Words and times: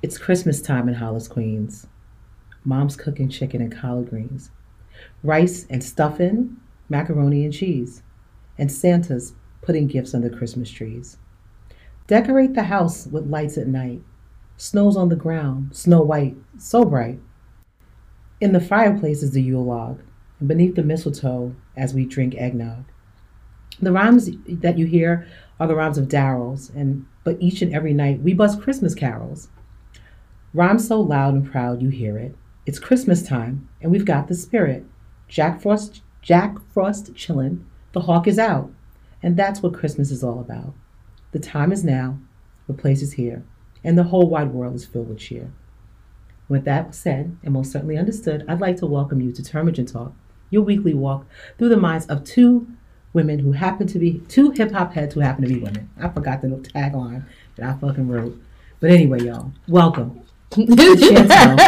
It's 0.00 0.16
Christmas 0.16 0.62
time 0.62 0.88
in 0.88 0.94
Hollis, 0.94 1.26
Queens. 1.26 1.88
Mom's 2.64 2.94
cooking 2.94 3.28
chicken 3.28 3.60
and 3.60 3.76
collard 3.76 4.10
greens, 4.10 4.52
rice 5.24 5.66
and 5.68 5.82
stuffing, 5.82 6.56
macaroni 6.88 7.44
and 7.44 7.52
cheese, 7.52 8.04
and 8.56 8.70
Santa's 8.70 9.34
putting 9.60 9.88
gifts 9.88 10.14
under 10.14 10.30
Christmas 10.30 10.70
trees. 10.70 11.16
Decorate 12.06 12.54
the 12.54 12.62
house 12.62 13.08
with 13.08 13.26
lights 13.26 13.58
at 13.58 13.66
night. 13.66 14.00
Snow's 14.56 14.96
on 14.96 15.08
the 15.08 15.16
ground, 15.16 15.74
snow 15.74 16.02
white, 16.02 16.36
so 16.58 16.84
bright. 16.84 17.18
In 18.40 18.52
the 18.52 18.60
fireplace 18.60 19.24
is 19.24 19.32
the 19.32 19.42
Yule 19.42 19.64
log, 19.64 20.00
and 20.38 20.46
beneath 20.46 20.76
the 20.76 20.84
mistletoe 20.84 21.56
as 21.76 21.92
we 21.92 22.06
drink 22.06 22.36
eggnog. 22.36 22.84
The 23.82 23.90
rhymes 23.90 24.30
that 24.46 24.78
you 24.78 24.86
hear 24.86 25.26
are 25.58 25.66
the 25.66 25.74
rhymes 25.74 25.98
of 25.98 26.06
Darryl's, 26.06 26.70
and 26.70 27.04
but 27.24 27.36
each 27.40 27.62
and 27.62 27.74
every 27.74 27.94
night 27.94 28.20
we 28.20 28.32
buzz 28.32 28.54
Christmas 28.54 28.94
carols. 28.94 29.48
Rhyme 30.54 30.78
so 30.78 30.98
loud 30.98 31.34
and 31.34 31.50
proud 31.50 31.82
you 31.82 31.90
hear 31.90 32.16
it. 32.16 32.34
It's 32.64 32.78
Christmas 32.78 33.22
time, 33.22 33.68
and 33.82 33.92
we've 33.92 34.06
got 34.06 34.28
the 34.28 34.34
spirit. 34.34 34.86
Jack 35.28 35.60
Frost, 35.60 36.00
Jack 36.22 36.56
Frost 36.72 37.12
chillin', 37.12 37.64
the 37.92 38.00
hawk 38.00 38.26
is 38.26 38.38
out, 38.38 38.72
and 39.22 39.36
that's 39.36 39.62
what 39.62 39.74
Christmas 39.74 40.10
is 40.10 40.24
all 40.24 40.40
about. 40.40 40.72
The 41.32 41.38
time 41.38 41.70
is 41.70 41.84
now, 41.84 42.18
the 42.66 42.72
place 42.72 43.02
is 43.02 43.12
here, 43.12 43.44
and 43.84 43.98
the 43.98 44.04
whole 44.04 44.26
wide 44.26 44.54
world 44.54 44.74
is 44.74 44.86
filled 44.86 45.10
with 45.10 45.18
cheer. 45.18 45.52
With 46.48 46.64
that 46.64 46.94
said, 46.94 47.36
and 47.42 47.52
most 47.52 47.70
certainly 47.70 47.98
understood, 47.98 48.42
I'd 48.48 48.60
like 48.60 48.78
to 48.78 48.86
welcome 48.86 49.20
you 49.20 49.32
to 49.32 49.42
Termagen 49.42 49.90
Talk, 49.90 50.14
your 50.48 50.62
weekly 50.62 50.94
walk 50.94 51.26
through 51.58 51.68
the 51.68 51.76
minds 51.76 52.06
of 52.06 52.24
two 52.24 52.66
women 53.12 53.40
who 53.40 53.52
happen 53.52 53.86
to 53.86 53.98
be 53.98 54.20
two 54.28 54.52
hip 54.52 54.72
hop 54.72 54.94
heads 54.94 55.12
who 55.12 55.20
happen 55.20 55.42
to 55.42 55.52
be 55.52 55.60
women. 55.60 55.90
I 56.00 56.08
forgot 56.08 56.40
the 56.40 56.48
little 56.48 56.64
tagline 56.64 57.26
that 57.56 57.68
I 57.68 57.78
fucking 57.78 58.08
wrote. 58.08 58.40
But 58.80 58.90
anyway, 58.90 59.24
y'all, 59.24 59.52
welcome. 59.66 60.22
Chantel. 60.50 61.58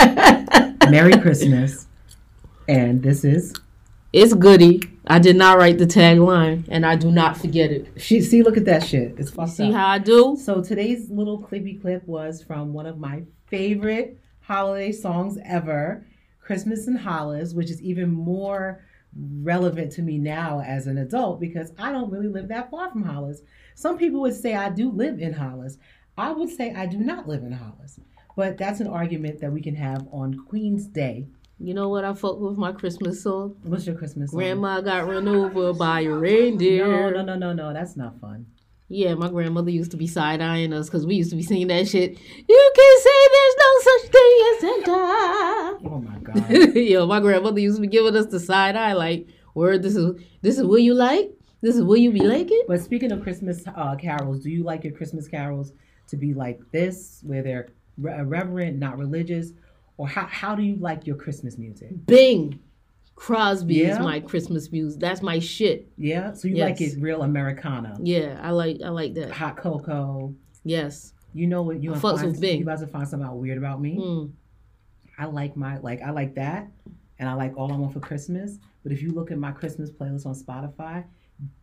Merry 0.90 1.12
Christmas. 1.18 1.86
And 2.68 3.02
this 3.02 3.24
is 3.24 3.54
It's 4.12 4.34
goody. 4.34 4.80
I 5.06 5.18
did 5.18 5.36
not 5.36 5.58
write 5.58 5.78
the 5.78 5.86
tagline, 5.86 6.64
and 6.68 6.86
I 6.86 6.94
do 6.96 7.10
not 7.10 7.36
forget 7.36 7.70
it. 7.72 7.88
she. 7.96 8.20
See, 8.20 8.42
look 8.42 8.56
at 8.56 8.64
that 8.66 8.84
shit. 8.84 9.14
It's 9.18 9.30
fucked 9.30 9.52
See 9.52 9.68
up. 9.68 9.74
how 9.74 9.86
I 9.88 9.98
do? 9.98 10.36
So 10.40 10.62
today's 10.62 11.10
little 11.10 11.40
clippy 11.42 11.80
clip 11.80 12.06
was 12.06 12.42
from 12.42 12.72
one 12.72 12.86
of 12.86 12.98
my 12.98 13.22
favorite 13.48 14.18
holiday 14.40 14.92
songs 14.92 15.38
ever, 15.44 16.06
Christmas 16.40 16.86
in 16.86 16.96
Hollis, 16.96 17.54
which 17.54 17.70
is 17.70 17.80
even 17.82 18.10
more 18.10 18.84
relevant 19.42 19.90
to 19.92 20.02
me 20.02 20.18
now 20.18 20.60
as 20.64 20.86
an 20.86 20.98
adult 20.98 21.40
because 21.40 21.72
I 21.78 21.90
don't 21.90 22.10
really 22.10 22.28
live 22.28 22.48
that 22.48 22.70
far 22.70 22.90
from 22.90 23.02
Hollis. 23.02 23.42
Some 23.74 23.98
people 23.98 24.20
would 24.20 24.34
say 24.34 24.54
I 24.54 24.70
do 24.70 24.90
live 24.90 25.18
in 25.20 25.32
Hollis. 25.32 25.78
I 26.16 26.30
would 26.32 26.50
say 26.50 26.72
I 26.74 26.86
do 26.86 26.98
not 26.98 27.26
live 27.26 27.42
in 27.42 27.52
Hollis. 27.52 27.98
But 28.36 28.58
that's 28.58 28.80
an 28.80 28.86
argument 28.86 29.40
that 29.40 29.52
we 29.52 29.60
can 29.60 29.74
have 29.74 30.06
on 30.12 30.44
Queen's 30.48 30.86
Day. 30.86 31.26
You 31.58 31.74
know 31.74 31.88
what 31.90 32.04
I 32.04 32.14
fuck 32.14 32.38
with 32.40 32.56
my 32.56 32.72
Christmas 32.72 33.22
song? 33.22 33.56
What's 33.64 33.86
your 33.86 33.94
Christmas 33.94 34.30
song? 34.30 34.38
Grandma 34.38 34.80
got 34.80 35.06
run 35.06 35.28
over 35.28 35.74
by 35.74 36.00
a 36.00 36.10
reindeer. 36.10 36.86
No, 36.86 37.10
no, 37.10 37.22
no, 37.22 37.36
no, 37.36 37.52
no. 37.52 37.72
That's 37.74 37.96
not 37.96 38.18
fun. 38.18 38.46
Yeah, 38.88 39.14
my 39.14 39.28
grandmother 39.28 39.70
used 39.70 39.92
to 39.92 39.96
be 39.96 40.06
side 40.06 40.40
eyeing 40.40 40.72
us 40.72 40.86
because 40.88 41.06
we 41.06 41.14
used 41.14 41.30
to 41.30 41.36
be 41.36 41.42
singing 41.42 41.68
that 41.68 41.86
shit. 41.86 42.10
You 42.48 42.72
can 42.74 43.00
say 43.00 43.28
there's 43.32 43.56
no 43.58 43.80
such 43.82 44.10
thing 44.10 44.40
as 44.48 44.60
Santa. 44.60 45.78
Oh 45.84 46.02
my 46.04 46.18
god. 46.22 46.74
Yo, 46.76 47.06
my 47.06 47.20
grandmother 47.20 47.60
used 47.60 47.76
to 47.76 47.82
be 47.82 47.86
giving 47.88 48.16
us 48.16 48.26
the 48.26 48.40
side 48.40 48.74
eye, 48.74 48.94
like, 48.94 49.28
"Word, 49.54 49.82
this 49.82 49.94
is 49.94 50.20
this 50.42 50.58
is 50.58 50.64
what 50.64 50.82
you 50.82 50.94
like. 50.94 51.30
This 51.60 51.76
is 51.76 51.84
what 51.84 52.00
you 52.00 52.10
be 52.10 52.22
liking." 52.22 52.64
But 52.66 52.80
speaking 52.80 53.12
of 53.12 53.22
Christmas 53.22 53.62
uh, 53.76 53.94
carols, 53.96 54.42
do 54.42 54.50
you 54.50 54.64
like 54.64 54.82
your 54.82 54.94
Christmas 54.94 55.28
carols 55.28 55.72
to 56.08 56.16
be 56.16 56.34
like 56.34 56.58
this, 56.72 57.20
where 57.22 57.42
they're 57.42 57.68
re- 58.00 58.22
reverent, 58.22 58.78
not 58.78 58.98
religious, 58.98 59.52
or 59.96 60.08
how 60.08 60.26
how 60.26 60.54
do 60.54 60.62
you 60.62 60.76
like 60.76 61.06
your 61.06 61.16
Christmas 61.16 61.58
music? 61.58 62.06
Bing, 62.06 62.58
Crosby 63.14 63.74
Yeah? 63.74 63.92
is 63.94 63.98
my 63.98 64.20
Christmas 64.20 64.72
music. 64.72 65.00
That's 65.00 65.22
my 65.22 65.38
shit. 65.38 65.90
Yeah, 65.96 66.32
so 66.32 66.48
you 66.48 66.56
like 66.56 66.80
it 66.80 66.94
real 67.00 67.22
Americana, 67.22 67.98
Yeah, 68.02 68.40
I 68.42 68.50
like 68.50 68.78
I 68.84 68.88
like 68.88 69.14
that. 69.14 69.30
hot 69.30 69.56
cocoa. 69.56 70.34
Yes. 70.64 71.12
You 71.32 71.46
know 71.46 71.62
what 71.62 71.82
you 71.82 71.92
fucks 71.92 72.24
with 72.24 72.40
Bing. 72.40 72.58
You 72.58 72.64
about 72.64 72.80
to 72.80 72.86
find 72.88 73.06
something 73.06 73.26
out 73.28 73.36
weird 73.36 73.58
about 73.58 73.80
me? 73.80 73.96
Mm. 73.96 74.32
I 75.18 75.26
like 75.26 75.56
my 75.56 75.78
like 75.78 76.00
I 76.02 76.10
like 76.10 76.34
that, 76.34 76.68
and 77.18 77.28
I 77.28 77.34
like 77.34 77.56
all 77.56 77.72
I 77.72 77.76
want 77.76 77.92
for 77.92 78.00
Christmas. 78.00 78.58
But 78.82 78.92
if 78.92 79.02
you 79.02 79.10
look 79.10 79.30
at 79.30 79.38
my 79.38 79.52
Christmas 79.52 79.90
playlist 79.90 80.24
on 80.26 80.34
Spotify, 80.34 81.04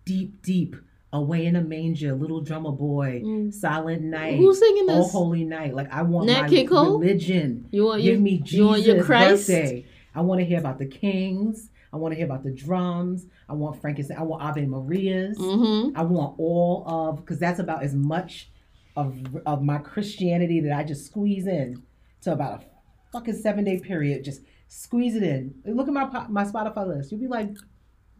deep 0.05 0.41
deep. 0.43 0.75
Away 1.13 1.45
in 1.45 1.55
a 1.55 1.61
manger, 1.61 2.13
little 2.13 2.41
drummer 2.41 2.71
boy, 2.73 3.21
Mm. 3.23 3.53
silent 3.53 4.01
night, 4.03 4.37
Who's 4.37 4.59
singing 4.59 4.87
Oh 4.89 5.03
this? 5.03 5.11
holy 5.13 5.45
night. 5.45 5.73
Like 5.73 5.91
I 5.91 6.01
want 6.01 6.27
Nat 6.27 6.41
my 6.43 6.49
King 6.49 6.67
Cole? 6.67 6.99
religion. 6.99 7.65
You 7.71 7.85
want 7.85 8.01
Give 8.03 8.13
your, 8.15 8.21
me 8.21 8.37
Jesus 8.39 8.53
you 8.53 8.65
want 8.65 8.81
your 8.83 9.03
Christ? 9.03 9.47
birthday. 9.47 9.85
I 10.13 10.21
want 10.21 10.39
to 10.41 10.45
hear 10.45 10.59
about 10.59 10.79
the 10.79 10.85
kings. 10.85 11.69
I 11.93 11.95
want 11.95 12.11
to 12.11 12.17
hear 12.17 12.25
about 12.25 12.43
the 12.43 12.51
drums. 12.51 13.25
I 13.47 13.53
want 13.53 13.79
frankincense. 13.79 14.19
I 14.19 14.23
want 14.23 14.43
Ave 14.43 14.65
Marias. 14.65 15.37
Mm-hmm. 15.37 15.97
I 15.97 16.01
want 16.03 16.37
all 16.39 16.83
of 16.85 17.17
because 17.17 17.39
that's 17.39 17.59
about 17.59 17.83
as 17.83 17.95
much 17.95 18.51
of 18.97 19.15
of 19.45 19.63
my 19.63 19.77
Christianity 19.77 20.59
that 20.59 20.73
I 20.77 20.83
just 20.83 21.05
squeeze 21.05 21.47
in 21.47 21.81
to 22.23 22.33
about 22.33 22.61
a 22.61 22.65
fucking 23.13 23.35
seven 23.35 23.63
day 23.63 23.79
period. 23.79 24.25
Just 24.25 24.41
squeeze 24.67 25.15
it 25.15 25.23
in. 25.23 25.53
Look 25.65 25.87
at 25.87 25.93
my 25.93 26.27
my 26.27 26.43
Spotify 26.43 26.85
list. 26.85 27.11
You'll 27.13 27.21
be 27.21 27.27
like, 27.27 27.49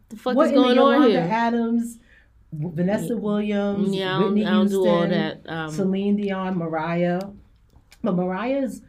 The 0.08 0.16
fuck 0.16 0.34
what 0.34 0.46
is 0.46 0.52
going 0.52 0.78
on 0.78 1.02
here? 1.10 1.20
Adams, 1.30 1.98
Vanessa 2.52 3.16
Williams, 3.16 3.94
Yeah, 3.94 4.18
Whitney 4.24 4.46
I 4.46 4.50
don't 4.50 4.68
do 4.68 4.86
all 4.86 5.02
Houston, 5.06 5.10
that. 5.10 5.40
Um, 5.50 5.70
Celine 5.70 6.16
Dion, 6.16 6.56
Mariah. 6.56 7.20
But 8.02 8.14
Mariah's 8.14 8.82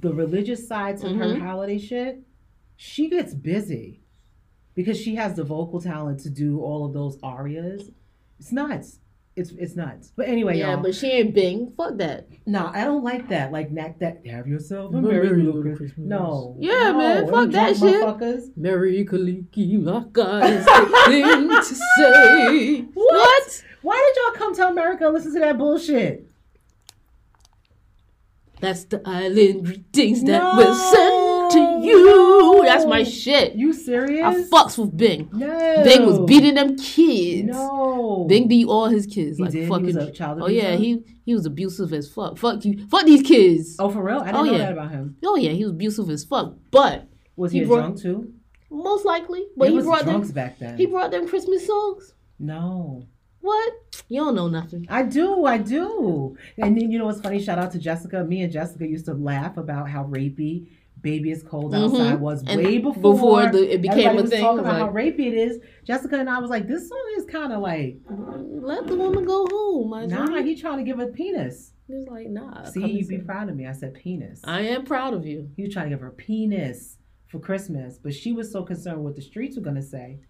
the 0.00 0.12
religious 0.14 0.66
side 0.68 0.98
to 0.98 1.08
her 1.08 1.34
Mhm. 1.34 1.40
holiday 1.40 1.78
shit. 1.78 2.22
She 2.76 3.08
gets 3.08 3.34
busy 3.34 4.00
because 4.74 4.98
she 4.98 5.14
has 5.16 5.34
the 5.34 5.44
vocal 5.44 5.80
talent 5.80 6.20
to 6.20 6.30
do 6.30 6.60
all 6.60 6.84
of 6.84 6.92
those 6.92 7.18
arias. 7.22 7.90
It's 8.38 8.52
nuts. 8.52 9.00
It's 9.36 9.50
it's 9.50 9.74
nuts. 9.74 10.12
But 10.16 10.28
anyway, 10.28 10.58
yeah, 10.58 10.74
y'all. 10.74 10.82
but 10.82 10.94
she 10.94 11.10
ain't 11.10 11.34
Bing. 11.34 11.72
Fuck 11.76 11.96
that. 11.96 12.28
no, 12.46 12.70
I 12.72 12.84
don't 12.84 13.02
like 13.02 13.28
that. 13.30 13.50
Like 13.50 13.74
that. 13.74 13.98
That 13.98 14.24
have 14.26 14.46
yourself 14.46 14.94
a 14.94 15.00
Merry 15.00 15.24
merry 15.24 15.42
little 15.42 15.60
little 15.60 15.76
Christmas. 15.76 15.98
No. 15.98 16.56
Yeah, 16.60 16.92
no, 16.92 16.98
man, 16.98 17.28
fuck 17.28 17.50
that 17.50 17.76
drunk 17.76 17.94
shit. 17.94 18.04
Motherfuckers. 18.04 18.56
Mary 18.56 19.04
Kaliki, 19.04 19.82
my 19.82 20.04
God, 20.12 20.44
is 20.44 20.64
the 20.64 21.02
thing 21.08 21.48
to 21.48 21.62
say. 21.62 22.80
What? 22.94 23.64
Why 23.82 24.12
did 24.14 24.22
y'all 24.22 24.38
come 24.38 24.54
to 24.54 24.68
America 24.68 25.04
and 25.06 25.14
listen 25.14 25.34
to 25.34 25.40
that 25.40 25.58
bullshit? 25.58 26.30
That's 28.60 28.84
the 28.84 29.02
island 29.04 29.64
greetings 29.66 30.22
that 30.24 30.56
will 30.56 30.68
was 30.68 30.92
to 31.50 31.80
you. 31.86 32.62
That's 32.64 32.86
my 32.86 33.02
shit. 33.04 33.54
You 33.54 33.72
serious? 33.72 34.24
I 34.24 34.34
fucks 34.48 34.78
with 34.78 34.96
Bing. 34.96 35.28
no. 35.32 35.82
Bing 35.84 36.06
was 36.06 36.20
beating 36.20 36.54
them 36.54 36.76
kids. 36.76 37.48
No. 37.48 38.24
Bing 38.28 38.48
beat 38.48 38.66
all 38.66 38.86
his 38.88 39.06
kids. 39.06 39.36
He 39.38 39.42
like 39.44 39.52
did? 39.52 39.68
Fucking. 39.68 39.86
was 39.86 39.96
a 39.96 40.10
child 40.10 40.40
oh 40.42 40.48
yeah, 40.48 40.76
he 40.76 41.02
he 41.24 41.34
was 41.34 41.46
abusive 41.46 41.92
as 41.92 42.10
fuck. 42.10 42.36
Fuck 42.38 42.64
you. 42.64 42.86
Fuck 42.88 43.04
these 43.06 43.22
kids. 43.22 43.76
Oh, 43.78 43.88
for 43.90 44.02
real? 44.02 44.18
I 44.20 44.26
didn't 44.26 44.36
Oh, 44.36 44.44
know 44.44 44.52
yeah. 44.52 44.58
that 44.58 44.72
about 44.72 44.90
him. 44.90 45.16
Oh 45.24 45.36
yeah, 45.36 45.50
he 45.50 45.64
was 45.64 45.72
abusive 45.72 46.10
as 46.10 46.24
fuck. 46.24 46.54
But 46.70 47.06
Was 47.36 47.52
He 47.52 47.60
he, 47.60 47.64
brought- 47.64 47.80
drunk 47.80 48.00
too? 48.00 48.32
most 48.70 49.04
likely, 49.04 49.44
but 49.56 49.68
he 49.68 49.74
was 49.74 49.84
brought 49.84 50.04
them. 50.04 50.26
back 50.32 50.58
then. 50.58 50.76
He 50.76 50.86
brought 50.86 51.10
them 51.12 51.28
Christmas 51.28 51.66
songs. 51.66 52.14
no. 52.38 53.06
What? 53.40 53.74
You 54.08 54.22
don't 54.22 54.34
know 54.36 54.48
nothing. 54.48 54.86
I 54.88 55.02
do, 55.02 55.44
I 55.44 55.58
do. 55.58 56.34
And 56.56 56.74
then 56.78 56.90
you 56.90 56.98
know 56.98 57.04
what's 57.04 57.20
funny? 57.20 57.42
Shout 57.42 57.58
out 57.58 57.72
to 57.72 57.78
Jessica. 57.78 58.24
Me 58.24 58.40
and 58.40 58.50
Jessica 58.50 58.86
used 58.86 59.04
to 59.04 59.12
laugh 59.12 59.58
about 59.58 59.86
how 59.90 60.04
rapey 60.04 60.66
Baby 61.04 61.30
is 61.30 61.42
Cold 61.44 61.72
Mhm. 61.72 61.84
Outside 61.84 62.20
was 62.20 62.42
And 62.48 62.64
way 62.64 62.78
before, 62.78 63.12
before 63.12 63.52
the- 63.52 63.74
it 63.74 63.82
became 63.82 64.18
a 64.18 64.26
thing, 64.26 64.40
talking 64.40 64.60
about 64.60 64.74
how 64.78 64.86
like- 64.86 64.94
rapey 64.94 65.26
it 65.28 65.34
is. 65.34 65.60
Jessica 65.84 66.16
and 66.18 66.28
I 66.30 66.38
was 66.40 66.48
like, 66.50 66.66
this 66.66 66.88
song 66.88 67.04
is 67.18 67.26
kind 67.26 67.52
of 67.52 67.60
like, 67.60 68.00
Let 68.08 68.86
the 68.86 68.96
woman 68.96 69.24
go 69.24 69.46
home. 69.50 69.90
My 69.90 70.06
nah, 70.06 70.42
he 70.42 70.56
trying 70.56 70.78
to 70.78 70.82
give 70.84 70.98
her 70.98 71.08
penis. 71.08 71.74
He's 71.86 72.08
like, 72.08 72.30
nah. 72.30 72.64
See, 72.64 72.84
you'd 72.90 73.08
be 73.08 73.18
proud 73.18 73.50
of 73.50 73.56
me. 73.56 73.66
I 73.66 73.72
said 73.72 73.92
penis. 73.92 74.40
I 74.44 74.62
am 74.62 74.84
proud 74.86 75.12
of 75.12 75.26
you. 75.26 75.50
He 75.54 75.62
was 75.64 75.72
trying 75.74 75.84
to 75.86 75.90
give 75.90 76.00
her 76.00 76.06
a 76.08 76.12
penis 76.12 76.96
for 77.26 77.38
Christmas, 77.38 77.98
but 78.02 78.14
she 78.14 78.32
was 78.32 78.50
so 78.50 78.62
concerned 78.62 79.04
what 79.04 79.14
the 79.14 79.20
streets 79.22 79.56
were 79.56 79.62
gonna 79.62 79.82
say 79.82 80.20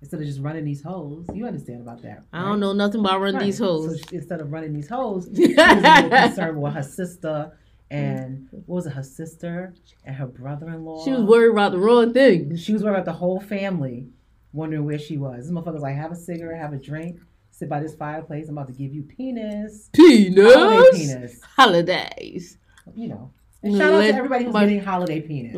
instead 0.00 0.20
of 0.20 0.26
just 0.26 0.40
running 0.40 0.64
these 0.64 0.82
hoes. 0.82 1.26
You 1.34 1.46
understand 1.46 1.80
about 1.80 2.02
that? 2.02 2.22
I 2.32 2.42
don't 2.44 2.60
know 2.60 2.72
nothing 2.72 3.00
about 3.00 3.20
running 3.20 3.36
Right. 3.40 3.46
these 3.46 3.58
hoes. 3.58 4.00
So 4.00 4.06
she, 4.08 4.16
instead 4.16 4.40
of 4.40 4.52
running 4.52 4.72
these 4.72 4.88
hoes, 4.88 5.28
she 5.34 5.54
was 5.54 6.08
concerned 6.10 6.62
with 6.62 6.74
her 6.74 6.82
sister 6.84 7.52
Mm. 7.92 8.24
and 8.24 8.48
what 8.50 8.76
was 8.76 8.86
it? 8.86 8.92
Her 8.94 9.02
sister 9.02 9.74
and 10.04 10.16
her 10.16 10.26
brother-in-law. 10.26 11.04
she 11.04 11.10
was 11.12 11.22
worried 11.22 11.50
about 11.52 11.72
the 11.72 11.78
wrong 11.78 12.12
thing. 12.12 12.56
She 12.56 12.72
was 12.72 12.82
worried 12.82 12.94
about 12.94 13.04
the 13.04 13.12
whole 13.12 13.40
family, 13.40 14.08
wondering 14.52 14.84
where 14.84 14.98
she 14.98 15.16
was. 15.18 15.44
This 15.44 15.52
motherfucker's 15.52 15.82
like, 15.82 15.96
have 15.96 16.12
a 16.12 16.16
cigarette, 16.16 16.60
have 16.60 16.72
a 16.72 16.78
drink, 16.78 17.20
sit 17.50 17.68
by 17.68 17.80
this 17.80 17.94
fireplace. 17.94 18.48
I'm 18.48 18.56
about 18.56 18.68
to 18.68 18.72
give 18.74 18.94
you 18.94 19.02
penis. 19.02 19.90
Penis. 19.92 20.54
Holiday 20.54 20.98
penis. 20.98 21.40
Holidays. 21.56 22.58
You 22.94 23.08
know. 23.08 23.30
And 23.62 23.76
shout 23.76 23.92
out 23.92 23.98
Let 23.98 24.10
to 24.12 24.16
everybody 24.16 24.44
who's 24.44 24.52
my- 24.54 24.64
getting 24.66 24.82
holiday 24.82 25.20
penis. 25.20 25.54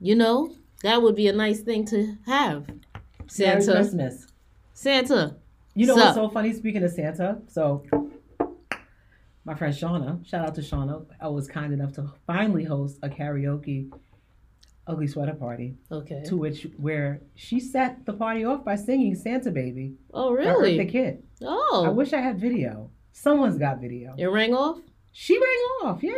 You 0.00 0.14
know, 0.16 0.54
that 0.82 1.00
would 1.02 1.14
be 1.14 1.28
a 1.28 1.32
nice 1.32 1.60
thing 1.60 1.84
to 1.86 2.16
have. 2.26 2.66
Merry 3.38 3.62
Santa. 3.62 3.72
Christmas. 3.72 4.26
Santa. 4.74 5.36
You 5.74 5.86
know 5.86 5.94
Sup? 5.94 6.04
what's 6.04 6.16
so 6.16 6.28
funny? 6.30 6.52
Speaking 6.52 6.82
of 6.82 6.90
Santa, 6.90 7.38
so 7.46 7.84
my 9.50 9.56
friend 9.56 9.74
Shauna, 9.74 10.24
shout 10.24 10.46
out 10.46 10.54
to 10.54 10.60
Shauna, 10.60 11.04
I 11.20 11.26
was 11.26 11.48
kind 11.48 11.72
enough 11.72 11.92
to 11.94 12.08
finally 12.24 12.62
host 12.62 13.00
a 13.02 13.08
karaoke 13.08 13.92
ugly 14.86 15.08
sweater 15.08 15.34
party 15.34 15.74
Okay. 15.90 16.22
to 16.26 16.36
which 16.36 16.68
where 16.76 17.20
she 17.34 17.58
set 17.58 18.06
the 18.06 18.12
party 18.12 18.44
off 18.44 18.64
by 18.64 18.76
singing 18.76 19.16
Santa 19.16 19.50
Baby 19.50 19.94
Oh, 20.14 20.30
really? 20.32 20.78
Really? 20.78 20.86
Kitt. 20.88 21.24
Oh. 21.42 21.82
I 21.84 21.88
wish 21.88 22.12
I 22.12 22.20
had 22.20 22.38
video. 22.40 22.90
Someone's 23.12 23.58
got 23.58 23.80
video. 23.80 24.14
it 24.16 24.26
rang 24.26 24.54
off? 24.54 24.78
She 25.12 25.36
rang 25.36 25.62
off. 25.82 26.00
Yeah, 26.00 26.10
yeah, 26.12 26.16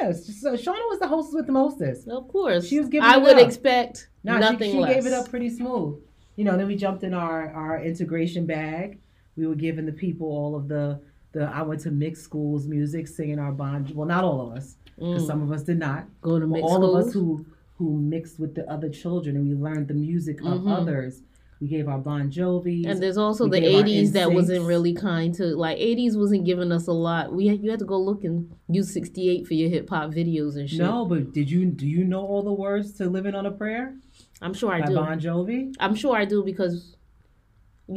yeah, 0.00 0.08
yeah. 0.08 0.50
Uh, 0.50 0.56
Shauna 0.56 0.84
was 0.90 0.98
the 0.98 1.06
hostess 1.06 1.34
with 1.36 1.46
the 1.46 1.52
mostest. 1.52 2.08
Of 2.08 2.26
course. 2.26 2.66
She 2.66 2.80
was 2.80 2.88
giving 2.88 3.08
I 3.08 3.16
it 3.16 3.22
would 3.22 3.36
up. 3.38 3.46
expect 3.46 4.08
No, 4.24 4.38
nothing 4.38 4.70
she, 4.70 4.72
she 4.72 4.78
less. 4.80 4.94
gave 4.94 5.06
it 5.06 5.12
up 5.12 5.30
pretty 5.30 5.50
smooth. 5.50 6.00
You 6.34 6.44
know, 6.44 6.56
then 6.56 6.66
we 6.66 6.74
jumped 6.74 7.04
in 7.04 7.14
our 7.14 7.48
our 7.52 7.80
integration 7.80 8.44
bag. 8.44 8.98
We 9.36 9.46
were 9.46 9.54
giving 9.54 9.86
the 9.86 9.92
people 9.92 10.26
all 10.26 10.56
of 10.56 10.66
the 10.66 11.00
the 11.32 11.44
I 11.44 11.62
went 11.62 11.80
to 11.82 11.90
mixed 11.90 12.22
schools 12.24 12.66
music, 12.66 13.08
singing 13.08 13.38
our 13.38 13.52
bond. 13.52 13.94
Well, 13.94 14.06
not 14.08 14.24
all 14.24 14.40
of 14.50 14.56
us, 14.56 14.76
because 14.96 15.24
Mm. 15.24 15.26
some 15.26 15.42
of 15.42 15.50
us 15.52 15.62
did 15.62 15.78
not. 15.78 16.06
Go 16.20 16.38
to 16.38 16.46
mixed 16.46 16.62
all 16.64 16.76
schools. 16.76 17.00
of 17.00 17.06
us 17.08 17.12
who 17.14 17.46
who 17.78 17.98
mixed 18.00 18.38
with 18.38 18.54
the 18.54 18.70
other 18.70 18.88
children 18.88 19.34
and 19.36 19.48
we 19.48 19.54
learned 19.54 19.88
the 19.88 19.94
music 19.94 20.40
of 20.42 20.60
Mhm. 20.60 20.70
others. 20.78 21.22
We 21.60 21.66
gave 21.68 21.88
our 21.88 21.98
Bon 21.98 22.30
Jovi. 22.30 22.86
And 22.86 23.02
there's 23.02 23.16
also 23.16 23.48
the 23.48 23.64
80s 23.64 24.12
that 24.12 24.32
wasn't 24.32 24.64
really 24.66 24.92
kind 24.92 25.32
to 25.34 25.46
like 25.56 25.78
80s 25.78 26.16
wasn't 26.16 26.44
giving 26.44 26.70
us 26.70 26.86
a 26.86 26.92
lot. 26.92 27.32
We 27.32 27.46
had, 27.48 27.60
you 27.62 27.70
had 27.70 27.78
to 27.80 27.84
go 27.84 27.98
look 28.00 28.22
and 28.24 28.50
use 28.68 28.90
68 28.92 29.46
for 29.48 29.54
your 29.54 29.68
hip 29.70 29.88
hop 29.90 30.10
videos 30.12 30.56
and 30.56 30.68
shit. 30.68 30.80
no, 30.80 31.04
but 31.06 31.32
did 31.32 31.50
you 31.50 31.64
do 31.66 31.86
you 31.88 32.04
know 32.04 32.24
all 32.24 32.42
the 32.42 32.52
words 32.52 32.92
to 32.94 33.08
"Living 33.08 33.34
on 33.34 33.46
a 33.46 33.50
Prayer" 33.50 33.96
I'm 34.40 34.52
sure 34.54 34.70
I 34.72 34.80
by 34.82 34.86
do. 34.88 34.94
Bon 34.96 35.18
Jovi? 35.20 35.72
I'm 35.80 35.94
sure 35.94 36.14
I 36.16 36.24
do 36.24 36.42
because 36.44 36.96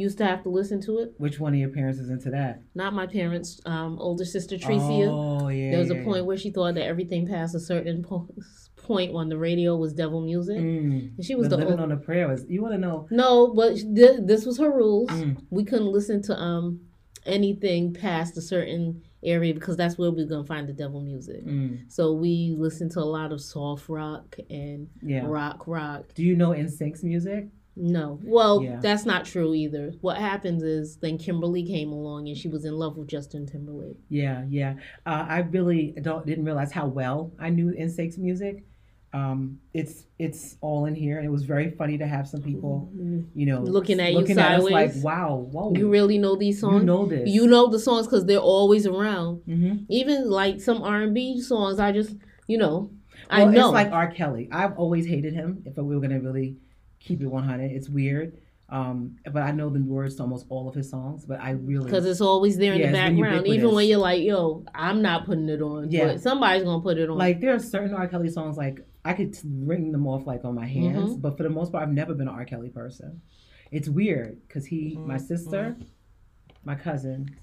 used 0.00 0.18
to 0.18 0.26
have 0.26 0.42
to 0.44 0.48
listen 0.48 0.80
to 0.82 0.98
it. 0.98 1.14
Which 1.18 1.38
one 1.40 1.52
of 1.54 1.58
your 1.60 1.68
parents 1.70 1.98
is 1.98 2.10
into 2.10 2.30
that? 2.30 2.62
Not 2.74 2.92
my 2.94 3.06
parents' 3.06 3.60
um, 3.66 3.98
older 3.98 4.24
sister 4.24 4.56
Tricia. 4.56 5.08
Oh 5.08 5.48
yeah. 5.48 5.70
there 5.70 5.80
was 5.80 5.90
yeah, 5.90 5.96
a 5.98 6.04
point 6.04 6.26
where 6.26 6.36
she 6.36 6.50
thought 6.50 6.74
that 6.74 6.84
everything 6.84 7.26
past 7.26 7.54
a 7.54 7.60
certain 7.60 8.02
po- 8.02 8.28
point 8.76 9.14
on 9.14 9.28
the 9.28 9.36
radio 9.38 9.74
was 9.76 9.92
devil 9.92 10.20
music. 10.20 10.58
Mm. 10.58 11.16
And 11.16 11.24
she 11.24 11.34
was 11.34 11.48
But 11.48 11.56
the 11.58 11.64
living 11.64 11.80
o- 11.80 11.84
on 11.84 11.92
a 11.92 11.96
prayer 11.96 12.28
was. 12.28 12.44
You 12.48 12.62
want 12.62 12.74
to 12.74 12.78
know? 12.78 13.06
no, 13.10 13.52
but 13.54 13.74
th- 13.76 14.20
this 14.24 14.46
was 14.46 14.58
her 14.58 14.70
rules. 14.70 15.10
Mm. 15.10 15.42
We 15.50 15.64
couldn't 15.64 15.88
listen 15.92 16.22
to 16.22 16.36
um 16.38 16.80
anything 17.24 17.92
past 17.92 18.36
a 18.36 18.40
certain 18.40 19.02
area 19.24 19.52
because 19.52 19.76
that's 19.76 19.98
where 19.98 20.10
we're 20.12 20.26
gonna 20.26 20.44
find 20.44 20.68
the 20.68 20.72
devil 20.72 21.00
music. 21.00 21.44
Mm. 21.44 21.90
So 21.90 22.12
we 22.12 22.54
listened 22.56 22.92
to 22.92 23.00
a 23.00 23.10
lot 23.18 23.32
of 23.32 23.40
soft 23.40 23.88
rock 23.88 24.36
and 24.48 24.88
Yeah. 25.02 25.24
rock 25.26 25.66
rock. 25.66 26.14
Do 26.14 26.22
you 26.22 26.36
know 26.36 26.50
NSYNC's 26.50 27.02
music? 27.02 27.48
No. 27.76 28.18
Well, 28.24 28.62
Yeah. 28.62 28.80
that's 28.80 29.04
not 29.04 29.26
true 29.26 29.54
either. 29.54 29.92
What 30.00 30.16
happens 30.16 30.62
is 30.62 30.96
then 30.96 31.18
Kimberly 31.18 31.62
came 31.64 31.92
along 31.92 32.26
and 32.28 32.36
she 32.36 32.48
was 32.48 32.64
in 32.64 32.74
love 32.76 32.96
with 32.96 33.08
Justin 33.08 33.46
Timberlake. 33.46 33.98
Yeah, 34.08 34.44
yeah. 34.48 34.74
Uh, 35.04 35.26
I 35.28 35.38
really 35.40 35.94
don't 36.00 36.24
didn't 36.24 36.44
realize 36.44 36.72
how 36.72 36.86
well 36.88 37.32
I 37.38 37.50
knew 37.50 37.72
NSYNC's 37.78 38.18
music. 38.18 38.64
Um, 39.12 39.60
it's 39.72 40.06
it's 40.18 40.56
all 40.60 40.84
in 40.86 40.94
here, 40.94 41.16
and 41.18 41.26
it 41.26 41.30
was 41.30 41.44
very 41.44 41.70
funny 41.70 41.96
to 41.98 42.06
have 42.06 42.28
some 42.28 42.42
people, 42.42 42.90
you 43.34 43.46
know, 43.46 43.60
Looking 43.62 43.98
at 44.00 44.12
you 44.12 44.18
looking 44.18 44.38
at 44.38 44.58
us 44.58 44.64
like, 44.64 44.88
sideways. 44.90 45.02
wow, 45.04 45.48
whoa, 45.52 45.72
You 45.74 45.88
really 45.88 46.18
know 46.18 46.36
these 46.36 46.60
songs? 46.60 46.80
you 46.80 46.86
know 46.86 47.06
this, 47.06 47.26
You 47.28 47.46
know 47.46 47.68
the 47.68 47.78
songs 47.78 48.06
because 48.06 48.26
they're 48.26 48.38
always 48.38 48.86
around. 48.86 49.42
hmm 49.46 49.76
Even 49.88 50.28
like 50.28 50.60
some 50.60 50.82
R 50.82 51.00
and 51.02 51.14
B 51.14 51.40
songs, 51.40 51.78
I 51.78 51.92
just 51.92 52.16
you 52.46 52.58
know, 52.58 52.90
I 53.30 53.44
Well, 53.44 53.52
know. 53.52 53.66
it's 53.68 53.72
like 53.74 53.90
R. 53.92 54.10
Kelly. 54.10 54.48
I've 54.52 54.76
always 54.78 55.06
hated 55.06 55.32
him. 55.34 55.62
If 55.64 55.76
we 55.76 55.94
were 55.94 56.00
gonna 56.02 56.20
really 56.20 56.56
keep 57.00 57.20
it 57.22 57.26
one 57.26 57.44
hundred, 57.44 57.70
it's 57.72 57.88
weird. 57.88 58.38
Um, 58.68 59.16
but 59.32 59.42
I 59.44 59.52
know 59.52 59.70
the 59.70 59.78
words 59.80 60.16
to 60.16 60.22
almost 60.22 60.46
all 60.48 60.68
of 60.68 60.74
his 60.74 60.90
songs. 60.90 61.24
But 61.24 61.40
I 61.40 61.50
really 61.52 61.84
because 61.84 62.04
it's 62.04 62.20
always 62.20 62.56
there 62.58 62.72
in 62.74 62.80
Yeah, 62.80 62.86
the 62.88 62.92
background. 62.92 63.46
Even 63.46 63.72
when 63.74 63.86
you're 63.86 63.98
like, 64.00 64.22
"Yo, 64.24 64.64
I'm 64.74 65.02
not 65.02 65.24
putting 65.24 65.48
it 65.48 65.62
on," 65.62 65.90
Yeah. 65.90 66.06
but 66.06 66.20
somebody's 66.20 66.64
gonna 66.64 66.82
put 66.82 66.98
it 66.98 67.08
on. 67.08 67.16
Like 67.16 67.40
there 67.40 67.54
are 67.54 67.58
certain 67.60 67.94
R. 67.94 68.08
Kelly 68.08 68.28
songs 68.28 68.56
like 68.56 68.84
I 69.04 69.12
could 69.12 69.38
ring 69.44 69.92
them 69.92 70.06
off 70.08 70.26
like 70.26 70.44
on 70.44 70.56
my 70.56 70.66
hands, 70.66 71.12
Mm-hmm. 71.12 71.20
but 71.20 71.36
for 71.36 71.44
the 71.44 71.48
most 71.50 71.70
part, 71.70 71.84
I've 71.84 71.94
never 71.94 72.12
been 72.12 72.26
an 72.26 72.34
R. 72.34 72.44
Kelly 72.44 72.70
person. 72.70 73.20
It's 73.70 73.88
weird 73.88 74.40
because 74.48 74.66
he, 74.66 74.96
my 74.96 75.14
Mm-hmm. 75.14 75.26
sister, 75.26 75.76
my 76.64 76.74
cousin, 76.74 77.36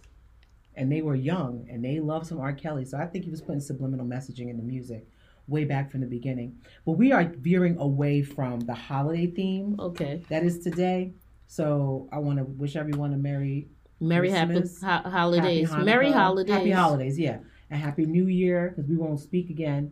and 0.75 0.91
they 0.91 1.01
were 1.01 1.15
young 1.15 1.67
and 1.69 1.85
they 1.85 2.01
loved 2.01 2.27
some 2.27 2.39
R. 2.39 2.51
Kelly. 2.51 2.83
So 2.83 2.97
I 2.97 3.05
think 3.05 3.23
he 3.23 3.31
was 3.31 3.41
putting 3.41 3.61
subliminal 3.61 4.05
messaging 4.05 4.49
in 4.49 4.57
the 4.57 4.63
music 4.63 5.07
way 5.47 5.65
back 5.65 5.91
from 5.91 6.01
the 6.01 6.07
beginning. 6.07 6.55
But 6.85 6.93
we 6.93 7.11
are 7.11 7.23
veering 7.37 7.77
away 7.77 8.21
from 8.23 8.61
the 8.61 8.73
holiday 8.73 9.27
theme 9.27 9.75
okay, 9.79 10.23
that 10.29 10.43
is 10.43 10.59
today. 10.59 11.13
So 11.47 12.09
I 12.11 12.19
want 12.19 12.39
to 12.39 12.45
wish 12.45 12.75
everyone 12.75 13.13
a 13.13 13.17
merry 13.17 13.67
Merry 13.99 14.29
happy 14.31 14.55
ho- 14.81 15.09
holidays, 15.09 15.69
Happy 15.69 15.83
Merry 15.85 16.11
holidays, 16.11 16.53
Happy 16.53 16.71
holidays, 16.71 17.17
yeah. 17.17 17.37
And 17.69 17.79
happy 17.81 18.05
new 18.05 18.27
year 18.27 18.73
because 18.75 18.89
we 18.89 18.97
won't 18.97 19.19
speak 19.19 19.49
again 19.49 19.91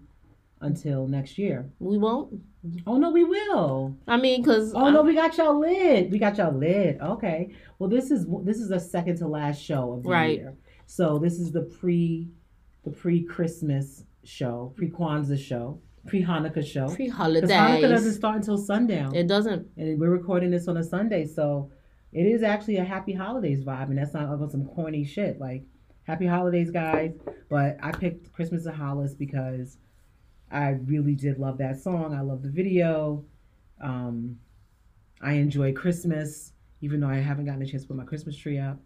until 0.59 1.07
next 1.07 1.38
year. 1.38 1.69
We 1.80 1.98
won't. 1.98 2.42
Oh 2.86 2.98
no, 2.98 3.09
we 3.12 3.24
will. 3.24 3.95
I 4.07 4.18
mean, 4.18 4.42
because 4.42 4.74
Oh 4.75 4.89
no, 4.92 5.01
we 5.01 5.15
got 5.15 5.38
y'all 5.38 5.59
lit. 5.59 6.09
We 6.12 6.19
got 6.19 6.38
y'all 6.38 6.53
lit. 6.53 7.00
Okay. 7.01 7.53
Well, 7.80 7.89
this 7.89 8.12
is 8.12 8.25
this 8.44 8.57
is 8.57 8.69
the 8.69 8.80
second 8.80 9.18
to 9.18 9.27
last 9.27 9.62
show 9.62 9.94
of 9.94 10.03
the 10.03 10.09
Right. 10.09 10.39
year. 10.39 10.56
So 10.86 11.18
this 11.18 11.39
is 11.39 11.51
the 11.51 11.62
pre 11.62 12.30
the 12.83 12.92
pre 12.92 13.24
Christmas 13.24 14.03
show, 14.23 14.73
pre 14.75 14.89
Kwanzaa 14.89 15.38
show, 15.39 15.79
pre 16.07 16.23
Hanukkah 16.23 16.65
show. 16.65 16.88
pre 16.94 17.06
Because 17.07 17.19
Hanukkah 17.50 17.89
doesn't 17.89 18.13
start 18.13 18.35
until 18.38 18.57
sundown, 18.57 19.15
It 19.15 19.27
doesn't. 19.27 19.68
and 19.77 20.00
we're 20.00 20.09
recording 20.09 20.51
this 20.51 20.68
on 20.68 20.77
a 20.77 20.83
Sunday, 20.83 21.25
so 21.25 21.71
it 22.12 22.25
is 22.25 22.44
actually 22.44 22.77
a 22.77 22.83
happy 22.83 23.13
holidays 23.13 23.63
vibe, 23.63 23.89
and 23.89 23.97
that's 23.97 24.13
not 24.13 24.31
about 24.33 24.51
some 24.51 24.65
corny 24.65 25.03
shit. 25.06 25.39
Like 25.39 25.63
happy 26.03 26.25
holidays, 26.27 26.71
guys. 26.71 27.13
But 27.50 27.77
I 27.81 27.91
picked 27.91 28.31
Christmas 28.33 28.65
in 28.65 28.73
Hollis 28.73 29.13
because 29.13 29.77
I 30.51 30.69
really 30.71 31.15
did 31.15 31.38
love 31.38 31.57
that 31.59 31.79
song. 31.79 32.13
I 32.13 32.21
love 32.21 32.41
the 32.44 32.50
video. 32.50 33.25
Um, 33.81 34.38
I 35.21 35.33
enjoy 35.33 35.71
Christmas, 35.74 36.53
even 36.81 37.00
though 37.00 37.07
I 37.07 37.17
haven't 37.17 37.45
gotten 37.45 37.62
a 37.62 37.65
chance 37.65 37.83
to 37.83 37.88
put 37.89 37.97
my 37.97 38.03
Christmas 38.03 38.35
tree 38.35 38.57
up. 38.59 38.79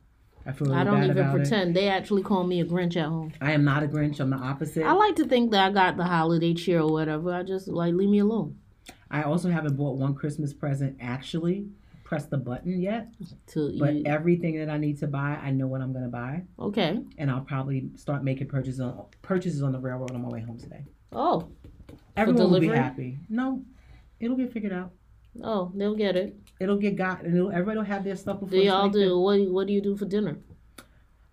I 0.45 0.51
feel 0.51 0.68
really 0.68 0.80
I 0.80 0.83
don't 0.83 0.95
bad 0.95 1.03
even 1.06 1.18
about 1.18 1.36
it. 1.36 1.38
pretend. 1.39 1.75
They 1.75 1.89
actually 1.89 2.21
call 2.24 2.44
me 2.44 2.62
a 2.62 2.65
Grinch 2.65 2.95
at 2.97 3.07
home. 3.07 3.31
I 3.42 3.51
am 3.53 3.63
not 3.63 3.83
a 3.83 3.88
Grinch. 3.88 4.19
I'm 4.19 4.30
the 4.30 4.38
opposite. 4.38 4.83
I 4.83 4.92
like 4.94 5.15
to 5.15 5.25
think 5.25 5.51
that 5.51 5.65
I 5.68 5.71
got 5.71 5.97
the 5.97 6.03
holiday 6.03 6.53
cheer 6.53 6.81
or 6.81 6.92
whatever. 6.92 7.33
I 7.33 7.44
just 7.44 7.68
like 7.68 7.94
leave 7.94 8.09
me 8.09 8.19
alone. 8.19 8.57
I 9.09 9.24
also 9.24 9.50
haven't 9.50 9.75
bought 9.75 9.97
one 9.97 10.13
Christmas 10.13 10.53
present 10.53 10.97
actually 11.00 11.68
press 12.03 12.27
the 12.27 12.38
button 12.38 12.80
yet. 12.80 13.07
To 13.47 13.77
But 13.80 13.95
you. 13.95 14.03
everything 14.06 14.57
that 14.59 14.69
I 14.69 14.77
need 14.77 15.00
to 15.00 15.07
buy, 15.07 15.39
I 15.42 15.50
know 15.51 15.68
what 15.68 15.81
I'm 15.81 15.92
gonna 15.92 16.07
buy, 16.07 16.44
okay. 16.59 17.00
and 17.18 17.31
I'll 17.31 17.42
probably 17.42 17.89
start 17.95 18.24
making 18.24 18.47
purchases 18.47 18.80
on 18.80 19.06
purchases 19.24 19.63
on 19.63 19.71
the 19.71 19.80
railroad 19.80 20.12
on 20.12 20.21
my 20.21 20.30
way 20.30 20.42
home 20.42 20.59
today. 20.59 20.86
Oh, 21.12 21.50
Everyone 22.15 22.51
will 22.51 22.59
be 22.59 22.68
happy. 22.68 23.18
No, 23.28 23.64
it'll 24.19 24.37
get 24.37 24.54
figured 24.54 24.71
out. 24.71 24.92
Oh, 25.44 25.71
they'll 25.75 25.95
get 25.95 26.15
it. 26.15 26.35
It'll 26.59 26.77
get 26.77 26.95
got, 26.95 27.23
and 27.23 27.35
it'll, 27.35 27.51
everybody 27.51 27.77
will 27.77 27.85
have 27.85 28.04
their 28.04 28.15
stuff 28.15 28.39
before. 28.39 28.49
Do 28.51 28.57
the 28.57 28.65
y'all 28.65 28.89
do 28.89 29.19
what? 29.19 29.39
What 29.49 29.68
do 29.68 29.73
you 29.73 29.81
do 29.81 29.95
for 29.97 30.06
dinner? 30.06 30.37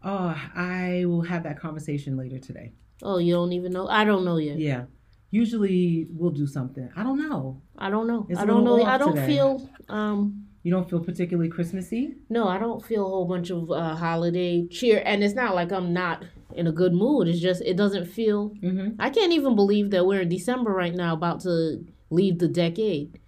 Oh, 0.03 0.35
I 0.55 1.05
will 1.07 1.23
have 1.23 1.45
that 1.45 1.61
conversation 1.61 2.17
later 2.17 2.39
today. 2.39 2.73
Oh, 3.03 3.19
you 3.19 3.35
don't 3.35 3.53
even 3.53 3.73
know. 3.73 3.87
I 3.89 4.05
don't 4.05 4.25
know 4.25 4.37
yet. 4.37 4.59
Yeah. 4.59 4.85
Usually 5.31 6.07
we'll 6.11 6.31
do 6.31 6.47
something. 6.47 6.91
I 6.97 7.03
don't 7.03 7.19
know. 7.29 7.63
I 7.79 7.89
don't 7.89 8.07
know. 8.07 8.27
It's 8.29 8.39
I 8.39 8.45
don't 8.45 8.65
know. 8.65 8.83
I 8.85 8.99
don't 8.99 9.15
today. 9.15 9.27
feel. 9.27 9.71
Um, 9.89 10.47
You 10.63 10.71
don't 10.73 10.89
feel 10.91 11.01
particularly 11.01 11.49
Christmassy? 11.49 12.17
no, 12.29 12.47
I 12.49 12.59
don't 12.59 12.85
feel 12.85 13.07
a 13.07 13.09
whole 13.09 13.25
bunch 13.25 13.51
of 13.51 13.71
uh, 13.71 13.95
holiday 13.97 14.67
cheer, 14.69 15.03
and 15.05 15.25
it's 15.25 15.35
not 15.35 15.55
like 15.55 15.73
I'm 15.73 15.93
not 15.93 16.25
in 16.55 16.67
a 16.67 16.73
good 16.73 16.93
mood. 16.93 17.29
It's 17.29 17.41
just 17.41 17.63
it 17.63 17.77
doesn't 17.77 18.07
feel. 18.07 18.51
Mm-hmm. 18.63 19.01
I 19.01 19.09
can't 19.11 19.33
even 19.33 19.55
believe 19.57 19.91
that 19.93 20.05
we're 20.07 20.21
in 20.23 20.29
December 20.29 20.71
right 20.73 20.95
now, 20.95 21.15
about 21.15 21.41
to 21.43 21.85
leave 22.11 22.39
the 22.39 22.49
decade. 22.49 23.19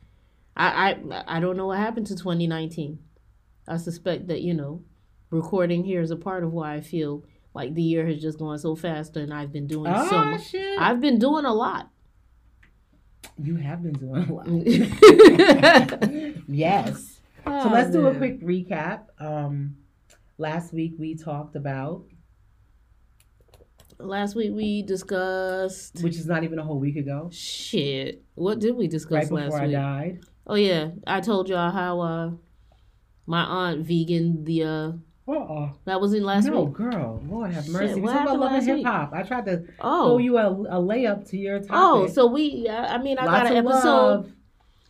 I 0.56 0.92
I 1.16 1.36
I 1.36 1.40
don't 1.40 1.56
know 1.56 1.66
what 1.66 1.78
happened 1.78 2.06
to 2.08 2.16
2019. 2.16 2.98
I 3.66 3.76
suspect 3.78 4.28
that 4.28 4.42
you 4.42 4.54
know, 4.54 4.82
recording 5.30 5.84
here 5.84 6.00
is 6.00 6.10
a 6.10 6.16
part 6.16 6.44
of 6.44 6.52
why 6.52 6.74
I 6.74 6.80
feel 6.80 7.24
like 7.54 7.74
the 7.74 7.82
year 7.82 8.06
has 8.06 8.20
just 8.20 8.38
gone 8.38 8.58
so 8.58 8.74
fast, 8.76 9.16
and 9.16 9.32
I've 9.32 9.52
been 9.52 9.66
doing 9.66 9.92
so 9.94 10.08
Oh 10.16 10.24
much. 10.32 10.48
shit! 10.50 10.78
I've 10.78 11.00
been 11.00 11.18
doing 11.18 11.44
a 11.44 11.54
lot. 11.54 11.90
you 13.42 13.56
have 13.56 13.82
been 13.82 13.92
doing 13.94 14.22
a 14.28 14.32
lot. 14.32 14.46
so 14.46 16.42
yes. 16.48 17.20
So 17.44 17.68
let's 17.70 17.90
do 17.90 18.06
a 18.06 18.14
quick 18.14 18.40
recap. 18.42 19.06
Um, 19.18 19.76
last 20.38 20.72
week 20.72 20.94
we 20.98 21.14
talked 21.14 21.56
about, 21.56 22.04
Last 23.98 24.34
week 24.34 24.50
we 24.52 24.82
discussed 24.82 26.02
which 26.02 26.16
is 26.16 26.26
not 26.26 26.42
even 26.42 26.58
a 26.58 26.64
whole 26.64 26.80
week 26.80 26.96
ago, 26.96 27.28
shit. 27.32 28.22
What 28.34 28.58
did 28.60 28.74
we 28.76 28.88
discuss 28.88 29.30
right 29.30 29.30
last 29.32 29.44
before 29.46 29.60
I 29.60 29.66
week? 29.66 29.72
died. 29.72 30.20
Oh 30.46 30.54
yeah, 30.56 30.90
I 31.06 31.20
told 31.20 31.48
y'all 31.48 31.70
how 31.70 32.00
uh 32.00 32.30
my 33.26 33.42
aunt 33.42 33.86
vegan 33.86 34.44
the 34.44 34.62
uh 34.64 34.92
Uh-uh. 35.26 35.70
that 35.86 36.00
was 36.00 36.12
in 36.12 36.22
last 36.22 36.46
no, 36.46 36.64
week. 36.64 36.74
girl. 36.74 37.22
Lord 37.26 37.50
have 37.52 37.66
mercy. 37.68 37.94
We 37.94 38.00
what 38.02 38.10
about 38.10 38.20
happened 38.20 38.40
love 38.40 38.52
and 38.52 38.66
last 38.66 38.76
hip 38.76 38.84
hop. 38.86 39.12
I 39.14 39.22
tried 39.22 39.46
to 39.46 39.56
throw 39.58 39.66
Oh, 39.80 40.18
you 40.18 40.36
a, 40.38 40.50
a 40.50 40.80
layup 40.82 41.28
to 41.30 41.36
your 41.38 41.58
topic. 41.60 41.70
oh, 41.72 42.06
so 42.08 42.26
we. 42.26 42.68
I 42.68 42.94
I 42.96 42.98
mean, 42.98 43.18
I 43.18 43.24
got 43.24 43.32
Lots 43.32 43.50
an 43.50 43.56
episode. 43.56 43.86
love. 43.86 44.32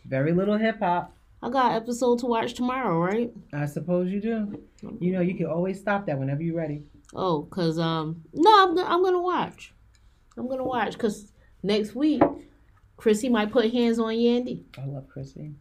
Very 0.05 0.33
little 0.33 0.57
hip 0.57 0.79
hop. 0.79 1.13
I 1.41 1.49
got 1.49 1.71
an 1.71 1.77
episode 1.81 2.19
to 2.19 2.25
watch 2.25 2.53
tomorrow, 2.53 2.97
right? 2.99 3.31
I 3.53 3.65
suppose 3.65 4.11
you 4.11 4.19
do. 4.19 4.61
You 4.99 5.13
know, 5.13 5.21
you 5.21 5.35
can 5.35 5.45
always 5.45 5.79
stop 5.79 6.05
that 6.07 6.17
whenever 6.19 6.41
you're 6.43 6.55
ready. 6.57 6.83
Oh, 7.13 7.43
cause 7.43 7.79
um 7.79 8.23
no, 8.33 8.51
I'm 8.63 8.77
I'm 8.79 9.03
gonna 9.03 9.21
watch. 9.21 9.73
I'm 10.37 10.49
gonna 10.49 10.65
watch 10.65 10.97
cause 10.97 11.31
next 11.63 11.95
week, 11.95 12.21
Chrissy 12.97 13.29
might 13.29 13.51
put 13.51 13.71
hands 13.71 13.99
on 13.99 14.13
Yandy. 14.13 14.63
I 14.77 14.85
love 14.85 15.07
Chrissy. 15.07 15.51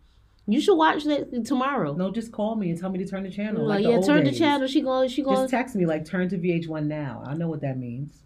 You 0.47 0.61
should 0.61 0.77
watch 0.77 1.05
that 1.05 1.45
tomorrow. 1.47 1.95
No, 1.95 2.11
just 2.11 2.31
call 2.31 2.55
me 2.55 2.71
and 2.71 2.79
tell 2.79 2.91
me 2.91 2.99
to 2.99 3.07
turn 3.07 3.23
the 3.23 3.31
channel. 3.31 3.67
like, 3.67 3.77
Like, 3.83 3.91
yeah, 3.91 3.97
old 3.97 4.07
turn 4.07 4.25
the 4.25 4.33
channel. 4.33 4.67
She 4.67 4.83
going. 4.83 5.09
She 5.09 5.23
going. 5.23 5.37
Just 5.37 5.51
text 5.51 5.75
me 5.75 5.87
like 5.87 6.05
turn 6.05 6.29
to 6.29 6.37
VH1 6.39 6.85
now. 6.87 7.23
I 7.27 7.35
know 7.35 7.49
what 7.49 7.63
that 7.63 7.79
means. 7.79 8.23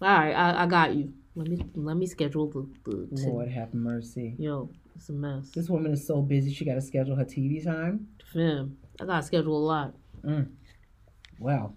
All 0.00 0.08
right, 0.08 0.32
I, 0.34 0.64
I 0.64 0.66
got 0.66 0.94
you. 0.94 1.12
Let 1.34 1.48
me 1.48 1.64
let 1.74 1.96
me 1.96 2.06
schedule 2.06 2.48
the 2.48 2.68
the. 2.90 3.16
to- 3.22 3.28
Lord 3.30 3.48
have 3.48 3.72
mercy. 3.72 4.34
Yo, 4.38 4.68
it's 4.94 5.08
a 5.08 5.12
mess. 5.12 5.48
This 5.54 5.70
woman 5.70 5.92
is 5.92 6.06
so 6.06 6.20
busy. 6.20 6.52
She 6.52 6.66
got 6.66 6.74
to 6.74 6.80
schedule 6.82 7.16
her 7.16 7.24
TV 7.24 7.64
time. 7.64 8.08
Fam, 8.34 8.76
I 9.00 9.06
gotta 9.06 9.22
schedule 9.24 9.56
a 9.56 9.64
lot. 9.64 9.94
Mm. 10.24 10.48
Wow. 11.38 11.72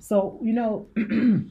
So, 0.00 0.38
you 0.42 0.52
know, 0.52 0.88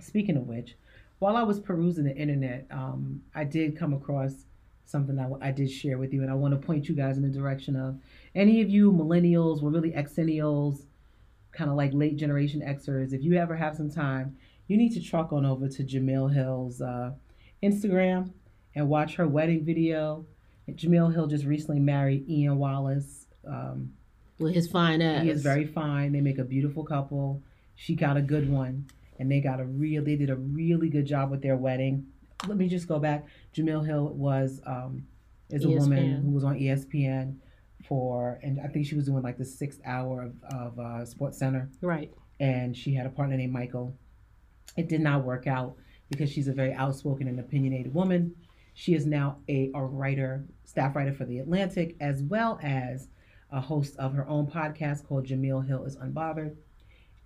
speaking 0.00 0.36
of 0.36 0.46
which, 0.46 0.76
while 1.22 1.36
I 1.36 1.44
was 1.44 1.60
perusing 1.60 2.02
the 2.02 2.16
internet, 2.16 2.66
um, 2.72 3.22
I 3.32 3.44
did 3.44 3.78
come 3.78 3.92
across 3.94 4.32
something 4.86 5.14
that 5.14 5.30
I 5.40 5.52
did 5.52 5.70
share 5.70 5.96
with 5.96 6.12
you, 6.12 6.20
and 6.22 6.28
I 6.28 6.34
want 6.34 6.52
to 6.52 6.66
point 6.66 6.88
you 6.88 6.96
guys 6.96 7.16
in 7.16 7.22
the 7.22 7.28
direction 7.28 7.76
of 7.76 7.96
any 8.34 8.60
of 8.60 8.68
you 8.68 8.90
millennials 8.90 9.62
or 9.62 9.70
really 9.70 9.92
xennials, 9.92 10.82
kind 11.52 11.70
of 11.70 11.76
like 11.76 11.92
late 11.94 12.16
generation 12.16 12.60
Xers, 12.60 13.12
if 13.12 13.22
you 13.22 13.36
ever 13.36 13.54
have 13.54 13.76
some 13.76 13.88
time, 13.88 14.36
you 14.66 14.76
need 14.76 14.92
to 14.94 15.00
truck 15.00 15.32
on 15.32 15.46
over 15.46 15.68
to 15.68 15.84
Jemele 15.84 16.34
Hill's 16.34 16.82
uh, 16.82 17.12
Instagram 17.62 18.32
and 18.74 18.88
watch 18.88 19.14
her 19.14 19.28
wedding 19.28 19.64
video. 19.64 20.26
Jamil 20.70 21.14
Hill 21.14 21.28
just 21.28 21.44
recently 21.44 21.78
married 21.78 22.28
Ian 22.28 22.58
Wallace. 22.58 23.26
Um, 23.46 23.92
With 24.40 24.54
his 24.54 24.66
fine 24.66 25.00
ass. 25.00 25.22
he 25.22 25.30
is 25.30 25.40
very 25.40 25.66
fine. 25.66 26.10
They 26.10 26.20
make 26.20 26.38
a 26.38 26.44
beautiful 26.44 26.82
couple. 26.82 27.42
She 27.76 27.94
got 27.94 28.16
a 28.16 28.22
good 28.22 28.50
one, 28.50 28.86
and 29.18 29.30
they 29.30 29.40
got 29.40 29.60
a 29.60 29.64
real. 29.64 30.04
They 30.04 30.16
did 30.16 30.30
a 30.30 30.36
really 30.36 30.88
good 30.88 31.06
job 31.06 31.30
with 31.30 31.42
their 31.42 31.56
wedding. 31.56 32.06
Let 32.46 32.56
me 32.56 32.68
just 32.68 32.88
go 32.88 32.98
back. 32.98 33.26
Jemele 33.54 33.86
Hill 33.86 34.08
was 34.08 34.60
um, 34.66 35.06
is 35.50 35.64
a 35.64 35.68
woman 35.68 36.22
who 36.22 36.30
was 36.30 36.44
on 36.44 36.58
ESPN 36.58 37.36
for, 37.86 38.40
and 38.42 38.60
I 38.60 38.68
think 38.68 38.86
she 38.86 38.94
was 38.94 39.06
doing 39.06 39.22
like 39.22 39.38
the 39.38 39.44
sixth 39.44 39.80
hour 39.84 40.22
of, 40.22 40.34
of 40.54 40.78
uh, 40.78 41.04
Sports 41.04 41.38
Center, 41.38 41.70
right. 41.80 42.12
and 42.40 42.76
she 42.76 42.94
had 42.94 43.06
a 43.06 43.10
partner 43.10 43.36
named 43.36 43.52
Michael. 43.52 43.96
It 44.76 44.88
did 44.88 45.00
not 45.00 45.24
work 45.24 45.46
out 45.46 45.76
because 46.08 46.30
she's 46.30 46.48
a 46.48 46.52
very 46.52 46.72
outspoken 46.72 47.28
and 47.28 47.38
opinionated 47.38 47.92
woman. 47.92 48.34
She 48.74 48.94
is 48.94 49.04
now 49.04 49.38
a, 49.48 49.70
a 49.74 49.82
writer, 49.82 50.46
staff 50.64 50.96
writer 50.96 51.12
for 51.12 51.24
The 51.24 51.38
Atlantic, 51.40 51.96
as 52.00 52.22
well 52.22 52.58
as 52.62 53.08
a 53.50 53.60
host 53.60 53.96
of 53.98 54.14
her 54.14 54.26
own 54.28 54.46
podcast 54.46 55.06
called 55.06 55.26
Jemele 55.26 55.66
Hill 55.66 55.84
is 55.84 55.96
Unbothered. 55.96 56.56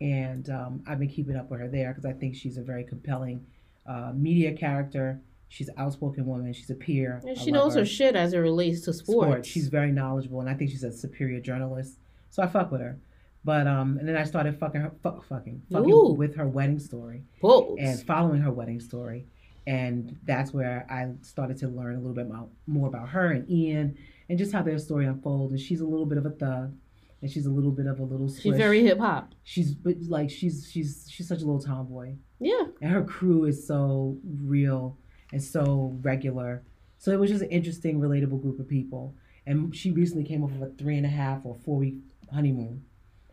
And 0.01 0.49
um, 0.51 0.83
I've 0.87 0.99
been 0.99 1.09
keeping 1.09 1.37
up 1.37 1.51
with 1.51 1.61
her 1.61 1.69
there 1.69 1.89
because 1.93 2.05
I 2.05 2.13
think 2.13 2.35
she's 2.35 2.59
a 2.59 2.63
very 2.63 2.85
compelling 2.85 3.47
uh, 3.87 4.13
media 4.15 4.53
character. 4.53 5.21
She's 5.49 5.69
an 5.69 5.75
outspoken 5.79 6.27
woman. 6.27 6.53
She's 6.53 6.71
a 6.71 6.75
peer. 6.75 7.23
And 7.27 7.39
she 7.39 7.51
knows 7.51 7.75
her 7.77 7.85
shit 7.87 8.17
as 8.17 8.33
it 8.33 8.39
relates 8.39 8.81
to 8.83 8.93
sports. 8.93 9.49
She's 9.49 9.69
very 9.69 9.93
knowledgeable, 9.93 10.41
and 10.41 10.51
I 10.51 10.55
think 10.55 10.71
she's 10.71 10.85
a 10.85 10.93
superior 10.93 11.41
journalist. 11.41 11.99
So 12.31 12.43
I 12.43 12.47
fuck 12.47 12.71
with 12.71 12.81
her. 12.81 12.99
But 13.45 13.69
um, 13.69 13.97
and 13.99 14.09
then 14.09 14.17
I 14.17 14.25
started 14.25 14.59
fucking 14.59 14.81
her, 14.81 14.93
fuck, 15.05 15.25
fucking, 15.25 15.63
fucking 15.71 15.93
Ooh. 15.93 16.13
with 16.13 16.35
her 16.35 16.49
wedding 16.49 16.81
story 16.81 17.23
Pose. 17.41 17.77
and 17.79 18.03
following 18.03 18.41
her 18.41 18.51
wedding 18.51 18.81
story. 18.81 19.25
And 19.69 20.19
that's 20.25 20.53
where 20.53 20.85
I 20.91 21.13
started 21.23 21.57
to 21.59 21.69
learn 21.69 21.95
a 21.95 21.99
little 21.99 22.13
bit 22.13 22.27
more 22.67 22.89
about 22.89 23.09
her 23.11 23.31
and 23.31 23.49
Ian 23.49 23.97
and 24.29 24.37
just 24.37 24.53
how 24.53 24.63
their 24.63 24.79
story 24.79 25.07
unfolds. 25.07 25.53
And 25.53 25.61
she's 25.61 25.81
a 25.81 25.87
little 25.87 26.07
bit 26.07 26.19
of 26.19 26.27
a 26.27 26.31
thug, 26.31 26.75
and 27.23 27.31
she's 27.31 27.47
a 27.47 27.51
little 27.51 27.71
bit 27.73 27.87
of 27.87 27.99
a 27.99 28.05
little. 28.05 28.29
She's 28.33 28.57
very 28.57 28.83
hip 28.85 28.99
hop. 28.99 29.35
She's 29.43 29.75
but 29.75 29.97
like 30.09 30.31
she's 30.31 30.69
she's 30.71 31.07
she's 31.11 31.29
such 31.29 31.43
a 31.43 31.45
little 31.45 31.61
tomboy, 31.63 32.15
Yeah. 32.41 32.65
and 32.81 32.91
her 32.91 33.05
crew 33.05 33.45
is 33.45 33.67
so 33.67 34.19
real 34.25 34.99
and 35.33 35.43
so 35.43 35.99
regular. 36.03 36.63
So 36.99 37.11
it 37.13 37.19
was 37.21 37.31
just 37.31 37.43
an 37.43 37.51
interesting, 37.51 38.01
relatable 38.01 38.41
group 38.43 38.59
of 38.59 38.69
people. 38.69 39.15
And 39.47 39.75
she 39.77 39.91
recently 39.93 40.25
came 40.25 40.43
off 40.43 40.51
of 40.53 40.63
a 40.63 40.71
three 40.71 40.97
and 40.97 41.07
a 41.07 41.11
half 41.11 41.41
or 41.45 41.55
four 41.55 41.77
week 41.79 41.97
honeymoon. 42.33 42.85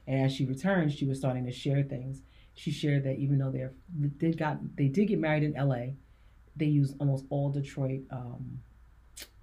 And 0.06 0.22
as 0.26 0.34
she 0.34 0.46
returned, 0.46 0.92
she 0.94 1.06
was 1.06 1.18
starting 1.18 1.46
to 1.46 1.52
share 1.52 1.82
things. 1.84 2.22
She 2.56 2.72
shared 2.72 3.04
that 3.06 3.18
even 3.18 3.38
though 3.40 3.50
they're 3.52 3.74
they 4.00 4.10
did 4.10 4.38
got 4.38 4.76
they 4.76 4.88
did 4.88 5.08
get 5.08 5.20
married 5.20 5.44
in 5.44 5.56
L.A., 5.56 5.96
they 6.56 6.66
use 6.68 6.94
almost 7.00 7.26
all 7.30 7.50
Detroit 7.50 8.02
um, 8.12 8.60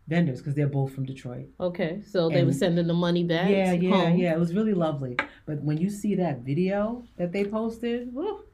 vendors 0.09 0.39
because 0.39 0.55
they're 0.55 0.67
both 0.69 0.93
from 0.95 1.05
Detroit. 1.05 1.47
Okay. 1.61 2.03
So 2.11 2.29
they 2.29 2.45
were 2.45 2.53
sending 2.53 2.87
the 2.87 2.95
money 2.95 3.25
back. 3.25 3.49
Yeah, 3.51 3.73
yeah, 3.73 3.91
home. 3.91 4.17
yeah. 4.19 4.33
It 4.35 4.39
was 4.39 4.55
really 4.55 4.75
lovely. 4.75 5.17
But 5.47 5.63
when 5.63 5.79
you 5.79 5.91
see 5.91 6.15
that 6.17 6.41
video 6.41 7.05
that 7.17 7.33
they 7.33 7.45
posted, 7.45 8.13
woo, 8.13 8.45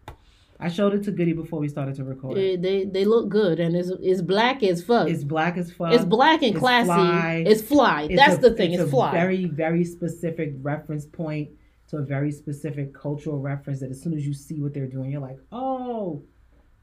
I 0.58 0.68
showed 0.68 0.94
it 0.94 1.02
to 1.04 1.10
Goody 1.10 1.32
before 1.32 1.58
we 1.60 1.68
started 1.68 1.94
to 1.96 2.04
record. 2.04 2.36
They, 2.36 2.56
they 2.56 2.84
they 2.84 3.04
look 3.04 3.28
good 3.28 3.60
and 3.60 3.76
it's 3.76 3.90
it's 4.00 4.22
black 4.22 4.62
as 4.62 4.82
fuck. 4.82 5.08
It's 5.08 5.24
black 5.24 5.56
as 5.58 5.70
fuck. 5.72 5.92
It's 5.92 6.04
black 6.04 6.42
and 6.42 6.52
It's 6.52 6.58
classy. 6.58 6.86
fly. 6.86 7.44
It's 7.46 7.62
fly. 7.62 8.02
It's 8.10 8.16
That's 8.16 8.38
a- 8.38 8.48
the 8.48 8.54
thing. 8.56 8.72
It's, 8.72 8.82
a 8.82 8.86
fly. 8.86 9.12
Very, 9.12 9.44
very 9.44 9.84
specific 9.84 10.54
reference 10.62 11.04
point 11.06 11.50
to 11.88 11.98
a 11.98 12.02
very 12.02 12.32
specific 12.32 12.92
cultural 12.94 13.38
reference 13.38 13.80
that 13.80 13.90
as 13.90 14.02
soon 14.02 14.14
as 14.14 14.26
you 14.26 14.34
see 14.34 14.60
what 14.60 14.74
they're 14.74 14.88
doing, 14.88 15.10
you're 15.10 15.20
like, 15.20 15.38
oh, 15.52 16.22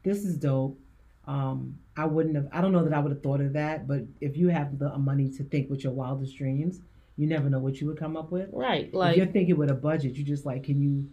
this 0.03 0.24
is 0.24 0.38
dope. 0.38 0.79
Um, 1.25 1.80
I 1.96 2.06
wouldn't 2.06 2.36
have. 2.36 2.48
I 2.51 2.62
don't 2.62 2.72
know 2.72 2.84
that 2.84 2.94
I 2.94 3.00
would 3.00 3.12
have 3.12 3.24
thought 3.24 3.39
of 3.42 3.53
that, 3.53 3.88
but 3.88 4.01
if 4.20 4.36
you 4.38 4.50
have 4.50 4.77
the 4.80 4.98
money 4.98 5.30
to 5.38 5.44
think 5.44 5.70
with 5.70 5.84
your 5.84 5.94
wildest 5.94 6.36
dreams, 6.38 6.82
you 7.18 7.27
never 7.27 7.50
know 7.50 7.60
what 7.60 7.80
you 7.80 7.88
would 7.88 7.98
come 7.98 8.18
up 8.18 8.32
with. 8.32 8.50
right. 8.51 8.88
if 8.88 8.94
Like 8.94 9.18
you're 9.18 9.25
thinking 9.27 9.56
with 9.58 9.70
a 9.70 9.75
budget, 9.75 10.15
you 10.15 10.24
just 10.24 10.46
like, 10.46 10.63
can 10.63 10.82
you 10.82 11.10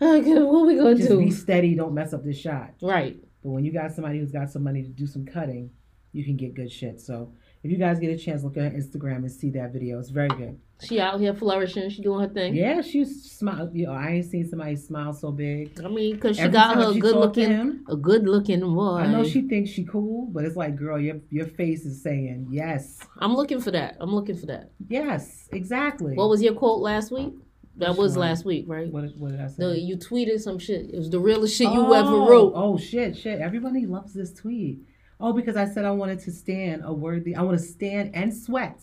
okay, 0.00 0.34
what 0.42 0.66
we 0.66 0.76
gonna 0.76 0.96
just 0.96 1.08
do? 1.08 1.18
be 1.18 1.30
steady? 1.30 1.74
Don't 1.74 1.94
mess 1.94 2.12
up 2.12 2.24
this 2.24 2.38
shot. 2.38 2.72
right. 2.82 3.16
But 3.42 3.50
when 3.50 3.64
you 3.64 3.72
got 3.72 3.92
somebody 3.92 4.20
who's 4.20 4.30
got 4.30 4.50
some 4.50 4.62
money 4.62 4.82
to 4.82 4.88
do 4.88 5.04
some 5.06 5.24
cutting, 5.26 5.70
you 6.12 6.24
can 6.24 6.36
get 6.36 6.54
good 6.54 6.70
shit. 6.70 7.00
So 7.00 7.32
if 7.62 7.70
you 7.70 7.78
guys 7.78 8.00
get 8.00 8.10
a 8.10 8.18
chance, 8.18 8.42
look 8.42 8.56
at 8.56 8.72
her 8.72 8.78
Instagram 8.78 9.18
and 9.18 9.30
see 9.30 9.50
that 9.50 9.72
video. 9.72 10.00
It's 10.00 10.10
very 10.10 10.28
good. 10.28 10.58
She 10.82 10.98
out 10.98 11.20
here 11.20 11.32
flourishing. 11.32 11.90
She 11.90 12.02
doing 12.02 12.20
her 12.20 12.34
thing. 12.34 12.56
Yeah, 12.56 12.80
she 12.82 13.04
smile. 13.04 13.70
You 13.72 13.86
know, 13.86 13.92
I 13.92 14.08
ain't 14.14 14.26
seen 14.26 14.48
somebody 14.48 14.74
smile 14.74 15.12
so 15.12 15.30
big. 15.30 15.80
I 15.84 15.86
mean, 15.86 16.18
cause 16.18 16.36
she 16.36 16.42
Every 16.42 16.52
got 16.52 16.74
her 16.74 16.92
she 16.92 16.98
good 16.98 17.14
looking, 17.14 17.50
him, 17.50 17.84
a 17.88 17.94
good 17.94 18.24
looking 18.24 18.60
boy. 18.60 18.96
I 18.96 19.06
know 19.06 19.22
she 19.22 19.42
thinks 19.42 19.70
she 19.70 19.84
cool, 19.84 20.26
but 20.26 20.44
it's 20.44 20.56
like, 20.56 20.74
girl, 20.74 20.98
your 20.98 21.20
your 21.30 21.46
face 21.46 21.84
is 21.84 22.02
saying 22.02 22.48
yes, 22.50 22.98
I'm 23.18 23.34
looking 23.36 23.60
for 23.60 23.70
that. 23.70 23.96
I'm 24.00 24.12
looking 24.12 24.36
for 24.36 24.46
that. 24.46 24.72
yes, 24.88 25.48
exactly. 25.52 26.14
What 26.16 26.28
was 26.28 26.42
your 26.42 26.54
quote 26.54 26.80
last 26.80 27.12
week? 27.12 27.32
That 27.76 27.90
Which 27.90 27.98
was 27.98 28.16
one? 28.16 28.28
last 28.28 28.44
week, 28.44 28.64
right? 28.68 28.92
what, 28.92 29.04
what 29.16 29.30
did 29.30 29.40
I 29.40 29.46
say? 29.46 29.54
No, 29.58 29.72
you 29.72 29.96
tweeted 29.96 30.40
some 30.40 30.58
shit. 30.58 30.90
It 30.92 30.98
was 30.98 31.10
the 31.10 31.20
realest 31.20 31.56
shit 31.56 31.72
you 31.72 31.86
oh, 31.86 31.92
ever 31.92 32.30
wrote. 32.30 32.52
Oh 32.54 32.76
shit, 32.76 33.16
shit. 33.16 33.40
Everybody 33.40 33.86
loves 33.86 34.12
this 34.12 34.32
tweet. 34.34 34.80
Oh, 35.22 35.32
because 35.32 35.56
I 35.56 35.66
said 35.66 35.84
I 35.84 35.92
wanted 35.92 36.18
to 36.20 36.32
stand 36.32 36.82
a 36.84 36.92
worthy. 36.92 37.36
I 37.36 37.42
want 37.42 37.56
to 37.58 37.64
stand 37.64 38.10
and 38.14 38.34
sweat 38.34 38.82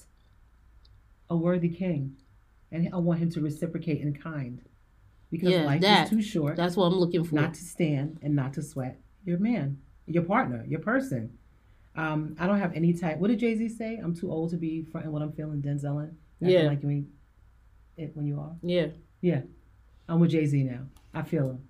a 1.29 1.35
worthy 1.35 1.69
king, 1.69 2.15
and 2.71 2.89
I 2.93 2.97
want 2.97 3.19
him 3.19 3.29
to 3.31 3.41
reciprocate 3.41 3.99
in 4.01 4.13
kind. 4.15 4.61
Because 5.29 5.49
Yeah, 5.49 5.65
life 5.65 5.81
that. 5.81 6.05
is 6.05 6.09
too 6.09 6.21
short 6.23 6.55
That's 6.55 6.75
what 6.75 6.85
I'm 6.85 6.95
looking 6.95 7.23
for. 7.23 7.35
not 7.35 7.53
to 7.53 7.61
stand 7.61 8.19
and 8.23 8.35
not 8.35 8.53
to 8.53 8.63
sweat. 8.63 8.99
Your 9.25 9.37
man, 9.37 9.79
your 10.07 10.23
partner, 10.23 10.65
your 10.67 10.79
person. 10.79 11.37
Um, 11.95 12.35
I 12.39 12.47
don't 12.47 12.57
have 12.57 12.73
any 12.73 12.93
type. 12.93 13.17
What 13.19 13.27
did 13.27 13.39
Jay 13.39 13.55
Z 13.55 13.69
say? 13.69 13.97
I'm 13.97 14.15
too 14.15 14.31
old 14.31 14.49
to 14.51 14.57
be 14.57 14.83
fronting 14.83 15.11
what 15.11 15.21
I'm 15.21 15.33
feeling. 15.33 15.61
Denzel 15.61 16.01
in. 16.03 16.17
Acting 16.41 16.49
Yeah. 16.49 16.61
Like 16.67 16.81
you 16.81 16.89
ain't 16.89 17.07
it 17.97 18.15
when 18.15 18.25
you 18.25 18.39
are. 18.39 18.55
Yeah. 18.63 18.87
Yeah, 19.21 19.41
I'm 20.07 20.21
with 20.21 20.31
Jay 20.31 20.45
Z 20.45 20.63
now. 20.63 20.85
I 21.13 21.23
feel 21.23 21.49
him. 21.49 21.68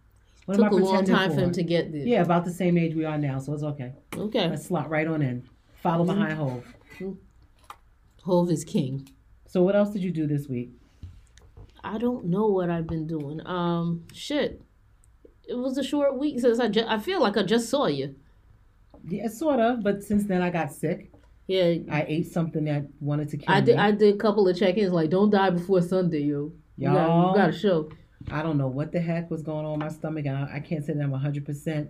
What 0.57 0.71
took 0.71 0.71
a 0.71 0.75
long 0.83 1.05
time 1.05 1.31
for 1.33 1.39
him 1.41 1.51
to 1.51 1.63
get 1.63 1.91
there. 1.91 2.01
Yeah, 2.01 2.21
about 2.21 2.43
the 2.45 2.51
same 2.51 2.77
age 2.77 2.95
we 2.95 3.05
are 3.05 3.17
now, 3.17 3.39
so 3.39 3.53
it's 3.53 3.63
okay. 3.63 3.93
Okay, 4.15 4.49
Let's 4.49 4.65
slot 4.65 4.89
right 4.89 5.07
on 5.07 5.21
in. 5.21 5.47
Follow 5.83 6.05
Mm-hmm. 6.05 6.19
behind 6.19 6.37
Hove. 6.37 6.75
Hove 8.23 8.51
is 8.51 8.63
king. 8.63 9.07
So 9.47 9.63
what 9.63 9.75
else 9.75 9.91
did 9.91 10.03
you 10.03 10.11
do 10.11 10.27
this 10.27 10.47
week? 10.47 10.71
I 11.83 11.97
don't 11.97 12.25
know 12.25 12.47
what 12.47 12.69
I've 12.69 12.87
been 12.87 13.07
doing. 13.07 13.45
Um, 13.47 14.03
shit. 14.13 14.61
It 15.47 15.55
was 15.55 15.77
a 15.77 15.83
short 15.83 16.17
week 16.17 16.39
since 16.39 16.59
I 16.59 16.67
just. 16.67 16.87
I 16.87 16.99
feel 16.99 17.21
like 17.21 17.37
I 17.37 17.43
just 17.43 17.69
saw 17.69 17.87
you. 17.87 18.15
Yeah, 19.07 19.27
sort 19.29 19.59
of. 19.59 19.81
But 19.83 20.03
since 20.03 20.25
then, 20.25 20.41
I 20.41 20.49
got 20.49 20.71
sick. 20.71 21.11
Yeah, 21.47 21.75
I 21.89 22.05
ate 22.07 22.31
something 22.31 22.65
that 22.65 22.85
wanted 22.99 23.29
to 23.29 23.37
kill 23.37 23.55
I 23.55 23.61
did. 23.61 23.77
me. 23.77 23.81
I 23.81 23.91
did 23.91 24.13
a 24.13 24.17
couple 24.17 24.47
of 24.47 24.55
check-ins. 24.57 24.91
Like, 24.93 25.09
don't 25.09 25.31
die 25.31 25.49
before 25.49 25.81
Sunday, 25.81 26.19
yo. 26.19 26.51
You 26.77 26.87
got, 26.89 26.93
Y'all. 27.07 27.29
you 27.31 27.35
got 27.37 27.49
a 27.49 27.57
show. 27.57 27.89
I 28.31 28.41
don't 28.43 28.57
know 28.57 28.67
what 28.67 28.91
the 28.91 28.99
heck 28.99 29.31
was 29.31 29.41
going 29.41 29.65
on 29.65 29.73
in 29.75 29.79
my 29.79 29.89
stomach. 29.89 30.25
and 30.25 30.37
I, 30.37 30.55
I 30.55 30.59
can't 30.59 30.85
say 30.85 30.93
that 30.93 31.01
I'm 31.01 31.11
100% 31.11 31.87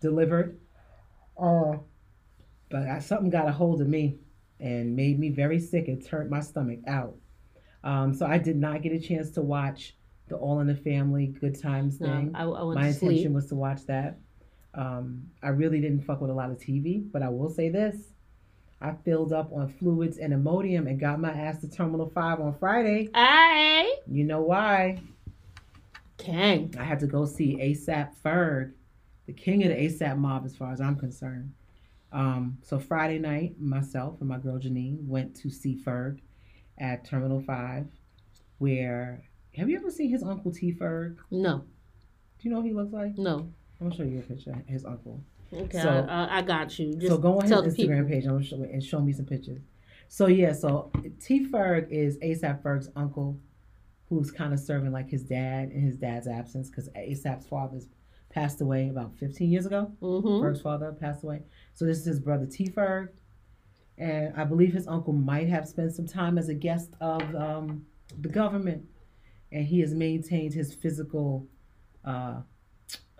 delivered. 0.00 0.58
Uh, 1.40 1.78
but 2.70 2.82
I, 2.88 2.98
something 3.00 3.30
got 3.30 3.48
a 3.48 3.52
hold 3.52 3.80
of 3.80 3.88
me 3.88 4.18
and 4.60 4.94
made 4.94 5.18
me 5.18 5.30
very 5.30 5.58
sick. 5.58 5.88
It 5.88 6.06
turned 6.06 6.30
my 6.30 6.40
stomach 6.40 6.80
out. 6.86 7.16
Um, 7.82 8.14
so 8.14 8.24
I 8.26 8.38
did 8.38 8.56
not 8.56 8.82
get 8.82 8.92
a 8.92 8.98
chance 9.00 9.30
to 9.32 9.42
watch 9.42 9.94
the 10.28 10.36
All 10.36 10.60
in 10.60 10.66
the 10.66 10.74
Family 10.76 11.26
Good 11.26 11.60
Times 11.60 12.00
No, 12.00 12.06
thing. 12.08 12.32
I, 12.34 12.44
I 12.44 12.62
went 12.62 12.80
my 12.80 12.82
to 12.82 12.88
intention 12.88 12.98
sleep. 13.24 13.30
was 13.32 13.46
to 13.48 13.54
watch 13.56 13.84
that. 13.86 14.18
Um, 14.74 15.24
I 15.42 15.48
really 15.48 15.80
didn't 15.80 16.02
fuck 16.04 16.20
with 16.20 16.30
a 16.30 16.34
lot 16.34 16.50
of 16.50 16.58
TV, 16.58 17.04
but 17.12 17.22
I 17.22 17.28
will 17.28 17.50
say 17.50 17.68
this. 17.68 17.96
I 18.80 18.92
filled 19.04 19.32
up 19.32 19.52
on 19.52 19.68
fluids 19.68 20.18
and 20.18 20.32
Imodium 20.32 20.88
and 20.88 20.98
got 20.98 21.20
my 21.20 21.30
ass 21.30 21.60
to 21.60 21.68
Terminal 21.68 22.10
5 22.10 22.40
on 22.40 22.54
Friday. 22.58 23.08
Aye. 23.14 23.96
You 24.10 24.24
know 24.24 24.42
why? 24.42 25.00
Dang. 26.24 26.74
I 26.78 26.84
had 26.84 27.00
to 27.00 27.06
go 27.06 27.24
see 27.26 27.56
ASAP 27.56 28.10
Ferg, 28.24 28.72
the 29.26 29.32
king 29.32 29.62
of 29.64 29.70
the 29.70 29.76
ASAP 29.76 30.16
mob, 30.16 30.44
as 30.44 30.56
far 30.56 30.72
as 30.72 30.80
I'm 30.80 30.96
concerned. 30.96 31.52
Um, 32.12 32.58
so 32.62 32.78
Friday 32.78 33.18
night, 33.18 33.60
myself 33.60 34.20
and 34.20 34.28
my 34.28 34.38
girl 34.38 34.58
Janine 34.58 35.04
went 35.06 35.34
to 35.36 35.50
see 35.50 35.76
Ferg 35.84 36.20
at 36.78 37.04
Terminal 37.04 37.40
Five, 37.42 37.86
where 38.58 39.24
have 39.56 39.68
you 39.68 39.76
ever 39.76 39.90
seen 39.90 40.10
his 40.10 40.22
uncle 40.22 40.52
T 40.52 40.72
Ferg? 40.72 41.16
No, 41.30 41.58
Do 41.58 41.64
you 42.48 42.50
know 42.50 42.58
what 42.58 42.66
he 42.66 42.72
looks 42.72 42.92
like? 42.92 43.18
no. 43.18 43.50
I'm 43.80 43.88
gonna 43.90 43.96
show 43.96 44.04
you 44.04 44.20
a 44.20 44.22
picture. 44.22 44.54
His 44.68 44.84
uncle. 44.84 45.20
Okay, 45.52 45.82
So- 45.82 46.06
I, 46.08 46.38
I, 46.38 46.42
got 46.42 46.78
you. 46.78 46.94
Just 46.94 47.08
so 47.08 47.18
go 47.18 47.38
on 47.40 47.48
tell 47.48 47.62
his 47.62 47.74
the 47.74 47.82
people. 47.82 47.96
Instagram 47.96 48.08
page 48.08 48.24
and, 48.24 48.44
show, 48.46 48.56
and 48.56 48.82
show 48.82 49.00
me 49.00 49.12
some 49.12 49.26
pictures. 49.26 49.62
So 50.08 50.28
yeah, 50.28 50.52
so 50.52 50.90
T 51.20 51.46
Ferg 51.48 51.90
is 51.90 52.16
ASAP 52.18 52.62
Ferg's 52.62 52.88
uncle, 52.94 53.38
who's 54.18 54.30
kind 54.30 54.52
of 54.52 54.60
serving 54.60 54.92
like 54.92 55.10
his 55.10 55.22
dad 55.22 55.70
in 55.70 55.82
his 55.82 55.96
dad's 55.96 56.26
absence 56.28 56.70
because 56.70 56.88
ASAP's 56.90 57.46
father's 57.46 57.88
passed 58.30 58.60
away 58.60 58.88
about 58.88 59.16
15 59.16 59.50
years 59.50 59.64
ago. 59.64 59.92
Mm-hmm. 60.02 60.44
Ferg's 60.44 60.60
father 60.60 60.92
passed 60.92 61.22
away. 61.22 61.42
So 61.72 61.84
this 61.84 61.98
is 61.98 62.04
his 62.04 62.20
brother 62.20 62.46
T 62.46 62.68
Ferg, 62.68 63.08
and 63.96 64.34
I 64.36 64.44
believe 64.44 64.72
his 64.72 64.88
uncle 64.88 65.12
might 65.12 65.48
have 65.48 65.68
spent 65.68 65.94
some 65.94 66.06
time 66.06 66.36
as 66.36 66.48
a 66.48 66.54
guest 66.54 66.94
of 67.00 67.22
um, 67.34 67.86
the 68.20 68.28
government, 68.28 68.84
and 69.52 69.64
he 69.64 69.80
has 69.80 69.94
maintained 69.94 70.52
his 70.52 70.74
physical, 70.74 71.46
uh, 72.04 72.40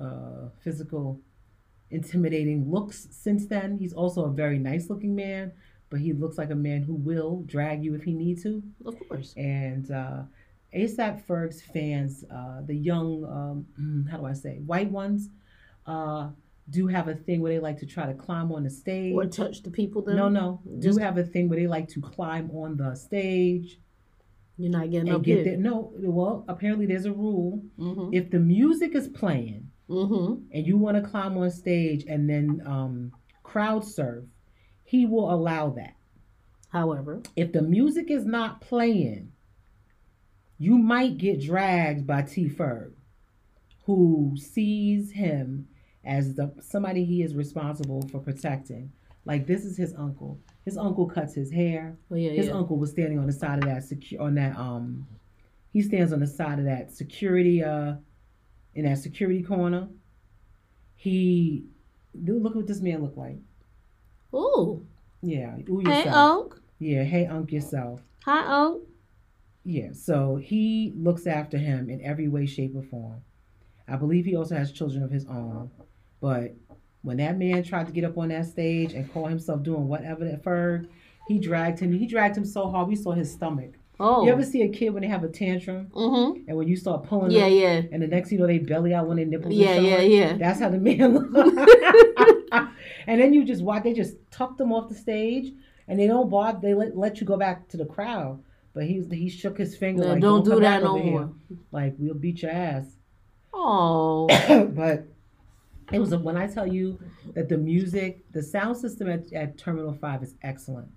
uh, 0.01 0.49
physical, 0.63 1.21
intimidating 1.91 2.71
looks 2.71 3.07
since 3.13 3.47
then. 3.47 3.79
He's 3.79 3.93
also 3.93 4.25
a 4.25 4.31
very 4.31 4.59
nice 4.59 4.91
looking 4.91 5.15
man, 5.15 5.53
but 5.91 6.01
he 6.01 6.13
looks 6.13 6.39
like 6.39 6.51
a 6.51 6.57
man 6.57 6.83
who 6.83 6.95
will 6.95 7.45
drag 7.47 7.85
you 7.85 7.95
if 7.95 8.03
he 8.03 8.13
needs 8.13 8.43
to. 8.43 8.63
Of 8.85 8.97
course. 9.09 9.33
And 9.37 9.89
uh, 9.93 10.23
ASAP 10.75 11.23
Ferg's 11.26 11.62
fans, 11.62 12.25
uh, 12.35 12.61
the 12.66 12.75
young, 12.75 13.25
um, 13.25 14.07
how 14.11 14.19
do 14.19 14.26
I 14.26 14.33
say, 14.33 14.59
white 14.66 14.90
ones, 14.90 15.28
uh, 15.87 16.31
do 16.71 16.87
have 16.87 17.09
a 17.09 17.14
thing 17.14 17.40
where 17.40 17.52
they 17.52 17.59
like 17.59 17.78
to 17.78 17.87
try 17.87 18.07
to 18.07 18.14
climb 18.14 18.50
on 18.52 18.64
the 18.64 18.71
stage. 18.71 19.14
Or 19.14 19.26
touch 19.26 19.62
the 19.62 19.71
people. 19.71 20.02
Then 20.02 20.16
No, 20.16 20.28
no. 20.28 20.61
Just- 20.81 20.99
do 20.99 21.04
have 21.04 21.19
a 21.19 21.25
thing 21.25 21.49
where 21.49 21.59
they 21.59 21.66
like 21.66 21.88
to 21.88 22.00
climb 22.00 22.50
on 22.52 22.76
the 22.76 22.95
stage 22.95 23.78
you're 24.57 24.71
not 24.71 24.88
getting 24.88 25.12
up 25.12 25.23
get 25.23 25.43
there. 25.45 25.57
No, 25.57 25.93
well, 25.97 26.45
apparently 26.47 26.87
there's 26.87 27.07
a 27.07 27.12
rule. 27.12 27.61
Mm-hmm. 27.76 28.14
If 28.14 28.31
the 28.31 28.38
music 28.38 28.95
is 28.95 29.09
playing 29.09 29.69
Mm-hmm. 29.90 30.45
and 30.52 30.66
you 30.66 30.78
want 30.78 30.97
to 30.97 31.02
climb 31.11 31.37
on 31.37 31.50
stage 31.50 32.04
and 32.09 32.31
then 32.31 32.62
um, 32.64 33.12
crowd 33.43 33.85
surf, 33.85 34.25
he 34.85 35.04
will 35.07 35.31
allow 35.31 35.71
that. 35.71 35.95
However, 36.71 37.21
if 37.37 37.52
the 37.52 37.61
music 37.62 38.11
is 38.11 38.25
not 38.25 38.61
playing, 38.62 39.33
you 40.59 40.79
might 40.79 41.19
get 41.19 41.41
dragged 41.41 42.07
by 42.07 42.23
T 42.23 42.49
Ferg, 42.49 42.93
who 43.87 44.35
sees 44.37 45.11
him 45.13 45.69
as 46.05 46.35
the 46.35 46.53
somebody 46.61 47.05
he 47.05 47.23
is 47.23 47.35
responsible 47.35 48.03
for 48.11 48.19
protecting. 48.21 48.93
Like 49.25 49.47
this 49.47 49.65
is 49.65 49.77
his 49.77 49.95
uncle. 49.95 50.39
His 50.65 50.77
uncle 50.79 51.07
cuts 51.07 51.35
his 51.35 51.51
hair. 51.51 51.97
well, 52.09 52.19
yeah, 52.19 52.31
His 52.33 52.47
yeah. 52.47 52.53
uncle 52.53 52.77
was 52.79 52.91
standing 52.91 53.19
on 53.19 53.27
the 53.27 53.33
side 53.33 53.59
of 53.59 53.65
that 53.65 53.83
secu- 53.83 54.21
on 54.21 54.35
that 54.37 54.57
um 54.57 55.07
he 55.73 55.83
stands 55.83 56.13
on 56.13 56.21
the 56.21 56.27
side 56.27 56.59
of 56.59 56.65
that 56.67 56.93
security 56.93 57.63
uh 57.63 57.95
in 58.75 58.85
that 58.85 58.99
security 58.99 59.43
corner. 59.43 59.89
He 60.97 61.65
look 62.15 62.55
what 62.55 62.67
this 62.67 62.81
man 62.81 63.03
looked 63.03 63.19
like. 63.19 63.39
Ooh. 64.35 64.87
Yeah. 65.23 65.57
Ooh 65.69 65.79
Hey, 65.85 65.99
yourself. 66.05 66.17
Unc. 66.53 66.61
Yeah, 66.79 67.03
hey 67.05 67.27
Unc 67.27 67.51
yourself. 67.53 68.01
Hi, 68.25 68.45
Unc. 68.47 68.83
Yeah, 69.64 69.88
so 69.92 70.37
he 70.37 70.92
looks 70.94 71.26
after 71.26 71.56
him 71.56 71.88
in 71.88 72.02
every 72.02 72.28
way, 72.28 72.47
shape, 72.47 72.76
or 72.76 72.83
form. 72.83 73.23
I 73.88 73.97
believe 73.97 74.25
he 74.25 74.37
also 74.37 74.56
has 74.56 74.73
children 74.73 75.02
of 75.02 75.11
his 75.11 75.25
own. 75.26 75.71
But 76.21 76.54
when 77.02 77.18
that 77.18 77.38
man 77.38 77.62
tried 77.62 77.87
to 77.87 77.92
get 77.92 78.04
up 78.04 78.16
on 78.18 78.28
that 78.28 78.47
stage 78.47 78.92
and 78.92 79.11
call 79.12 79.26
himself 79.26 79.62
doing 79.62 79.88
whatever 79.88 80.25
at 80.26 80.42
Ferg, 80.42 80.88
he 81.28 81.38
dragged 81.38 81.80
him. 81.80 81.92
He 81.92 82.06
dragged 82.06 82.37
him 82.37 82.44
so 82.44 82.70
hard 82.70 82.88
we 82.88 82.96
saw 82.96 83.12
his 83.12 83.33
stomach. 83.33 83.74
Oh. 84.00 84.24
You 84.24 84.33
ever 84.33 84.42
see 84.42 84.62
a 84.62 84.68
kid 84.68 84.90
when 84.90 85.03
they 85.03 85.09
have 85.09 85.22
a 85.22 85.29
tantrum 85.29 85.87
mm-hmm. 85.94 86.48
and 86.48 86.57
when 86.57 86.66
you 86.66 86.77
start 86.77 87.05
pulling 87.05 87.31
Yeah, 87.31 87.48
them, 87.48 87.53
yeah. 87.53 87.83
and 87.92 88.03
the 88.03 88.09
next 88.09 88.33
you 88.33 88.38
know 88.38 88.46
they 88.46 88.59
belly 88.59 88.92
out 88.92 89.07
when 89.07 89.18
they 89.18 89.24
nipples. 89.24 89.55
Yeah, 89.55 89.77
yeah, 89.77 90.00
yeah. 90.00 90.37
That's 90.37 90.59
how 90.59 90.68
the 90.68 90.79
man 90.79 91.14
looked. 91.33 91.70
and 93.07 93.20
then 93.20 93.33
you 93.33 93.44
just 93.44 93.62
watch. 93.62 93.85
They 93.85 93.92
just 93.92 94.16
tucked 94.33 94.59
them 94.59 94.72
off 94.72 94.88
the 94.88 94.96
stage, 94.96 95.53
and 95.87 95.98
they 95.98 96.09
don't 96.09 96.29
bother. 96.29 96.59
They 96.61 96.74
let 96.74 96.96
let 96.96 97.20
you 97.20 97.27
go 97.27 97.37
back 97.37 97.68
to 97.68 97.77
the 97.77 97.87
crowd. 97.87 98.42
But 98.75 98.85
he 98.85 99.03
he 99.11 99.29
shook 99.29 99.57
his 99.57 99.77
finger 99.77 100.03
No, 100.03 100.09
like, 100.11 100.21
don't 100.21 100.45
"Don't, 100.45 100.57
do 100.57 100.61
that 100.61 100.83
no 100.83 100.95
over 100.95 101.03
here." 101.03 101.13
more. 101.13 101.33
Like 101.71 101.95
we'll 101.99 102.15
beat 102.15 102.43
your 102.43 102.51
ass. 102.51 102.87
Oh. 103.53 104.27
but 104.75 105.07
it 105.93 105.99
was 105.99 106.13
a, 106.13 106.19
when 106.19 106.37
I 106.37 106.47
tell 106.47 106.67
you 106.67 106.99
that 107.35 107.49
the 107.49 107.57
music, 107.57 108.21
the 108.33 108.43
sound 108.43 108.77
system 108.77 109.09
at, 109.09 109.33
at 109.33 109.57
Terminal 109.57 109.93
Five 109.93 110.23
is 110.23 110.35
excellent. 110.43 110.89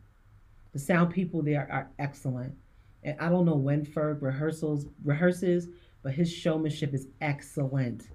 The 0.74 0.80
sound 0.80 1.14
people 1.14 1.42
there 1.42 1.68
are 1.72 1.90
excellent, 2.00 2.56
and 3.04 3.20
I 3.20 3.30
don't 3.30 3.46
know 3.46 3.56
when 3.56 3.86
Ferg 3.86 4.22
rehearsals 4.22 4.88
rehearses, 5.06 5.68
but 6.02 6.14
his 6.14 6.32
showmanship 6.32 6.94
is 6.94 7.08
excellent. 7.22 8.08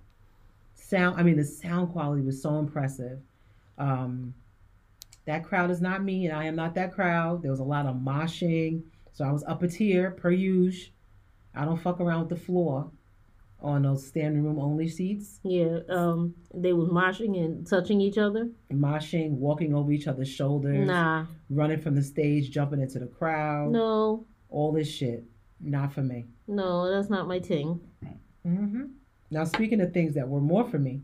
Sound, 0.75 1.19
I 1.19 1.23
mean, 1.23 1.37
the 1.37 1.45
sound 1.45 1.93
quality 1.93 2.23
was 2.23 2.43
so 2.43 2.59
impressive. 2.59 3.21
Um, 3.79 4.35
that 5.25 5.45
crowd 5.45 5.71
is 5.71 5.81
not 5.81 6.03
me, 6.03 6.27
and 6.27 6.37
I 6.37 6.45
am 6.45 6.57
not 6.57 6.75
that 6.75 6.93
crowd. 6.93 7.43
There 7.43 7.51
was 7.51 7.61
a 7.61 7.65
lot 7.65 7.87
of 7.87 7.97
moshing, 7.97 8.83
so 9.13 9.25
I 9.25 9.33
was 9.33 9.45
up 9.45 9.63
a 9.63 9.69
tier 9.69 10.11
per 10.11 10.31
usual. 10.31 10.93
I 11.55 11.65
don't 11.65 11.77
fuck 11.81 12.01
around 12.01 12.21
with 12.21 12.29
the 12.31 12.45
floor 12.45 12.91
on 13.61 13.83
those 13.83 14.07
standing 14.07 14.43
room 14.43 14.59
only 14.59 14.89
seats. 14.89 15.39
Yeah. 15.45 15.81
Um. 15.89 16.35
They 16.55 16.73
was 16.73 16.89
moshing 16.89 17.37
and 17.45 17.67
touching 17.67 18.01
each 18.01 18.19
other. 18.19 18.49
moshing, 18.73 19.33
walking 19.33 19.75
over 19.75 19.93
each 19.93 20.09
other's 20.09 20.29
shoulders, 20.29 20.87
Nah. 20.87 21.27
running 21.51 21.81
from 21.81 21.95
the 21.95 22.03
stage, 22.03 22.51
jumping 22.51 22.81
into 22.81 22.99
the 22.99 23.07
crowd, 23.07 23.71
No. 23.71 24.25
all 24.51 24.73
this 24.73 24.89
shit. 24.89 25.25
Not 25.61 25.93
for 25.93 26.03
me. 26.03 26.25
No, 26.49 26.91
that's 26.91 27.09
not 27.09 27.29
my 27.29 27.39
thing. 27.39 27.81
Mm-hmm. 28.47 28.85
Now, 29.31 29.45
speaking 29.45 29.81
of 29.81 29.93
things 29.93 30.15
that 30.15 30.29
were 30.29 30.41
more 30.41 30.65
for 30.65 30.79
me, 30.79 31.03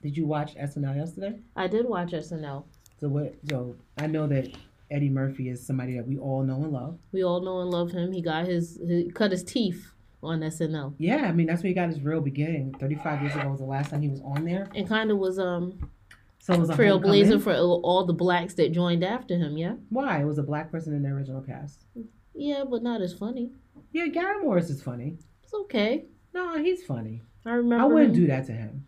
did 0.00 0.16
you 0.16 0.26
watch 0.26 0.54
SNL 0.56 0.96
yesterday? 0.96 1.38
I 1.54 1.66
did 1.66 1.86
watch 1.86 2.12
SNL. 2.12 2.64
So 2.98 3.08
what? 3.08 3.34
So 3.50 3.76
I 3.98 4.06
know 4.06 4.26
that 4.28 4.48
Eddie 4.92 5.08
Murphy 5.08 5.48
is 5.48 5.64
somebody 5.66 5.96
that 5.96 6.06
we 6.06 6.18
all 6.18 6.42
know 6.42 6.62
and 6.62 6.72
love. 6.72 6.98
We 7.12 7.24
all 7.24 7.40
know 7.40 7.60
and 7.60 7.70
love 7.70 7.90
him. 7.92 8.12
He 8.12 8.22
got 8.22 8.46
his 8.46 8.78
he 8.86 9.10
cut 9.10 9.30
his 9.32 9.42
teeth 9.42 9.90
on 10.22 10.40
SNL 10.40 10.94
Yeah, 10.98 11.22
I 11.26 11.32
mean 11.32 11.46
that's 11.46 11.62
where 11.62 11.68
he 11.68 11.74
got 11.74 11.88
his 11.88 12.00
real 12.00 12.20
beginning. 12.20 12.74
Thirty-five 12.78 13.22
years 13.22 13.34
ago 13.34 13.48
was 13.48 13.58
the 13.60 13.66
last 13.66 13.90
time 13.90 14.02
he 14.02 14.08
was 14.08 14.20
on 14.20 14.44
there. 14.44 14.68
and 14.74 14.88
kind 14.88 15.10
of 15.10 15.18
was 15.18 15.38
um 15.38 15.90
So 16.38 16.54
it 16.54 16.60
was 16.60 16.70
a 16.70 16.74
trailblazer 16.74 17.42
for 17.42 17.54
all 17.54 18.04
the 18.04 18.12
blacks 18.12 18.54
that 18.54 18.72
joined 18.72 19.02
after 19.02 19.36
him. 19.36 19.56
Yeah. 19.56 19.74
Why? 19.88 20.20
It 20.20 20.24
was 20.26 20.38
a 20.38 20.42
black 20.42 20.70
person 20.70 20.94
in 20.94 21.02
the 21.02 21.08
original 21.08 21.40
cast. 21.42 21.86
Yeah, 22.34 22.64
but 22.68 22.82
not 22.82 23.00
as 23.02 23.12
funny. 23.14 23.50
Yeah, 23.92 24.06
Garrett 24.06 24.42
Morris 24.42 24.70
is 24.70 24.82
funny. 24.82 25.18
It's 25.42 25.52
okay. 25.54 26.04
No, 26.34 26.56
he's 26.56 26.82
funny. 26.84 27.22
I 27.44 27.50
remember. 27.54 27.84
I 27.84 27.86
wouldn't 27.86 28.14
him. 28.16 28.20
do 28.22 28.26
that 28.28 28.46
to 28.46 28.52
him. 28.52 28.86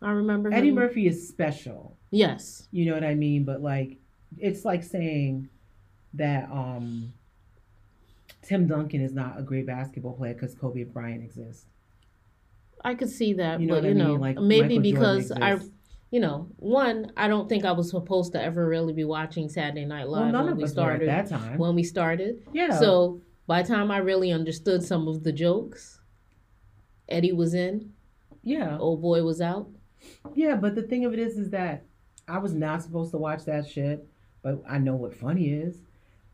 I 0.00 0.12
remember 0.12 0.52
Eddie 0.52 0.68
him. 0.68 0.76
Murphy 0.76 1.06
is 1.08 1.28
special. 1.28 1.96
Yes. 2.10 2.68
You 2.70 2.86
know 2.86 2.94
what 2.94 3.04
I 3.04 3.14
mean? 3.14 3.44
But 3.44 3.60
like, 3.62 3.98
it's 4.36 4.64
like 4.64 4.82
saying 4.82 5.48
that 6.14 6.50
um, 6.50 7.12
Tim 8.42 8.66
Duncan 8.66 9.00
is 9.00 9.12
not 9.12 9.38
a 9.38 9.42
great 9.42 9.66
basketball 9.66 10.14
player 10.14 10.34
because 10.34 10.54
Kobe 10.54 10.84
Bryant 10.84 11.22
exists. 11.22 11.66
I 12.84 12.94
could 12.94 13.10
see 13.10 13.32
that, 13.34 13.60
You 13.60 13.66
know 13.66 13.74
but 13.74 13.82
what 13.82 13.86
I 13.86 13.88
you 13.88 13.94
know. 13.94 14.14
Like 14.14 14.38
maybe 14.38 14.78
Michael 14.78 14.92
because 14.92 15.32
I, 15.32 15.58
you 16.10 16.20
know, 16.20 16.48
one, 16.56 17.12
I 17.16 17.26
don't 17.28 17.48
think 17.48 17.64
I 17.64 17.72
was 17.72 17.90
supposed 17.90 18.32
to 18.32 18.42
ever 18.42 18.66
really 18.68 18.92
be 18.92 19.04
watching 19.04 19.48
Saturday 19.48 19.84
Night 19.84 20.08
Well, 20.08 20.22
Live 20.22 20.32
none 20.32 20.44
when 20.44 20.52
of 20.52 20.58
we 20.58 20.64
us 20.64 20.70
were 20.70 20.72
started. 20.74 21.08
at 21.08 21.28
that 21.28 21.38
time. 21.38 21.58
When 21.58 21.74
we 21.74 21.82
started, 21.82 22.46
yeah. 22.52 22.78
so 22.78 23.20
by 23.46 23.62
the 23.62 23.68
time 23.68 23.90
I 23.90 23.98
really 23.98 24.30
understood 24.30 24.82
some 24.82 25.08
of 25.08 25.24
the 25.24 25.32
jokes, 25.32 26.00
Eddie 27.08 27.32
was 27.32 27.54
in, 27.54 27.92
yeah, 28.42 28.78
old 28.78 29.02
boy 29.02 29.22
was 29.24 29.40
out. 29.40 29.68
yeah. 30.34 30.54
But 30.54 30.74
the 30.74 30.82
thing 30.82 31.04
of 31.04 31.12
it 31.12 31.18
is, 31.18 31.36
is 31.36 31.50
that 31.50 31.82
I 32.28 32.38
was 32.38 32.54
not 32.54 32.82
supposed 32.82 33.10
to 33.10 33.18
watch 33.18 33.44
that 33.46 33.68
shit, 33.68 34.06
but 34.42 34.62
I 34.68 34.78
know 34.78 34.94
what 34.96 35.14
funny 35.14 35.48
is. 35.50 35.80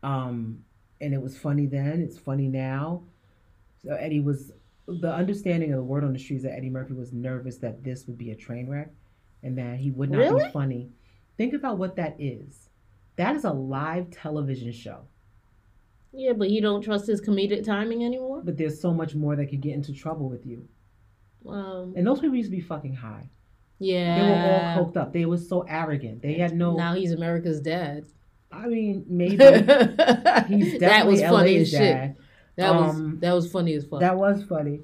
Um, 0.03 0.63
and 1.01 1.13
it 1.13 1.21
was 1.21 1.37
funny 1.37 1.65
then. 1.65 2.01
It's 2.01 2.17
funny 2.17 2.47
now. 2.47 3.03
So 3.83 3.93
Eddie 3.93 4.19
was 4.21 4.51
the 4.87 5.11
understanding 5.13 5.71
of 5.73 5.77
the 5.77 5.83
word 5.83 6.03
on 6.03 6.13
the 6.13 6.19
streets 6.19 6.43
that 6.43 6.53
Eddie 6.53 6.69
Murphy 6.69 6.93
was 6.93 7.11
nervous 7.11 7.57
that 7.57 7.83
this 7.83 8.05
would 8.07 8.17
be 8.17 8.31
a 8.31 8.35
train 8.35 8.67
wreck, 8.69 8.91
and 9.43 9.57
that 9.57 9.77
he 9.77 9.91
would 9.91 10.11
not 10.11 10.19
Really? 10.19 10.43
be 10.45 10.51
funny. 10.51 10.89
Think 11.37 11.53
about 11.53 11.77
what 11.77 11.95
that 11.97 12.15
is. 12.19 12.69
That 13.17 13.35
is 13.35 13.43
a 13.45 13.51
live 13.51 14.11
television 14.11 14.71
show, 14.71 14.99
Yeah, 16.13 16.33
but 16.33 16.49
he 16.49 16.61
don't 16.61 16.81
trust 16.81 17.07
his 17.07 17.21
comedic 17.21 17.63
timing 17.65 18.03
anymore. 18.03 18.41
but 18.43 18.57
there's 18.57 18.79
so 18.79 18.93
much 18.93 19.15
more 19.15 19.35
that 19.35 19.47
could 19.47 19.61
get 19.61 19.73
into 19.73 19.91
trouble 19.93 20.29
with 20.29 20.45
you. 20.45 20.67
Um, 21.47 21.93
And 21.95 22.05
those 22.07 22.19
people 22.19 22.35
used 22.35 22.49
to 22.51 22.55
be 22.55 22.61
fucking 22.61 22.93
high. 22.93 23.29
Yeah, 23.79 24.15
They 24.19 24.29
were 24.29 24.35
all 24.79 24.85
coked 24.85 24.97
up. 24.97 25.13
They 25.13 25.25
were 25.25 25.37
so 25.37 25.61
arrogant. 25.61 26.21
They 26.21 26.35
had 26.35 26.55
no. 26.55 26.75
Now 26.75 26.93
he's 26.93 27.11
America's 27.11 27.59
dad. 27.61 28.05
I 28.51 28.67
mean, 28.67 29.05
maybe 29.09 29.35
that 29.37 30.45
he's 30.47 30.79
definitely 30.79 31.13
was 31.13 31.21
funny 31.21 31.57
LA's 31.57 31.61
as 31.61 31.69
shit. 31.71 31.79
dad. 31.79 32.15
That 32.55 32.73
was 32.75 32.95
Um, 32.95 33.19
that 33.19 33.33
was 33.33 33.51
funny 33.51 33.73
as 33.73 33.85
fuck. 33.85 33.99
That 33.99 34.15
was 34.17 34.43
funny. 34.45 34.79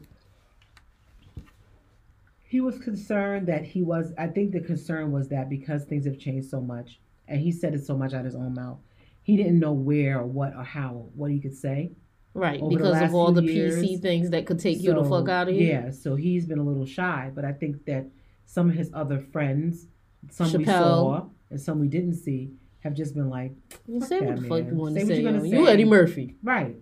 he 2.44 2.60
was 2.60 2.78
concerned 2.80 3.48
that 3.48 3.64
he 3.64 3.82
was. 3.82 4.14
I 4.18 4.28
think 4.28 4.52
the 4.52 4.60
concern 4.60 5.12
was 5.12 5.30
that 5.30 5.50
because 5.50 5.86
things 5.86 6.06
have 6.06 6.20
changed 6.20 6.50
so 6.50 6.60
much, 6.60 7.00
and 7.28 7.40
he 7.40 7.52
said 7.52 7.74
it 7.74 7.86
so 7.86 7.98
much 7.98 8.14
out 8.14 8.20
of 8.20 8.26
his 8.26 8.36
own 8.36 8.54
mouth, 8.54 8.80
he 9.24 9.38
didn't 9.38 9.60
know 9.60 9.72
where 9.72 10.20
or 10.20 10.26
what 10.26 10.54
or 10.56 10.64
how 10.64 11.06
what 11.16 11.32
he 11.32 11.40
could 11.40 11.56
say. 11.56 11.92
Right, 12.34 12.62
over 12.62 12.70
because 12.78 13.02
of 13.02 13.14
all 13.14 13.32
the 13.32 13.44
years. 13.44 13.82
PC 13.82 14.02
things 14.02 14.30
that 14.32 14.46
could 14.46 14.60
take 14.60 14.82
you 14.82 14.94
the 14.94 15.04
fuck 15.04 15.30
out 15.30 15.48
of 15.50 15.56
here. 15.56 15.84
Yeah, 15.86 15.92
so 15.92 16.16
he's 16.16 16.46
been 16.46 16.60
a 16.60 16.64
little 16.64 16.86
shy, 16.86 17.32
but 17.34 17.44
I 17.46 17.52
think 17.54 17.86
that 17.86 18.06
some 18.52 18.70
of 18.70 18.76
his 18.76 18.92
other 18.94 19.18
friends, 19.32 19.88
some 20.30 20.52
we 20.52 20.66
saw 20.66 21.26
and 21.50 21.60
some 21.62 21.80
we 21.80 21.88
didn't 21.88 22.16
see, 22.16 22.52
have 22.82 22.94
just 22.94 23.14
been 23.16 23.30
like, 23.30 23.54
You 23.88 24.02
Fuck 24.02 24.10
say 24.10 24.20
what 24.20 24.36
the 24.42 24.48
fuck 24.50 24.66
you 24.68 24.76
want 24.76 24.96
to 24.98 25.06
say. 25.06 25.22
yo. 25.22 25.42
You. 25.44 25.68
Eddie 25.70 25.86
Murphy. 25.86 26.36
right. 26.44 26.76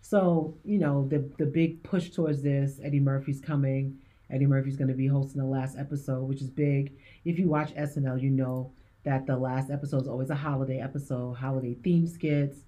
So 0.00 0.56
you 0.64 0.78
know 0.78 1.06
the 1.08 1.18
the 1.38 1.46
big 1.46 1.82
push 1.84 2.10
towards 2.10 2.42
this. 2.42 2.80
Eddie 2.82 2.98
Murphy's 3.00 3.40
coming. 3.40 3.98
Eddie 4.30 4.46
Murphy's 4.46 4.76
going 4.76 4.88
to 4.88 4.94
be 4.94 5.06
hosting 5.06 5.40
the 5.40 5.46
last 5.46 5.78
episode, 5.78 6.24
which 6.24 6.42
is 6.42 6.50
big. 6.50 6.96
If 7.24 7.38
you 7.38 7.46
watch 7.48 7.72
SNL, 7.74 8.20
you 8.20 8.30
know 8.30 8.72
that 9.04 9.26
the 9.26 9.36
last 9.36 9.70
episode 9.70 10.02
is 10.02 10.08
always 10.08 10.30
a 10.30 10.34
holiday 10.34 10.80
episode, 10.80 11.34
holiday 11.34 11.74
theme 11.84 12.08
skits, 12.08 12.58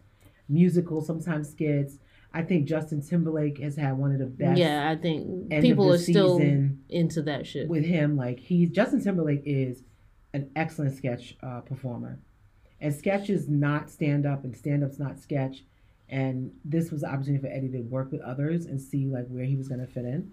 musical, 0.48 1.01
sometimes 1.03 1.51
skits. 1.51 1.98
I 2.33 2.43
think 2.43 2.67
Justin 2.69 3.01
Timberlake 3.03 3.59
has 3.59 3.77
had 3.77 3.97
one 3.97 4.12
of 4.12 4.19
the 4.19 4.27
best. 4.27 4.59
Yeah, 4.59 4.88
I 4.91 4.97
think 4.97 5.51
people 5.61 5.93
are 5.93 5.99
still 5.99 6.38
into 6.88 7.23
that 7.23 7.47
shit. 7.47 7.69
with 7.69 7.85
him. 7.85 8.17
Like 8.17 8.38
he, 8.38 8.67
Justin 8.67 9.03
Timberlake 9.03 9.43
is 9.45 9.83
an 10.35 10.51
excellent 10.55 10.97
sketch 10.97 11.37
uh, 11.43 11.61
performer, 11.61 12.21
and 12.81 12.95
sketch 12.95 13.31
is 13.31 13.49
not 13.49 13.91
stand 13.91 14.27
up, 14.27 14.45
and 14.45 14.55
stand 14.57 14.85
up's 14.85 14.99
not 14.99 15.19
sketch. 15.19 15.64
And 16.11 16.53
this 16.64 16.91
was 16.91 17.03
the 17.03 17.09
opportunity 17.09 17.43
for 17.43 17.53
Eddie 17.53 17.69
to 17.73 17.81
work 17.81 18.11
with 18.12 18.21
others 18.23 18.67
and 18.67 18.81
see 18.81 19.07
like 19.07 19.27
where 19.29 19.45
he 19.45 19.57
was 19.57 19.69
going 19.69 19.81
to 19.81 19.87
fit 19.87 20.05
in. 20.05 20.33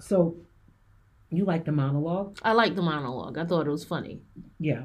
So, 0.00 0.36
you 1.30 1.44
like 1.44 1.64
the 1.64 1.72
monologue? 1.72 2.38
I 2.42 2.52
like 2.52 2.74
the 2.76 2.82
monologue. 2.82 3.38
I 3.38 3.44
thought 3.44 3.66
it 3.66 3.70
was 3.70 3.84
funny. 3.84 4.20
Yeah, 4.58 4.82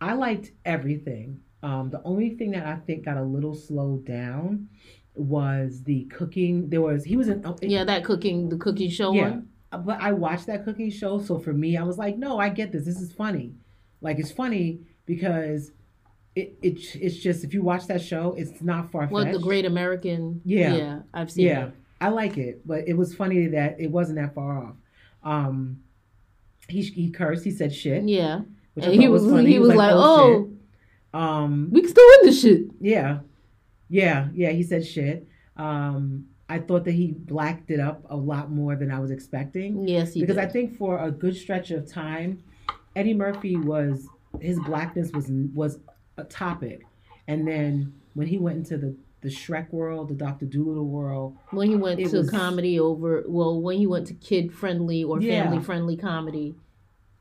I 0.00 0.14
liked 0.14 0.52
everything. 0.64 1.40
Um, 1.62 1.90
the 1.90 2.00
only 2.04 2.30
thing 2.36 2.52
that 2.52 2.66
I 2.66 2.76
think 2.76 3.04
got 3.04 3.16
a 3.16 3.22
little 3.22 3.54
slowed 3.54 4.04
down 4.06 4.68
was 5.14 5.82
the 5.82 6.04
cooking. 6.04 6.68
There 6.70 6.80
was 6.80 7.04
he 7.04 7.16
was 7.16 7.28
in 7.28 7.44
Yeah, 7.62 7.84
that 7.84 8.04
cooking, 8.04 8.48
the 8.48 8.56
cooking 8.56 8.90
show 8.90 9.12
Yeah. 9.12 9.22
one. 9.30 9.48
Uh, 9.72 9.78
but 9.78 10.00
I 10.00 10.12
watched 10.12 10.46
that 10.46 10.64
cooking 10.64 10.90
show, 10.90 11.20
so 11.20 11.38
for 11.38 11.52
me, 11.52 11.76
I 11.76 11.82
was 11.82 11.98
like, 11.98 12.16
no, 12.16 12.38
I 12.38 12.48
get 12.48 12.72
this. 12.72 12.84
This 12.84 13.00
is 13.00 13.12
funny. 13.12 13.54
Like 14.00 14.18
it's 14.18 14.30
funny 14.30 14.80
because 15.06 15.72
it, 16.36 16.56
it 16.62 16.78
it's 16.94 17.16
just 17.16 17.42
if 17.44 17.52
you 17.52 17.62
watch 17.62 17.86
that 17.88 18.00
show, 18.00 18.34
it's 18.38 18.62
not 18.62 18.92
far 18.92 19.06
What 19.08 19.24
fetched. 19.24 19.38
the 19.38 19.42
Great 19.42 19.64
American? 19.66 20.40
Yeah. 20.44 20.74
yeah, 20.76 20.98
I've 21.12 21.30
seen. 21.30 21.46
yeah, 21.46 21.66
it. 21.66 21.72
I 22.00 22.08
like 22.10 22.38
it, 22.38 22.66
but 22.66 22.86
it 22.86 22.94
was 22.96 23.14
funny 23.14 23.48
that 23.48 23.80
it 23.80 23.90
wasn't 23.90 24.18
that 24.18 24.34
far 24.34 24.58
off. 24.64 24.76
Um, 25.24 25.80
he 26.68 26.82
he 26.82 27.10
cursed. 27.10 27.44
He 27.44 27.50
said 27.50 27.74
shit, 27.74 28.04
yeah. 28.08 28.42
which 28.74 28.84
I 28.86 28.90
And 28.92 29.00
he 29.00 29.06
thought 29.08 29.12
was 29.14 29.26
funny. 29.28 29.50
he 29.50 29.58
was 29.58 29.74
like, 29.74 29.90
oh, 29.92 30.44
shit." 30.44 30.57
Um, 31.18 31.68
we 31.72 31.80
can 31.80 31.90
still 31.90 32.06
win 32.08 32.26
this 32.30 32.40
shit. 32.42 32.62
yeah, 32.80 33.20
yeah, 33.88 34.28
yeah. 34.34 34.50
He 34.50 34.62
said 34.62 34.86
shit. 34.86 35.26
Um, 35.56 36.26
I 36.48 36.58
thought 36.60 36.84
that 36.84 36.92
he 36.92 37.12
blacked 37.12 37.70
it 37.70 37.80
up 37.80 38.06
a 38.08 38.16
lot 38.16 38.50
more 38.50 38.76
than 38.76 38.90
I 38.90 38.98
was 39.00 39.10
expecting. 39.10 39.86
Yes, 39.86 40.14
he 40.14 40.20
because 40.20 40.36
did. 40.36 40.44
I 40.44 40.48
think 40.48 40.76
for 40.76 40.98
a 40.98 41.10
good 41.10 41.36
stretch 41.36 41.70
of 41.70 41.90
time, 41.90 42.42
Eddie 42.96 43.14
Murphy 43.14 43.56
was 43.56 44.06
his 44.40 44.58
blackness 44.60 45.10
was 45.12 45.28
was 45.54 45.78
a 46.16 46.24
topic, 46.24 46.86
and 47.26 47.46
then 47.46 47.92
when 48.14 48.26
he 48.26 48.38
went 48.38 48.58
into 48.58 48.78
the 48.78 48.96
the 49.20 49.28
Shrek 49.28 49.72
world, 49.72 50.08
the 50.08 50.14
Doctor 50.14 50.46
Dolittle 50.46 50.86
world, 50.86 51.36
when 51.50 51.68
he 51.68 51.74
went 51.76 51.98
to 51.98 52.18
was- 52.18 52.30
comedy 52.30 52.78
over, 52.78 53.24
well, 53.26 53.60
when 53.60 53.76
he 53.76 53.86
went 53.86 54.06
to 54.06 54.14
kid 54.14 54.52
friendly 54.52 55.02
or 55.02 55.20
Yeah. 55.20 55.42
family 55.42 55.60
friendly 55.62 55.96
comedy, 55.96 56.54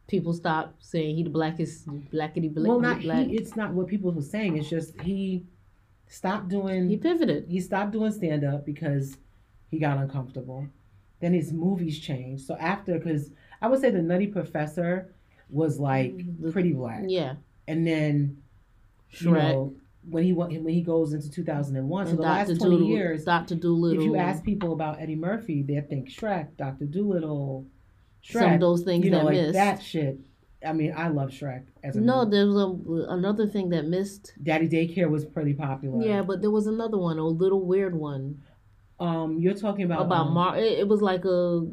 people 0.07 0.33
stop 0.33 0.75
saying 0.79 1.15
he 1.17 1.23
the 1.23 1.29
blackest, 1.29 1.87
blackity 2.11 2.53
black. 2.53 2.67
well, 2.67 2.79
not 2.79 3.01
black. 3.01 3.27
he. 3.27 3.35
It's 3.37 3.55
not 3.55 3.73
what 3.73 3.87
people 3.87 4.11
were 4.11 4.21
saying. 4.21 4.57
It's 4.57 4.69
just 4.69 4.99
he 5.01 5.45
stopped 6.07 6.47
doing. 6.49 6.89
he 6.89 6.97
pivoted. 6.97 7.45
He, 7.49 7.59
stopped 7.59 7.91
doing 7.91 8.11
stand 8.11 8.43
up 8.43 8.65
because 8.65 9.17
he 9.69 9.79
got 9.79 9.97
uncomfortable. 9.97 10.67
Then 11.19 11.33
his 11.33 11.51
movies 11.51 11.99
changed. 11.99 12.45
So 12.45 12.55
after, 12.57 12.97
because 12.97 13.31
I 13.61 13.67
would 13.67 13.81
say 13.81 13.89
the 13.89 14.01
Nutty 14.01 14.27
Professor 14.27 15.13
was 15.49 15.79
like 15.79 16.13
mm, 16.15 16.41
The- 16.41 16.51
pretty 16.51 16.73
black, 16.73 17.03
Yeah, 17.07 17.35
and 17.67 17.85
then 17.87 18.41
you 19.11 19.29
Shrek 19.31 19.33
know, 19.53 19.73
when 20.09 20.23
he 20.23 20.31
went 20.33 20.51
when 20.61 20.73
he 20.73 20.81
goes 20.81 21.13
into 21.13 21.29
2001 21.31 22.05
so 22.05 22.09
and 22.11 22.19
the 22.19 22.23
Doctor 22.23 22.51
last 22.53 22.59
20 22.59 22.59
Dolittle. 22.75 22.87
years 22.87 23.23
Doctor 23.25 23.55
Dolittle. 23.55 23.99
if 24.01 24.05
you 24.05 24.15
ask 24.15 24.43
people 24.43 24.71
about 24.73 24.99
eddie 25.01 25.15
murphy 25.15 25.61
they 25.63 25.79
think 25.81 26.09
shrek 26.09 26.47
dr 26.57 26.83
dolittle 26.85 27.65
some 28.29 28.43
of 28.43 28.49
shrek 28.49 28.59
those 28.59 28.83
things 28.83 29.05
you 29.05 29.11
know 29.11 29.19
that 29.19 29.25
like 29.25 29.35
missed. 29.35 29.53
that 29.53 29.81
shit 29.81 30.19
i 30.65 30.73
mean 30.73 30.93
i 30.95 31.07
love 31.07 31.29
shrek 31.29 31.63
as 31.83 31.95
a 31.95 32.01
no, 32.01 32.25
movie. 32.25 32.31
there 32.37 32.47
was 32.47 32.57
a, 32.57 33.11
another 33.13 33.47
thing 33.47 33.69
that 33.69 33.85
missed. 33.85 34.33
daddy 34.43 34.67
daycare 34.67 35.09
was 35.09 35.25
pretty 35.25 35.53
popular 35.53 36.03
Yeah, 36.05 36.21
but 36.23 36.41
there 36.41 36.51
was 36.51 36.67
another 36.67 36.97
one, 36.97 37.17
a 37.19 37.25
little 37.25 37.65
weird 37.65 37.95
one 37.95 38.41
um 38.99 39.37
you're 39.39 39.53
talking 39.53 39.85
about 39.85 40.01
about 40.01 40.27
um, 40.27 40.33
Mar. 40.33 40.57
It, 40.57 40.79
it 40.79 40.87
was 40.87 41.01
like 41.01 41.23
a 41.25 41.67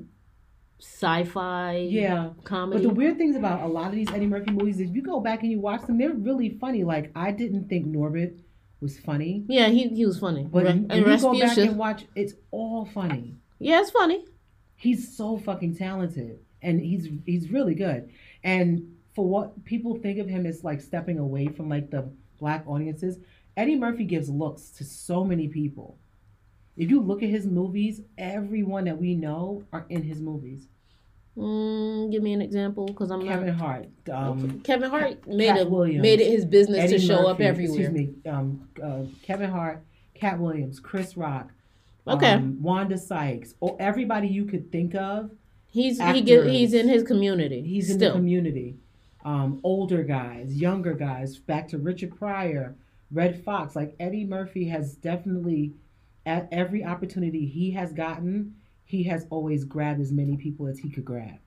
sci-fi 0.81 1.77
yeah 1.91 2.31
comedy 2.45 2.83
but 2.83 2.89
the 2.89 2.95
weird 2.95 3.17
things 3.17 3.37
about 3.37 3.63
a 3.63 3.67
lot 3.67 3.87
of 3.87 3.95
these 3.95 4.11
eddie 4.11 4.27
murphy 4.27 4.51
movies 4.51 4.81
if 4.81 4.95
you 4.95 5.03
go 5.03 5.21
back 5.21 5.43
and 5.43 5.51
you 5.51 5.59
watch 5.59 5.83
them 5.87 5.97
they're 5.97 6.13
really 6.13 6.51
funny 6.61 6.85
like 6.85 7.11
i 7.15 7.31
didn't 7.31 7.69
think 7.69 7.87
norbit 7.87 8.39
was 8.81 8.99
funny 8.99 9.45
yeah, 9.49 9.69
he 9.69 9.89
he 9.89 10.05
was 10.05 10.19
funny. 10.19 10.47
but 10.51 10.67
and 10.67 10.93
you 10.93 11.05
go 11.19 11.39
back 11.39 11.57
and 11.57 11.77
watch 11.79 12.05
it's 12.15 12.35
all 12.51 12.85
funny 12.85 13.35
Yeah, 13.59 13.81
it's 13.81 13.91
funny. 13.91 14.27
he's 14.77 15.17
so 15.17 15.39
fucking 15.39 15.77
talented 15.77 16.41
and 16.65 16.81
he's 16.81 17.09
he's 17.27 17.51
really 17.51 17.75
good 17.75 18.11
and 18.43 18.91
for 19.15 19.29
what 19.29 19.65
people 19.65 19.95
think 19.97 20.19
of 20.19 20.29
him 20.29 20.45
as 20.47 20.65
like 20.65 20.81
stepping 20.81 21.19
away 21.19 21.47
from 21.47 21.69
like 21.69 21.91
the 21.91 22.03
black 22.41 22.65
audiences 22.67 23.19
eddie 23.57 23.77
murphy 23.77 24.05
gives 24.05 24.29
looks 24.29 24.71
to 24.71 24.83
so 24.85 25.23
many 25.23 25.47
people 25.47 25.97
if 26.77 26.91
you 26.91 27.01
look 27.01 27.23
at 27.23 27.29
his 27.29 27.47
movies 27.47 28.01
everyone 28.19 28.85
that 28.85 28.99
we 28.99 29.15
know 29.15 29.63
are 29.73 29.87
in 29.89 30.03
his 30.03 30.21
movies 30.21 30.67
Mm, 31.37 32.13
give 32.13 32.23
me 32.23 32.33
an 32.33 32.41
example, 32.41 32.87
because 32.87 33.11
I'm 33.11 33.27
kevin 33.27 33.49
not. 33.49 33.57
hart 33.57 33.89
um 34.13 34.61
Kevin 34.61 34.89
Hart 34.89 35.27
made 35.27 35.49
Cat 35.49 35.57
it 35.63 35.69
Williams, 35.71 36.01
made 36.03 36.21
it 36.21 36.31
his 36.31 36.45
business 36.45 36.79
Eddie 36.79 36.99
to 37.01 37.05
show 37.05 37.27
up 37.27 37.41
everywhere. 37.41 37.81
excuse 37.89 37.91
me 37.91 38.31
um 38.31 38.69
uh, 38.81 39.01
kevin 39.23 39.51
hart 39.51 39.83
cat 40.15 40.39
williams 40.39 40.79
chris 40.79 41.17
rock 41.17 41.51
Okay. 42.07 42.35
um, 42.35 42.63
wanda 42.63 42.97
sykes 42.97 43.55
or 43.59 43.77
everybody 43.81 44.29
you 44.29 44.45
could 44.45 44.71
think 44.71 44.95
of 44.95 45.29
He's 45.75 46.01
he 46.01 46.23
get, 46.23 46.47
he's 46.47 46.73
in 46.73 46.89
his 46.89 47.03
community. 47.03 47.61
He's 47.61 47.91
in 47.91 47.99
the 47.99 48.13
community. 48.13 48.77
Um, 49.25 49.59
older 49.65 50.05
guys, 50.05 50.55
younger 50.55 50.95
guys, 50.95 51.37
back 51.37 51.67
to 51.69 51.79
Richard 51.79 52.17
Pryor, 52.17 52.77
Redd 53.11 53.43
Foxx. 53.43 53.75
Like 53.75 53.97
Eddie 53.99 54.25
Murphy 54.25 54.69
has 54.69 54.95
definitely, 54.95 55.73
at 56.25 56.49
every 56.53 56.85
opportunity 56.85 57.45
he 57.45 57.73
has 57.73 57.93
gotten, 57.93 58.55
he 58.85 59.03
has 59.05 59.27
always 59.31 59.65
grabbed 59.65 60.01
as 60.01 60.13
many 60.13 60.37
people 60.37 60.69
as 60.69 60.79
he 60.79 60.91
could 60.91 61.05
grab. 61.05 61.39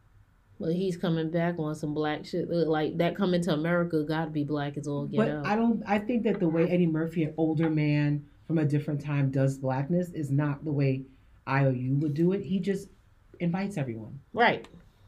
Well, 0.59 0.71
he's 0.71 0.97
coming 0.97 1.29
back 1.31 1.57
on 1.57 1.73
some 1.75 1.93
black 1.93 2.25
shit. 2.25 2.49
Uh, 2.51 2.65
Like 2.65 2.97
that 2.97 3.15
coming 3.15 3.41
to 3.43 3.53
America, 3.53 4.03
got 4.03 4.25
to 4.25 4.31
be 4.31 4.43
black 4.43 4.75
as 4.75 4.89
all 4.89 5.05
get 5.05 5.17
but 5.19 5.29
out. 5.29 5.45
I 5.45 5.55
don't. 5.55 5.81
I 5.87 5.99
think 5.99 6.23
that 6.23 6.41
the 6.41 6.49
way 6.49 6.69
Eddie 6.69 6.85
Murphy, 6.85 7.23
an 7.23 7.33
older 7.37 7.69
man 7.69 8.25
from 8.45 8.57
a 8.57 8.65
different 8.65 8.99
time, 8.99 9.31
does 9.31 9.57
blackness 9.57 10.09
is 10.09 10.31
not 10.31 10.65
the 10.65 10.71
way 10.73 11.03
IOU 11.47 11.99
would 11.99 12.13
do 12.13 12.33
it. 12.33 12.43
He 12.43 12.59
just 12.59 12.89
invites 13.39 13.77
everyone, 13.77 14.19
right. 14.33 14.67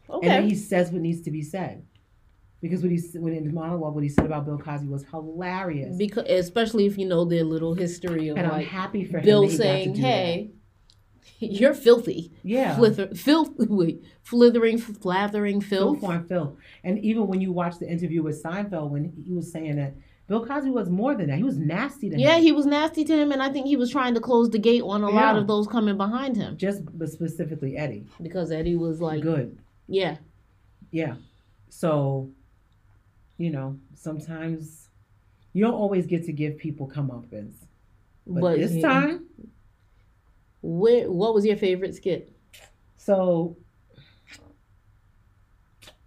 Okay. 0.09 0.27
And 0.27 0.43
then 0.43 0.49
he 0.49 0.55
says 0.55 0.91
what 0.91 1.01
needs 1.01 1.21
to 1.21 1.31
be 1.31 1.41
said. 1.41 1.85
Because 2.61 2.81
what 2.81 2.91
he 2.91 2.99
when 3.17 3.33
in 3.33 3.45
the 3.45 3.53
monologue, 3.53 3.95
what 3.95 4.03
he 4.03 4.09
said 4.09 4.25
about 4.25 4.45
Bill 4.45 4.57
Cosby 4.57 4.87
was 4.87 5.05
hilarious. 5.05 5.95
Because 5.95 6.25
especially 6.27 6.85
if 6.85 6.97
you 6.97 7.07
know 7.07 7.23
their 7.23 7.43
little 7.43 7.73
history 7.73 8.27
of 8.27 8.37
and 8.37 8.47
I'm 8.47 8.53
like 8.53 8.67
happy 8.67 9.05
for. 9.05 9.21
Bill 9.21 9.43
that 9.43 9.51
he 9.51 9.57
got 9.57 9.63
to 9.63 9.69
saying, 9.69 9.93
do 9.93 10.01
that. 10.01 10.07
"Hey, 10.07 10.51
you're 11.39 11.73
filthy, 11.73 12.33
yeah, 12.43 12.75
Flither, 12.75 13.15
filth, 13.15 13.51
wait, 13.57 14.03
flithering, 14.23 14.77
flathering 14.77 15.61
filth." 15.61 16.01
filth 16.01 16.11
on 16.11 16.27
filth. 16.27 16.57
And 16.83 16.99
even 16.99 17.27
when 17.27 17.39
you 17.39 17.53
watch 17.53 17.79
the 17.79 17.89
interview 17.89 18.21
with 18.23 18.43
Seinfeld, 18.43 18.89
when 18.89 19.13
he 19.25 19.33
was 19.33 19.49
saying 19.49 19.77
that 19.77 19.93
Bill 20.29 20.45
Cosby 20.45 20.69
was 20.69 20.89
more 20.91 21.15
than 21.15 21.27
that, 21.27 21.37
he 21.37 21.43
was 21.43 21.57
nasty 21.57 22.07
to 22.07 22.15
Yeah, 22.15 22.35
him. 22.35 22.37
Yeah, 22.37 22.39
he 22.43 22.51
was 22.51 22.67
nasty 22.67 23.03
to 23.03 23.13
him, 23.17 23.31
and 23.31 23.41
I 23.41 23.49
think 23.51 23.65
he 23.65 23.75
was 23.75 23.89
trying 23.89 24.13
to 24.13 24.19
close 24.21 24.51
the 24.51 24.59
gate 24.59 24.83
on 24.83 25.01
a 25.03 25.09
lot 25.09 25.35
of 25.35 25.47
those 25.47 25.65
coming 25.67 25.97
behind 25.97 26.37
him 26.37 26.55
just 26.55 26.83
but 26.97 27.09
specifically 27.09 27.75
Eddie. 27.75 28.05
because 28.21 28.51
Eddie 28.51 28.75
was 28.75 29.01
like, 29.01 29.23
Good, 29.23 29.57
"Yeah, 29.87 30.17
yeah. 30.91 31.15
So, 31.69 32.29
you 33.37 33.49
know, 33.49 33.79
sometimes 33.95 34.87
you 35.53 35.63
don't 35.63 35.73
always 35.73 36.05
get 36.05 36.25
to 36.25 36.31
give 36.31 36.59
people 36.59 36.87
comeuppance, 36.87 37.55
but, 38.27 38.41
but, 38.41 38.57
this 38.59 38.71
he- 38.73 38.81
time, 38.83 39.25
where, 40.61 41.11
what 41.11 41.33
was 41.33 41.43
your 41.43 41.57
favorite 41.57 41.95
skit?" 41.95 42.31
so. 42.97 43.57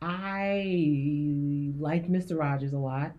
I 0.05 1.73
liked 1.79 2.11
Mr. 2.11 2.37
Rogers 2.37 2.73
a 2.73 2.79
lot. 2.79 3.13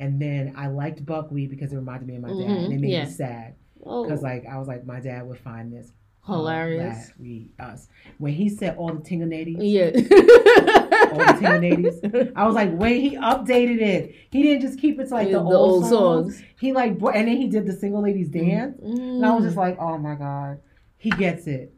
And 0.00 0.20
then 0.20 0.54
I 0.56 0.66
liked 0.68 1.04
Buckwheat 1.06 1.50
because 1.50 1.72
it 1.72 1.76
reminded 1.76 2.08
me 2.08 2.16
of 2.16 2.22
my 2.22 2.28
dad. 2.30 2.38
Mhm, 2.38 2.64
And 2.64 2.72
it 2.72 2.80
made 2.80 2.90
yeah. 2.90 3.04
me 3.04 3.10
sad. 3.10 3.54
Oh, 3.84 4.02
because 4.04 4.22
like 4.22 4.44
I 4.46 4.58
was 4.58 4.66
like 4.66 4.84
my 4.84 4.98
dad 5.00 5.26
would 5.28 5.38
find 5.38 5.72
this 5.72 5.92
Hilarious. 6.26 7.12
We 7.18 7.50
us 7.58 7.88
when 8.18 8.32
he 8.34 8.48
said 8.50 8.76
all 8.76 8.92
the 8.92 9.00
tinganadies, 9.00 9.56
Yeah. 9.60 9.86
all 11.12 11.18
the 11.18 11.36
tinganadies. 11.40 12.32
I 12.36 12.46
was 12.46 12.54
like, 12.54 12.70
wait, 12.78 13.00
he 13.00 13.16
updated 13.16 13.80
it. 13.80 14.14
He 14.30 14.42
didn't 14.42 14.60
just 14.62 14.78
keep 14.78 15.00
it 15.00 15.08
to 15.08 15.14
like 15.14 15.28
the, 15.28 15.32
The 15.34 15.40
old, 15.40 15.54
old 15.54 15.82
songs. 15.86 16.36
songs. 16.36 16.42
He 16.60 16.72
like, 16.72 16.92
and 16.92 17.26
then 17.28 17.36
he 17.36 17.48
did 17.48 17.66
the 17.66 17.72
single 17.72 18.02
ladies 18.02 18.28
dance, 18.28 18.78
and 18.82 19.24
I 19.24 19.34
was 19.34 19.42
Mm. 19.42 19.46
just 19.46 19.56
like, 19.56 19.78
oh 19.80 19.96
my 19.98 20.14
god, 20.14 20.58
he 20.98 21.10
gets 21.10 21.46
it. 21.46 21.72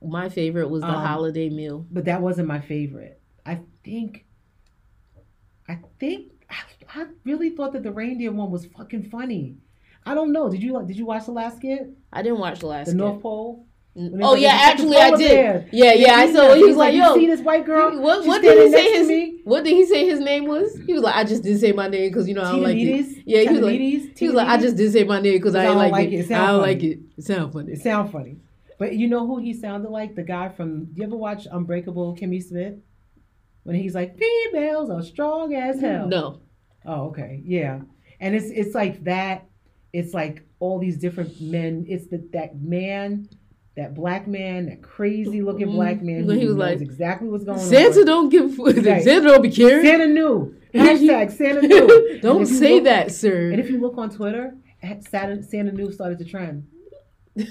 My 0.00 0.28
favorite 0.28 0.68
was 0.70 0.82
the 0.82 0.88
Um, 0.88 1.04
holiday 1.04 1.48
meal. 1.50 1.86
But 1.90 2.04
that 2.06 2.22
wasn't 2.22 2.46
my 2.48 2.60
favorite. 2.60 3.20
I 3.44 3.60
think, 3.82 4.26
I 5.68 5.78
think, 5.98 6.32
I, 6.94 7.06
really 7.24 7.50
thought 7.50 7.72
that 7.72 7.82
the 7.82 7.92
reindeer 7.92 8.32
one 8.32 8.50
was 8.50 8.66
fucking 8.66 9.10
funny. 9.10 9.56
I 10.06 10.14
don't 10.14 10.32
know. 10.32 10.50
Did 10.50 10.62
you 10.62 10.82
did 10.86 10.96
you 10.96 11.06
watch 11.06 11.26
the 11.26 11.32
last 11.32 11.56
skit? 11.56 11.90
I 12.12 12.22
didn't 12.22 12.38
watch 12.38 12.60
the 12.60 12.66
last 12.66 12.86
The 12.86 12.90
skit. 12.92 12.98
North 12.98 13.22
Pole. 13.22 13.66
Oh 13.96 14.00
yeah, 14.00 14.16
like, 14.16 14.34
"Look 14.34 14.44
at 14.44 14.72
actually 14.72 14.96
I 14.96 15.10
did. 15.16 15.30
bear." 15.30 15.68
Yeah, 15.72 15.92
yeah, 15.92 16.14
I 16.14 16.26
He 16.26 16.32
saw. 16.34 16.48
was 16.48 16.56
He 16.56 16.64
was 16.64 16.76
like, 16.76 16.94
"You 16.94 17.02
"Yo, 17.04 17.14
see 17.14 17.26
this 17.26 17.40
white 17.40 17.64
girl? 17.64 18.00
what, 18.00 18.26
what 18.26 18.42
did 18.42 18.58
he 18.66 18.72
say 18.72 18.92
his? 18.92 19.08
me." 19.08 19.40
What 19.44 19.62
did 19.64 19.72
he 19.74 19.86
say 19.86 20.04
his 20.04 20.18
name 20.20 20.46
was? 20.46 20.76
He 20.86 20.92
was 20.92 21.02
like, 21.02 21.14
I 21.14 21.22
just 21.24 21.42
didn't 21.44 21.60
say 21.60 21.70
my 21.72 21.86
name 21.88 22.10
because 22.10 22.26
you 22.28 22.34
know 22.34 22.42
I 22.42 22.50
don't 22.52 22.62
like 22.62 22.76
it. 22.76 23.22
Yeah, 23.24 23.40
he 23.42 23.48
was 23.50 23.60
like, 23.60 23.80
he 24.18 24.26
was 24.26 24.34
like, 24.34 24.48
I 24.48 24.56
just 24.56 24.76
didn't 24.76 24.92
say 24.92 25.04
my 25.04 25.20
name 25.20 25.34
because 25.34 25.54
I 25.54 25.60
ain't 25.60 25.68
don't 25.68 25.76
like, 25.78 25.92
like 25.92 26.10
it. 26.10 26.30
I 26.32 26.46
don't 26.48 26.60
like 26.60 26.82
it. 26.82 26.98
It 27.16 27.24
sounds 27.24 27.52
funny. 27.52 27.72
It 27.72 27.82
sounds 27.82 28.10
funny. 28.10 28.38
But 28.78 28.94
you 28.96 29.06
know 29.06 29.26
who 29.26 29.38
he 29.38 29.52
sounded 29.54 29.90
like? 29.90 30.16
The 30.16 30.22
guy 30.24 30.48
from. 30.48 30.86
Do 30.86 30.92
you 30.96 31.04
ever 31.04 31.16
watch 31.16 31.46
Unbreakable 31.50 32.16
Kimmy 32.16 32.46
Schmidt? 32.46 32.80
When 33.62 33.76
he's 33.76 33.94
like, 33.94 34.18
females 34.18 34.90
are 34.90 35.02
strong 35.02 35.54
as 35.54 35.80
hell. 35.80 36.06
No, 36.08 36.40
Oh, 36.84 37.06
okay. 37.08 37.42
Yeah. 37.44 37.80
And 38.20 38.34
it's 38.34 38.46
it's 38.50 38.74
like 38.74 39.04
that. 39.04 39.46
It's 39.92 40.12
like 40.14 40.42
all 40.60 40.78
these 40.78 40.98
different 40.98 41.40
men. 41.40 41.84
It's 41.88 42.06
the, 42.08 42.26
that 42.32 42.60
man, 42.60 43.28
that 43.76 43.94
black 43.94 44.26
man, 44.26 44.66
that 44.66 44.82
crazy 44.82 45.40
looking 45.42 45.68
Mhm. 45.68 45.72
black 45.74 46.02
man 46.02 46.24
who 46.24 46.30
He 46.32 46.46
was 46.46 46.56
knows 46.56 46.58
like, 46.58 46.80
exactly 46.80 47.28
what's 47.28 47.44
going 47.44 47.58
Santa 47.58 47.86
on. 47.86 47.92
Santa 47.92 48.04
don't 48.06 48.28
give. 48.28 48.58
Right. 48.58 49.02
Santa 49.04 49.28
don't 49.28 49.42
be 49.42 49.50
caring. 49.50 49.84
Santa 49.84 50.06
knew. 50.06 50.56
Hashtag 50.74 51.30
Santa 51.30 51.62
knew. 51.62 52.18
Don't 52.20 52.46
say 52.46 52.74
look- 52.74 52.84
that, 52.84 53.12
sir. 53.12 53.52
And 53.52 53.60
if 53.60 53.70
you 53.70 53.80
look 53.80 53.96
on 53.96 54.10
Twitter, 54.10 54.56
Santa, 55.08 55.40
Santa 55.44 55.70
knew 55.70 55.92
started 55.92 56.18
to 56.18 56.24
trend. 56.24 56.66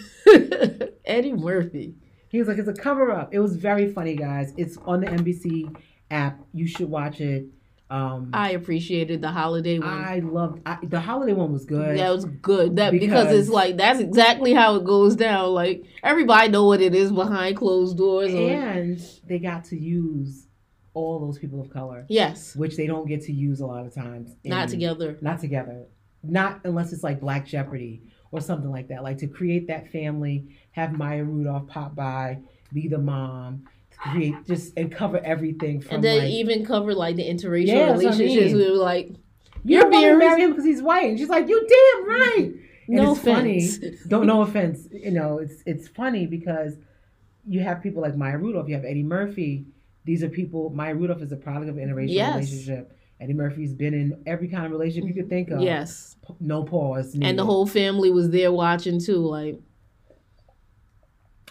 Eddie 1.06 1.34
Murphy. 1.34 1.96
He 2.30 2.40
was 2.40 2.48
like, 2.50 2.58
it's 2.58 2.68
a 2.68 2.74
cover 2.74 3.12
up. 3.12 3.34
It 3.34 3.40
was 3.40 3.56
very 3.56 3.92
funny, 3.94 4.16
guys. 4.16 4.54
It's 4.58 4.78
on 4.86 5.02
the 5.02 5.08
NBC 5.08 5.74
app. 6.12 6.42
You 6.52 6.68
should 6.68 6.90
watch 6.90 7.22
it. 7.22 7.46
Um, 7.90 8.32
I 8.34 8.52
appreciated 8.52 9.22
the 9.22 9.30
holiday 9.30 9.78
one. 9.78 9.88
I 9.88 10.20
loved 10.20 10.62
I, 10.66 10.80
the 10.84 11.00
holiday 11.00 11.34
one 11.34 11.52
was 11.54 11.66
good. 11.66 11.98
That 12.00 12.10
was 12.12 12.26
good. 12.26 12.78
That 12.78 12.92
because, 12.92 13.26
Because- 13.26 13.34
it's 13.34 13.50
like 13.50 13.78
that's 13.78 14.00
exactly 14.00 14.54
how 14.54 14.76
it 14.76 14.84
goes 14.84 15.16
down. 15.16 15.50
Like 15.54 15.84
everybody 16.02 16.50
know 16.50 16.66
what 16.66 16.82
it 16.82 16.96
is 16.96 17.12
behind 17.12 17.56
closed 17.58 17.98
doors. 17.98 18.34
Or, 18.34 18.50
and 18.50 19.00
they 19.28 19.38
got 19.38 19.66
to 19.66 19.78
use 19.78 20.48
all 20.96 21.20
those 21.20 21.38
people 21.40 21.60
of 21.62 21.70
color, 21.72 22.06
yes, 22.10 22.56
which 22.56 22.78
they 22.78 22.88
don't 22.88 23.08
get 23.08 23.22
to 23.24 23.34
use 23.34 23.60
a 23.60 23.66
lot 23.66 23.86
of 23.86 23.94
times. 23.94 24.36
not 24.44 24.70
together. 24.70 25.18
Not 25.22 25.40
together. 25.40 25.86
Not 26.24 26.62
unless 26.64 26.94
it's 26.94 27.04
like 27.04 27.20
Black 27.20 27.46
Jeopardy 27.46 28.02
or 28.32 28.40
something 28.42 28.72
like 28.72 28.88
that. 28.88 29.04
Like 29.04 29.18
to 29.20 29.28
create 29.28 29.68
that 29.68 29.92
family, 29.92 30.48
have 30.72 30.94
Maya 30.94 31.24
Rudolph 31.24 31.68
pop 31.68 31.96
by, 31.96 32.40
be 32.72 32.88
the 32.88 32.98
mom, 32.98 33.66
create 33.98 34.36
just 34.46 34.74
and 34.78 34.92
cover 34.92 35.20
everything 35.24 35.82
from 35.82 35.96
And 35.96 36.04
then 36.04 36.18
like 36.20 36.30
even 36.30 36.66
cover 36.66 36.94
like 36.94 37.16
the 37.16 37.24
interracial 37.24 37.68
Yeah, 37.68 37.92
what 37.92 37.96
I 38.06 38.10
relationships. 38.10 38.54
mean. 38.54 38.58
We 38.58 38.72
were 38.72 38.78
like, 38.78 39.10
you 39.66 39.78
You're 39.80 39.90
being 39.90 40.18
marry 40.20 40.42
him 40.42 40.52
because 40.52 40.66
he's 40.66 40.82
white. 40.82 41.10
And 41.10 41.18
she's 41.20 41.30
like, 41.30 41.48
you 41.48 41.60
damn 41.68 42.08
right. 42.10 42.52
And 42.88 42.98
no 42.98 43.12
it's 43.12 43.22
offense. 43.22 43.78
funny. 43.78 43.98
Don't 44.08 44.26
no 44.28 44.42
offense. 44.42 44.88
You 44.92 45.12
know, 45.12 45.38
it's 45.40 45.64
it's 45.66 45.88
funny 45.88 46.26
because 46.28 46.74
you 47.48 47.62
have 47.62 47.82
people 47.82 48.02
like 48.02 48.16
Maya 48.18 48.38
Rudolph, 48.38 48.68
you 48.68 48.76
have 48.76 48.86
Eddie 48.86 49.04
Murphy. 49.04 49.66
These 50.06 50.22
are 50.24 50.30
people. 50.30 50.70
Maya 50.72 50.94
Rudolph 50.96 51.22
is 51.22 51.32
a 51.32 51.38
product 51.38 51.70
of 51.70 51.78
an 51.78 51.88
interracial 51.90 52.10
Yes. 52.14 52.36
relationship. 52.36 52.98
Eddie 53.22 53.34
Murphy's 53.34 53.74
been 53.74 53.94
in 53.94 54.22
every 54.26 54.50
kind 54.50 54.66
of 54.66 54.72
relationship 54.72 55.08
you 55.08 55.14
could 55.22 55.30
think 55.30 55.50
of. 55.50 55.62
Yes, 55.62 56.18
No 56.42 56.64
pause. 56.64 57.16
and 57.22 57.40
the 57.40 57.46
whole 57.46 57.66
family 57.66 58.12
was 58.12 58.30
there 58.32 58.52
watching 58.52 59.00
too. 59.00 59.18
Like 59.26 59.60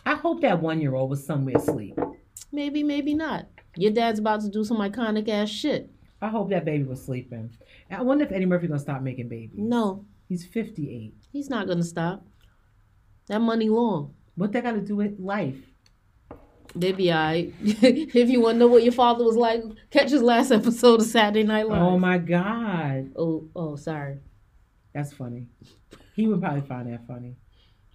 I 0.05 0.15
hope 0.17 0.41
that 0.43 0.61
one 0.61 0.81
year 0.81 0.95
old 0.95 1.11
was 1.11 1.25
somewhere 1.25 1.57
asleep. 1.57 1.99
Maybe, 2.53 2.83
maybe 2.83 3.15
not. 3.15 3.47
Your 3.77 3.93
dad's 3.93 4.19
about 4.19 4.43
to 4.43 4.49
do 4.49 4.65
some 4.65 4.79
iconic 4.79 5.29
ass 5.29 5.49
shit. 5.49 5.91
I 6.21 6.29
hope 6.29 6.51
that 6.51 6.65
baby 6.65 6.85
was 6.85 7.03
sleeping. 7.05 7.51
I 7.91 8.03
wonder 8.03 8.25
if 8.25 8.33
Eddie 8.33 8.47
Murphy 8.47 8.69
gonna 8.69 8.79
stop 8.79 9.03
making 9.03 9.29
babies. 9.29 9.59
No, 9.59 10.05
He's 10.29 10.47
fifty 10.47 10.91
eight. 10.91 11.15
he's 11.33 11.51
not 11.51 11.67
gonna 11.67 11.83
stop. 11.83 12.25
That 13.29 13.41
money 13.41 13.69
long. 13.69 14.15
What 14.35 14.53
that 14.53 14.62
got 14.62 14.73
to 14.73 14.81
do 14.81 14.97
with 14.97 15.19
life? 15.19 15.57
They 16.75 16.93
be 16.93 17.12
alright. 17.12 17.53
if 17.62 18.31
you 18.31 18.41
want 18.41 18.55
to 18.55 18.59
know 18.61 18.67
what 18.67 18.83
your 18.83 18.93
father 18.93 19.25
was 19.25 19.37
like, 19.37 19.62
catch 19.91 20.11
his 20.11 20.23
last 20.23 20.51
episode 20.51 21.01
of 21.01 21.07
Saturday 21.07 21.43
Night 21.43 21.69
Live. 21.69 21.83
Oh 21.83 21.99
my 21.99 22.17
God, 22.17 23.11
oh, 23.17 23.49
oh, 23.55 23.77
sorry. 23.77 24.19
that's 24.95 25.12
funny. 25.12 25.49
He 26.15 26.27
would 26.27 26.41
probably 26.41 26.62
find 26.62 26.91
that 26.91 27.07
funny. 27.07 27.37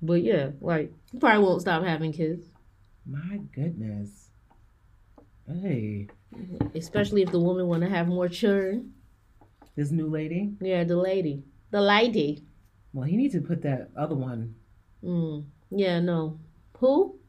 But 0.01 0.21
yeah, 0.21 0.49
like 0.61 0.91
he 1.11 1.17
probably 1.17 1.43
won't 1.43 1.61
stop 1.61 1.83
having 1.83 2.11
kids, 2.13 2.47
My 3.05 3.39
goodness. 3.55 4.26
Hey, 5.51 6.07
especially 6.75 7.21
if 7.21 7.31
the 7.31 7.39
woman 7.39 7.67
want 7.67 7.83
to 7.83 7.89
have 7.89 8.07
more 8.07 8.27
children. 8.27 8.93
this 9.75 9.91
new 9.91 10.07
lady. 10.07 10.53
Yeah, 10.59 10.83
the 10.83 10.95
lady, 10.97 11.43
the 11.71 11.81
lady. 11.81 12.43
Well, 12.93 13.05
he 13.07 13.15
needs 13.15 13.33
to 13.33 13.41
put 13.41 13.61
that 13.61 13.89
other 13.97 14.15
one. 14.15 14.55
Mm. 15.03 15.45
Yeah, 15.71 15.99
no. 15.99 16.39
Who? 16.79 17.19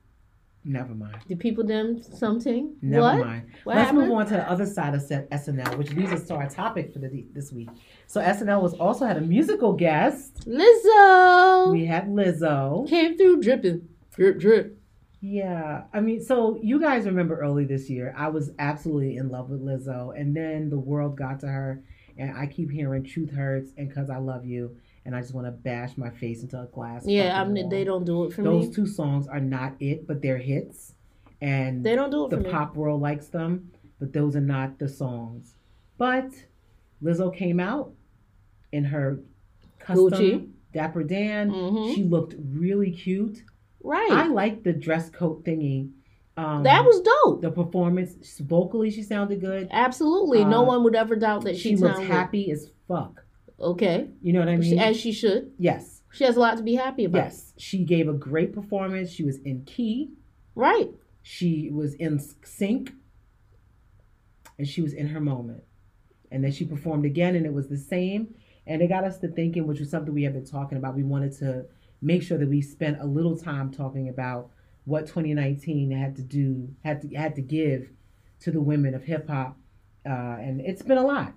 Never 0.65 0.95
mind. 0.95 1.19
The 1.29 1.37
people 1.37 1.65
them 1.65 2.03
something? 2.03 2.75
Never 2.83 3.03
what? 3.03 3.27
mind. 3.27 3.47
What 3.65 3.77
Let's 3.77 3.87
happened? 3.91 4.09
move 4.09 4.19
on 4.19 4.27
to 4.27 4.35
the 4.35 4.51
other 4.51 4.67
side 4.67 4.95
of 4.95 5.03
set- 5.03 5.31
SNL, 5.31 5.79
which 5.79 5.93
leads 5.93 6.13
us 6.13 6.27
to 6.29 6.35
our 6.35 6.49
topic 6.49 6.93
for 6.93 6.99
the 6.99 7.25
this 7.33 7.53
week. 7.53 7.69
So 8.07 8.21
SNL 8.21 8.61
was 8.63 8.75
also 8.75 9.07
had 9.07 9.17
a 9.17 9.21
musical 9.21 9.73
guest. 9.73 10.47
Lizzo 10.47 11.73
We 11.73 11.87
had 11.87 12.09
Lizzo. 12.09 12.87
came 12.89 13.17
through 13.17 13.41
dripping, 13.43 13.89
drip 14.15 14.39
drip. 14.41 14.78
Yeah, 15.21 15.85
I 15.93 16.01
mean, 16.01 16.23
so 16.23 16.59
you 16.63 16.81
guys 16.81 17.05
remember 17.05 17.41
early 17.41 17.65
this 17.65 17.91
year, 17.91 18.15
I 18.17 18.29
was 18.29 18.53
absolutely 18.59 19.17
in 19.17 19.31
love 19.31 19.51
with 19.51 19.61
Lizzo, 19.61 20.19
and 20.19 20.35
then 20.37 20.71
the 20.71 20.79
world 20.79 21.17
got 21.17 21.41
to 21.41 21.49
her, 21.49 21.83
and 22.17 22.37
I 22.37 22.47
keep 22.47 22.71
hearing 22.71 23.03
"Truth 23.03 23.33
Hurts" 23.33 23.73
and 23.77 23.93
"Cause 23.93 24.11
I 24.11 24.19
Love 24.19 24.47
You," 24.47 24.77
and 25.05 25.17
I 25.17 25.21
just 25.21 25.35
want 25.35 25.47
to 25.49 25.51
bash 25.51 25.97
my 25.97 26.11
face 26.11 26.43
into 26.43 26.61
a 26.61 26.67
glass. 26.67 27.05
Yeah, 27.05 27.41
I 27.41 27.45
mean 27.49 27.69
they 27.69 27.83
don't 27.83 28.05
do 28.05 28.25
it 28.25 28.33
for 28.33 28.43
Those 28.43 28.69
me. 28.69 28.75
two 28.75 28.87
songs 28.87 29.27
are 29.27 29.41
not 29.41 29.75
it, 29.81 30.07
but 30.07 30.23
they're 30.23 30.39
hits, 30.39 30.95
and 31.41 31.85
They 31.85 31.97
don't 31.97 32.11
do 32.11 32.27
it 32.27 32.31
the 32.31 32.37
for 32.37 32.43
me. 32.45 32.51
pop 32.51 32.77
world 32.77 33.01
likes 33.01 33.27
them, 33.29 33.73
but 33.99 34.13
those 34.13 34.37
are 34.37 34.41
not 34.41 34.79
the 34.79 34.89
songs. 34.89 35.57
But 35.97 36.31
Lizzo 37.03 37.35
came 37.35 37.59
out 37.59 37.93
in 38.71 38.85
her 38.85 39.19
custom 39.81 40.11
Gucci. 40.11 40.49
Dapper 40.73 41.03
Dan. 41.03 41.51
Mhm. 41.51 41.95
She 41.95 42.05
looked 42.05 42.37
really 42.39 42.93
cute. 42.93 43.43
Right. 43.83 44.11
I 44.11 44.27
like 44.27 44.63
the 44.65 44.73
dress 44.73 45.09
coat 45.11 45.45
thingy. 45.45 45.91
Um, 46.37 46.63
that 46.63 46.85
was 46.85 47.01
dope. 47.01 47.43
the 47.43 47.51
performance. 47.51 48.39
Vocally, 48.41 48.91
she 48.91 49.03
sounded 49.03 49.41
good. 49.41 49.69
Absolutely. 49.71 50.45
no 50.45 50.61
uh, 50.63 50.67
one 50.67 50.85
would 50.85 50.95
ever 50.95 51.17
doubt 51.17 51.43
that 51.45 51.57
She 51.57 51.71
she, 51.71 51.77
looks 51.77 51.99
happy 52.01 52.51
as 52.53 52.71
fuck. 52.87 53.25
Okay. 53.61 54.09
You 54.23 54.33
know 54.33 54.41
what 54.41 54.49
I 54.49 54.61
She- 54.61 54.71
mean? 54.71 54.79
as 54.79 54.97
she 54.97 55.11
should. 55.13 55.53
yes, 55.59 56.03
She 56.13 56.23
has 56.25 56.37
a 56.37 56.41
lot 56.41 56.57
to 56.59 56.63
be 56.63 56.75
happy 56.77 57.05
about. 57.07 57.25
yes. 57.25 57.55
She 57.57 57.83
gave 57.85 58.09
a 58.09 58.13
great 58.13 58.53
performance. 58.53 59.11
She 59.11 59.25
was 59.25 59.39
in 59.39 59.65
key. 59.65 60.13
Right. 60.55 60.91
She 61.23 61.71
was 61.73 61.95
in 61.95 62.21
sync, 62.45 62.93
and 64.59 64.67
she 64.67 64.81
was 64.81 64.93
in 64.93 65.09
her 65.09 65.21
moment. 65.21 65.63
And 66.31 66.45
then 66.45 66.53
she 66.53 66.65
performed 66.65 67.05
again, 67.05 67.35
and 67.37 67.47
it 67.47 67.53
was 67.53 67.69
the 67.69 67.77
same. 67.79 68.35
And 68.67 68.83
it 68.83 68.89
got 68.89 69.05
us 69.05 69.19
to 69.19 69.29
thinking, 69.29 69.67
which 69.67 69.81
was 69.81 69.91
something 69.91 70.13
we 70.13 70.25
have 70.25 70.35
been 70.35 70.45
talking 70.45 70.77
about. 70.79 70.95
We 70.95 71.03
wanted 71.03 71.33
to 71.39 71.67
make 72.01 72.23
sure 72.23 72.39
that 72.39 72.49
we 72.49 72.61
spent 72.63 73.01
a 73.01 73.07
little 73.07 73.37
time 73.37 73.71
talking 73.71 74.09
about 74.09 74.51
what 74.85 75.07
2019 75.07 75.91
had 75.91 76.17
to 76.17 76.23
do, 76.23 76.69
had 76.85 77.03
to 77.03 77.09
had 77.15 77.35
to 77.37 77.43
give 77.43 77.91
to 78.41 78.51
the 78.51 78.61
women 78.61 78.95
of 78.95 79.03
hip 79.05 79.29
hop, 79.29 79.59
uh, 80.07 80.09
and 80.41 80.61
it's 80.61 80.83
been 80.83 80.99
a 80.99 81.05
lot. 81.07 81.35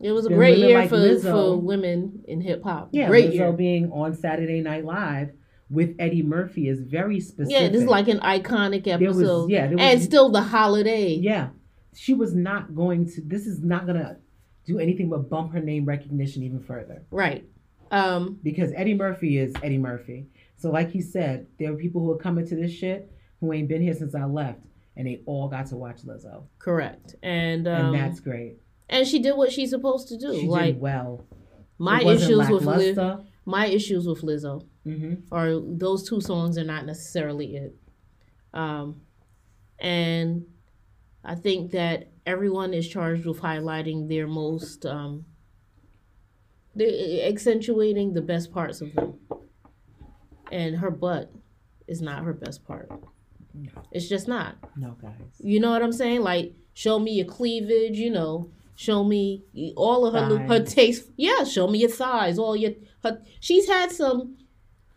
It 0.00 0.12
was 0.12 0.26
a 0.26 0.28
great 0.28 0.58
year 0.58 0.78
like 0.78 0.90
for, 0.90 0.96
Lizzo- 0.96 1.22
for 1.22 1.56
women 1.56 2.22
in 2.28 2.40
hip 2.40 2.62
hop. 2.62 2.90
Yeah, 2.92 3.08
great 3.08 3.30
Lizzo 3.30 3.34
year. 3.34 3.52
being 3.52 3.90
on 3.90 4.14
Saturday 4.14 4.60
Night 4.60 4.84
Live 4.84 5.32
with 5.70 5.96
Eddie 5.98 6.22
Murphy 6.22 6.68
is 6.68 6.80
very 6.80 7.18
specific. 7.20 7.52
Yeah, 7.52 7.68
this 7.68 7.82
is 7.82 7.88
like 7.88 8.08
an 8.08 8.20
iconic 8.20 8.86
episode. 8.86 9.42
was, 9.42 9.50
yeah, 9.50 9.70
was, 9.70 9.80
and 9.80 10.02
still 10.02 10.28
the 10.30 10.42
holiday. 10.42 11.14
yeah, 11.14 11.48
she 11.94 12.14
was 12.14 12.34
not 12.34 12.74
going 12.76 13.06
to. 13.10 13.22
This 13.22 13.46
is 13.46 13.60
not 13.62 13.86
gonna 13.86 14.18
do 14.66 14.78
anything 14.78 15.08
but 15.08 15.28
bump 15.30 15.52
her 15.52 15.60
name 15.60 15.86
recognition 15.86 16.42
even 16.42 16.60
further 16.60 17.02
Right. 17.10 17.44
Um, 17.90 18.38
because 18.42 18.72
Eddie 18.76 18.94
Murphy 18.94 19.38
is 19.38 19.52
Eddie 19.62 19.78
Murphy. 19.78 20.26
So, 20.56 20.70
like 20.70 20.90
he 20.90 21.00
said, 21.00 21.46
there 21.58 21.72
are 21.72 21.76
people 21.76 22.00
who 22.02 22.10
are 22.12 22.18
coming 22.18 22.46
to 22.48 22.56
this 22.56 22.72
shit 22.72 23.10
who 23.40 23.52
ain't 23.52 23.68
been 23.68 23.80
here 23.82 23.94
since 23.94 24.14
I 24.14 24.24
left, 24.24 24.60
and 24.96 25.06
they 25.06 25.22
all 25.26 25.48
got 25.48 25.66
to 25.68 25.76
watch 25.76 26.02
Lizzo, 26.02 26.44
correct. 26.58 27.14
And 27.22 27.66
um, 27.68 27.86
and 27.86 27.94
that's 27.94 28.20
great. 28.20 28.56
and 28.88 29.06
she 29.06 29.20
did 29.20 29.36
what 29.36 29.52
she's 29.52 29.70
supposed 29.70 30.08
to 30.08 30.18
do. 30.18 30.38
She 30.40 30.46
like 30.46 30.74
did 30.74 30.80
well. 30.80 31.24
my 31.78 32.02
issues 32.02 32.48
with 32.48 32.64
Lizzo. 32.64 33.24
my 33.44 33.66
issues 33.66 34.06
with 34.06 34.22
Lizzo. 34.22 34.66
Mm-hmm. 34.86 35.34
or 35.34 35.60
those 35.76 36.08
two 36.08 36.22
songs 36.22 36.56
are 36.56 36.64
not 36.64 36.86
necessarily 36.86 37.56
it. 37.56 37.76
Um, 38.54 39.02
and 39.78 40.46
I 41.22 41.34
think 41.34 41.72
that 41.72 42.10
everyone 42.24 42.72
is 42.72 42.88
charged 42.88 43.26
with 43.26 43.38
highlighting 43.40 44.08
their 44.08 44.26
most, 44.26 44.86
um, 44.86 45.26
accentuating 46.80 48.14
the 48.14 48.22
best 48.22 48.52
parts 48.52 48.80
of 48.80 48.94
them. 48.94 49.14
And 50.50 50.76
her 50.76 50.90
butt 50.90 51.32
is 51.86 52.00
not 52.00 52.24
her 52.24 52.32
best 52.32 52.66
part. 52.66 52.90
No. 53.54 53.70
It's 53.92 54.08
just 54.08 54.28
not. 54.28 54.56
No, 54.76 54.96
guys. 55.00 55.12
You 55.38 55.60
know 55.60 55.70
what 55.70 55.82
I'm 55.82 55.92
saying? 55.92 56.22
Like, 56.22 56.54
show 56.74 56.98
me 56.98 57.12
your 57.12 57.26
cleavage. 57.26 57.98
You 57.98 58.10
know, 58.10 58.50
show 58.76 59.02
me 59.04 59.42
all 59.76 60.06
of 60.06 60.14
her 60.14 60.38
her 60.46 60.64
taste. 60.64 61.10
Yeah, 61.16 61.44
show 61.44 61.66
me 61.66 61.80
your 61.80 61.90
thighs. 61.90 62.38
All 62.38 62.56
your 62.56 62.72
her. 63.02 63.22
She's 63.40 63.66
had 63.66 63.90
some 63.90 64.36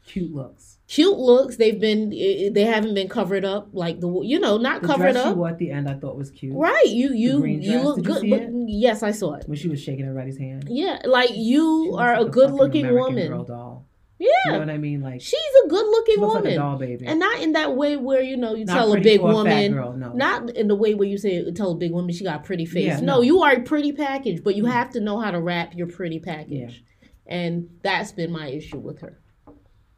Cute 0.05 0.33
looks. 0.33 0.70
Cute 0.95 1.17
looks. 1.17 1.55
They've 1.57 1.79
been 1.79 2.09
they 2.09 2.65
haven't 2.65 2.93
been 2.93 3.07
covered 3.09 3.45
up 3.45 3.69
like 3.73 3.99
the 4.01 4.09
you 4.23 4.39
know 4.39 4.57
not 4.57 4.81
The 4.81 4.87
covered 4.87 5.11
dress 5.13 5.23
she 5.23 5.29
up. 5.29 5.37
wore 5.37 5.49
at 5.49 5.57
the 5.57 5.71
end, 5.71 5.87
I 5.89 5.95
thought 5.95 6.15
was 6.17 6.31
cute. 6.31 6.53
Right, 6.55 6.87
you 6.87 7.13
you 7.13 7.45
you 7.45 7.79
look 7.81 7.97
you 7.97 8.03
good. 8.03 8.21
see 8.21 8.29
but 8.29 8.49
yes, 8.67 9.01
I 9.03 9.11
saw 9.11 9.35
it. 9.35 9.43
When 9.47 9.57
she 9.57 9.69
was 9.69 9.81
shaking 9.81 10.05
everybody's 10.05 10.37
hand. 10.37 10.67
Yeah, 10.69 10.99
like 11.05 11.31
you 11.33 11.95
are 11.97 12.17
like 12.19 12.27
a 12.27 12.29
good 12.29 12.51
looking 12.51 12.85
American 12.85 13.15
woman. 13.15 13.27
Girl 13.29 13.43
doll. 13.43 13.87
Yeah, 14.19 14.27
You 14.45 14.51
know 14.51 14.59
what 14.59 14.69
I 14.69 14.77
mean? 14.77 15.01
Like 15.01 15.19
she's 15.21 15.53
a 15.65 15.67
good 15.67 15.85
looking 15.95 16.21
woman, 16.21 16.43
like 16.43 16.55
doll 16.55 16.77
baby. 16.77 17.07
and 17.07 17.19
not 17.19 17.41
in 17.41 17.53
that 17.53 17.75
way 17.75 17.97
where 17.97 18.21
you 18.21 18.37
know 18.37 18.53
you 18.53 18.65
Not 18.65 18.73
tell 18.75 18.93
a 18.93 18.99
big 18.99 19.19
for 19.19 19.29
a 19.31 19.33
fat 19.33 19.37
woman. 19.37 19.71
girl, 19.73 19.93
no. 19.93 20.13
Not 20.13 20.51
in 20.51 20.67
the 20.67 20.75
way 20.75 20.93
where 20.93 21.07
you 21.07 21.17
say 21.17 21.51
tell 21.53 21.71
a 21.71 21.75
big 21.75 21.91
woman 21.91 22.13
she 22.13 22.23
got 22.23 22.41
a 22.41 22.43
pretty 22.43 22.65
face. 22.67 22.85
Yeah, 22.85 22.99
no, 22.99 23.15
no. 23.15 23.21
you 23.21 23.41
are 23.41 23.53
a 23.53 23.61
pretty 23.63 23.91
package, 23.93 24.43
but 24.43 24.53
you 24.55 24.65
Mm. 24.65 24.71
have 24.73 24.91
to 24.91 24.99
know 24.99 25.19
how 25.19 25.31
to 25.31 25.39
wrap 25.41 25.73
your 25.75 25.87
pretty 25.87 26.19
package. 26.19 26.83
yeah. 26.83 27.07
And 27.25 27.69
that's 27.81 28.11
been 28.11 28.31
my 28.31 28.47
issue 28.49 28.77
with 28.77 28.99
her. 28.99 29.20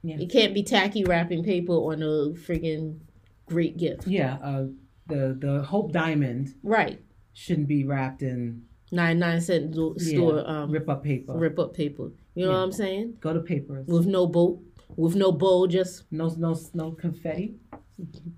Yeah. 0.03 0.17
It 0.19 0.29
can't 0.29 0.53
be 0.53 0.63
tacky 0.63 1.03
wrapping 1.05 1.43
paper 1.43 1.73
on 1.73 2.03
a 2.03 2.31
freaking 2.37 2.99
great 3.45 3.77
gift. 3.77 4.05
yeah, 4.07 4.35
uh, 4.43 4.65
the 5.07 5.35
the 5.39 5.63
Hope 5.63 5.91
Diamond 5.93 6.53
Right. 6.61 6.99
shouldn't 7.33 7.67
be 7.67 7.83
wrapped 7.85 8.21
in 8.21 8.63
Nine 8.91 9.17
nine 9.19 9.41
cent 9.41 9.71
do- 9.71 9.95
yeah, 9.97 10.15
store 10.17 10.47
um 10.47 10.69
rip 10.71 10.87
up 10.89 11.03
paper. 11.03 11.33
rip 11.33 11.57
up 11.57 11.73
paper. 11.73 12.11
You 12.35 12.45
know 12.45 12.51
Yeah. 12.51 12.57
what 12.57 12.63
I'm 12.63 12.71
saying? 12.71 13.17
Go 13.21 13.33
to 13.33 13.39
papers. 13.39 13.87
With 13.87 14.05
no 14.05 14.27
bow, 14.27 14.61
with 14.95 15.15
no 15.15 15.31
bow, 15.31 15.65
just 15.67 16.03
No 16.11 16.27
no 16.37 16.55
no 16.73 16.91
confetti. 16.91 17.55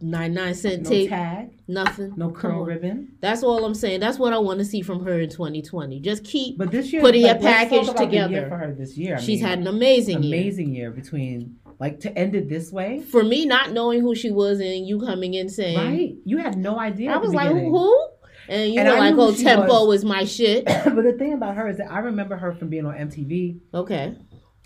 Nine 0.02 0.34
nine 0.34 0.54
cent 0.54 0.84
No 0.84 0.90
tape, 0.90 1.10
tag. 1.10 1.50
nothing. 1.68 2.14
No 2.18 2.30
curl 2.30 2.66
ribbon. 2.66 3.14
That's 3.22 3.42
all 3.42 3.64
I'm 3.64 3.74
saying. 3.74 4.02
That's 4.02 4.20
what 4.20 4.34
I 4.34 4.38
want 4.38 4.60
to 4.60 4.66
see 4.66 4.82
from 4.82 5.04
her 5.06 5.20
in 5.22 5.30
2020. 5.30 6.02
Just 6.02 6.26
keep. 6.26 6.58
But 6.58 6.72
this 6.72 6.92
year, 6.92 7.02
Putting 7.02 7.24
like, 7.24 7.38
a 7.38 7.40
package 7.40 7.88
the 7.88 8.06
year 8.06 8.28
together. 8.28 8.50
for 8.50 8.58
her 8.58 8.74
this 8.74 8.98
year. 8.98 9.16
I 9.16 9.20
She's 9.22 9.40
mean, 9.42 9.50
had 9.50 9.60
an 9.60 9.68
amazing, 9.68 10.24
year. 10.24 10.40
amazing 10.42 10.74
year 10.76 10.92
between 10.92 11.56
like 11.80 12.02
to 12.02 12.18
end 12.18 12.36
it 12.36 12.50
this 12.50 12.72
way. 12.72 13.00
For 13.02 13.24
me, 13.24 13.46
not 13.46 13.72
knowing 13.72 14.02
who 14.02 14.14
she 14.14 14.30
was 14.30 14.60
and 14.60 14.86
you 14.86 15.00
coming 15.00 15.34
in 15.36 15.48
saying, 15.48 15.78
Right? 15.78 16.16
You 16.26 16.38
had 16.38 16.58
no 16.58 16.78
idea. 16.78 17.12
I 17.14 17.18
was 17.18 17.34
like, 17.34 17.50
who? 17.52 17.70
who? 17.78 18.08
And 18.50 18.74
you 18.74 18.80
And 18.82 18.90
were 18.90 18.96
I 18.96 19.10
like, 19.10 19.16
oh, 19.18 19.34
tempo 19.34 19.86
was- 19.88 20.02
is 20.02 20.06
my 20.06 20.26
shit. 20.26 20.66
but 20.66 20.96
the 21.04 21.16
thing 21.18 21.34
about 21.34 21.56
her 21.56 21.68
is 21.70 21.78
that 21.78 21.90
I 21.92 22.00
remember 22.00 22.36
her 22.36 22.54
from 22.54 22.70
being 22.70 22.86
on 22.86 22.94
MTV. 22.94 23.60
Okay. 23.74 24.16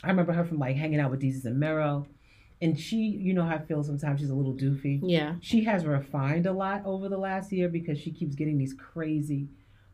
I 0.03 0.07
remember 0.07 0.33
her 0.33 0.43
from 0.45 0.57
like 0.57 0.75
hanging 0.75 0.99
out 0.99 1.11
with 1.11 1.21
Desus 1.21 1.45
and 1.45 1.59
Mero. 1.59 2.07
And 2.61 2.77
she, 2.77 2.97
you 2.97 3.33
know 3.33 3.43
how 3.43 3.55
I 3.55 3.59
feel 3.59 3.83
sometimes 3.83 4.19
she's 4.19 4.29
a 4.29 4.35
little 4.35 4.53
doofy. 4.53 4.99
Yeah. 5.01 5.35
She 5.39 5.63
has 5.63 5.85
refined 5.85 6.45
a 6.45 6.51
lot 6.51 6.81
over 6.85 7.07
the 7.07 7.17
last 7.17 7.51
year 7.53 7.69
because 7.69 7.97
she 7.99 8.11
keeps 8.11 8.35
getting 8.35 8.57
these 8.57 8.73
crazy 8.73 9.47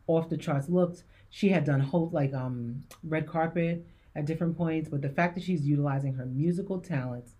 off 0.08 0.28
the 0.28 0.36
charts 0.36 0.68
looks. 0.68 1.04
She 1.30 1.48
had 1.50 1.64
done 1.64 1.80
whole 1.80 2.10
like 2.12 2.34
um 2.34 2.82
red 3.04 3.26
carpet 3.28 3.86
at 4.16 4.24
different 4.26 4.56
points, 4.56 4.88
but 4.88 5.02
the 5.02 5.08
fact 5.10 5.34
that 5.36 5.44
she's 5.44 5.66
utilizing 5.66 6.14
her 6.14 6.26
musical 6.26 6.80
talents 6.80 7.32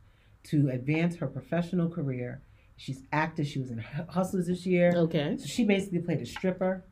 to 0.45 0.69
advance 0.69 1.17
her 1.17 1.27
professional 1.27 1.89
career. 1.89 2.41
She's 2.79 3.03
acted, 3.11 3.47
she 3.47 3.59
was 3.59 3.71
in 3.71 3.79
Hustlers 3.79 4.47
this 4.49 4.67
year. 4.67 4.93
Okay. 4.95 5.37
So 5.39 5.47
she 5.47 5.65
basically 5.65 6.01
played 6.01 6.21
a 6.21 6.27
stripper. 6.27 6.85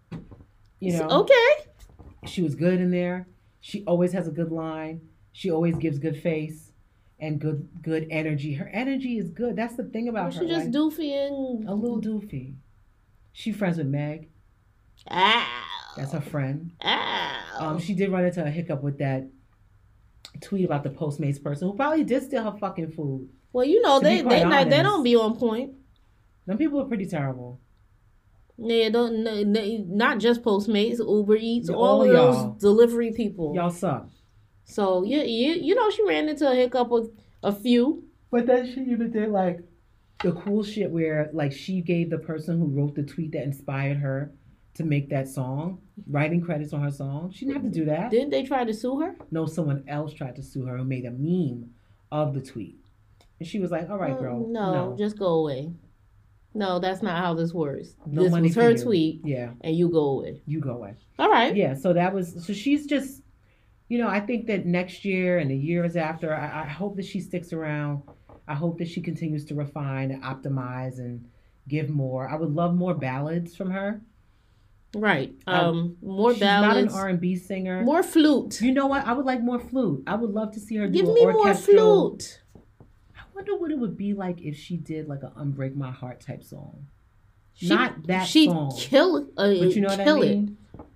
You 0.80 0.94
know, 0.98 1.08
Okay. 1.08 1.68
she 2.26 2.40
was 2.42 2.54
good 2.54 2.80
in 2.80 2.90
there. 2.90 3.28
She 3.60 3.84
always 3.84 4.12
has 4.12 4.26
a 4.26 4.30
good 4.30 4.50
line. 4.50 5.02
She 5.32 5.50
always 5.50 5.76
gives 5.76 5.98
good 5.98 6.16
face 6.22 6.72
and 7.20 7.40
good 7.40 7.68
good 7.82 8.06
energy. 8.10 8.54
Her 8.54 8.68
energy 8.68 9.18
is 9.18 9.30
good. 9.30 9.56
That's 9.56 9.76
the 9.76 9.84
thing 9.84 10.08
about 10.08 10.34
her. 10.34 10.40
She's 10.40 10.50
just 10.50 10.66
like, 10.66 10.74
doofy 10.74 11.12
and. 11.26 11.68
a 11.68 11.74
little 11.74 12.00
doofy. 12.00 12.54
She 13.32 13.52
friends 13.52 13.78
with 13.78 13.86
Meg. 13.86 14.28
Ow. 15.10 15.46
That's 15.96 16.12
her 16.12 16.20
friend. 16.20 16.72
Ow. 16.84 17.40
Um, 17.58 17.78
she 17.78 17.94
did 17.94 18.10
run 18.10 18.24
into 18.24 18.44
a 18.44 18.50
hiccup 18.50 18.82
with 18.82 18.98
that 18.98 19.28
tweet 20.40 20.64
about 20.64 20.82
the 20.82 20.90
Postmates 20.90 21.42
person 21.42 21.68
who 21.68 21.74
probably 21.74 22.04
did 22.04 22.22
steal 22.22 22.42
her 22.42 22.56
fucking 22.58 22.92
food. 22.92 23.28
well, 23.52 23.64
you 23.64 23.80
know, 23.82 24.00
they 24.00 24.22
they 24.22 24.44
not, 24.44 24.70
they 24.70 24.82
don't 24.82 25.02
be 25.02 25.16
on 25.16 25.36
point. 25.36 25.74
Them 26.46 26.58
people 26.58 26.80
are 26.80 26.86
pretty 26.86 27.06
terrible. 27.06 27.60
Yeah, 28.56 28.88
don't 28.90 29.24
not 29.96 30.18
just 30.18 30.42
Postmates, 30.42 30.98
Uber 30.98 31.36
Eats, 31.36 31.68
all, 31.68 31.84
all 31.84 32.02
of 32.02 32.08
those 32.08 32.60
delivery 32.60 33.12
people. 33.12 33.52
Y'all 33.54 33.70
suck. 33.70 34.08
So 34.64 35.04
yeah, 35.04 35.22
you 35.22 35.52
you 35.54 35.74
know 35.74 35.90
she 35.90 36.04
ran 36.06 36.28
into 36.28 36.50
a 36.50 36.54
hiccup 36.54 36.88
with 36.90 37.10
a 37.42 37.52
few. 37.52 38.04
But 38.30 38.46
then 38.46 38.66
she 38.66 38.80
even 38.90 39.10
did 39.10 39.28
like 39.30 39.60
the 40.22 40.32
cool 40.32 40.62
shit 40.64 40.90
where 40.90 41.30
like 41.32 41.52
she 41.52 41.80
gave 41.80 42.10
the 42.10 42.18
person 42.18 42.58
who 42.58 42.66
wrote 42.66 42.94
the 42.94 43.02
tweet 43.02 43.32
that 43.32 43.42
inspired 43.44 43.98
her 43.98 44.32
to 44.74 44.82
make 44.84 45.08
that 45.10 45.28
song 45.28 45.78
writing 46.08 46.40
credits 46.40 46.72
on 46.72 46.82
her 46.82 46.90
song. 46.90 47.30
She 47.32 47.44
didn't 47.44 47.62
have 47.62 47.72
to 47.72 47.78
do 47.78 47.84
that. 47.86 48.10
Didn't 48.10 48.30
they 48.30 48.42
try 48.42 48.64
to 48.64 48.74
sue 48.74 48.98
her? 49.00 49.14
No, 49.30 49.46
someone 49.46 49.84
else 49.86 50.12
tried 50.12 50.34
to 50.36 50.42
sue 50.42 50.64
her 50.66 50.78
who 50.78 50.84
made 50.84 51.04
a 51.04 51.10
meme 51.12 51.70
of 52.10 52.34
the 52.34 52.40
tweet. 52.40 52.76
And 53.38 53.46
she 53.48 53.60
was 53.60 53.70
like, 53.70 53.88
All 53.90 53.98
right, 53.98 54.14
Uh, 54.14 54.18
girl. 54.18 54.46
no, 54.48 54.72
No. 54.90 54.96
just 54.96 55.18
go 55.18 55.26
away. 55.40 55.72
No, 56.54 56.78
that's 56.78 57.02
not 57.02 57.18
how 57.22 57.34
this 57.34 57.52
works. 57.52 57.96
No 58.06 58.22
this 58.22 58.30
money 58.32 58.48
was 58.48 58.54
her 58.56 58.70
you. 58.70 58.78
tweet, 58.78 59.20
Yeah, 59.24 59.50
and 59.60 59.76
you 59.76 59.88
go 59.88 60.04
away. 60.18 60.40
you 60.46 60.60
go 60.60 60.70
away. 60.70 60.94
All 61.18 61.28
right. 61.30 61.54
Yeah, 61.54 61.74
so 61.74 61.92
that 61.92 62.14
was 62.14 62.44
so 62.46 62.52
she's 62.52 62.86
just 62.86 63.22
you 63.94 64.00
know, 64.02 64.08
I 64.08 64.18
think 64.18 64.46
that 64.48 64.66
next 64.66 65.04
year 65.04 65.38
and 65.38 65.48
the 65.48 65.56
years 65.56 65.94
after, 65.94 66.34
I, 66.34 66.64
I 66.64 66.66
hope 66.66 66.96
that 66.96 67.04
she 67.04 67.20
sticks 67.20 67.52
around. 67.52 68.02
I 68.48 68.54
hope 68.54 68.78
that 68.78 68.88
she 68.88 69.00
continues 69.00 69.44
to 69.44 69.54
refine 69.54 70.10
and 70.10 70.20
optimize 70.24 70.98
and 70.98 71.24
give 71.68 71.88
more. 71.90 72.28
I 72.28 72.34
would 72.34 72.50
love 72.52 72.74
more 72.74 72.92
ballads 72.94 73.54
from 73.54 73.70
her. 73.70 74.00
Right. 74.96 75.32
Um, 75.46 75.64
Um, 75.64 75.96
more 76.02 76.32
She's 76.32 76.40
ballads, 76.40 76.92
not 76.92 76.98
an 76.98 77.00
R 77.04 77.08
and 77.08 77.20
B 77.20 77.36
singer. 77.36 77.82
more 77.82 78.02
flute. 78.02 78.60
You 78.60 78.72
know 78.72 78.88
what? 78.88 79.06
I 79.06 79.12
would 79.12 79.26
like 79.26 79.40
more 79.42 79.60
flute. 79.60 80.02
I 80.08 80.16
would 80.16 80.30
love 80.30 80.50
to 80.54 80.60
see 80.60 80.74
her 80.74 80.88
do 80.88 80.92
Give 80.92 81.06
me 81.14 81.24
more 81.24 81.54
flute. 81.54 82.40
I 83.16 83.20
wonder 83.32 83.56
what 83.56 83.70
it 83.70 83.78
would 83.78 83.96
be 83.96 84.12
like 84.12 84.40
if 84.42 84.56
she 84.56 84.76
did 84.76 85.06
like 85.08 85.22
an 85.22 85.30
"Unbreak 85.38 85.76
My 85.76 85.92
Heart" 85.92 86.20
type 86.20 86.42
song. 86.42 86.86
She, 87.52 87.68
Not 87.68 88.08
that 88.08 88.26
She'd 88.26 88.50
song. 88.50 88.74
kill. 88.76 89.28
Uh, 89.36 89.54
But 89.60 89.76
you 89.76 89.80
know 89.82 89.88
what 89.88 90.00
I 90.00 90.04
it. 90.22 90.48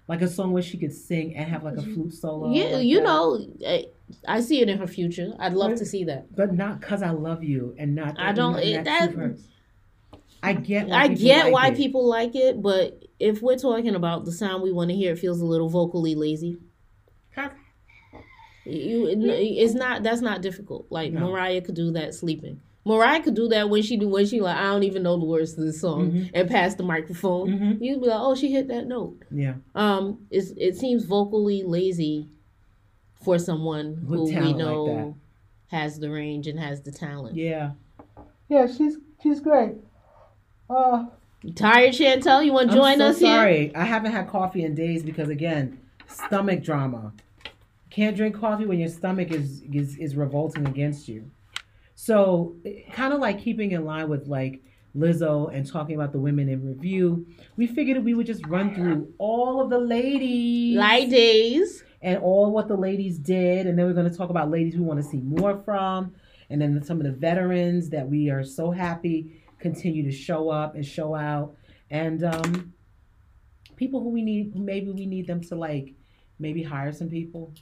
Like 0.08 0.22
a 0.22 0.28
song 0.28 0.52
where 0.52 0.62
she 0.62 0.78
could 0.78 0.92
sing 0.94 1.36
and 1.36 1.48
have 1.50 1.62
like 1.64 1.76
a 1.76 1.82
flute 1.82 2.14
solo. 2.14 2.50
Yeah, 2.50 2.76
like 2.76 2.86
you 2.86 2.96
that. 2.98 3.04
know, 3.04 3.46
I, 3.66 3.84
I 4.26 4.40
see 4.40 4.62
it 4.62 4.68
in 4.70 4.78
her 4.78 4.86
future. 4.86 5.34
I'd 5.38 5.52
love 5.52 5.70
Right. 5.72 5.78
to 5.78 5.84
see 5.84 6.04
that. 6.04 6.34
But 6.34 6.54
not 6.54 6.80
because 6.80 7.02
I 7.02 7.10
love 7.10 7.44
you 7.44 7.74
and 7.78 7.94
not. 7.94 8.18
I 8.18 8.32
don't- 8.32 8.56
it- 8.58 8.84
that-. 8.84 9.36
I 10.42 10.52
get. 10.54 10.86
Why 10.88 11.02
I 11.02 11.08
people 11.08 11.24
get 11.24 11.44
like 11.44 11.52
why 11.52 11.68
it. 11.68 11.76
people 11.76 12.08
like 12.08 12.34
it, 12.36 12.62
but 12.62 13.04
if 13.20 13.42
we're 13.42 13.56
talking 13.58 13.94
about 13.94 14.24
the 14.24 14.32
sound 14.32 14.62
we 14.62 14.72
want 14.72 14.88
to 14.90 14.96
hear, 14.96 15.12
it 15.12 15.18
feels 15.18 15.40
a 15.40 15.44
little 15.46 15.68
vocally 15.68 16.14
lazy. 16.14 16.56
You, 18.64 19.06
it- 19.08 19.18
it's 19.24 19.74
not. 19.74 20.02
That's 20.02 20.20
not 20.20 20.42
difficult. 20.42 20.86
Like 20.90 21.12
No. 21.12 21.28
Mariah 21.30 21.60
could 21.62 21.74
do 21.74 21.90
that 21.92 22.14
sleeping. 22.14 22.60
Mariah 22.88 23.22
could 23.22 23.34
do 23.34 23.48
that 23.48 23.68
when 23.68 23.82
she 23.82 23.96
do 23.98 24.08
when 24.08 24.24
she 24.26 24.40
like 24.40 24.56
I 24.56 24.64
don't 24.72 24.82
even 24.84 25.02
know 25.02 25.18
the 25.18 25.26
words 25.26 25.54
to 25.54 25.60
this 25.60 25.80
song 25.80 26.10
Mhm. 26.10 26.30
and 26.34 26.48
pass 26.48 26.74
the 26.74 26.82
microphone. 26.82 27.48
Mhm. 27.48 27.78
You'd 27.82 28.00
be 28.00 28.06
like, 28.08 28.18
oh, 28.20 28.34
she 28.34 28.50
hit 28.50 28.68
that 28.68 28.86
note. 28.88 29.22
Yeah, 29.30 29.54
Um, 29.74 30.20
it's, 30.30 30.52
it 30.56 30.76
seems 30.76 31.04
vocally 31.04 31.62
lazy 31.62 32.28
for 33.22 33.38
someone 33.38 34.06
With 34.06 34.18
who 34.20 34.24
we 34.24 34.32
talent 34.32 34.56
like 34.56 34.64
know 34.66 35.14
has 35.68 35.98
the 36.00 36.10
range 36.10 36.46
and 36.46 36.58
has 36.58 36.80
the 36.80 36.90
talent. 36.90 37.36
yeah, 37.36 37.72
yeah. 38.48 38.66
She's 38.66 38.96
she's 39.22 39.40
great. 39.40 39.74
Uh, 40.70 41.06
You 41.42 41.52
tired, 41.52 41.92
Chantel? 41.94 42.44
You 42.44 42.52
want 42.52 42.70
to 42.70 42.76
join 42.76 42.98
so 42.98 43.06
us 43.08 43.18
here? 43.18 43.28
sorry. 43.28 43.74
I 43.76 43.84
haven't 43.84 44.12
had 44.12 44.28
coffee 44.28 44.64
in 44.64 44.74
days 44.74 45.02
because 45.02 45.28
again, 45.28 45.78
stomach 46.06 46.62
drama. 46.62 47.12
Can't 47.90 48.16
drink 48.16 48.34
coffee 48.38 48.64
when 48.66 48.78
your 48.78 48.88
stomach 48.88 49.30
is 49.30 49.62
is, 49.72 49.96
is 49.98 50.16
revolting 50.16 50.66
against 50.66 51.06
you. 51.08 51.30
So, 52.00 52.54
kind 52.92 53.12
of 53.12 53.18
like 53.18 53.40
keeping 53.40 53.72
in 53.72 53.84
line 53.84 54.08
with 54.08 54.28
like 54.28 54.62
Lizzo 54.96 55.52
and 55.52 55.66
talking 55.66 55.96
about 55.96 56.12
the 56.12 56.20
women 56.20 56.48
in 56.48 56.64
review, 56.64 57.26
we 57.56 57.66
figured 57.66 58.04
we 58.04 58.14
would 58.14 58.24
just 58.24 58.46
run 58.46 58.72
through 58.72 59.12
all 59.18 59.60
of 59.60 59.68
the 59.68 59.80
ladies. 59.80 60.76
Days. 61.10 61.82
and 62.00 62.18
all 62.18 62.52
what 62.52 62.68
the 62.68 62.76
ladies 62.76 63.18
did. 63.18 63.66
And 63.66 63.76
then 63.76 63.84
we're 63.84 63.94
going 63.94 64.08
to 64.08 64.16
talk 64.16 64.30
about 64.30 64.48
ladies 64.48 64.76
we 64.76 64.82
want 64.82 65.02
to 65.02 65.10
see 65.10 65.18
more 65.18 65.60
from. 65.64 66.14
And 66.50 66.62
then 66.62 66.80
some 66.84 66.98
of 67.00 67.04
the 67.04 67.10
veterans 67.10 67.90
that 67.90 68.08
we 68.08 68.30
are 68.30 68.44
so 68.44 68.70
happy 68.70 69.42
continue 69.58 70.04
to 70.04 70.12
show 70.12 70.50
up 70.50 70.76
and 70.76 70.86
show 70.86 71.16
out. 71.16 71.56
And 71.90 72.22
um, 72.22 72.74
people 73.74 74.04
who 74.04 74.10
we 74.10 74.22
need, 74.22 74.54
maybe 74.54 74.92
we 74.92 75.04
need 75.04 75.26
them 75.26 75.40
to 75.40 75.56
like 75.56 75.94
maybe 76.38 76.62
hire 76.62 76.92
some 76.92 77.08
people. 77.08 77.54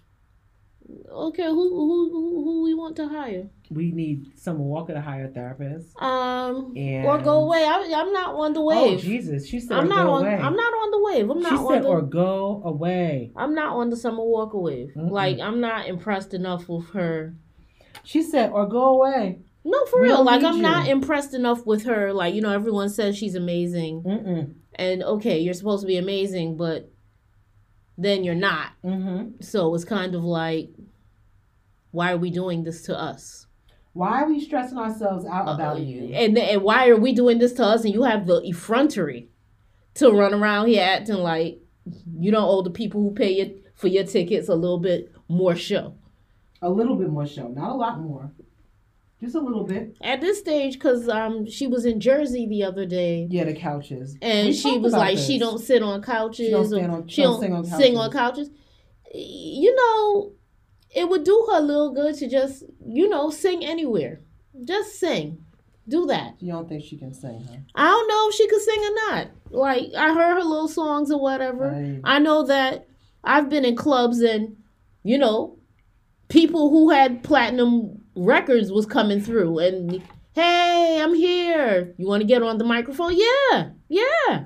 Okay, 1.10 1.46
who 1.46 1.68
who 1.70 2.10
who, 2.10 2.44
who 2.44 2.62
we 2.62 2.74
want 2.74 2.94
to 2.96 3.08
hire? 3.08 3.48
We 3.70 3.90
need 3.90 4.38
Summer 4.38 4.60
Walker 4.60 4.92
to 4.94 5.00
hire 5.00 5.24
a 5.24 5.28
therapist. 5.28 6.00
Um, 6.00 6.72
And 6.76 7.04
or 7.06 7.18
go 7.18 7.40
away. 7.44 7.64
I, 7.64 7.92
I'm 7.96 8.12
not 8.12 8.34
on 8.36 8.52
the 8.52 8.62
wave. 8.62 8.98
Oh. 8.98 9.00
Jesus, 9.00 9.48
she 9.48 9.58
said 9.58 9.76
I'm 9.76 9.88
not 9.88 10.06
on. 10.06 10.22
away. 10.22 10.34
I'm 10.34 10.54
not 10.54 10.72
on 10.72 10.90
the 10.92 11.02
wave. 11.02 11.28
I'm 11.30 11.40
not 11.40 11.50
she 11.50 11.56
said 11.66 11.82
the. 11.82 11.88
or 11.88 12.02
go 12.02 12.62
away. 12.64 13.32
I'm 13.36 13.54
not 13.54 13.74
on 13.76 13.90
the 13.90 13.96
Summer 13.96 14.22
Walker 14.24 14.58
wave. 14.58 14.92
Mm-mm. 14.96 15.10
Like 15.10 15.40
I'm 15.40 15.60
not 15.60 15.88
impressed 15.88 16.32
enough 16.34 16.68
with 16.68 16.90
her. 16.90 17.34
She 18.04 18.22
said 18.22 18.50
or 18.52 18.68
go 18.68 18.84
away. 18.94 19.40
No, 19.64 19.84
for 19.86 20.00
We 20.00 20.06
real. 20.08 20.22
Like 20.22 20.44
I'm 20.44 20.56
you. 20.58 20.62
not 20.62 20.86
impressed 20.86 21.34
enough 21.34 21.66
with 21.66 21.84
her. 21.86 22.12
Like 22.12 22.34
you 22.36 22.42
know, 22.42 22.52
everyone 22.52 22.88
says 22.90 23.16
she's 23.18 23.34
amazing, 23.34 24.02
Mm-mm. 24.04 24.54
and 24.76 25.02
okay, 25.02 25.40
you're 25.40 25.54
supposed 25.54 25.80
to 25.82 25.88
be 25.88 25.96
amazing, 25.96 26.56
but 26.56 26.92
then 27.98 28.24
you're 28.24 28.34
not. 28.34 28.72
Mm-hmm. 28.84 29.40
So 29.40 29.74
it's 29.74 29.84
kind 29.84 30.14
of 30.14 30.22
like, 30.24 30.70
why 31.90 32.12
are 32.12 32.18
we 32.18 32.30
doing 32.30 32.64
this 32.64 32.82
to 32.82 32.98
us? 32.98 33.46
Why 33.92 34.22
are 34.22 34.28
we 34.28 34.40
stressing 34.40 34.76
ourselves 34.76 35.24
out 35.24 35.48
about 35.48 35.76
Uh, 35.76 35.80
you? 35.80 36.12
And 36.14 36.36
and 36.36 36.62
why 36.62 36.88
are 36.88 36.96
we 36.96 37.12
doing 37.14 37.38
this 37.38 37.54
to 37.54 37.64
us? 37.64 37.84
And 37.84 37.94
you 37.94 38.02
have 38.02 38.26
the 38.26 38.42
effrontery 38.42 39.28
to 39.94 40.10
run 40.10 40.34
around 40.34 40.68
here 40.68 40.82
acting 40.82 41.16
like 41.16 41.60
you 42.18 42.30
don't 42.30 42.48
owe 42.48 42.62
the 42.62 42.70
people 42.70 43.00
who 43.00 43.12
pay 43.12 43.32
you 43.32 43.62
for 43.74 43.88
your 43.88 44.04
tickets 44.04 44.48
a 44.48 44.54
little 44.54 44.78
bit 44.78 45.10
more 45.28 45.54
show. 45.56 45.94
A 46.60 46.68
little 46.68 46.96
bit 46.96 47.08
more 47.08 47.26
show, 47.26 47.48
not 47.48 47.70
a 47.70 47.74
lot 47.74 48.00
more. 48.00 48.30
Just 49.20 49.34
a 49.34 49.40
little 49.40 49.64
bit. 49.64 49.96
At 50.02 50.20
this 50.20 50.38
stage, 50.38 50.74
because 50.74 51.08
um 51.08 51.46
she 51.48 51.66
was 51.66 51.86
in 51.86 52.00
Jersey 52.00 52.46
the 52.46 52.64
other 52.64 52.84
day. 52.84 53.26
Yeah, 53.30 53.44
the 53.44 53.54
couches. 53.54 54.16
And 54.20 54.48
We 54.48 54.52
she 54.52 54.78
was 54.78 54.92
like, 54.92 55.16
she 55.18 55.38
don't 55.38 55.58
sit 55.58 55.82
on 55.82 56.02
couches. 56.02 56.46
She 56.46 56.50
don't 56.50 56.64
or 56.64 56.66
stand 56.78 56.92
on- 56.92 57.08
she 57.08 57.22
don't 57.22 57.32
don't 57.32 57.40
sing 57.40 57.52
on 57.54 57.64
sing 57.64 57.96
on 57.96 58.10
couches. 58.12 58.48
couches. 58.48 58.60
You 59.14 59.74
know, 59.74 60.32
it 60.94 61.08
would 61.08 61.24
do 61.24 61.46
her 61.50 61.58
a 61.58 61.62
little 61.62 61.94
good 61.94 62.14
to 62.16 62.28
just, 62.28 62.64
you 62.86 63.08
know, 63.08 63.30
sing 63.30 63.64
anywhere. 63.64 64.20
Just 64.64 64.98
sing. 64.98 65.44
Do 65.88 66.06
that. 66.06 66.34
You 66.40 66.52
don't 66.52 66.68
think 66.68 66.84
she 66.84 66.96
can 66.98 67.14
sing, 67.14 67.46
huh? 67.48 67.56
I 67.74 67.86
don't 67.86 68.08
know 68.08 68.28
if 68.28 68.34
she 68.34 68.48
could 68.48 68.60
sing 68.60 68.80
or 68.80 68.94
not. 69.10 69.28
Like, 69.50 69.94
I 69.96 70.12
heard 70.12 70.34
her 70.34 70.42
little 70.42 70.66
songs 70.68 71.10
or 71.12 71.20
whatever. 71.20 71.68
Right. 71.70 72.00
I 72.02 72.18
know 72.18 72.44
that 72.46 72.88
I've 73.22 73.48
been 73.48 73.64
in 73.64 73.76
clubs 73.76 74.20
and, 74.20 74.56
you 75.04 75.16
know, 75.16 75.58
people 76.28 76.70
who 76.70 76.90
had 76.90 77.22
platinum 77.22 77.95
records 78.16 78.72
was 78.72 78.86
coming 78.86 79.20
through 79.20 79.58
and, 79.58 80.02
hey, 80.34 81.00
I'm 81.02 81.14
here. 81.14 81.94
You 81.98 82.06
want 82.06 82.22
to 82.22 82.26
get 82.26 82.42
on 82.42 82.58
the 82.58 82.64
microphone? 82.64 83.14
Yeah. 83.16 83.70
Yeah. 83.88 84.44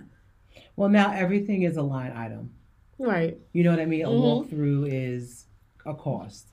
Well, 0.77 0.89
now 0.89 1.13
everything 1.13 1.63
is 1.63 1.77
a 1.77 1.83
line 1.83 2.13
item. 2.13 2.51
Right. 2.99 3.39
You 3.53 3.65
know 3.65 3.71
what 3.71 3.81
I 3.81 3.87
mean? 3.87 4.05
A 4.05 4.09
Mhm. 4.09 4.21
walkthrough 4.51 4.89
is 4.91 5.47
a 5.87 5.95
cost. 5.95 6.47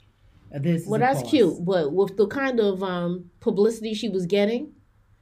This 0.51 0.83
is 0.83 0.87
Well, 0.87 0.97
a 1.01 1.05
that's 1.05 1.19
cost. 1.21 1.31
cute, 1.31 1.65
but 1.65 1.91
with 1.93 2.15
the 2.15 2.27
kind 2.27 2.59
of 2.59 2.81
um, 2.83 3.29
publicity 3.41 3.93
she 3.93 4.07
was 4.09 4.25
getting, 4.25 4.71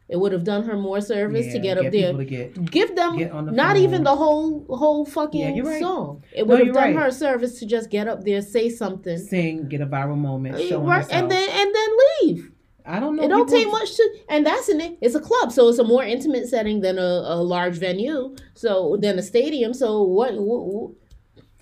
it 0.07 0.17
would 0.17 0.31
have 0.31 0.43
done 0.43 0.63
her 0.63 0.77
more 0.77 1.01
service 1.01 1.51
to 1.53 1.59
get 1.59 1.77
up 1.77 1.91
there. 1.91 2.13
to 2.13 2.25
get. 2.25 2.69
Give 2.71 2.95
them 2.95 3.17
get 3.17 3.31
the 3.31 3.41
not 3.51 3.75
phone. 3.75 3.83
even 3.83 4.03
the 4.03 4.15
whole 4.15 4.65
whole 4.69 5.05
fucking 5.05 5.55
Yeah, 5.55 5.63
right. 5.63 5.81
song. 5.81 6.23
It 6.31 6.45
No, 6.47 6.55
would 6.55 6.65
have 6.67 6.75
done 6.75 6.95
right. 6.95 7.03
her 7.05 7.11
service 7.11 7.59
to 7.59 7.65
just 7.65 7.89
get 7.89 8.07
up 8.07 8.23
there, 8.23 8.41
say 8.41 8.69
something, 8.69 9.17
Sing, 9.17 9.67
get 9.67 9.81
a 9.81 9.87
viral 9.87 10.17
moment, 10.17 10.55
uh, 10.55 10.67
show 10.67 10.81
right, 10.81 10.97
herself. 11.03 11.13
and 11.23 11.31
then 11.31 11.49
and 11.49 11.75
then 11.75 11.89
leave. 12.21 12.51
I 12.87 12.99
don't 12.99 13.15
know. 13.15 13.23
It 13.23 13.29
don't 13.29 13.47
people- 13.49 13.57
take 13.63 13.71
much 13.71 13.95
to, 13.95 14.09
and 14.29 14.45
that's 14.45 14.69
in 14.69 14.79
it. 14.79 14.97
It's 15.01 15.15
a 15.15 15.19
club, 15.19 15.51
so 15.51 15.67
it's 15.69 15.79
a 15.79 15.83
more 15.83 16.03
intimate 16.03 16.47
setting 16.47 16.81
than 16.81 16.99
a, 16.99 17.01
a 17.25 17.41
large 17.41 17.77
venue. 17.77 18.35
So 18.53 18.97
than 19.01 19.17
a 19.17 19.23
stadium. 19.23 19.73
So 19.73 20.03
what? 20.03 20.35
what 20.35 20.91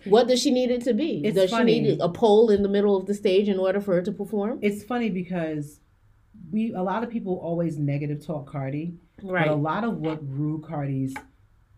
what 0.06 0.28
does 0.28 0.42
she 0.42 0.52
need 0.52 0.70
it 0.70 0.84
to 0.84 0.94
be? 0.94 1.22
It's 1.24 1.38
does 1.38 1.50
funny. 1.50 1.76
she 1.76 1.80
need 1.82 2.02
a 2.02 2.10
pole 2.10 2.50
in 2.50 2.62
the 2.62 2.68
middle 2.68 2.98
of 2.98 3.06
the 3.06 3.14
stage 3.14 3.48
in 3.48 3.58
order 3.58 3.80
for 3.80 3.94
her 3.96 4.02
to 4.02 4.12
perform? 4.12 4.60
It's 4.62 4.84
funny 4.84 5.10
because 5.10 5.80
we 6.54 6.72
a 6.74 6.82
lot 6.82 7.04
of 7.04 7.10
people 7.10 7.36
always 7.40 7.78
negative 7.78 8.26
talk 8.26 8.46
Cardi, 8.50 8.94
Right. 9.22 9.48
but 9.48 9.54
a 9.54 9.56
lot 9.56 9.84
of 9.84 9.98
what 9.98 10.26
grew 10.30 10.62
Cardi's 10.62 11.14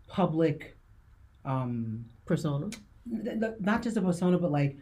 public, 0.06 0.76
um, 1.44 2.04
Persona. 2.26 2.68
th- 3.10 3.40
th- 3.40 3.54
not 3.60 3.82
just 3.82 3.96
a 3.96 4.02
persona, 4.02 4.38
but 4.38 4.52
like 4.52 4.76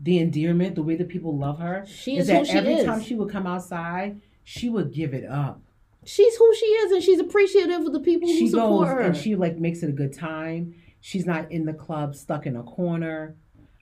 the 0.00 0.18
endearment, 0.18 0.74
the 0.76 0.82
way 0.82 0.94
that 0.96 1.08
people 1.08 1.36
love 1.36 1.58
her, 1.58 1.84
She 1.86 2.16
is 2.18 2.28
is 2.28 2.36
who 2.38 2.44
that 2.44 2.54
every 2.56 2.74
is. 2.74 2.84
time 2.84 3.00
she 3.00 3.14
would 3.14 3.30
come 3.30 3.46
outside, 3.46 4.20
she 4.44 4.68
would 4.68 4.92
give 4.92 5.14
it 5.14 5.24
up. 5.24 5.60
She's 6.04 6.36
who 6.36 6.54
she 6.54 6.66
is, 6.66 6.92
and 6.92 7.02
she's 7.02 7.18
appreciative 7.18 7.86
of 7.86 7.92
the 7.92 8.00
people 8.00 8.28
who 8.28 8.34
She 8.34 8.48
support 8.48 8.86
goes 8.88 8.94
her. 8.94 9.00
and 9.00 9.16
she 9.16 9.34
like 9.34 9.58
makes 9.58 9.82
it 9.82 9.88
a 9.88 9.92
good 9.92 10.12
time. 10.12 10.74
She's 11.00 11.26
not 11.26 11.50
in 11.50 11.64
the 11.64 11.72
club 11.74 12.14
stuck 12.14 12.46
in 12.46 12.54
a 12.56 12.62
corner. 12.62 13.34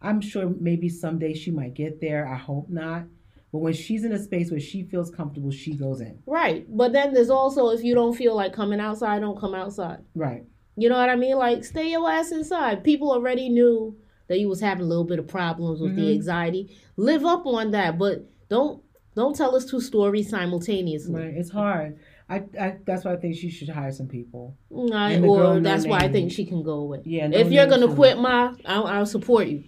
I'm 0.02 0.20
sure 0.20 0.48
maybe 0.60 0.88
someday 0.88 1.34
she 1.34 1.50
might 1.50 1.74
get 1.74 2.00
there. 2.00 2.26
I 2.26 2.36
hope 2.36 2.68
not. 2.68 3.04
But 3.52 3.58
when 3.60 3.72
she's 3.72 4.04
in 4.04 4.12
a 4.12 4.18
space 4.18 4.50
where 4.50 4.60
she 4.60 4.82
feels 4.82 5.10
comfortable, 5.10 5.50
she 5.50 5.72
goes 5.74 6.00
in. 6.00 6.18
right, 6.26 6.66
but 6.68 6.92
then 6.92 7.14
there's 7.14 7.30
also 7.30 7.68
if 7.70 7.82
you 7.84 7.94
don't 7.94 8.14
feel 8.14 8.34
like 8.34 8.52
coming 8.52 8.80
outside, 8.80 9.20
don't 9.20 9.38
come 9.40 9.54
outside. 9.54 10.00
Right. 10.14 10.44
You 10.76 10.88
know 10.90 10.98
what 10.98 11.08
I 11.08 11.16
mean? 11.16 11.36
Like 11.36 11.64
stay 11.64 11.90
your 11.90 12.10
ass 12.10 12.32
inside. 12.32 12.84
People 12.84 13.10
already 13.10 13.48
knew 13.48 13.96
that 14.28 14.40
you 14.40 14.48
was 14.48 14.60
having 14.60 14.84
a 14.84 14.88
little 14.88 15.04
bit 15.04 15.18
of 15.18 15.26
problems 15.28 15.80
with 15.80 15.94
the 15.96 16.02
Mhm. 16.02 16.14
anxiety. 16.14 16.76
Live 16.96 17.24
up 17.24 17.46
on 17.46 17.70
that, 17.70 17.98
but 17.98 18.28
don't 18.48 18.82
don't 19.14 19.34
tell 19.34 19.56
us 19.56 19.64
two 19.64 19.80
stories 19.80 20.28
simultaneously. 20.28 21.14
Right. 21.14 21.34
It's 21.34 21.48
hard. 21.50 21.98
I, 22.28 22.42
I 22.60 22.76
that's 22.84 23.04
why 23.04 23.12
I 23.12 23.16
think 23.16 23.36
she 23.36 23.48
should 23.48 23.68
hire 23.70 23.92
some 23.92 24.08
people. 24.08 24.56
The 24.70 24.76
or 25.24 25.54
no 25.54 25.60
that's 25.60 25.86
why 25.86 25.98
I 26.00 26.08
think 26.08 26.32
she 26.32 26.44
can 26.44 26.62
go 26.62 26.72
away. 26.80 27.00
Yeah. 27.04 27.28
no 27.28 27.38
if 27.38 27.50
you're 27.52 27.66
gonna 27.68 27.94
quit 27.94 28.18
my, 28.18 28.52
I'll, 28.66 28.86
I'll 28.86 29.06
support 29.06 29.46
you. 29.46 29.62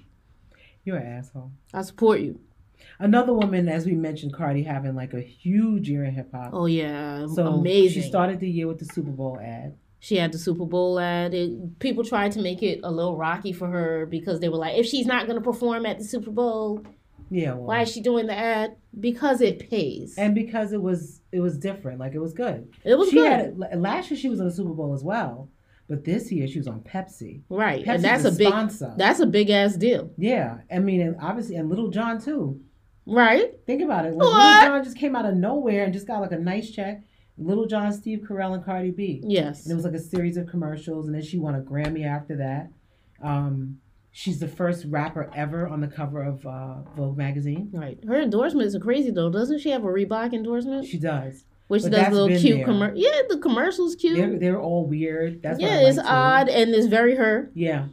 you're 0.85 0.97
an 0.97 1.07
asshole. 1.07 1.53
I 1.73 1.83
support 1.83 2.21
you. 2.21 2.41
Another 2.99 3.33
woman, 3.33 3.69
as 3.69 3.87
we 3.87 3.93
mentioned, 3.95 4.33
Cardi 4.35 4.63
having 4.65 4.95
like 4.97 5.15
a 5.15 5.21
huge 5.21 5.89
year 5.89 6.05
in 6.05 6.15
hip 6.15 6.33
hop. 6.33 6.51
Oh 6.53 6.67
yeah, 6.67 7.27
so 7.27 7.47
amazing. 7.47 8.03
she 8.03 8.09
started 8.09 8.41
the 8.41 8.49
year 8.51 8.67
with 8.67 8.79
the 8.79 8.85
Super 8.87 9.11
Bowl 9.11 9.39
ad. 9.41 9.77
She 10.01 10.17
had 10.17 10.31
the 10.33 10.39
Super 10.39 10.65
Bowl 10.65 10.99
ad. 11.01 11.35
It, 11.35 11.79
people 11.81 12.05
tried 12.05 12.33
to 12.33 12.41
make 12.41 12.63
it 12.63 12.81
a 12.85 12.91
little 12.91 13.17
rocky 13.17 13.53
for 13.53 13.67
her 13.69 14.07
because 14.07 14.39
they 14.41 14.49
were 14.49 14.57
like, 14.57 14.77
if 14.77 14.87
she's 14.87 15.07
not 15.07 15.27
going 15.27 15.37
to 15.39 15.45
perform 15.45 15.87
at 15.87 15.99
the 15.99 16.05
Super 16.05 16.31
Bowl, 16.31 16.85
Yeah. 17.31 17.55
Well, 17.55 17.65
why 17.65 17.83
is 17.83 17.91
she 17.93 18.01
doing 18.01 18.27
the 18.29 18.37
ad? 18.37 18.77
Because 18.99 19.41
it 19.41 19.69
pays. 19.69 20.17
and 20.17 20.35
because 20.35 20.73
it 20.73 20.81
was 20.81 21.21
it 21.33 21.41
was 21.41 21.59
different, 21.59 21.99
like 22.01 22.15
it 22.15 22.21
was 22.21 22.33
good. 22.33 22.73
it 22.85 22.97
was 22.97 23.11
she 23.11 23.17
good. 23.17 23.31
had 23.71 23.81
last 23.81 24.11
year 24.11 24.19
she 24.19 24.29
was 24.29 24.41
on 24.41 24.47
the 24.47 24.53
Super 24.53 24.71
Bowl 24.73 24.95
as 24.95 25.03
well, 25.05 25.49
but 25.89 26.05
this 26.05 26.31
year 26.33 26.47
she 26.49 26.59
was 26.59 26.69
on 26.69 26.81
Pepsi. 26.81 27.43
right. 27.49 27.85
Pepsi's 27.85 27.89
and 27.97 28.05
that's 28.05 28.25
a 28.25 28.29
a 28.29 28.33
big 28.33 28.49
sponsor. 28.49 28.95
that's 28.97 29.21
a 29.21 29.27
big 29.27 29.51
ass 29.51 29.75
deal. 29.77 30.11
yeah, 30.17 30.59
I 30.73 30.79
mean, 30.79 31.01
and 31.01 31.17
obviously, 31.21 31.57
and 31.57 31.69
Little 31.69 31.89
John 31.91 32.21
too. 32.21 32.61
Right? 33.09 33.59
Think 33.67 33.83
about 33.83 34.05
it. 34.05 34.15
Like, 34.15 34.29
What? 34.29 34.63
Little 34.63 34.77
John 34.77 34.85
just 34.85 34.99
came 34.99 35.17
out 35.17 35.25
of 35.25 35.35
nowhere 35.35 35.85
and 35.85 35.93
just 35.93 36.07
got 36.07 36.21
like 36.21 36.33
a 36.33 36.39
nice 36.39 36.71
check. 36.71 37.03
Little 37.37 37.67
John, 37.67 37.93
Steve 37.93 38.25
Carell, 38.29 38.55
and 38.55 38.65
Cardi 38.65 38.91
B. 38.91 39.23
Yes. 39.25 39.65
And 39.65 39.73
it 39.73 39.77
was 39.77 39.85
like 39.85 39.95
a 39.95 39.99
series 40.01 40.37
of 40.37 40.49
commercials, 40.49 41.07
and 41.07 41.15
then 41.15 41.23
she 41.23 41.39
won 41.39 41.55
a 41.55 41.61
Grammy 41.61 42.05
after 42.05 42.37
that. 42.37 42.71
Um, 43.23 43.79
she's 44.11 44.41
the 44.41 44.49
first 44.49 44.85
rapper 44.89 45.31
ever 45.35 45.69
on 45.69 45.81
the 45.81 45.87
cover 45.87 46.23
of 46.23 46.45
uh, 46.47 46.83
Vogue 46.97 47.17
magazine. 47.17 47.71
Right. 47.73 47.99
Her 48.07 48.21
endorsements 48.21 48.75
are 48.75 48.81
crazy 48.81 49.11
though. 49.11 49.31
Doesn't 49.31 49.61
she 49.61 49.71
have 49.71 49.85
a 49.85 49.89
Reebok 49.89 50.33
endorsement? 50.33 50.87
She 50.87 50.99
does. 50.99 51.45
Which 51.69 51.83
but 51.83 51.93
does 51.93 52.13
little 52.13 52.37
cute 52.39 52.65
commercial. 52.65 52.97
Yeah, 52.97 53.23
the 53.29 53.39
commercial's 53.39 53.95
cute. 53.95 54.17
They're 54.17 54.39
they're 54.39 54.61
all 54.61 54.87
weird. 54.87 55.43
That's 55.43 55.61
what 55.61 55.71
yeah, 55.71 55.77
I 55.77 55.83
like 55.83 55.87
it's 55.89 56.03
too. 56.03 56.09
odd 56.09 56.49
and 56.49 56.71
it's 56.75 56.87
very 56.87 57.15
her. 57.15 57.51
Yeah, 57.55 57.89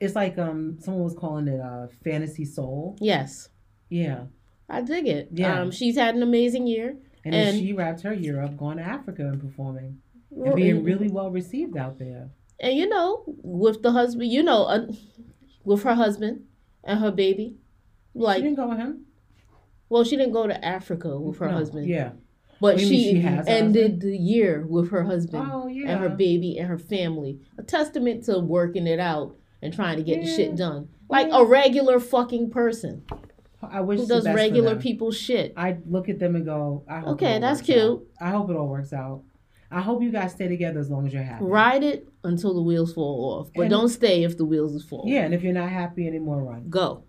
it's 0.00 0.14
like 0.14 0.38
um 0.38 0.78
someone 0.80 1.02
was 1.02 1.14
calling 1.14 1.48
it 1.48 1.60
uh 1.60 1.88
fantasy 2.04 2.44
soul. 2.44 2.96
Yes. 3.00 3.48
Yeah, 3.88 4.24
I 4.68 4.80
dig 4.82 5.06
it. 5.06 5.28
Yeah. 5.32 5.60
Um, 5.60 5.70
she's 5.70 5.96
had 5.96 6.14
an 6.14 6.22
amazing 6.22 6.66
year. 6.66 6.96
and, 7.24 7.34
And- 7.34 7.58
she 7.58 7.72
wrapped 7.72 8.02
her 8.02 8.12
year 8.14 8.40
up 8.42 8.56
going 8.56 8.78
to 8.78 8.82
Africa 8.82 9.22
and 9.22 9.40
performing 9.40 9.98
and 10.30 10.54
being 10.54 10.82
really 10.84 11.08
well 11.08 11.30
received 11.30 11.76
out 11.76 11.98
there. 11.98 12.30
and 12.60 12.76
you 12.76 12.88
know, 12.88 13.22
with 13.42 13.82
the 13.82 13.92
husband, 13.92 14.30
you 14.30 14.42
know, 14.42 14.64
uh, 14.64 14.86
with 15.64 15.82
her 15.82 15.94
husband 15.94 16.44
and 16.84 17.00
her 17.00 17.10
baby, 17.10 17.56
like 18.14 18.36
she 18.38 18.42
didn't 18.42 18.56
go 18.56 18.68
with 18.68 18.78
him. 18.78 19.06
well, 19.88 20.04
she 20.04 20.16
didn't 20.16 20.32
go 20.32 20.46
to 20.46 20.64
Africa 20.64 21.18
with 21.18 21.38
her 21.38 21.48
No, 21.48 21.54
husband, 21.54 21.86
Yeah. 21.86 22.12
but 22.60 22.80
she, 22.80 23.20
ended 23.20 24.00
the 24.00 24.16
year 24.16 24.64
with 24.66 24.90
her 24.90 25.04
husband 25.04 25.48
Oh 25.52 25.66
yeah. 25.68 25.90
and 25.90 26.00
her 26.00 26.08
baby 26.08 26.58
and 26.58 26.68
her 26.68 26.78
family. 26.78 27.40
A 27.58 27.62
testament 27.62 28.24
to 28.24 28.38
working 28.38 28.86
it 28.86 28.98
out 29.00 29.36
and 29.62 29.72
trying 29.72 29.96
to 29.98 30.02
get 30.04 30.20
the 30.22 30.26
shit 30.26 30.56
done, 30.56 30.88
like 31.08 31.28
Yeah. 31.28 31.38
a 31.40 31.44
regular 31.44 31.98
fucking 32.00 32.50
person 32.50 33.02
I 33.72 33.80
wish 33.80 34.00
who 34.00 34.06
the 34.06 34.14
does 34.16 34.24
best 34.24 34.32
for 34.32 34.36
regular 34.36 34.70
them. 34.74 34.78
people's 34.82 35.16
shit. 35.16 35.52
I 35.56 35.76
look 35.86 36.08
at 36.08 36.18
them 36.18 36.36
and 36.36 36.44
go, 36.44 36.84
I 36.88 36.98
hope 37.00 37.08
it 37.08 37.12
Okay, 37.24 37.34
all 37.34 37.40
that's 37.40 37.60
works 37.60 37.66
cute. 37.66 37.80
out. 37.82 38.02
I 38.20 38.30
hope 38.30 38.50
it 38.50 38.56
all 38.56 38.68
works 38.68 38.92
out. 38.92 39.22
I 39.70 39.80
hope 39.80 40.02
you 40.02 40.12
guys 40.12 40.32
stay 40.32 40.46
together 40.48 40.78
as 40.80 40.90
long 40.90 41.06
as 41.06 41.12
you're 41.12 41.22
happy. 41.24 41.44
Ride 41.44 41.82
it 41.82 42.08
until 42.24 42.54
the 42.54 42.62
wheels 42.62 42.94
fall 42.94 43.38
off, 43.40 43.50
but 43.54 43.62
And- 43.62 43.70
don't 43.70 43.88
stay 43.88 44.22
if 44.24 44.36
the 44.38 44.44
wheels 44.44 44.82
fall. 44.84 45.04
Yeah, 45.06 45.24
and 45.24 45.34
if 45.34 45.42
you're 45.42 45.52
not 45.52 45.70
happy 45.70 46.06
anymore, 46.06 46.42
run. 46.44 46.66
go. 46.70 47.02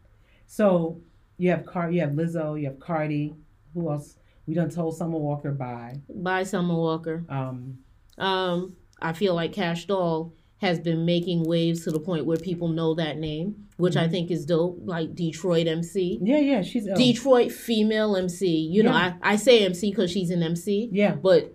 So 0.47 1.01
you 1.37 1.51
have 1.51 1.65
Car, 1.65 1.91
you 1.91 2.01
have 2.01 2.11
Lizzo, 2.11 2.59
you 2.59 2.65
have 2.67 2.79
Cardi. 2.79 3.35
Who 3.73 3.89
else? 3.91 4.17
We 4.47 4.53
done 4.53 4.69
told 4.69 4.95
Summer 4.97 5.17
Walker 5.19 5.51
bye. 5.51 6.01
Bye, 6.09 6.43
Summer 6.43 6.73
Walker. 6.75 7.25
Um, 7.29 7.79
Um, 8.17 8.75
I 8.99 9.13
feel 9.13 9.35
like 9.35 9.51
Kash 9.53 9.85
Doll 9.85 10.33
has 10.59 10.79
been 10.79 11.05
making 11.05 11.43
waves 11.43 11.83
to 11.83 11.91
the 11.91 11.99
point 11.99 12.25
where 12.25 12.37
people 12.37 12.67
know 12.67 12.95
that 12.95 13.17
name, 13.17 13.67
which 13.77 13.95
I 13.95 14.03
mm-hmm. 14.03 14.11
think 14.11 14.31
is 14.31 14.45
dope. 14.45 14.79
Like 14.83 15.13
Detroit 15.13 15.67
MC. 15.67 16.19
Yeah, 16.21 16.39
yeah, 16.39 16.61
she's 16.63 16.87
ill. 16.87 16.95
Detroit 16.95 17.51
female 17.51 18.15
MC. 18.15 18.47
You 18.47 18.83
know, 18.83 18.91
Yeah. 18.91 19.13
I, 19.21 19.33
I 19.33 19.35
say 19.35 19.63
MC 19.63 19.91
because 19.91 20.11
she's 20.11 20.31
an 20.31 20.41
MC. 20.41 20.89
Yeah. 20.91 21.13
But 21.13 21.53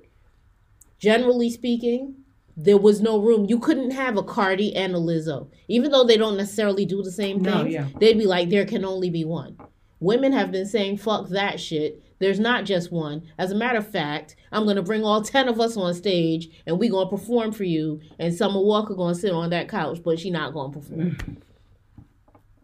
generally 0.99 1.51
speaking, 1.51 2.15
there 2.57 2.79
was 2.79 3.01
no 3.01 3.19
room. 3.19 3.47
You 3.49 3.59
couldn't 3.59 3.91
have 3.91 4.17
a 4.17 4.23
Cardi 4.23 4.75
and 4.77 4.95
a 4.95 4.99
Lizzo. 4.99 5.49
Even 5.69 5.91
though 5.91 6.05
they 6.05 6.17
don't 6.17 6.37
necessarily 6.37 6.85
do 6.85 7.03
the 7.03 7.11
same 7.11 7.41
No, 7.41 7.63
things, 7.63 7.75
yeah. 7.75 7.87
they'd 7.99 8.19
be 8.19 8.27
like, 8.27 8.51
there 8.51 8.67
can 8.67 8.85
only 8.85 9.11
be 9.11 9.25
one. 9.25 9.57
Women 9.99 10.33
have 10.33 10.53
been 10.53 10.67
saying, 10.67 10.99
fuck 10.99 11.29
that 11.31 11.59
shit. 11.61 12.03
There's 12.23 12.41
not 12.41 12.65
just 12.65 12.91
one. 12.93 13.23
As 13.39 13.51
a 13.53 13.55
matter 13.55 13.79
of 13.79 13.87
fact, 13.91 14.37
I'm 14.51 14.65
gonna 14.67 14.83
bring 14.83 15.05
all 15.05 15.23
ten 15.23 15.49
of 15.49 15.61
us 15.61 15.77
on 15.77 15.93
stage 15.95 16.49
and 16.67 16.79
we're 16.79 16.91
gonna 16.91 17.11
perform 17.11 17.53
for 17.53 17.65
you. 17.65 18.01
And 18.19 18.35
Summer 18.35 18.61
Walker 18.61 18.95
gonna 18.95 19.15
sit 19.15 19.33
on 19.33 19.51
that 19.51 19.69
couch, 19.69 20.01
but 20.05 20.19
she 20.19 20.31
not 20.31 20.55
gonna 20.55 20.73
perform. 20.73 21.01
Mm. 21.17 21.37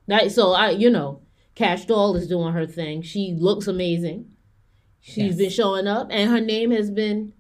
that 0.07 0.33
so 0.33 0.53
I, 0.53 0.71
you 0.71 0.91
know, 0.91 1.21
Kash 1.55 1.85
Doll 1.87 2.17
is 2.17 2.29
doing 2.29 2.53
her 2.55 2.67
thing. 2.67 3.03
She 3.03 3.35
looks 3.39 3.67
amazing. 3.67 4.27
She's 5.01 5.17
Yes. 5.19 5.37
been 5.37 5.51
showing 5.51 5.87
up, 5.87 6.09
and 6.11 6.31
her 6.31 6.41
name 6.41 6.71
has 6.71 6.91
been 6.91 7.33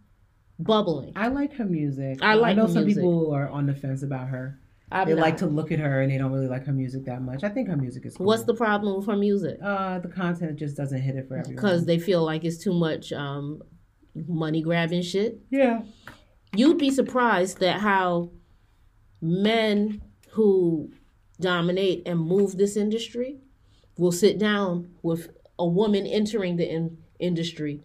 bubbling. 0.58 1.12
I 1.16 1.28
like 1.28 1.54
her 1.54 1.64
music. 1.64 2.18
I 2.22 2.34
like 2.34 2.50
I 2.52 2.54
know 2.54 2.66
some 2.66 2.84
music. 2.84 3.02
people 3.02 3.32
are 3.32 3.48
on 3.48 3.66
the 3.66 3.74
fence 3.74 4.02
about 4.02 4.28
her. 4.28 4.58
I'm 4.90 5.06
they 5.06 5.14
like 5.14 5.36
to 5.38 5.46
look 5.46 5.70
at 5.70 5.78
her 5.78 6.00
and 6.00 6.10
they 6.10 6.18
don't 6.18 6.32
really 6.32 6.46
like 6.48 6.64
her 6.66 6.72
music 6.72 7.04
that 7.04 7.20
much. 7.22 7.44
I 7.44 7.48
think 7.50 7.68
her 7.68 7.76
music 7.76 8.06
is 8.06 8.16
cool. 8.16 8.26
What's 8.26 8.44
the 8.44 8.54
problem 8.54 8.96
with 8.96 9.06
her 9.06 9.16
music? 9.16 9.58
uh 9.62 9.98
the 9.98 10.08
content 10.08 10.58
just 10.58 10.76
doesn't 10.76 11.00
hit 11.00 11.14
it 11.16 11.28
for 11.28 11.36
everyone. 11.36 11.56
Because 11.56 11.84
they 11.84 11.98
feel 11.98 12.24
like 12.24 12.44
it's 12.44 12.58
too 12.58 12.72
much 12.72 13.12
um, 13.12 13.62
money 14.26 14.62
grabbing 14.62 15.02
shit. 15.02 15.40
yeah. 15.50 15.82
You'd 16.54 16.78
be 16.78 16.90
surprised 16.90 17.60
that 17.60 17.80
how 17.80 18.30
men 19.20 20.00
who 20.30 20.90
dominate 21.40 22.02
and 22.06 22.18
move 22.18 22.56
this 22.56 22.74
industry 22.76 23.36
will 23.98 24.12
sit 24.12 24.38
down 24.38 24.94
with 25.02 25.28
a 25.58 25.66
woman 25.66 26.06
entering 26.06 26.56
the 26.56 26.66
in- 26.68 26.96
industry 27.18 27.82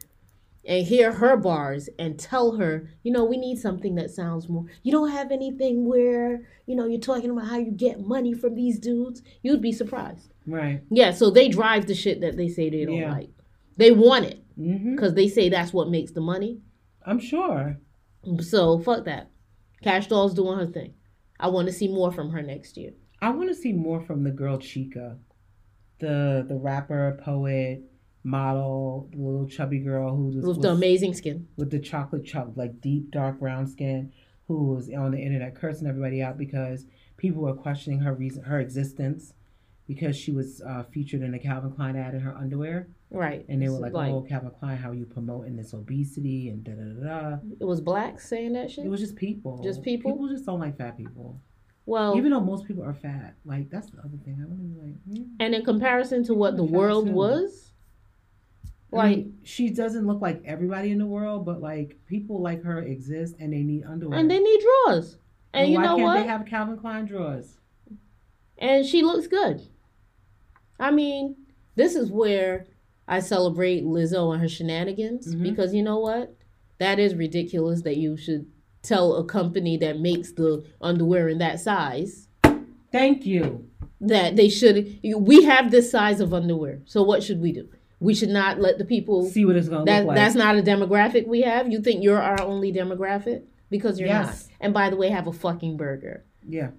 and 0.65 0.85
hear 0.87 1.11
her 1.11 1.35
bars 1.35 1.89
and 1.99 2.17
tell 2.17 2.55
her, 2.57 2.89
you 3.03 3.11
know, 3.11 3.25
we 3.25 3.37
need 3.37 3.57
something 3.57 3.95
that 3.95 4.11
sounds 4.11 4.47
more. 4.47 4.65
You 4.81 4.91
don't 4.91 5.11
have 5.11 5.31
anything 5.31 5.87
where, 5.87 6.47
you 6.65 6.75
know, 6.75 6.85
you're 6.85 6.99
talking 6.99 7.29
about 7.29 7.47
how 7.47 7.57
you 7.57 7.71
get 7.71 7.99
money 7.99 8.33
from 8.33 8.55
these 8.55 8.79
dudes. 8.79 9.21
You'd 9.41 9.61
be 9.61 9.73
surprised. 9.73 10.33
Right. 10.47 10.81
Yeah, 10.89 11.11
so 11.11 11.29
they 11.29 11.49
drive 11.49 11.87
the 11.87 11.95
shit 11.95 12.21
that 12.21 12.37
they 12.37 12.47
say 12.47 12.69
they 12.69 12.85
don't 12.85 12.95
Yeah. 12.95 13.11
like. 13.11 13.29
They 13.75 13.91
want 13.91 14.25
it 14.25 14.43
mm-hmm. 14.57 14.95
because 14.95 15.15
they 15.15 15.27
say 15.27 15.49
that's 15.49 15.73
what 15.73 15.89
makes 15.89 16.11
the 16.11 16.21
money. 16.21 16.61
I'm 17.05 17.19
sure. 17.19 17.77
So 18.39 18.79
fuck 18.79 19.05
that. 19.05 19.29
Kash 19.81 20.07
Doll's 20.07 20.33
doing 20.33 20.57
her 20.57 20.67
thing. 20.67 20.93
I 21.39 21.47
want 21.47 21.67
to 21.67 21.73
see 21.73 21.89
more 21.89 22.11
from 22.11 22.29
her 22.31 22.41
next 22.41 22.77
year. 22.77 22.91
I 23.21 23.29
want 23.31 23.49
to 23.49 23.55
see 23.55 23.73
more 23.73 24.01
from 24.01 24.23
the 24.23 24.31
girl 24.31 24.57
Chika, 24.57 25.17
the 25.99 26.45
the 26.47 26.55
rapper, 26.55 27.19
poet, 27.23 27.83
model, 28.23 29.09
little 29.13 29.47
chubby 29.47 29.79
girl 29.79 30.15
who 30.15 30.25
was, 30.27 30.35
With 30.37 30.45
was 30.45 30.57
the 30.59 30.71
amazing 30.71 31.13
skin. 31.13 31.47
with 31.57 31.71
the 31.71 31.79
chocolate 31.79 32.25
chop, 32.25 32.53
like 32.55 32.81
deep 32.81 33.11
dark 33.11 33.39
brown 33.39 33.67
skin, 33.67 34.11
who 34.47 34.73
was 34.73 34.89
on 34.89 35.11
the 35.11 35.19
internet 35.19 35.55
cursing 35.55 35.87
everybody 35.87 36.21
out 36.21 36.37
because 36.37 36.85
people 37.17 37.41
were 37.41 37.53
questioning 37.53 37.99
her 37.99 38.13
reason, 38.13 38.43
her 38.43 38.59
existence, 38.59 39.33
because 39.87 40.15
she 40.15 40.31
was 40.31 40.61
uh, 40.61 40.83
featured 40.83 41.21
in 41.21 41.33
a 41.33 41.39
Calvin 41.39 41.71
Klein 41.71 41.95
ad 41.97 42.13
in 42.13 42.21
her 42.21 42.33
underwear, 42.35 42.87
Right. 43.11 43.45
and 43.49 43.61
they 43.61 43.67
were 43.67 43.85
It's 43.85 43.93
like, 43.93 44.09
"Oh, 44.11 44.21
Calvin 44.27 44.51
Klein, 44.57 44.77
how 44.77 44.91
are 44.91 44.95
you 44.95 45.05
promoting 45.05 45.57
this 45.57 45.73
obesity 45.73 46.49
and 46.49 46.63
da 46.63 46.71
da 46.71 46.83
da 46.83 47.29
da." 47.31 47.37
it 47.59 47.65
was 47.65 47.81
blacks 47.81 48.27
saying 48.27 48.53
that 48.53 48.71
shit. 48.71 48.85
It 48.85 48.89
was 48.89 49.01
just 49.01 49.15
people. 49.17 49.61
Just 49.61 49.81
people? 49.83 50.11
People 50.13 50.29
just 50.29 50.45
don't 50.45 50.59
like 50.61 50.77
fat 50.77 50.97
people. 50.97 51.39
well, 51.85 52.15
Even 52.17 52.31
though 52.31 52.39
most 52.39 52.65
people 52.65 52.83
are 52.83 52.93
fat, 52.93 53.35
like 53.45 53.69
that's 53.69 53.89
the 53.91 53.99
other 53.99 54.17
thing. 54.23 54.37
I 54.41 54.45
wouldn't 54.45 54.73
be 54.73 54.81
like, 54.81 55.17
hmm. 55.25 55.33
and 55.41 55.53
in 55.53 55.63
comparison 55.65 56.23
to 56.25 56.33
what 56.33 56.55
the 56.55 56.63
world 56.63 57.07
too. 57.07 57.11
was, 57.13 57.62
I 58.93 58.97
like, 58.97 59.17
mean, 59.17 59.37
she 59.43 59.69
doesn't 59.69 60.05
look 60.07 60.21
like 60.21 60.41
everybody 60.45 60.91
in 60.91 60.97
the 60.99 61.05
world, 61.05 61.45
but 61.45 61.61
like 61.61 61.97
people 62.05 62.41
like 62.41 62.63
her 62.63 62.79
exist 62.79 63.35
and 63.39 63.51
they 63.53 63.63
need 63.63 63.83
underwear. 63.85 64.19
and 64.19 64.29
they 64.29 64.39
need 64.39 64.61
drawers. 64.85 65.17
And 65.53 65.71
you 65.71 65.77
why 65.77 65.83
know 65.83 65.95
can't 65.97 66.03
what? 66.03 66.19
they 66.21 66.27
have 66.27 66.45
Calvin 66.45 66.77
Klein 66.77 67.05
drawers? 67.05 67.57
and 68.57 68.85
she 68.85 69.01
looks 69.01 69.27
good. 69.27 69.61
I 70.79 70.91
mean, 70.91 71.35
this 71.75 71.95
is 71.95 72.11
where 72.11 72.65
I 73.07 73.19
celebrate 73.19 73.83
Lizzo 73.83 74.31
and 74.33 74.41
her 74.41 74.47
shenanigans 74.47 75.35
Mhm. 75.35 75.43
because 75.43 75.73
you 75.73 75.83
know 75.83 75.99
what? 75.99 76.35
That 76.79 76.99
is 76.99 77.15
ridiculous 77.15 77.81
that 77.83 77.97
you 77.97 78.15
should 78.17 78.47
tell 78.81 79.15
a 79.15 79.23
company 79.23 79.77
that 79.77 79.99
makes 79.99 80.31
the 80.33 80.63
underwear 80.81 81.29
in 81.29 81.37
that 81.39 81.59
size 81.59 82.27
Thank 82.91 83.25
you. 83.25 83.65
that 84.01 84.35
they 84.35 84.49
should 84.49 84.99
we 85.15 85.43
have 85.43 85.71
this 85.71 85.89
size 85.91 86.19
of 86.19 86.33
underwear. 86.33 86.81
So 86.85 87.01
what 87.03 87.23
should 87.23 87.41
we 87.41 87.51
do? 87.53 87.69
We 88.03 88.13
should 88.13 88.29
not 88.29 88.59
let 88.59 88.77
the 88.77 88.85
people 88.85 89.25
See 89.25 89.45
what 89.45 89.55
it's 89.55 89.69
gonna 89.69 89.85
that 89.85 89.99
look 89.99 90.07
like. 90.09 90.15
that's 90.17 90.35
not 90.35 90.57
a 90.57 90.61
demographic 90.61 91.25
we 91.27 91.41
have. 91.41 91.71
You 91.71 91.81
think 91.81 92.03
you're 92.03 92.21
our 92.21 92.41
only 92.41 92.71
demographic 92.73 93.43
because 93.69 93.99
you're 93.99 94.09
Yes. 94.09 94.49
not. 94.49 94.57
And 94.65 94.73
by 94.73 94.89
the 94.89 94.95
way, 94.97 95.09
have 95.09 95.27
a 95.27 95.33
fucking 95.33 95.77
burger. 95.77 96.23
yeah. 96.47 96.71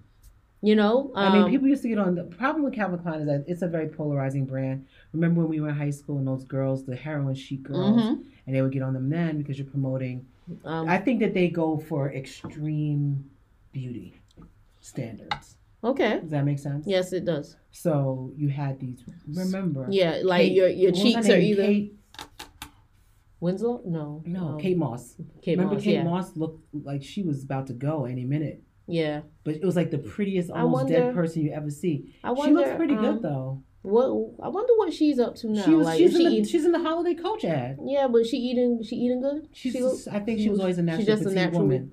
You 0.60 0.74
know? 0.76 1.10
I 1.14 1.30
mean, 1.30 1.42
Um, 1.42 1.50
people 1.50 1.68
used 1.68 1.82
to 1.82 1.88
get 1.88 1.98
on. 1.98 2.14
The 2.14 2.24
problem 2.24 2.64
with 2.64 2.72
Calvin 2.72 2.98
Klein 2.98 3.20
is 3.20 3.26
that 3.26 3.44
it's 3.46 3.60
a 3.60 3.68
very 3.68 3.86
polarizing 3.88 4.46
brand. 4.46 4.86
Remember 5.12 5.42
when 5.42 5.50
we 5.50 5.60
were 5.60 5.68
in 5.68 5.74
high 5.74 5.90
school 5.90 6.16
and 6.16 6.26
those 6.26 6.44
girls, 6.44 6.84
the 6.86 6.96
heroin 6.96 7.34
chic 7.34 7.62
girls, 7.64 8.00
mhm. 8.00 8.24
and 8.46 8.56
they 8.56 8.62
would 8.62 8.72
get 8.72 8.80
on 8.82 8.94
them 8.94 9.10
then 9.10 9.36
because 9.36 9.58
you're 9.58 9.66
promoting. 9.66 10.24
Um, 10.64 10.88
I 10.88 10.96
think 10.96 11.20
that 11.20 11.34
they 11.34 11.48
go 11.48 11.76
for 11.76 12.10
extreme 12.12 13.24
beauty 13.72 14.14
standards. 14.80 15.56
Okay. 15.84 16.20
Does 16.20 16.30
that 16.30 16.44
make 16.44 16.58
sense? 16.58 16.86
Yes, 16.86 17.12
it 17.12 17.24
does. 17.24 17.56
So 17.70 18.32
you 18.36 18.48
had 18.48 18.80
these. 18.80 19.04
Remember? 19.28 19.86
Yeah, 19.90 20.20
like 20.22 20.42
Kate- 20.42 20.52
your 20.52 20.68
your 20.68 20.92
what 20.92 21.04
was 21.04 21.14
her 21.14 21.22
cheeks 21.22 21.28
are 21.30 21.38
either 21.38 21.62
Kate, 21.62 21.96
Winslow. 23.40 23.82
No, 23.84 24.22
no, 24.24 24.48
um, 24.48 24.58
Kate 24.60 24.76
Moss. 24.76 25.16
Kate 25.42 25.58
Remember 25.58 25.74
Moss. 25.74 25.84
Kate 25.84 25.94
yeah, 25.94 26.04
Moss 26.04 26.36
looked 26.36 26.64
like 26.74 27.02
she 27.02 27.22
was 27.22 27.44
about 27.44 27.66
to 27.66 27.72
go 27.72 28.04
any 28.06 28.24
minute, 28.24 28.62
yeah. 28.86 29.20
but 29.44 29.54
it 29.54 29.64
was 29.64 29.76
like 29.76 29.90
the 29.90 29.98
prettiest, 29.98 30.50
almost 30.50 30.88
dead 30.88 31.14
person 31.14 31.42
you 31.42 31.52
ever 31.52 31.70
see. 31.70 32.14
I 32.24 32.30
wonder, 32.30 32.44
she 32.48 32.54
looks 32.54 32.76
pretty 32.76 32.94
um, 32.94 33.00
good 33.02 33.22
though. 33.22 33.62
What 33.82 34.06
I 34.42 34.48
wonder 34.48 34.72
what 34.76 34.94
she's 34.94 35.18
up 35.18 35.34
to 35.36 35.48
now. 35.50 35.62
She 35.62 35.74
was, 35.74 35.86
like, 35.86 35.98
she's, 35.98 36.12
is 36.12 36.16
she 36.16 36.24
in 36.24 36.30
the, 36.30 36.38
eat- 36.38 36.48
she's 36.48 36.64
in 36.64 36.72
the 36.72 36.78
holiday 36.78 37.14
coach 37.14 37.44
ad. 37.44 37.76
yeah, 37.84 38.06
but 38.06 38.26
she 38.26 38.38
eating. 38.38 38.82
She 38.82 38.96
eating 38.96 39.20
good. 39.20 39.48
She's, 39.52 39.72
she 39.74 40.10
I 40.10 40.20
think 40.20 40.38
she 40.38 40.48
was 40.48 40.60
always 40.60 40.78
a 40.78 40.82
natural 40.82 41.04
she's 41.04 41.14
just 41.14 41.26
a 41.30 41.34
natural- 41.34 41.62
woman. 41.62 41.92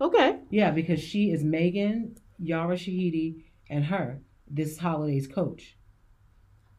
okay. 0.00 0.40
Yeah, 0.50 0.72
because 0.72 1.00
she 1.00 1.30
is 1.30 1.44
Megan, 1.44 2.16
Yara 2.38 2.76
Shahidi, 2.76 3.44
and 3.70 3.84
her 3.86 4.20
this 4.50 4.78
holiday's 4.78 5.26
coach. 5.26 5.76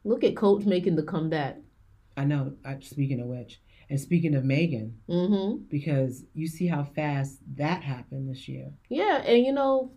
Look 0.04 0.24
at 0.24 0.36
Coach 0.36 0.66
making 0.66 0.96
the 0.96 1.04
comeback. 1.04 1.58
I 2.18 2.24
know. 2.26 2.54
I, 2.66 2.78
speaking 2.82 3.20
of 3.22 3.28
which, 3.28 3.62
and 3.90 4.00
speaking 4.00 4.34
of 4.36 4.44
Megan, 4.44 4.98
Mm-hmm. 5.10 5.64
because 5.70 6.24
you 6.34 6.48
see 6.48 6.68
how 6.68 6.84
fast 6.84 7.38
that 7.56 7.84
happened 7.84 8.30
this 8.30 8.48
year. 8.48 8.72
Yeah, 8.90 9.22
and 9.26 9.46
you 9.46 9.52
know 9.54 9.92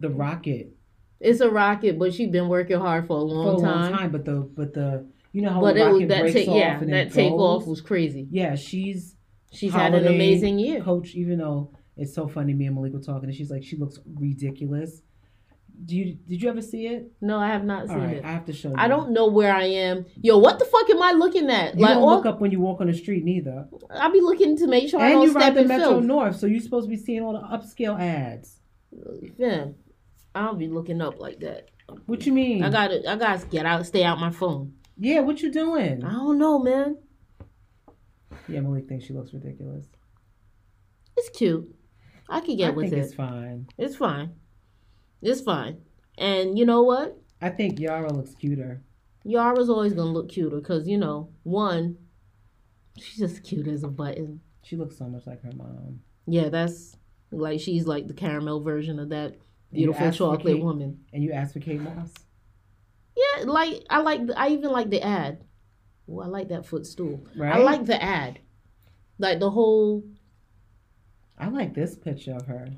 The 0.00 0.10
rocket 0.10 0.70
it's 1.20 1.40
a 1.40 1.48
rocket, 1.48 1.98
but 1.98 2.12
she's 2.12 2.28
been 2.30 2.48
working 2.48 2.78
hard 2.78 3.06
for 3.06 3.16
a 3.16 3.22
long, 3.22 3.56
for 3.56 3.64
a 3.64 3.66
time. 3.66 3.80
long 3.82 3.92
time, 3.98 4.10
but 4.12 4.24
the 4.26 4.40
but 4.54 4.74
the 4.74 5.06
you 5.32 5.40
know 5.42 5.50
how 5.50 5.60
But 5.60 5.74
the 5.76 5.80
it 5.80 5.84
rocket 5.84 5.98
was 6.00 6.08
that 6.08 6.32
take 6.32 6.48
off 6.48 6.56
yeah 6.56 6.80
and 6.80 6.92
that 6.92 7.12
takeoff 7.12 7.66
was 7.66 7.80
crazy. 7.80 8.26
Yeah, 8.30 8.56
she's 8.56 9.14
She's 9.52 9.72
had 9.72 9.94
an 9.94 10.06
amazing 10.08 10.58
year. 10.58 10.80
coach. 10.82 11.14
Even 11.14 11.38
though 11.38 11.70
it's 11.96 12.14
so 12.14 12.26
funny, 12.28 12.54
me 12.54 12.66
and 12.66 12.74
Malik 12.74 12.92
were 12.92 13.00
talking, 13.00 13.28
and 13.28 13.34
she's 13.34 13.50
like, 13.50 13.62
she 13.64 13.76
looks 13.76 13.98
ridiculous. 14.18 15.02
Do 15.84 15.96
you 15.96 16.14
did 16.14 16.40
you 16.40 16.48
ever 16.48 16.62
see 16.62 16.86
it? 16.86 17.10
No, 17.20 17.38
I 17.38 17.48
have 17.48 17.64
not 17.64 17.88
seen 17.88 17.98
right, 17.98 18.16
it. 18.18 18.24
I 18.24 18.30
have 18.30 18.44
to 18.46 18.52
show 18.52 18.68
you. 18.68 18.76
I 18.78 18.86
don't 18.86 19.10
know 19.10 19.26
where 19.26 19.52
I 19.52 19.64
am. 19.64 20.06
Yo, 20.22 20.38
what 20.38 20.60
the 20.60 20.64
fuck 20.64 20.88
am 20.88 21.02
I 21.02 21.10
looking 21.12 21.50
at? 21.50 21.74
You 21.74 21.82
like, 21.82 21.94
don't 21.94 22.02
all, 22.04 22.14
look 22.14 22.26
up 22.26 22.40
when 22.40 22.52
you 22.52 22.60
walk 22.60 22.80
on 22.80 22.86
the 22.86 22.94
street 22.94 23.24
neither. 23.24 23.66
I'll 23.90 24.12
be 24.12 24.20
looking 24.20 24.56
to 24.58 24.68
make 24.68 24.88
sure 24.88 25.00
I 25.00 25.06
and 25.06 25.14
don't 25.14 25.22
you 25.24 25.30
step 25.30 25.42
ride 25.42 25.54
the 25.56 25.64
Metro 25.64 25.88
filth. 25.88 26.04
North, 26.04 26.36
so 26.36 26.46
you're 26.46 26.60
supposed 26.60 26.86
to 26.86 26.90
be 26.90 26.96
seeing 26.96 27.22
all 27.22 27.32
the 27.32 27.40
upscale 27.40 28.00
ads. 28.00 28.60
Fam, 29.36 29.74
I 30.32 30.44
don't 30.44 30.58
be 30.58 30.68
looking 30.68 31.00
up 31.02 31.18
like 31.18 31.40
that. 31.40 31.70
What 32.06 32.24
you 32.24 32.32
mean? 32.32 32.62
I 32.62 32.70
gotta, 32.70 33.10
I 33.10 33.16
gotta 33.16 33.44
get 33.46 33.66
out, 33.66 33.84
stay 33.84 34.04
out 34.04 34.20
my 34.20 34.30
phone. 34.30 34.74
yeah, 34.96 35.20
what 35.20 35.42
you 35.42 35.50
doing? 35.50 36.04
I 36.04 36.12
don't 36.12 36.38
know, 36.38 36.60
man. 36.60 36.98
Yeah, 38.48 38.60
Malik 38.60 38.88
thinks 38.88 39.06
she 39.06 39.12
looks 39.12 39.34
ridiculous. 39.34 39.86
It's 41.16 41.30
cute. 41.36 41.74
I 42.28 42.40
can 42.40 42.56
get 42.56 42.68
I 42.68 42.70
with 42.70 42.90
think 42.90 42.96
it. 43.02 43.04
it's 43.04 43.14
fine. 43.14 43.66
It's 43.78 43.96
fine. 43.96 44.32
It's 45.22 45.40
fine. 45.40 45.78
And 46.18 46.58
you 46.58 46.64
know 46.66 46.82
what? 46.82 47.18
I 47.40 47.50
think 47.50 47.78
Yara 47.78 48.12
looks 48.12 48.34
cuter. 48.34 48.82
Yara's 49.24 49.68
always 49.70 49.92
gonna 49.94 50.10
look 50.12 50.28
cuter 50.28 50.56
because 50.56 50.86
you 50.88 50.98
know, 50.98 51.30
one, 51.42 51.96
she's 52.98 53.18
just 53.18 53.42
cute 53.44 53.66
as 53.68 53.82
a 53.84 53.88
button. 53.88 54.40
She 54.62 54.76
looks 54.76 54.96
so 54.96 55.04
much 55.06 55.26
like 55.26 55.42
her 55.42 55.52
mom. 55.56 56.00
Yeah, 56.26 56.48
that's 56.48 56.96
like 57.30 57.60
she's 57.60 57.86
like 57.86 58.06
the 58.06 58.14
caramel 58.14 58.60
version 58.60 58.98
of 58.98 59.08
that 59.10 59.36
beautiful 59.72 60.10
chocolate 60.12 60.54
Kate- 60.56 60.62
woman. 60.64 61.00
And 61.12 61.22
you 61.22 61.32
asked 61.32 61.52
for 61.54 61.60
Kate 61.60 61.80
Moss. 61.80 62.12
Yeah, 63.16 63.44
like 63.44 63.84
I 63.90 64.00
like 64.00 64.20
I 64.36 64.48
even 64.50 64.70
like 64.70 64.90
the 64.90 65.02
ad. 65.02 65.44
Oh, 66.08 66.20
I 66.20 66.26
like 66.26 66.48
that 66.48 66.66
footstool. 66.66 67.26
Right? 67.36 67.54
I 67.54 67.58
like 67.58 67.84
the 67.86 68.02
ad. 68.02 68.40
Like 69.18 69.38
the 69.40 69.50
whole 69.50 70.04
I 71.38 71.48
like 71.48 71.74
this 71.74 71.96
picture 71.96 72.32
of 72.34 72.46
her. 72.46 72.68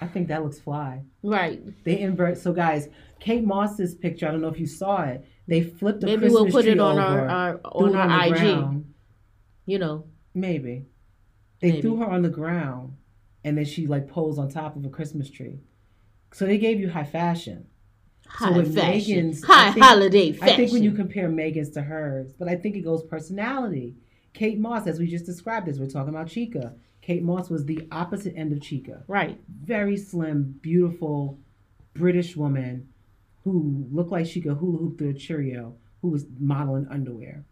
I 0.00 0.06
think 0.08 0.28
that 0.28 0.42
looks 0.42 0.58
fly. 0.58 1.02
Right. 1.22 1.62
They 1.84 2.00
invert. 2.00 2.38
So 2.38 2.52
guys, 2.52 2.88
Kate 3.20 3.44
Moss's 3.44 3.94
picture. 3.94 4.26
I 4.28 4.32
don't 4.32 4.40
know 4.40 4.48
if 4.48 4.58
you 4.58 4.66
saw 4.66 5.02
it. 5.02 5.24
They 5.46 5.62
flipped 5.62 6.00
the 6.00 6.06
Christmas 6.06 6.06
tree. 6.06 6.16
Maybe 6.16 6.20
Christmas 6.32 6.52
we'll 6.54 6.62
put 6.62 6.66
it 6.68 6.80
on 6.80 6.98
over, 6.98 7.28
our, 7.28 7.28
our 7.28 7.60
on 7.64 7.94
our 7.96 8.08
the 8.08 8.26
IG. 8.26 8.34
ground. 8.34 8.94
You 9.66 9.78
know. 9.78 10.06
Maybe. 10.34 10.86
They 11.60 11.70
Maybe. 11.70 11.80
threw 11.82 11.96
her 11.98 12.06
on 12.10 12.22
the 12.22 12.28
ground, 12.28 12.94
and 13.44 13.56
then 13.56 13.64
she 13.64 13.86
like 13.86 14.08
posed 14.08 14.38
on 14.38 14.50
top 14.50 14.76
of 14.76 14.84
a 14.84 14.88
Christmas 14.88 15.30
tree. 15.30 15.60
So 16.32 16.44
they 16.44 16.58
gave 16.58 16.80
you 16.80 16.90
high 16.90 17.04
fashion. 17.04 17.66
High 18.26 18.50
with 18.50 18.74
fashion. 18.74 19.16
Megan's, 19.16 19.44
High 19.44 19.70
think- 19.72 19.84
holiday 19.84 20.32
fashion. 20.32 20.52
I 20.54 20.56
think 20.56 20.72
when 20.72 20.82
you 20.82 20.90
compare 20.92 21.28
Megan's 21.28 21.70
to 21.70 21.82
hers, 21.82 22.32
but 22.38 22.48
I 22.48 22.56
think 22.56 22.74
it 22.74 22.80
goes 22.80 23.02
personality. 23.04 23.94
Kate 24.32 24.58
Moss, 24.58 24.88
as 24.88 24.98
we 24.98 25.06
just 25.06 25.26
described, 25.26 25.68
as 25.68 25.78
we're 25.78 25.86
talking 25.86 26.08
about 26.08 26.26
Chika. 26.26 26.74
Kate 27.04 27.22
Moss 27.22 27.50
was 27.50 27.66
the 27.66 27.86
opposite 27.92 28.34
end 28.34 28.50
of 28.52 28.60
Chika. 28.60 29.02
right. 29.08 29.38
Very 29.62 29.96
slim, 29.96 30.58
beautiful 30.62 31.38
British 31.92 32.34
woman 32.34 32.88
who 33.44 33.86
looked 33.92 34.10
like 34.10 34.24
she 34.26 34.40
could 34.40 34.56
hula 34.56 34.78
hoop 34.78 34.96
through 34.96 35.10
a 35.10 35.14
Cheerio, 35.14 35.74
who 36.00 36.08
was 36.08 36.24
modeling 36.40 36.86
underwear. 36.90 37.44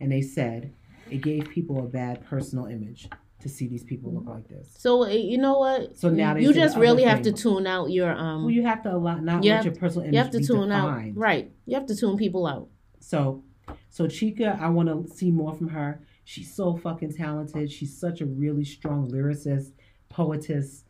And 0.00 0.12
they 0.12 0.22
said 0.22 0.72
it 1.10 1.22
gave 1.22 1.48
people 1.50 1.80
a 1.80 1.88
bad 1.88 2.24
personal 2.24 2.66
image 2.66 3.08
to 3.40 3.48
see 3.48 3.66
these 3.66 3.82
people 3.82 4.12
look 4.12 4.26
like 4.26 4.46
this. 4.48 4.68
So 4.78 5.02
uh, 5.04 5.08
you 5.08 5.38
know 5.38 5.58
what? 5.58 5.96
So 5.98 6.08
now 6.08 6.36
you 6.36 6.52
just 6.52 6.76
really 6.76 7.02
have 7.02 7.22
to 7.22 7.32
tune 7.32 7.66
out 7.66 7.90
your 7.90 8.12
um. 8.12 8.42
Well, 8.44 8.52
you 8.52 8.62
have 8.62 8.82
to 8.84 8.94
allow 8.94 9.16
not 9.16 9.42
You 9.42 9.50
let 9.50 9.56
have- 9.56 9.64
your 9.64 9.74
personal 9.74 10.04
image 10.04 10.14
you 10.14 10.18
have 10.22 10.30
to 10.30 10.38
tune 10.46 10.68
defined. 10.68 11.16
out. 11.16 11.20
Right. 11.20 11.50
You 11.66 11.74
have 11.74 11.86
to 11.86 11.96
tune 11.96 12.16
people 12.16 12.46
out. 12.46 12.68
So, 13.00 13.42
so 13.88 14.04
Chika, 14.06 14.60
I 14.60 14.68
want 14.68 14.88
to 14.88 15.12
see 15.12 15.32
more 15.32 15.52
from 15.52 15.68
her. 15.70 16.00
She's 16.30 16.54
so 16.54 16.76
fucking 16.76 17.14
talented. 17.14 17.72
She's 17.72 17.98
such 17.98 18.20
a 18.20 18.24
really 18.26 18.64
strong 18.64 19.10
lyricist, 19.10 19.72
poetess. 20.08 20.84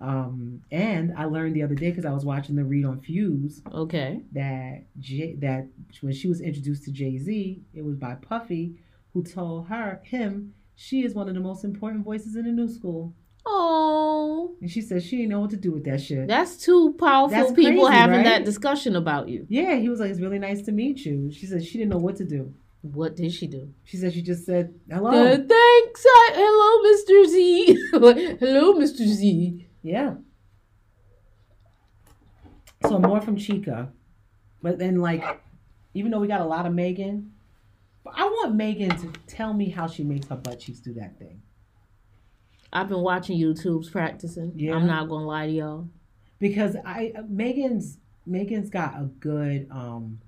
Um, 0.00 0.62
and 0.70 1.12
I 1.18 1.26
learned 1.26 1.54
the 1.54 1.62
other 1.62 1.74
day 1.74 1.90
because 1.90 2.06
I 2.06 2.12
was 2.12 2.24
watching 2.24 2.56
the 2.56 2.64
read 2.64 2.86
on 2.86 3.00
Fuse 3.00 3.60
Okay. 3.74 4.22
that 4.32 4.84
J- 4.98 5.34
that 5.40 5.68
when 6.00 6.14
she 6.14 6.28
was 6.28 6.40
introduced 6.40 6.84
to 6.84 6.92
Jay 6.92 7.18
Z, 7.18 7.60
it 7.74 7.82
was 7.84 7.96
by 7.96 8.14
Puffy, 8.14 8.76
who 9.12 9.22
told 9.22 9.66
her 9.68 10.00
him 10.02 10.54
she 10.76 11.04
is 11.04 11.12
one 11.14 11.28
of 11.28 11.34
the 11.34 11.40
most 11.40 11.62
important 11.62 12.02
voices 12.02 12.34
in 12.34 12.44
the 12.46 12.52
new 12.52 12.68
school, 12.68 13.14
Oh, 13.44 14.56
and 14.62 14.70
she 14.70 14.80
said 14.80 15.02
she 15.02 15.16
didn't 15.18 15.28
know 15.30 15.40
what 15.40 15.50
to 15.50 15.56
do 15.56 15.72
with 15.72 15.84
that 15.84 16.00
shit. 16.00 16.26
that's 16.26 16.56
two 16.56 16.94
powerful 16.98 17.36
That's 17.36 17.52
people 17.52 17.84
crazy, 17.86 17.98
having 18.00 18.16
right? 18.16 18.24
that 18.24 18.44
discussion 18.46 18.96
about 18.96 19.28
you. 19.28 19.46
yeah, 19.50 19.74
he 19.76 19.88
was 19.90 20.00
like, 20.00 20.10
"It's 20.10 20.20
really 20.20 20.38
nice 20.38 20.62
to 20.62 20.72
meet 20.72 21.04
you." 21.04 21.30
She 21.30 21.44
said 21.46 21.62
she 21.64 21.76
didn't 21.78 21.90
know 21.90 21.98
what 21.98 22.16
to 22.16 22.24
do. 22.24 22.52
What 22.92 23.16
did 23.16 23.32
she 23.32 23.46
do? 23.46 23.72
She 23.84 23.96
said 23.96 24.12
she 24.12 24.22
just 24.22 24.44
said 24.44 24.74
hello. 24.90 25.10
Uh, 25.10 25.36
thanks. 25.36 26.04
I, 26.06 26.30
hello, 26.34 26.90
Mr. 26.90 27.28
Z. 27.30 27.74
hello, 28.40 28.74
Mr. 28.74 29.06
Z. 29.06 29.66
Yeah. 29.82 30.14
So 32.82 32.98
more 32.98 33.20
from 33.20 33.36
Chika, 33.36 33.90
but 34.62 34.78
then 34.78 35.00
like, 35.00 35.24
even 35.94 36.10
though 36.10 36.20
we 36.20 36.28
got 36.28 36.40
a 36.40 36.44
lot 36.44 36.66
of 36.66 36.72
Megan, 36.72 37.32
but 38.04 38.14
I 38.16 38.24
want 38.24 38.54
Megan 38.54 38.90
to 38.90 39.12
tell 39.26 39.52
me 39.52 39.70
how 39.70 39.86
she 39.88 40.04
makes 40.04 40.28
her 40.28 40.36
butt 40.36 40.60
cheeks 40.60 40.78
do 40.78 40.92
that 40.94 41.18
thing 41.18 41.42
I've 42.72 42.88
been 42.88 43.00
watching 43.00 43.38
YouTube's 43.40 43.88
practicing. 43.90 44.52
Yeah. 44.54 44.74
I'm 44.74 44.86
not 44.86 45.08
gonna 45.08 45.26
lie 45.26 45.46
to 45.46 45.52
y'all. 45.52 45.88
because 46.38 46.76
I 46.84 47.12
Megan's 47.28 47.98
Megan's 48.26 48.70
got 48.70 48.94
a 49.00 49.04
good 49.04 49.68
um, 49.70 50.20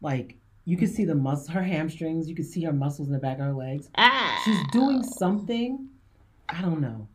like 0.00 0.36
you 0.64 0.76
can 0.76 0.88
see 0.88 1.04
the 1.04 1.14
mus 1.14 1.48
her 1.48 1.62
hamstrings, 1.62 2.28
you 2.28 2.34
can 2.34 2.44
see 2.44 2.62
her 2.64 2.72
muscles 2.72 3.08
in 3.08 3.12
the 3.14 3.18
back 3.20 3.38
of 3.38 3.44
her 3.46 3.52
legs. 3.52 3.88
Ah, 3.96 4.40
She's 4.44 4.60
doing 4.72 5.02
something, 5.02 5.88
I 6.48 6.60
don't 6.62 6.80
know, 6.80 7.08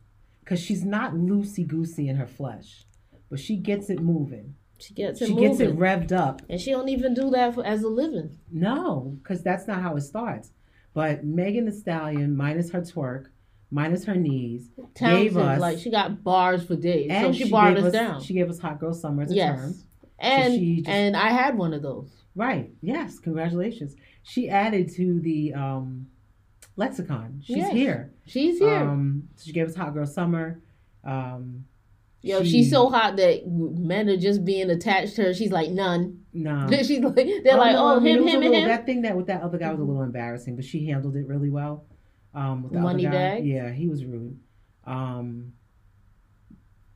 because 0.44 0.60
she's 0.60 0.84
not 0.84 1.14
loosey 1.14 1.66
goosey 1.66 2.08
in 2.08 2.16
her 2.16 2.26
flesh, 2.26 2.84
but 3.30 3.38
she 3.40 3.56
gets 3.56 3.90
it 3.90 4.00
moving. 4.00 4.54
She 4.78 4.94
gets 4.94 5.20
it 5.20 5.26
She 5.26 5.34
moving, 5.34 5.48
gets 5.48 5.60
it 5.60 5.76
revved 5.78 6.12
up. 6.12 6.42
and 6.48 6.60
she 6.60 6.70
don't 6.70 6.88
even 6.88 7.12
do 7.14 7.30
that 7.30 7.54
for, 7.54 7.64
as 7.66 7.82
a 7.82 7.88
living. 7.88 8.38
No, 8.52 9.16
because 9.22 9.42
that's 9.42 9.66
not 9.66 9.82
how 9.82 9.96
it 9.96 10.02
starts. 10.02 10.50
But 10.94 11.24
Megan 11.24 11.64
Thee 11.66 11.72
Stallion, 11.72 12.36
minus 12.36 12.70
her 12.70 12.80
twerk, 12.80 13.26
minus 13.70 14.04
her 14.04 14.14
knees, 14.14 14.68
Talented, 14.94 15.32
gave 15.34 15.36
us 15.36 15.60
like 15.60 15.78
she 15.78 15.90
got 15.90 16.22
bars 16.22 16.64
for 16.64 16.76
days, 16.76 17.10
so 17.10 17.16
and 17.16 17.36
she, 17.36 17.50
barred 17.50 17.76
us 17.78 17.92
down. 17.92 18.20
She 18.22 18.34
gave 18.34 18.48
us 18.50 18.58
Hot 18.60 18.78
Girl 18.78 18.94
Summer 18.94 19.22
as 19.24 19.30
a 19.32 19.34
yes, 19.34 19.58
term. 19.58 19.74
and 20.18 20.54
she 20.54 20.76
just- 20.76 20.88
and 20.88 21.16
I 21.16 21.30
had 21.30 21.56
one 21.58 21.72
of 21.74 21.82
those. 21.82 22.10
Right. 22.34 22.70
Yes. 22.82 23.18
Congratulations. 23.18 23.94
She 24.22 24.48
added 24.48 24.92
to 24.94 25.20
the 25.20 25.54
um, 25.54 26.06
lexicon. 26.76 27.40
She's 27.44 27.56
Yes. 27.56 27.72
here. 27.72 28.12
She's 28.26 28.58
here. 28.58 28.68
Um, 28.76 29.28
she 29.42 29.52
gave 29.52 29.66
us 29.68 29.74
Hot 29.74 29.92
Girl 29.94 30.06
Summer. 30.06 30.60
Um, 31.04 31.64
Yo, 32.20 32.42
she- 32.42 32.50
she's 32.50 32.70
so 32.70 32.88
hot 32.90 33.16
that 33.16 33.46
men 33.48 34.08
are 34.08 34.16
just 34.16 34.44
being 34.44 34.70
attached 34.70 35.14
to 35.16 35.22
her. 35.22 35.34
She's 35.34 35.52
like 35.52 35.70
none. 35.70 36.24
no. 36.32 36.66
she's 36.82 36.98
like 37.00 37.14
they're 37.14 37.56
like, 37.56 37.72
no, 37.72 37.92
oh, 37.92 37.96
I 37.96 38.00
mean, 38.00 38.18
him, 38.18 38.26
him, 38.26 38.28
and 38.28 38.40
little- 38.50 38.54
him. 38.62 38.68
That 38.68 38.86
thing 38.86 39.02
that 39.02 39.16
with 39.16 39.26
that 39.28 39.42
other 39.42 39.56
guy 39.58 39.70
was 39.70 39.80
a 39.80 39.84
little 39.84 40.02
embarrassing, 40.02 40.56
but 40.56 40.64
she 40.64 40.86
handled 40.86 41.16
it 41.16 41.26
really 41.26 41.50
well. 41.50 41.86
Um, 42.34 42.64
with 42.64 42.72
the 42.72 42.80
Money 42.80 43.06
other 43.06 43.16
guy. 43.16 43.36
bag? 43.36 43.46
Yeah, 43.46 43.70
he 43.72 43.88
was 43.88 44.04
rude. 44.04 44.38
Um, 44.84 45.52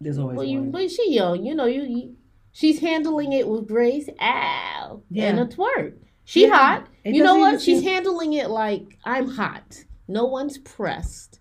there's 0.01 0.19
always 0.19 0.37
Well, 0.37 0.47
you, 0.47 0.59
one. 0.61 0.71
but 0.73 0.91
she 0.91 1.13
young, 1.15 1.45
you 1.45 1.55
know, 1.55 1.67
you, 1.67 1.83
you 1.85 2.17
she's 2.53 2.81
handling 2.81 3.33
it 3.33 3.49
with 3.49 3.67
grace. 3.67 4.09
Ow, 4.21 5.03
Yeah. 5.11 5.25
and 5.31 5.41
a 5.41 5.47
twerk. 5.47 5.95
She 6.25 6.43
Yeah. 6.43 6.57
hot. 6.57 6.87
It 7.05 7.15
you 7.15 7.25
know 7.25 7.37
what? 7.37 7.61
She's 7.61 7.81
seem- 7.81 7.89
handling 7.89 8.33
it 8.35 8.49
like 8.51 8.99
I'm 9.05 9.29
hot. 9.29 9.85
No 10.09 10.27
one's 10.27 10.59
pressed. 10.59 11.41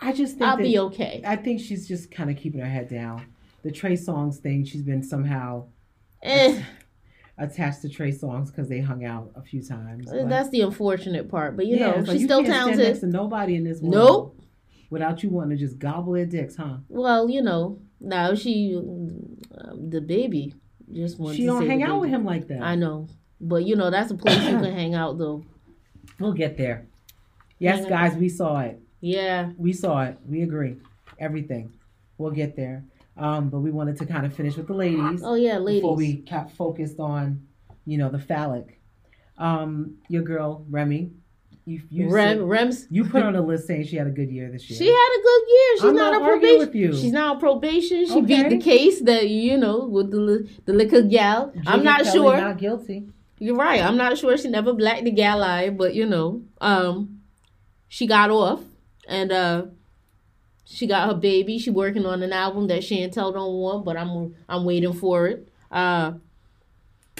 I 0.00 0.12
just 0.12 0.36
think 0.38 0.42
I'll 0.50 0.56
be 0.56 0.78
okay. 0.78 1.22
I 1.24 1.36
think 1.36 1.60
she's 1.60 1.86
just 1.88 2.10
kind 2.10 2.30
of 2.30 2.36
keeping 2.36 2.60
her 2.60 2.66
head 2.68 2.88
down. 2.88 3.26
The 3.62 3.70
Trey 3.70 3.94
Songz 3.94 4.36
thing, 4.36 4.64
she's 4.64 4.82
been 4.82 5.02
somehow 5.02 5.66
Eh, 6.22 6.62
attached 7.38 7.82
to 7.82 7.88
Trey 7.88 8.10
Songz 8.12 8.46
because 8.46 8.68
they 8.68 8.80
hung 8.80 9.04
out 9.04 9.30
a 9.34 9.42
few 9.42 9.62
times. 9.62 10.06
but- 10.10 10.28
that's 10.28 10.50
the 10.50 10.60
unfortunate 10.62 11.28
part. 11.30 11.56
But 11.56 11.66
you 11.66 11.76
Yeah, 11.76 11.90
know, 11.92 11.96
like 11.98 12.06
she's 12.06 12.22
you 12.22 12.26
still 12.26 12.44
talented. 12.44 12.86
next 12.86 13.00
to 13.00 13.06
nobody 13.06 13.54
in 13.56 13.64
this 13.64 13.80
world. 13.80 13.94
Nope. 13.94 14.40
Without 14.90 15.22
you 15.22 15.30
wanting 15.30 15.56
to 15.56 15.64
just 15.64 15.78
gobble 15.78 16.12
their 16.12 16.26
dicks, 16.26 16.56
huh? 16.56 16.76
Well, 16.88 17.28
you 17.30 17.42
know, 17.42 17.78
now 18.04 18.34
she, 18.34 18.74
um, 18.76 19.90
the 19.90 20.00
baby, 20.00 20.54
just 20.92 21.18
wants 21.18 21.36
she 21.36 21.42
to 21.42 21.48
don't 21.48 21.66
hang 21.66 21.82
out 21.82 22.00
with 22.00 22.10
him 22.10 22.24
like 22.24 22.48
that. 22.48 22.62
I 22.62 22.74
know, 22.74 23.08
but 23.40 23.64
you 23.64 23.74
know 23.76 23.90
that's 23.90 24.10
a 24.10 24.14
place 24.14 24.36
you 24.44 24.58
can 24.58 24.64
hang 24.80 24.94
out 24.94 25.18
though. 25.18 25.44
We'll 26.20 26.32
get 26.32 26.56
there. 26.56 26.86
Yes, 27.58 27.76
Hang 27.76 27.84
out. 27.86 27.90
guys, 27.90 28.16
we 28.16 28.28
saw 28.28 28.60
it. 28.60 28.80
Yeah, 29.00 29.50
We 29.56 29.72
saw 29.72 30.02
it. 30.04 30.18
We 30.26 30.42
agree. 30.42 30.76
Everything. 31.18 31.72
We'll 32.18 32.30
get 32.32 32.56
there. 32.56 32.84
Um, 33.16 33.48
but 33.48 33.60
we 33.60 33.70
wanted 33.70 33.96
to 33.98 34.06
kind 34.06 34.24
of 34.26 34.34
finish 34.34 34.56
with 34.56 34.66
the 34.66 34.74
ladies 34.74 35.22
Oh 35.24 35.34
yeah, 35.34 35.58
ladies. 35.58 35.82
before 35.82 35.96
we 35.96 36.14
got 36.14 36.50
focused 36.50 36.98
on, 36.98 37.46
you 37.86 37.96
know, 37.98 38.10
the 38.10 38.18
phallic. 38.18 38.80
Um, 39.38 39.96
your 40.08 40.22
girl 40.22 40.64
Remy, 40.70 41.10
you 41.66 41.80
you 41.90 42.10
Rem, 42.10 42.38
said- 42.38 42.46
Rems. 42.46 42.86
you 42.90 43.04
put 43.04 43.22
on 43.22 43.34
a 43.36 43.40
list 43.40 43.66
saying 43.66 43.86
she 43.86 43.96
had 43.96 44.06
a 44.06 44.10
good 44.10 44.30
year 44.30 44.50
this 44.50 44.68
year. 44.68 44.78
She 44.78 44.86
had 44.86 45.10
a 45.18 45.22
good 45.22 45.42
year. 45.48 45.76
She's 45.76 45.84
I'm 45.84 45.96
not, 45.96 46.12
not 46.12 46.22
on 46.22 46.28
probation. 46.28 46.58
with 46.58 46.74
you. 46.74 46.92
She's 46.94 47.12
not 47.12 47.34
on 47.36 47.40
probation. 47.40 48.06
She 48.06 48.20
beat 48.20 48.48
the 48.50 48.58
case 48.58 49.00
that 49.02 49.28
you 49.28 49.56
know 49.56 49.86
with 49.86 50.10
the 50.10 50.48
the 50.66 50.72
liquor 50.74 51.02
gal. 51.02 51.52
I'm 51.66 51.82
not 51.82 52.02
Kelly 52.02 52.12
sure. 52.12 52.36
Not 52.36 52.58
guilty. 52.58 53.08
You're 53.38 53.56
right. 53.56 53.80
I'm 53.82 53.96
not 53.96 54.16
sure 54.18 54.36
she 54.36 54.48
never 54.48 54.72
blacked 54.74 55.04
the 55.04 55.10
gal 55.10 55.42
eye, 55.42 55.70
but 55.70 55.94
you 55.94 56.06
know, 56.06 56.42
um, 56.60 57.20
she 57.88 58.06
got 58.06 58.30
off 58.30 58.60
and 59.08 59.32
uh, 59.32 59.66
she 60.64 60.86
got 60.86 61.08
her 61.08 61.14
baby. 61.14 61.58
She 61.58 61.70
working 61.70 62.06
on 62.06 62.22
an 62.22 62.32
album 62.32 62.66
that 62.68 62.82
Chantel 62.82 63.32
don't 63.32 63.54
want, 63.54 63.84
but 63.84 63.96
I'm 63.96 64.34
I'm 64.48 64.64
waiting 64.64 64.92
for 64.92 65.26
it. 65.28 65.48
Uh, 65.70 66.12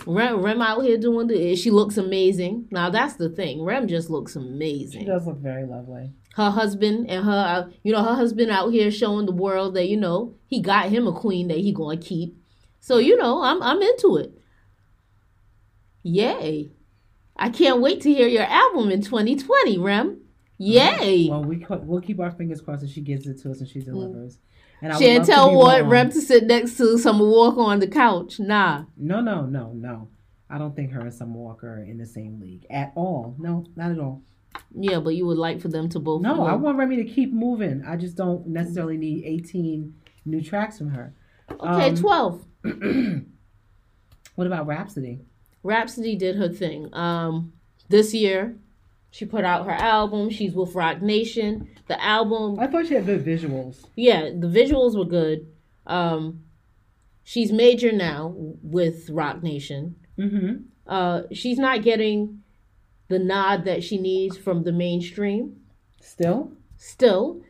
Rem, 0.07 0.43
Rem 0.43 0.61
out 0.61 0.85
here 0.85 0.99
doing 0.99 1.27
the. 1.27 1.57
She 1.57 1.71
looks 1.71 1.97
amazing. 1.97 2.69
Now 2.71 2.91
that's 2.91 3.15
the 3.15 3.29
thing. 3.29 3.63
Rem 3.63 3.89
just 3.89 4.11
looks 4.11 4.37
amazing. 4.37 5.01
She 5.01 5.07
does 5.07 5.27
look 5.27 5.39
very 5.39 5.65
lovely. 5.65 6.13
Her 6.37 6.51
husband 6.51 7.09
and 7.09 7.25
her, 7.25 7.31
uh, 7.69 7.71
you 7.83 7.93
know, 7.93 8.03
her 8.03 8.15
husband 8.15 8.51
out 8.51 8.71
here 8.71 8.91
showing 8.91 9.27
the 9.27 9.33
world 9.33 9.75
that 9.75 9.89
you 9.89 9.97
know 9.97 10.35
he 10.47 10.61
got 10.61 10.89
him 10.89 11.07
a 11.07 11.13
queen 11.13 11.49
that 11.49 11.59
he 11.59 11.73
gonna 11.73 11.97
keep. 11.97 12.37
So 12.81 12.99
you 12.99 13.17
know, 13.17 13.43
I'm 13.43 13.63
I'm 13.63 13.81
into 13.81 14.17
it. 14.17 14.39
Yay! 16.03 16.71
I 17.37 17.49
can't 17.49 17.81
wait 17.81 18.03
to 18.03 18.13
hear 18.13 18.29
your 18.29 18.45
album 18.45 18.91
in 18.91 19.01
2020, 19.01 19.79
Rem. 19.79 20.21
Yay! 20.59 21.29
Well, 21.31 21.45
we 21.45 21.65
we'll 21.83 22.01
keep 22.01 22.21
our 22.21 22.31
fingers 22.31 22.61
crossed 22.61 22.83
that 22.83 22.91
she 22.91 23.01
gives 23.01 23.27
it 23.27 23.41
to 23.43 23.51
us 23.51 23.61
and 23.61 23.69
she 23.69 23.81
delivers. 23.81 24.39
And 24.83 24.93
I 24.93 24.99
would 24.99 25.05
love 25.17 25.27
to 25.27 25.33
Chantel 25.33 25.81
wrong. 25.81 25.89
Rem 25.89 26.11
to 26.11 26.21
sit 26.21 26.45
next 26.45 26.77
to 26.77 26.99
some 26.99 27.19
Walker 27.21 27.61
on 27.61 27.79
the 27.81 27.87
couch. 27.89 28.39
Nah. 28.39 28.85
No, 28.97 29.21
no, 29.21 29.47
no, 29.47 29.73
no. 29.73 30.09
I 30.51 30.59
don't 30.59 30.77
think 30.77 30.93
her 30.93 31.01
and 31.01 31.13
Summer 31.13 31.37
Walker 31.39 31.69
are 31.69 31.83
in 31.85 31.97
the 31.99 32.07
same 32.07 32.39
league 32.41 32.67
at 32.71 32.93
all. 32.95 33.35
No, 33.39 33.65
not 33.77 33.91
at 33.91 33.99
all. 33.99 34.23
Yeah, 34.77 35.01
but 35.01 35.15
you 35.17 35.27
would 35.27 35.39
like 35.39 35.61
for 35.61 35.69
them 35.69 35.89
to 35.91 35.99
both. 35.99 36.23
No, 36.23 36.37
move. 36.37 36.47
I 36.47 36.55
want 36.55 36.79
Remy 36.79 36.97
to 36.97 37.05
keep 37.05 37.33
moving. 37.33 37.83
I 37.87 37.97
just 37.97 38.17
don't 38.17 38.47
necessarily 38.47 38.97
need 38.97 39.25
18 39.25 39.95
new 40.27 40.43
tracks 40.43 40.79
from 40.79 40.91
her. 40.91 41.15
Okay, 41.51 41.89
Um, 41.91 41.97
12. 41.97 42.45
What 44.35 44.47
about 44.49 44.67
Rhapsody? 44.67 45.21
Rhapsody 45.63 46.17
did 46.17 46.37
her 46.37 46.49
thing. 46.49 46.93
Um, 46.93 47.53
this 47.89 48.13
year, 48.13 48.57
She 49.15 49.27
put 49.27 49.45
out 49.45 49.67
her 49.67 49.71
album. 49.71 50.29
She's 50.29 50.55
with 50.55 50.75
Roc 50.75 51.01
Nation. 51.01 51.69
The 51.87 52.03
album, 52.03 52.59
I 52.59 52.67
thought 52.67 52.89
she 52.89 52.95
had 52.95 53.07
good 53.07 53.25
visuals. 53.25 53.85
yeah, 53.95 54.23
the 54.23 54.49
visuals 54.49 54.99
were 54.99 55.05
good. 55.05 55.47
Um, 55.87 56.43
she's 57.23 57.53
major 57.53 57.93
now 57.93 58.35
with 58.37 59.09
Roc 59.11 59.41
Nation. 59.41 59.95
Mm-hmm. 60.19 60.65
Uh, 60.89 61.23
she's 61.31 61.59
not 61.59 61.83
getting 61.83 62.43
the 63.07 63.21
nod 63.21 63.67
that 63.67 63.85
she 63.85 63.99
needs 63.99 64.37
from 64.37 64.65
the 64.65 64.73
mainstream 64.73 65.61
Still, 66.01 66.51
still, 66.77 67.41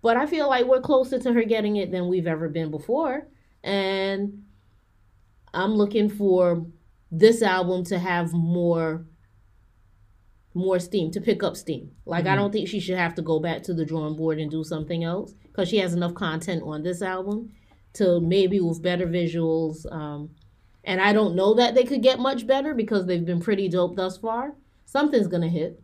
but 0.00 0.16
I 0.16 0.24
feel 0.24 0.48
like 0.48 0.66
we're 0.66 0.80
closer 0.80 1.18
to 1.18 1.32
her 1.32 1.42
getting 1.42 1.74
it 1.74 1.90
than 1.90 2.06
we've 2.06 2.28
ever 2.28 2.48
been 2.48 2.70
before. 2.70 3.26
And 3.64 4.44
I'm 5.52 5.72
looking 5.72 6.08
for 6.10 6.64
this 7.10 7.42
album 7.42 7.82
to 7.86 7.98
have 7.98 8.32
more 8.32 9.04
more 10.54 10.78
steam 10.78 11.10
to 11.12 11.20
pick 11.20 11.42
up 11.42 11.56
steam. 11.56 11.90
Like 12.06 12.26
I 12.26 12.30
Mhm. 12.34 12.36
don't 12.36 12.52
think 12.52 12.68
she 12.68 12.80
should 12.80 12.96
have 12.98 13.14
to 13.16 13.22
go 13.22 13.38
back 13.38 13.62
to 13.64 13.74
the 13.74 13.84
drawing 13.84 14.16
board 14.16 14.38
and 14.40 14.50
do 14.50 14.64
something 14.64 15.04
else 15.04 15.34
because 15.44 15.68
she 15.68 15.78
has 15.78 15.94
enough 15.94 16.14
content 16.14 16.62
on 16.64 16.82
this 16.82 17.02
album 17.02 17.50
to 17.94 18.20
maybe 18.20 18.60
with 18.60 18.82
better 18.82 19.06
visuals. 19.06 19.90
Um, 19.92 20.30
and 20.84 21.00
I 21.00 21.12
don't 21.12 21.34
know 21.36 21.54
that 21.54 21.74
they 21.74 21.84
could 21.84 22.02
get 22.02 22.18
much 22.18 22.46
better 22.46 22.74
because 22.74 23.06
they've 23.06 23.24
been 23.24 23.40
pretty 23.40 23.68
dope 23.68 23.96
thus 23.96 24.16
far. 24.16 24.56
Something's 24.84 25.28
gonna 25.28 25.48
hit. 25.48 25.82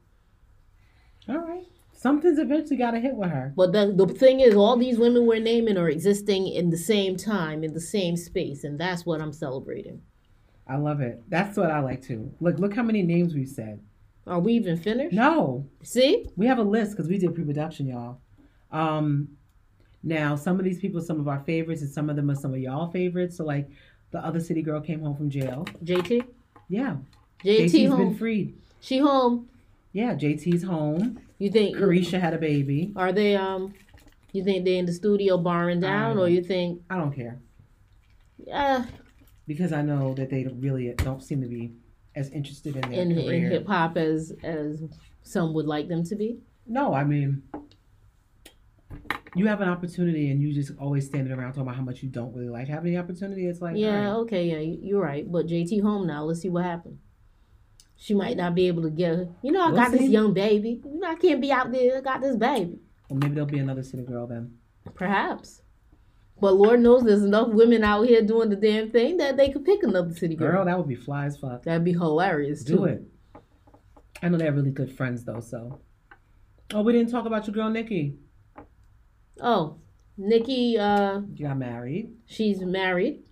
all 1.29 1.39
right. 1.39 1.65
Something's 1.93 2.39
eventually 2.39 2.77
got 2.77 2.91
to 2.91 3.01
hit 3.01 3.15
with 3.15 3.31
her. 3.31 3.55
But 3.57 3.73
the 3.73 3.91
the 3.97 4.07
thing 4.13 4.41
is, 4.41 4.55
all 4.55 4.77
these 4.77 4.99
women 4.99 5.25
we're 5.27 5.41
naming 5.41 5.79
are 5.79 5.89
existing 5.89 6.49
in 6.49 6.69
the 6.69 6.77
same 6.77 7.17
time, 7.17 7.65
in 7.65 7.73
the 7.73 7.81
same 7.81 8.17
space, 8.17 8.63
and 8.63 8.79
that's 8.79 9.07
what 9.07 9.23
I'm 9.23 9.33
celebrating. 9.33 10.03
I 10.67 10.77
love 10.77 11.01
it. 11.01 11.23
That's 11.29 11.57
what 11.57 11.71
I 11.71 11.81
like 11.81 12.03
too. 12.03 12.31
Look, 12.41 12.59
look 12.59 12.75
how 12.75 12.83
many 12.83 13.03
names 13.03 13.35
we've 13.35 13.49
said. 13.49 13.81
Are 14.27 14.41
we 14.41 14.55
even 14.55 14.77
finished? 14.77 15.15
No, 15.15 15.67
See? 15.83 16.27
we 16.37 16.47
have 16.47 16.59
a 16.59 16.63
list 16.63 16.93
because 16.93 17.09
we 17.09 17.19
did 17.19 17.35
pre-production, 17.35 17.87
y'all. 17.87 18.21
Um, 18.73 19.29
now 20.03 20.35
some 20.37 20.59
of 20.59 20.65
these 20.65 20.79
people, 20.79 21.01
are 21.01 21.05
some 21.05 21.21
of 21.21 21.29
our 21.29 21.41
favorites, 21.41 21.83
and 21.83 21.91
some 21.91 22.09
of 22.11 22.17
them 22.17 22.31
are 22.31 22.35
some 22.35 22.53
of 22.55 22.61
y'all 22.61 22.91
favorites. 22.91 23.37
So 23.37 23.45
like, 23.45 23.69
the 24.11 24.25
other 24.25 24.41
city 24.41 24.63
girl 24.63 24.81
came 24.81 25.01
home 25.01 25.17
from 25.17 25.29
jail. 25.29 25.67
JT? 25.85 26.25
Yeah, 26.69 26.97
JT 27.45 27.65
JT's 27.65 27.91
home. 27.91 27.99
been 27.99 28.17
freed. 28.17 28.57
She 28.81 28.99
home. 28.99 29.49
Yeah, 29.93 30.15
JT's 30.15 30.63
home. 30.63 31.21
You 31.39 31.51
think 31.51 31.77
Caresha 31.77 32.21
had 32.21 32.33
a 32.33 32.39
baby. 32.39 32.93
are 32.97 33.13
they 33.13 33.37
um 33.37 33.75
you 34.33 34.43
think 34.43 34.65
they 34.65 34.79
in 34.79 34.87
the 34.87 34.93
studio 34.93 35.37
barring 35.39 35.81
down 35.81 36.19
or 36.19 36.29
you 36.29 36.43
think 36.43 36.83
I 36.91 36.97
don't 36.97 37.13
care 37.15 37.39
yeah 38.45 38.85
because 39.47 39.73
I 39.73 39.83
know 39.83 40.15
that 40.15 40.31
they 40.31 40.45
really 40.47 40.93
don't 40.97 41.23
seem 41.23 41.41
to 41.43 41.47
be 41.49 41.73
as 42.17 42.31
interested 42.31 42.77
in 42.77 42.83
their 42.91 43.01
in, 43.01 43.11
in 43.19 43.51
hip 43.51 43.67
hop 43.67 43.97
as 43.97 44.33
as 44.43 44.83
some 45.23 45.53
would 45.55 45.67
like 45.67 45.89
them 45.89 46.05
to 46.05 46.15
be? 46.17 46.39
No, 46.67 46.95
I 46.95 47.05
mean, 47.05 47.43
you 49.35 49.47
have 49.49 49.61
an 49.61 49.69
opportunity 49.69 50.31
and 50.31 50.41
you 50.41 50.53
just 50.53 50.73
always 50.79 51.07
standing 51.07 51.33
around 51.33 51.49
talking 51.53 51.63
about 51.63 51.77
how 51.77 51.83
much 51.83 52.03
you 52.03 52.09
don't 52.09 52.33
really 52.35 52.49
like 52.49 52.69
having 52.69 52.93
the 52.93 52.99
opportunity. 52.99 53.47
It's 53.47 53.61
like, 53.61 53.77
Yeah, 53.77 54.05
right. 54.07 54.17
okay, 54.21 54.49
yeah, 54.51 54.59
you- 54.59 54.79
you're 54.83 55.01
right. 55.03 55.31
But 55.31 55.47
JT 55.47 55.81
home 55.83 56.07
now. 56.07 56.25
Let's 56.25 56.41
see 56.41 56.51
what 56.51 56.65
happens. 56.65 57.01
She 57.97 58.15
might 58.15 58.37
not 58.37 58.55
be 58.55 58.67
able 58.69 58.83
to 58.83 58.91
get. 58.91 59.29
You 59.43 59.53
know, 59.53 59.63
I 59.63 59.67
We'll 59.69 59.77
got 59.77 59.91
this 59.93 60.03
young 60.09 60.33
baby. 60.35 60.81
You 60.85 61.01
know, 61.01 61.09
I 61.11 61.15
can't 61.17 61.41
be 61.41 61.51
out 61.51 61.73
there. 61.73 61.99
I 61.99 62.01
got 62.01 62.21
this 62.21 62.37
baby. 62.37 62.79
well, 63.09 63.19
maybe 63.19 63.35
there'll 63.35 63.49
be 63.49 63.59
another 63.59 63.83
city 63.83 64.03
girl 64.05 64.27
then. 64.27 64.57
Perhaps. 64.95 65.63
But 66.41 66.55
Lord 66.57 66.81
knows 66.81 67.05
there's 67.05 67.23
enough 67.23 67.49
women 67.49 67.85
out 67.85 68.03
here 68.07 68.21
doing 68.21 68.51
the 68.51 68.57
damn 68.57 68.91
thing 68.91 69.17
that 69.19 69.37
they 69.37 69.51
could 69.51 69.65
pick 69.65 69.83
another 69.83 70.13
city 70.15 70.35
girl. 70.35 70.51
Girl, 70.53 70.65
that 70.65 70.77
would 70.77 70.89
be 70.89 70.95
fly 70.97 71.27
as 71.27 71.37
fuck. 71.37 71.63
That'd 71.63 71.85
be 71.85 71.93
hilarious 71.93 72.65
too. 72.65 72.77
Do 72.77 72.85
it. 72.85 73.03
I 74.23 74.29
know 74.29 74.39
they're 74.39 74.53
really 74.53 74.71
good 74.71 74.95
friends 74.97 75.25
though, 75.25 75.41
so. 75.41 75.79
Oh, 76.73 76.83
we 76.83 76.93
didn't 76.93 77.11
talk 77.11 77.25
about 77.27 77.47
your 77.47 77.55
girl 77.55 77.71
Nikki. 77.71 78.17
Oh, 79.41 79.77
Nikki, 80.17 80.79
uh, 80.79 81.21
You 81.35 81.47
got 81.47 81.59
married. 81.59 82.11
she's 82.27 82.61
married 82.63 83.25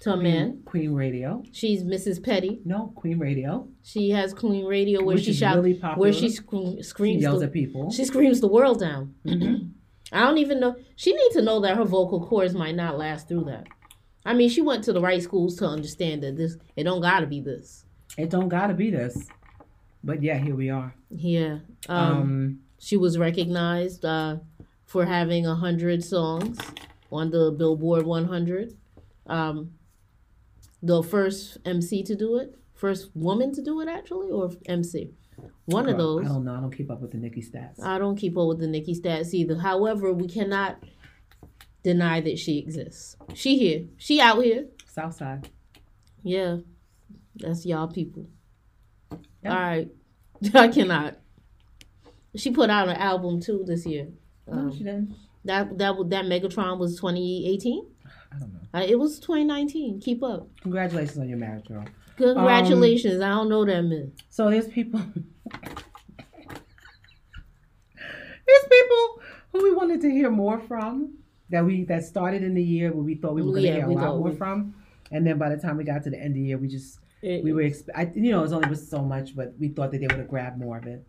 to 0.00 0.10
a 0.10 0.14
Queen- 0.14 0.22
man. 0.22 0.62
Queen 0.64 0.92
Radio. 0.92 1.42
She's 1.52 1.84
Mrs. 1.84 2.22
Petty. 2.22 2.60
No, 2.64 2.92
Queen 2.96 3.18
Radio. 3.18 3.68
She 3.82 4.10
has 4.10 4.34
Queen 4.34 4.64
Radio 4.66 5.02
where 5.04 5.16
which 5.16 5.24
she 5.24 5.32
shouts, 5.32 5.56
really 5.56 5.74
popular. 5.74 6.00
where 6.00 6.12
she 6.12 6.28
She 6.30 6.82
screams, 6.82 7.22
yells 7.22 7.40
the, 7.40 7.46
at 7.46 7.52
people. 7.52 7.90
she 7.90 8.04
screams 8.04 8.40
the 8.40 8.48
world 8.48 8.80
down. 8.80 9.14
Mhm. 9.26 9.70
I 10.12 10.20
don't 10.20 10.38
even 10.38 10.60
know. 10.60 10.76
She 10.96 11.12
needs 11.12 11.34
to 11.36 11.42
know 11.42 11.60
that 11.60 11.76
her 11.76 11.84
vocal 11.84 12.26
cords 12.26 12.54
might 12.54 12.74
not 12.74 12.98
last 12.98 13.28
through 13.28 13.44
that. 13.44 13.66
I 14.24 14.34
mean, 14.34 14.48
she 14.48 14.60
went 14.60 14.84
to 14.84 14.92
the 14.92 15.00
right 15.00 15.22
schools 15.22 15.56
to 15.56 15.66
understand 15.66 16.22
that 16.22 16.36
this 16.36 16.56
it 16.76 16.84
don't 16.84 17.00
gotta 17.00 17.26
be 17.26 17.40
this. 17.40 17.84
It 18.18 18.28
don't 18.30 18.48
gotta 18.48 18.74
be 18.74 18.90
this. 18.90 19.28
But 20.02 20.22
yeah, 20.22 20.38
here 20.38 20.54
we 20.54 20.70
are. 20.70 20.94
Yeah. 21.10 21.58
Um, 21.88 22.12
Um, 22.12 22.60
she 22.78 22.96
was 22.96 23.18
recognized 23.18 24.04
uh, 24.04 24.38
for 24.86 25.04
having 25.04 25.46
a 25.46 25.54
hundred 25.54 26.02
songs 26.02 26.58
on 27.12 27.30
the 27.30 27.50
Billboard 27.52 28.06
100. 28.06 28.76
Um, 29.26 29.72
the 30.82 31.02
first 31.02 31.58
MC 31.64 32.02
to 32.04 32.14
do 32.14 32.36
it, 32.38 32.56
first 32.74 33.10
woman 33.14 33.52
to 33.54 33.62
do 33.62 33.80
it 33.80 33.88
actually, 33.88 34.30
or 34.30 34.50
MC. 34.66 35.10
One 35.66 35.88
of 35.88 35.96
those. 35.98 36.24
I 36.24 36.28
don't 36.28 36.44
know. 36.44 36.54
I 36.54 36.60
don't 36.60 36.74
keep 36.76 36.90
up 36.90 37.00
with 37.00 37.12
the 37.12 37.18
Nikki 37.18 37.42
stats. 37.42 37.82
I 37.82 37.98
don't 37.98 38.16
keep 38.16 38.36
up 38.36 38.48
with 38.48 38.58
the 38.58 38.66
Nikki 38.66 38.94
stats 38.94 39.32
either. 39.34 39.58
However, 39.58 40.12
we 40.12 40.26
cannot 40.28 40.82
deny 41.82 42.20
that 42.20 42.38
she 42.38 42.58
exists. 42.58 43.16
She 43.34 43.56
here. 43.58 43.86
She 43.96 44.20
out 44.20 44.42
here. 44.42 44.66
Southside. 44.86 45.48
Yeah. 46.22 46.58
That's 47.36 47.64
y'all 47.64 47.88
people. 47.88 48.26
Yeah. 49.42 49.50
All 49.54 49.60
right. 49.60 49.88
I 50.54 50.68
cannot. 50.68 51.16
She 52.36 52.50
put 52.50 52.70
out 52.70 52.88
an 52.88 52.96
album 52.96 53.40
too 53.40 53.64
this 53.66 53.86
year. 53.86 54.08
no, 54.46 54.52
Um, 54.58 54.72
she 54.72 54.78
didn't. 54.84 55.14
that 55.44 55.76
that 55.78 55.94
that 56.10 56.24
Megatron 56.26 56.78
was 56.78 56.96
2018. 56.96 57.86
I 58.32 58.38
don't 58.38 58.52
know. 58.52 58.60
Uh, 58.72 58.84
it 58.86 58.98
was 58.98 59.18
2019. 59.18 60.00
Keep 60.00 60.22
up. 60.22 60.48
Congratulations 60.62 61.18
on 61.18 61.28
your 61.28 61.38
marriage, 61.38 61.66
girl. 61.66 61.84
Congratulations. 62.20 63.20
I 63.22 63.28
don't 63.30 63.48
know 63.48 63.64
that 63.64 63.82
man. 63.82 64.12
So 64.28 64.50
there's 64.50 64.68
people. 64.68 65.00
there's 68.46 68.64
people 68.70 69.20
who 69.52 69.62
we 69.64 69.72
wanted 69.74 70.00
to 70.02 70.10
hear 70.10 70.30
more 70.30 70.58
from 70.60 71.14
that 71.50 71.64
we 71.64 71.84
that 71.84 72.04
started 72.04 72.42
in 72.42 72.54
the 72.54 72.62
year 72.62 72.92
where 72.92 73.02
we 73.02 73.14
thought 73.14 73.34
we 73.34 73.42
were 73.42 73.50
going 73.50 73.62
to 73.62 73.68
Yeah, 73.68 73.74
hear 73.76 73.86
a 73.86 73.92
lot 73.92 74.18
more 74.18 74.30
we- 74.30 74.36
from, 74.36 74.74
and 75.10 75.26
then 75.26 75.38
by 75.38 75.48
the 75.48 75.56
time 75.56 75.76
we 75.76 75.84
got 75.84 76.02
to 76.04 76.10
the 76.10 76.18
end 76.18 76.28
of 76.28 76.34
the 76.34 76.40
year, 76.42 76.58
we 76.58 76.68
just 76.68 76.98
we 77.22 77.52
were 77.52 77.62
exp- 77.62 77.88
I, 77.94 78.10
you 78.14 78.30
know 78.32 78.38
it 78.38 78.42
was 78.42 78.52
only 78.52 78.68
was 78.68 78.88
so 78.88 79.02
much, 79.02 79.34
but 79.36 79.54
we 79.58 79.68
thought 79.68 79.90
that 79.92 79.98
they 80.00 80.06
would 80.06 80.16
have 80.18 80.28
grabbed 80.28 80.58
more 80.58 80.78
of 80.78 80.86
it. 80.86 81.04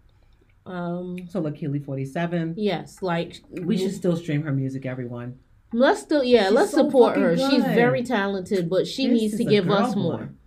um 0.66 1.18
So 1.30 1.40
look, 1.40 1.56
Leikeli 1.58 1.84
forty 1.86 2.06
seven. 2.06 2.54
yes, 2.58 3.02
like 3.02 3.42
We 3.52 3.78
should 3.78 3.94
still 3.94 4.16
stream 4.18 4.42
her 4.44 4.52
music, 4.52 4.86
everyone. 4.86 5.40
Let's 5.74 6.02
still, 6.02 6.22
yeah, 6.22 6.46
She's 6.48 6.52
let's 6.52 6.72
so 6.72 6.84
support 6.86 7.16
her. 7.16 7.38
She's 7.38 7.64
very 7.64 8.04
talented, 8.04 8.70
but 8.70 8.86
she 8.86 9.08
This 9.08 9.22
needs 9.22 9.38
to 9.38 9.46
give 9.46 9.70
us 9.70 9.96
more. 9.96 10.18
blunt. 10.18 10.38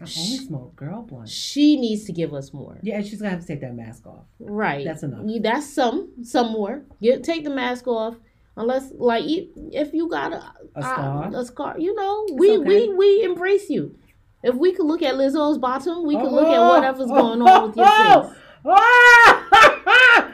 Only 0.00 0.38
smoke 0.38 0.76
girl 0.76 1.02
blunt. 1.02 1.28
She 1.28 1.76
needs 1.76 2.04
to 2.06 2.12
give 2.12 2.32
us 2.32 2.52
more. 2.54 2.78
Yeah, 2.82 2.96
and 2.96 3.06
she's 3.06 3.18
gonna 3.20 3.30
have 3.30 3.40
to 3.40 3.46
take 3.46 3.60
that 3.60 3.74
mask 3.74 4.06
off. 4.06 4.24
Right. 4.38 4.84
That's 4.84 5.02
enough. 5.02 5.20
You- 5.26 5.40
That's 5.40 5.66
some, 5.72 6.10
some 6.22 6.52
more. 6.52 6.82
Get 7.02 7.22
take 7.24 7.44
the 7.44 7.50
mask 7.50 7.86
off. 7.86 8.16
Unless, 8.56 8.92
like, 8.96 9.24
if 9.26 9.92
you 9.94 10.08
got 10.08 10.32
a, 10.32 10.52
A 10.74 10.82
scar? 10.82 11.30
a 11.34 11.44
scar, 11.44 11.78
you 11.78 11.94
know, 11.94 12.26
we 12.34 12.58
okay. 12.58 12.66
we 12.66 12.94
we 12.94 13.22
embrace 13.24 13.70
you. 13.70 13.96
If 14.42 14.54
we 14.54 14.72
could 14.72 14.86
look 14.86 15.02
at 15.02 15.14
Lizzo's 15.14 15.58
bottom, 15.58 16.04
we 16.06 16.16
could 16.16 16.32
look 16.32 16.48
at 16.48 16.58
Oh, 16.58 16.68
whatever's 16.74 17.10
oh, 17.10 17.14
going 17.14 17.42
on 17.42 17.68
with 17.68 17.76
your 17.76 17.86
oh, 17.88 18.22
face. 18.28 18.38
oh. 18.64 20.30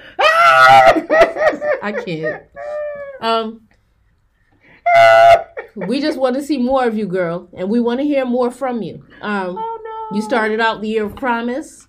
I 1.83 1.93
can't. 2.05 2.43
Um, 3.21 3.63
we 5.77 6.01
just 6.01 6.19
want 6.19 6.37
to 6.37 6.43
see 6.43 6.59
more 6.59 6.87
of 6.87 6.97
you, 6.97 7.07
girl, 7.07 7.49
and 7.57 7.69
we 7.71 7.81
want 7.81 8.01
to 8.01 8.05
hear 8.05 8.25
more 8.25 8.51
from 8.51 8.83
you. 8.83 9.05
Um, 9.21 9.57
Oh 9.59 10.09
no! 10.11 10.17
You 10.17 10.23
started 10.23 10.61
out 10.61 10.81
the 10.81 10.89
year 10.89 11.05
of 11.05 11.17
promise, 11.17 11.87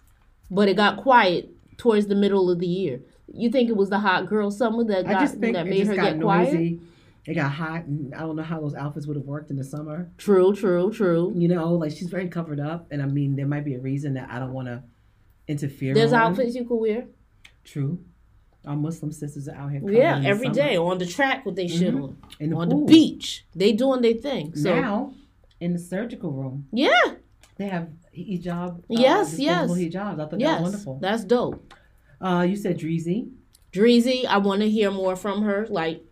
but 0.51 0.67
it 0.67 0.75
got 0.75 0.97
quiet 0.97 1.49
towards 1.77 2.07
the 2.07 2.15
middle 2.15 2.49
of 2.49 2.59
the 2.59 2.67
year. 2.67 3.01
You 3.31 3.49
think 3.49 3.69
it 3.69 3.75
was 3.75 3.89
the 3.89 3.99
hot 3.99 4.27
girl 4.27 4.51
summer 4.51 4.83
that 4.85 5.05
got 5.05 5.41
that 5.41 5.55
it 5.55 5.67
made 5.67 5.87
her 5.87 5.95
got 5.95 6.13
get 6.13 6.21
quiet? 6.21 6.53
noisy. 6.53 6.81
It 7.25 7.33
got 7.33 7.51
hot, 7.51 7.83
and 7.83 8.15
I 8.15 8.19
don't 8.19 8.37
know 8.37 8.43
how 8.43 8.61
those 8.61 8.73
outfits 8.73 9.05
would 9.05 9.17
have 9.17 9.25
worked 9.25 9.49
in 9.49 9.57
the 9.57 9.63
summer. 9.63 10.09
True, 10.17 10.55
true, 10.55 10.91
true. 10.93 11.33
You 11.35 11.49
know, 11.49 11.73
like 11.73 11.91
she's 11.91 12.09
very 12.09 12.29
covered 12.29 12.59
up, 12.59 12.87
and 12.89 13.01
I 13.01 13.05
mean, 13.05 13.35
there 13.35 13.45
might 13.45 13.65
be 13.65 13.75
a 13.75 13.79
reason 13.79 14.13
that 14.13 14.29
I 14.31 14.39
don't 14.39 14.53
want 14.53 14.69
to 14.69 14.83
interfere. 15.47 15.93
There's 15.93 16.13
on. 16.13 16.21
outfits 16.21 16.55
you 16.55 16.65
could 16.65 16.77
wear. 16.77 17.07
True. 17.65 17.99
Our 18.67 18.75
Muslim 18.75 19.11
sisters 19.11 19.47
are 19.47 19.55
out 19.55 19.71
here. 19.71 19.81
Yeah, 19.89 20.13
covered 20.13 20.17
in 20.17 20.23
the 20.23 20.29
every 20.29 20.49
day 20.49 20.77
on 20.77 20.97
the 20.97 21.05
track 21.05 21.45
with 21.45 21.55
they 21.55 21.67
shit 21.67 21.93
Mhm. 21.95 22.03
on. 22.03 22.17
the 22.49 22.55
on 22.55 22.69
pool. 22.69 22.85
the 22.85 22.93
beach. 22.93 23.45
They 23.55 23.71
doing 23.73 24.01
their 24.01 24.13
thing. 24.13 24.53
So 24.55 24.75
now, 24.79 25.13
in 25.59 25.73
the 25.73 25.79
surgical 25.79 26.31
room, 26.31 26.67
yeah, 26.71 26.89
they 27.57 27.67
have 27.67 27.87
hijab. 28.15 28.79
Uh, 28.79 28.81
Yes, 28.89 29.31
disposable 29.37 29.77
yes. 29.77 29.93
hijabs. 29.95 30.13
I 30.13 30.15
thought 30.17 30.31
that 30.31 30.39
was 30.39 30.61
wonderful. 30.61 30.99
that's 31.01 31.23
dope. 31.23 31.73
Uh, 32.19 32.45
you 32.49 32.55
said 32.55 32.77
Dreezy. 32.79 33.29
Dreezy, 33.71 34.25
I 34.25 34.37
want 34.39 34.61
to 34.61 34.69
hear 34.69 34.91
more 34.91 35.15
from 35.15 35.43
her. 35.43 35.67
Like, 35.69 36.03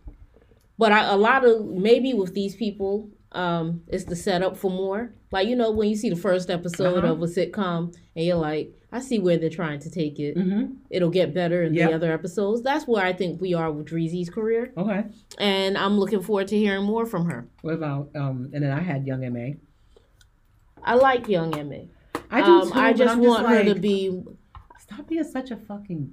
but 0.78 0.92
I, 0.92 1.12
a 1.12 1.16
lot 1.16 1.44
of 1.44 1.66
maybe 1.66 2.14
with 2.14 2.34
these 2.34 2.54
people, 2.54 3.10
um, 3.32 3.82
it's 3.88 4.04
the 4.04 4.16
setup 4.16 4.56
for 4.56 4.70
more. 4.70 5.12
Like 5.32 5.48
you 5.48 5.56
know 5.56 5.70
when 5.72 5.88
you 5.88 5.96
see 5.96 6.10
the 6.10 6.16
first 6.16 6.48
episode 6.50 6.98
Uh-huh. 7.04 7.12
of 7.12 7.22
a 7.22 7.26
sitcom 7.26 7.94
and 8.14 8.24
you're 8.24 8.36
like, 8.36 8.72
I 8.92 9.00
see 9.00 9.18
where 9.18 9.36
they're 9.36 9.50
trying 9.50 9.80
to 9.80 9.90
take 9.90 10.18
it. 10.20 10.36
Mm-hmm. 10.36 10.74
It'll 10.90 11.10
get 11.10 11.34
better 11.34 11.62
in 11.64 11.74
Yep. 11.74 11.90
the 11.90 11.94
other 11.96 12.12
episodes. 12.12 12.62
That's 12.62 12.86
where 12.86 13.04
I 13.04 13.12
think 13.12 13.40
we 13.40 13.52
are 13.52 13.70
with 13.72 13.86
Dreezy's 13.88 14.30
career, 14.30 14.72
Okay. 14.76 15.04
and 15.38 15.76
I'm 15.76 15.98
looking 15.98 16.22
forward 16.22 16.48
to 16.48 16.56
hearing 16.56 16.84
more 16.84 17.04
from 17.04 17.26
her. 17.28 17.48
What 17.62 17.74
about 17.74 18.10
um? 18.14 18.50
And 18.52 18.62
then 18.62 18.70
I 18.70 18.80
had 18.80 19.06
Young 19.06 19.20
Ma. 19.32 19.54
I 20.84 20.94
like 20.94 21.28
Young 21.28 21.50
Ma. 21.50 22.20
I 22.30 22.40
do 22.42 22.52
um, 22.52 22.72
too. 22.72 22.78
I 22.78 22.92
just 22.92 23.18
want 23.18 23.46
her 23.48 23.64
to 23.64 23.74
be. 23.74 24.22
stop 24.78 25.08
being 25.08 25.24
such 25.24 25.50
a 25.50 25.56
fucking. 25.56 26.12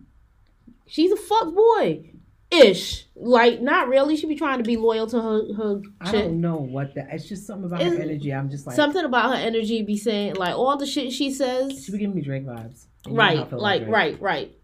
She's 0.88 1.12
a 1.12 1.16
fuck 1.16 1.54
boy, 1.54 2.12
ish. 2.54 3.06
Like 3.16 3.62
not 3.62 3.88
really. 3.88 4.16
She 4.18 4.28
be 4.28 4.36
trying 4.36 4.58
to 4.58 4.64
be 4.64 4.78
loyal 4.78 5.08
to 5.08 5.22
her 5.22 5.54
her 5.56 5.82
I 6.02 6.12
don't 6.12 6.42
know 6.42 6.58
what 6.58 6.96
that. 6.96 7.08
It's 7.12 7.28
just 7.28 7.46
something 7.48 7.66
about 7.66 7.82
her 7.82 8.02
energy. 8.02 8.32
I'm 8.32 8.50
just 8.50 8.66
like 8.68 8.76
Something 8.76 9.06
about 9.06 9.32
her 9.36 9.42
energy 9.42 9.82
be 9.82 9.98
saying 9.98 10.36
like 10.36 10.56
all 10.56 10.78
the 10.78 10.86
shit 10.86 11.12
she 11.12 11.32
says. 11.32 11.84
she 11.86 11.92
be 11.92 11.98
giving 11.98 12.16
me 12.16 12.22
Drake 12.22 12.46
vibes. 12.46 12.86
You 13.06 13.14
know 13.14 13.22
how 13.22 13.28
I 13.28 13.34
Right, 13.36 13.38
about 13.40 13.60
like 13.60 13.88
right, 13.88 14.22
right. 14.22 14.56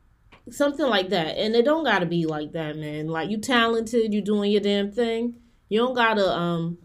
Something 0.49 0.87
like 0.87 1.09
that. 1.09 1.37
And 1.37 1.55
it 1.55 1.63
don't 1.65 1.83
gotta 1.83 2.05
be 2.05 2.25
like 2.25 2.53
that, 2.53 2.75
man. 2.77 3.07
Like 3.07 3.29
you 3.29 3.37
talented, 3.37 4.13
you 4.13 4.21
doing 4.21 4.51
your 4.51 4.61
damn 4.61 4.91
thing. 4.91 5.35
You 5.69 5.79
don't 5.79 5.93
gotta 5.93 6.27
um 6.31 6.77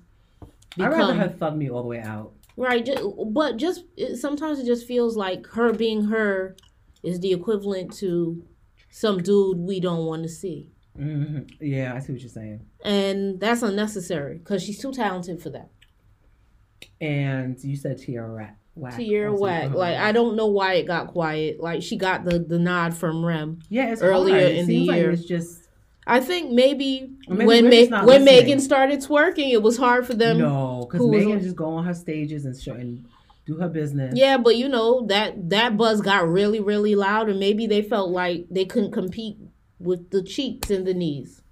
I'd 0.79 0.91
rather 0.91 1.13
become 1.13 1.19
her 1.19 1.29
thug 1.29 1.57
me 1.57 1.71
all 1.71 1.83
the 1.83 1.89
way 1.89 2.01
out. 2.01 2.33
right. 2.57 2.85
Just, 2.85 3.03
but 3.29 3.57
just 3.57 3.85
it, 3.97 4.17
sometimes 4.17 4.59
it 4.59 4.67
just 4.67 4.87
feels 4.87 5.17
like 5.17 5.47
her 5.49 5.73
being 5.73 6.05
her 6.07 6.57
is 7.03 7.21
the 7.21 7.33
equivalent 7.33 7.93
to 7.99 8.45
some 8.91 9.23
dude 9.23 9.59
we 9.59 9.81
don't 9.81 10.07
want 10.07 10.23
to 10.23 10.29
see, 10.29 10.71
hmm 10.97 11.39
Yeah, 11.61 11.93
I 11.95 11.99
see 12.01 12.13
what 12.13 12.21
you're 12.21 12.29
saying. 12.31 12.61
and 12.85 13.41
that's 13.41 13.63
unnecessary 13.63 14.39
because 14.39 14.63
she's 14.63 14.79
too 14.79 14.93
talented 14.93 15.43
for 15.43 15.51
that. 15.51 15.71
And 17.01 17.59
you 17.63 17.77
said 17.77 17.99
Tierra 17.99 18.29
Rat. 18.31 18.57
Whack. 18.75 18.97
Tierra. 18.97 19.33
Whack, 19.33 19.67
Uh-huh. 19.67 19.79
like 19.79 19.97
I 19.97 20.13
don't 20.13 20.37
know 20.37 20.47
why 20.49 20.75
it 20.75 20.87
got 20.87 21.09
quiet. 21.09 21.61
Like 21.61 21.83
she 21.83 21.97
got 21.97 22.25
the 22.25 22.39
the 22.39 22.59
nod 22.59 22.95
from 22.95 23.25
Rem. 23.25 23.61
yeah, 23.69 23.93
it's 23.93 24.03
earlier 24.03 24.35
hard. 24.35 24.45
It 24.53 24.57
in 24.57 24.67
the 24.67 24.75
seems 24.75 24.89
like 24.89 24.97
year. 24.99 25.11
it's 25.11 25.25
just 25.25 25.61
I 26.07 26.21
think 26.21 26.51
maybe, 26.51 27.11
maybe 27.29 27.47
when 27.47 27.91
Ma- 27.91 28.05
when. 28.05 28.25
Megan 28.25 28.61
started 28.61 29.01
twerking, 29.01 29.53
it 29.53 29.63
was 29.63 29.79
hard 29.79 30.07
for 30.07 30.13
them. 30.15 30.39
no, 30.39 30.87
because 30.87 31.01
was 31.07 31.25
Megan 31.25 31.41
just 31.41 31.57
go 31.57 31.65
on 31.67 31.85
her 31.85 31.95
stages 31.95 32.45
and 32.45 32.61
show 32.61 32.75
and 32.75 33.07
do 33.47 33.57
her 33.57 33.69
business. 33.69 34.13
Yeah, 34.15 34.37
but 34.37 34.57
you 34.57 34.69
know 34.69 35.07
that 35.07 35.49
that 35.51 35.77
buzz 35.79 36.01
got 36.03 36.29
really 36.29 36.61
really 36.61 36.95
loud, 36.95 37.29
and 37.31 37.39
maybe 37.41 37.67
they 37.67 37.81
felt 37.83 38.11
like 38.11 38.47
they 38.51 38.65
couldn't 38.67 38.93
compete 38.93 39.39
with 39.85 40.11
the 40.11 40.23
cheeks 40.23 40.71
and 40.71 40.87
the 40.87 40.95
knees. 40.95 41.43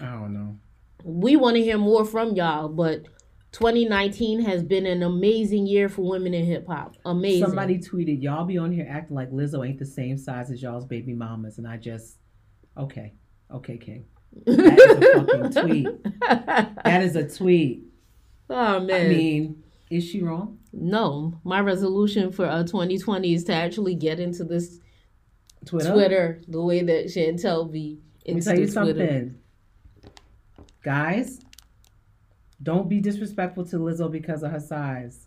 I 0.00 0.06
don't 0.12 0.34
know. 0.34 0.58
We 1.04 1.36
want 1.36 1.56
to 1.56 1.62
hear 1.62 1.78
more 1.78 2.04
from 2.04 2.34
y'all, 2.34 2.68
but 2.68 3.04
2019 3.52 4.40
has 4.42 4.62
been 4.62 4.86
an 4.86 5.02
amazing 5.02 5.66
year 5.66 5.88
for 5.88 6.02
women 6.02 6.34
in 6.34 6.44
hip 6.44 6.66
hop. 6.66 6.96
Amazing. 7.04 7.46
Somebody 7.46 7.78
tweeted, 7.78 8.22
"Y'all 8.22 8.44
be 8.44 8.58
on 8.58 8.72
here 8.72 8.86
acting 8.88 9.16
like 9.16 9.30
Lizzo 9.30 9.66
ain't 9.66 9.78
the 9.78 9.86
same 9.86 10.18
size 10.18 10.50
as 10.50 10.60
y'all's 10.60 10.84
baby 10.84 11.14
mamas," 11.14 11.58
and 11.58 11.66
I 11.66 11.76
just, 11.76 12.18
okay, 12.76 13.14
okay, 13.50 13.78
King, 13.78 14.04
that 14.44 14.78
is 14.78 14.98
a 14.98 15.24
fucking 15.24 15.52
tweet. 15.62 16.20
That 16.84 17.02
is 17.02 17.16
a 17.16 17.28
tweet. 17.28 17.84
oh 18.50 18.80
man. 18.80 19.06
I 19.06 19.08
mean, 19.08 19.62
is 19.90 20.04
she 20.04 20.22
wrong? 20.22 20.58
no, 20.78 21.40
my 21.42 21.60
resolution 21.60 22.30
for 22.30 22.44
uh, 22.44 22.62
2020 22.62 23.32
is 23.32 23.44
to 23.44 23.54
actually 23.54 23.94
get 23.94 24.20
into 24.20 24.44
this 24.44 24.78
Twitter. 25.66 25.92
Twitter 25.92 26.42
the 26.48 26.62
way 26.62 26.82
that 26.82 27.06
Chantel 27.06 27.70
be 27.70 27.98
Let 28.26 28.36
me 28.36 28.40
tell 28.42 28.52
you 28.58 28.66
Twitter. 28.66 28.72
something, 28.72 29.34
guys. 30.82 31.40
Don't 32.62 32.88
be 32.88 33.00
disrespectful 33.00 33.66
to 33.66 33.76
Lizzo 33.76 34.10
because 34.10 34.42
of 34.42 34.50
her 34.50 34.60
size. 34.60 35.26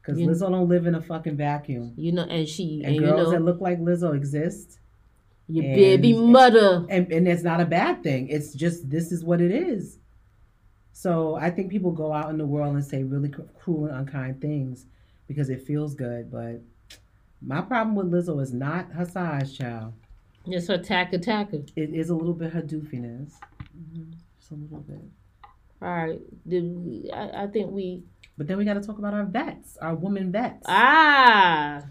Because 0.00 0.18
Lizzo 0.18 0.48
don't 0.50 0.68
live 0.68 0.86
in 0.86 0.94
a 0.94 1.02
fucking 1.02 1.36
vacuum. 1.36 1.92
You 1.96 2.12
know, 2.12 2.22
and 2.22 2.48
she 2.48 2.78
And 2.84 2.86
and, 2.86 2.94
you 2.96 3.00
girls 3.02 3.24
know 3.26 3.30
that 3.32 3.42
look 3.42 3.60
like 3.60 3.78
Lizzo 3.80 4.14
exist. 4.16 4.78
your 5.48 5.64
and- 5.64 5.74
baby 5.74 6.12
mother. 6.14 6.86
and 6.88 7.12
and 7.12 7.28
it's 7.28 7.42
not 7.42 7.60
a 7.60 7.66
bad 7.66 8.02
thing. 8.02 8.28
It's 8.28 8.52
just 8.54 8.88
this 8.88 9.12
is 9.12 9.22
what 9.24 9.40
it 9.40 9.50
is. 9.50 9.98
So 10.92 11.34
I 11.34 11.50
think 11.50 11.70
people 11.70 11.92
go 11.92 12.10
out 12.12 12.30
in 12.30 12.38
the 12.38 12.46
world 12.46 12.74
and 12.74 12.84
say 12.84 13.02
really 13.02 13.28
cr- 13.28 13.42
cruel 13.58 13.86
and 13.86 13.96
unkind 13.98 14.40
things 14.40 14.86
because 15.28 15.50
it 15.50 15.62
feels 15.62 15.94
good. 15.94 16.30
But 16.30 16.62
my 17.46 17.60
problem 17.60 17.94
with 17.94 18.10
Lizzo 18.10 18.42
is 18.42 18.52
not 18.52 18.90
her 18.92 19.04
size, 19.04 19.56
child. 19.56 19.92
It's 20.46 20.66
her 20.68 20.78
tack 20.78 21.12
attacker. 21.12 21.62
It 21.76 21.94
is 21.94 22.10
a 22.10 22.14
little 22.14 22.34
bit 22.34 22.52
her 22.52 22.62
doofiness, 22.62 23.32
just 24.38 24.50
a 24.50 24.54
little 24.54 24.80
bit. 24.80 25.00
All 25.80 25.88
right, 25.88 26.20
we, 26.44 27.10
I, 27.14 27.44
I 27.44 27.46
think 27.46 27.70
we 27.70 28.02
But 28.36 28.46
then 28.48 28.58
we 28.58 28.64
got 28.64 28.74
to 28.74 28.80
talk 28.80 28.98
about 28.98 29.14
our 29.14 29.24
vets, 29.24 29.76
our 29.80 29.94
woman 29.94 30.32
vets. 30.32 30.64
ah. 30.66 31.82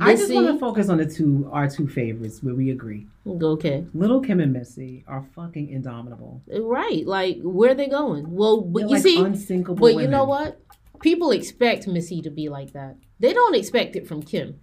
I 0.00 0.14
just 0.14 0.32
want 0.32 0.46
to 0.48 0.58
focus 0.58 0.90
on 0.90 0.98
the 0.98 1.06
two 1.06 1.48
our 1.50 1.66
two 1.68 1.88
favorites 1.88 2.42
where 2.42 2.54
we 2.54 2.70
agree. 2.70 3.06
Okay, 3.26 3.84
Little 3.94 4.20
Kim 4.20 4.38
and 4.38 4.52
Missy 4.52 5.02
are 5.08 5.24
fucking 5.34 5.70
indomitable. 5.70 6.42
right. 6.46 7.06
Like, 7.06 7.38
where 7.42 7.70
are 7.70 7.74
they 7.74 7.88
going? 7.88 8.30
Well, 8.30 8.60
but 8.60 8.80
They're 8.80 8.88
you 8.88 8.94
like 8.96 9.02
see, 9.02 9.18
unsinkable 9.18 9.80
but 9.80 9.94
you 10.00 10.06
know 10.06 10.24
what? 10.24 10.60
People 11.00 11.30
expect 11.30 11.86
Missy 11.88 12.20
to 12.22 12.30
be 12.30 12.48
like 12.50 12.72
that. 12.74 12.96
They 13.18 13.32
don't 13.32 13.54
expect 13.54 13.96
it 13.96 14.06
from 14.06 14.22
Kim. 14.22 14.60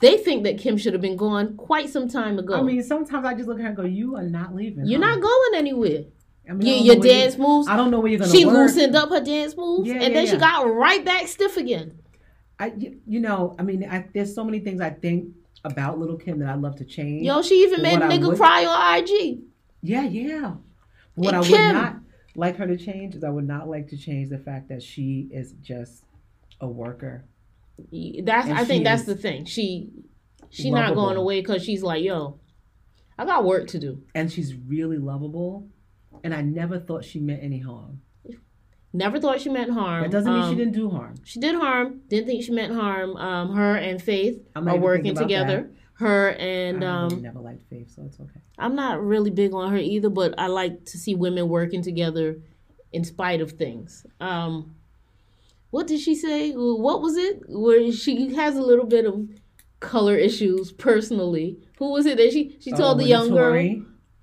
They 0.00 0.16
think 0.16 0.44
that 0.44 0.58
Kim 0.58 0.76
should 0.78 0.92
have 0.92 1.02
been 1.02 1.16
gone 1.16 1.56
quite 1.56 1.88
some 1.90 2.08
time 2.08 2.38
ago. 2.38 2.54
I 2.54 2.62
mean, 2.62 2.82
sometimes 2.82 3.24
I 3.26 3.34
just 3.34 3.48
look 3.48 3.58
at 3.58 3.62
her 3.62 3.68
and 3.68 3.76
go, 3.76 3.82
"You 3.84 4.16
are 4.16 4.22
not 4.22 4.54
leaving. 4.54 4.86
You're 4.86 5.00
huh?" 5.02 5.14
not 5.16 5.20
going 5.20 5.54
anywhere. 5.56 6.04
I 6.48 6.52
mean, 6.54 6.66
I 6.68 6.70
Your, 6.70 6.76
don't 6.76 6.84
your 6.86 6.94
know 6.96 7.00
where 7.00 7.08
you- 7.08 7.20
dance 7.22 7.38
moves. 7.38 7.68
I 7.68 7.76
don't 7.76 7.90
know 7.90 8.00
where 8.00 8.10
you're 8.10 8.18
gonna 8.20 8.30
She 8.32 8.44
work. 8.44 8.54
loosened 8.54 8.96
up 8.96 9.10
her 9.10 9.20
dance 9.20 9.56
moves, 9.56 9.88
Yeah, 9.88 9.94
and 9.94 10.02
yeah, 10.02 10.08
then 10.10 10.26
she 10.26 10.36
got 10.36 10.62
right 10.72 11.04
back 11.04 11.28
stiff 11.28 11.56
again. 11.56 11.98
I, 12.58 12.72
you, 12.76 12.98
you 13.06 13.20
know, 13.20 13.54
I 13.58 13.62
mean, 13.62 13.84
I, 13.88 14.06
there's 14.14 14.34
so 14.34 14.44
many 14.44 14.60
things 14.60 14.80
I 14.80 14.90
think 14.90 15.28
about 15.64 15.98
Little 15.98 16.16
Kim 16.16 16.38
that 16.40 16.48
I'd 16.48 16.60
love 16.60 16.76
to 16.76 16.84
change. 16.84 17.24
Yo, 17.24 17.42
she 17.42 17.62
even 17.62 17.82
made 17.82 17.98
a 17.98 18.02
nigga 18.08 18.28
would- 18.28 18.36
cry 18.36 18.64
on 18.64 18.98
IG. 18.98 19.40
Yeah, 19.82 20.02
yeah. 20.04 20.54
What 21.14 21.28
And 21.34 21.36
I 21.36 21.40
would 21.40 21.48
Kim- 21.48 21.74
not 21.74 21.96
like 22.34 22.56
her 22.56 22.66
to 22.66 22.76
change 22.76 23.14
is 23.14 23.22
I 23.24 23.30
would 23.30 23.46
not 23.46 23.68
like 23.68 23.88
to 23.88 23.96
change 23.96 24.30
the 24.30 24.38
fact 24.38 24.68
that 24.68 24.82
she 24.82 25.28
is 25.32 25.52
just 25.60 26.04
a 26.60 26.66
worker. 26.68 27.24
That's 28.24 28.48
And 28.48 28.58
I 28.58 28.64
think 28.64 28.84
that's 28.84 29.04
the 29.04 29.16
thing. 29.16 29.44
She 29.44 29.90
she 30.50 30.70
not 30.70 30.94
going 30.94 31.16
away 31.16 31.40
because 31.40 31.64
she's 31.64 31.82
like, 31.82 32.04
yo, 32.04 32.38
I 33.18 33.24
got 33.24 33.44
work 33.44 33.68
to 33.68 33.78
do. 33.78 34.02
And 34.14 34.30
she's 34.30 34.54
really 34.54 34.98
lovable. 34.98 35.68
And 36.24 36.34
I 36.34 36.42
never 36.42 36.78
thought 36.78 37.04
she 37.04 37.20
meant 37.20 37.42
any 37.42 37.58
harm. 37.58 38.02
Never 38.92 39.18
thought 39.18 39.40
she 39.40 39.48
meant 39.48 39.70
harm. 39.70 40.02
That 40.02 40.10
doesn't 40.10 40.32
mean 40.32 40.42
she 40.42 40.50
Um, 40.50 40.56
didn't 40.56 40.74
do 40.74 40.90
harm. 40.90 41.14
She 41.24 41.40
did 41.40 41.54
harm. 41.54 42.02
Didn't 42.08 42.26
think 42.26 42.44
she 42.44 42.52
meant 42.52 42.74
harm. 42.74 43.16
Um, 43.16 43.54
her 43.56 43.76
and 43.76 44.00
Faith 44.02 44.46
are 44.54 44.76
working 44.76 45.14
together. 45.14 45.70
Her 45.94 46.30
and 46.30 46.84
I 46.84 47.04
um, 47.04 47.22
never 47.22 47.38
liked 47.38 47.62
Faith, 47.70 47.90
so 47.94 48.02
it's 48.04 48.20
okay. 48.20 48.40
I'm 48.58 48.74
not 48.74 49.02
really 49.02 49.30
big 49.30 49.54
on 49.54 49.70
her 49.70 49.78
either, 49.78 50.10
but 50.10 50.34
I 50.36 50.48
like 50.48 50.84
to 50.86 50.98
see 50.98 51.14
women 51.14 51.48
working 51.48 51.82
together 51.82 52.40
in 52.92 53.04
spite 53.04 53.40
of 53.40 53.52
things. 53.52 54.04
Um, 54.20 54.74
what 55.72 55.86
did 55.88 55.98
she 56.00 56.14
say? 56.14 56.52
What 56.52 57.02
was 57.02 57.16
it? 57.16 57.42
Where 57.48 57.90
she 57.92 58.32
has 58.34 58.56
a 58.56 58.62
little 58.62 58.86
bit 58.86 59.04
of 59.06 59.28
color 59.80 60.14
issues 60.16 60.70
personally. 60.72 61.58
Who 61.78 61.90
was 61.90 62.06
it 62.06 62.16
that 62.18 62.30
she 62.32 62.56
she 62.60 62.70
told 62.70 62.96
Oh, 62.96 62.98
the 63.02 63.08
young 63.08 63.30
girl? 63.30 63.54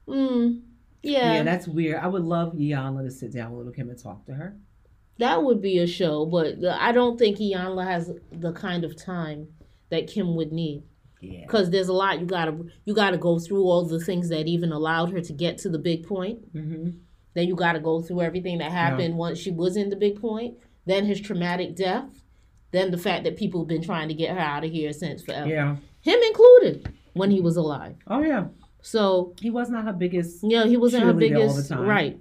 Mm, 0.08 0.62
Yeah. 1.04 1.34
yeah, 1.34 1.44
that's 1.44 1.68
weird. 1.68 2.00
I 2.02 2.08
would 2.08 2.24
love 2.24 2.54
Iyanla 2.54 3.04
to 3.06 3.12
sit 3.12 3.34
down 3.34 3.52
with 3.52 3.60
Little 3.60 3.74
Kim 3.74 3.90
and 3.90 4.02
talk 4.02 4.26
to 4.28 4.34
her. 4.34 4.58
that 5.18 5.44
would 5.44 5.62
be 5.62 5.80
a 5.80 5.88
show, 5.88 6.26
but 6.26 6.64
I 6.64 6.92
don't 6.94 7.18
think 7.20 7.38
Iyanla 7.40 7.84
has 7.86 8.12
the 8.32 8.54
kind 8.54 8.86
of 8.86 8.96
time 8.96 9.48
that 9.90 10.08
Kim 10.08 10.36
would 10.36 10.52
need. 10.52 10.84
Yeah. 11.22 11.42
because 11.42 11.70
there's 11.70 11.90
a 11.90 11.94
lot 11.94 12.22
you 12.22 12.26
gotta 12.26 12.56
you 12.86 12.94
gotta 12.94 13.18
go 13.18 13.40
through 13.40 13.64
all 13.66 13.84
the 13.86 14.00
things 14.00 14.30
that 14.30 14.48
even 14.48 14.72
allowed 14.72 15.12
her 15.12 15.20
to 15.20 15.34
get 15.34 15.58
to 15.64 15.70
the 15.70 15.78
big 15.78 16.08
point 16.08 16.38
Mm-hmm. 16.56 16.92
then 17.34 17.46
you 17.50 17.56
gotta 17.58 17.82
go 17.82 18.02
through 18.02 18.22
everything 18.22 18.60
that 18.60 18.72
happened 18.72 19.18
once 19.18 19.38
she 19.38 19.52
was 19.52 19.76
in 19.76 19.90
the 19.90 19.98
big 19.98 20.22
point 20.22 20.54
then 20.86 21.06
his 21.06 21.20
traumatic 21.22 21.76
death 21.76 22.24
then 22.72 22.92
the 22.92 22.98
fact 22.98 23.24
that 23.24 23.36
people 23.36 23.62
have 23.62 23.68
been 23.68 23.82
trying 23.82 24.08
to 24.10 24.14
get 24.14 24.32
her 24.32 24.40
out 24.40 24.64
of 24.64 24.72
here 24.72 24.94
since 24.94 25.24
forever 25.24 25.48
Yeah. 25.50 25.76
him 26.02 26.20
included 26.28 26.94
when 27.14 27.32
he 27.32 27.42
was 27.42 27.56
alive 27.58 27.96
Oh 28.08 28.22
yeah. 28.22 28.46
so 28.82 29.34
He 29.42 29.50
was 29.50 29.70
not 29.70 29.86
her 29.86 29.94
biggest. 29.94 30.40
Yeah, 30.44 30.66
he 30.66 30.78
wasn't 30.78 31.04
her 31.04 31.14
biggest 31.14 31.72
right 31.72 32.18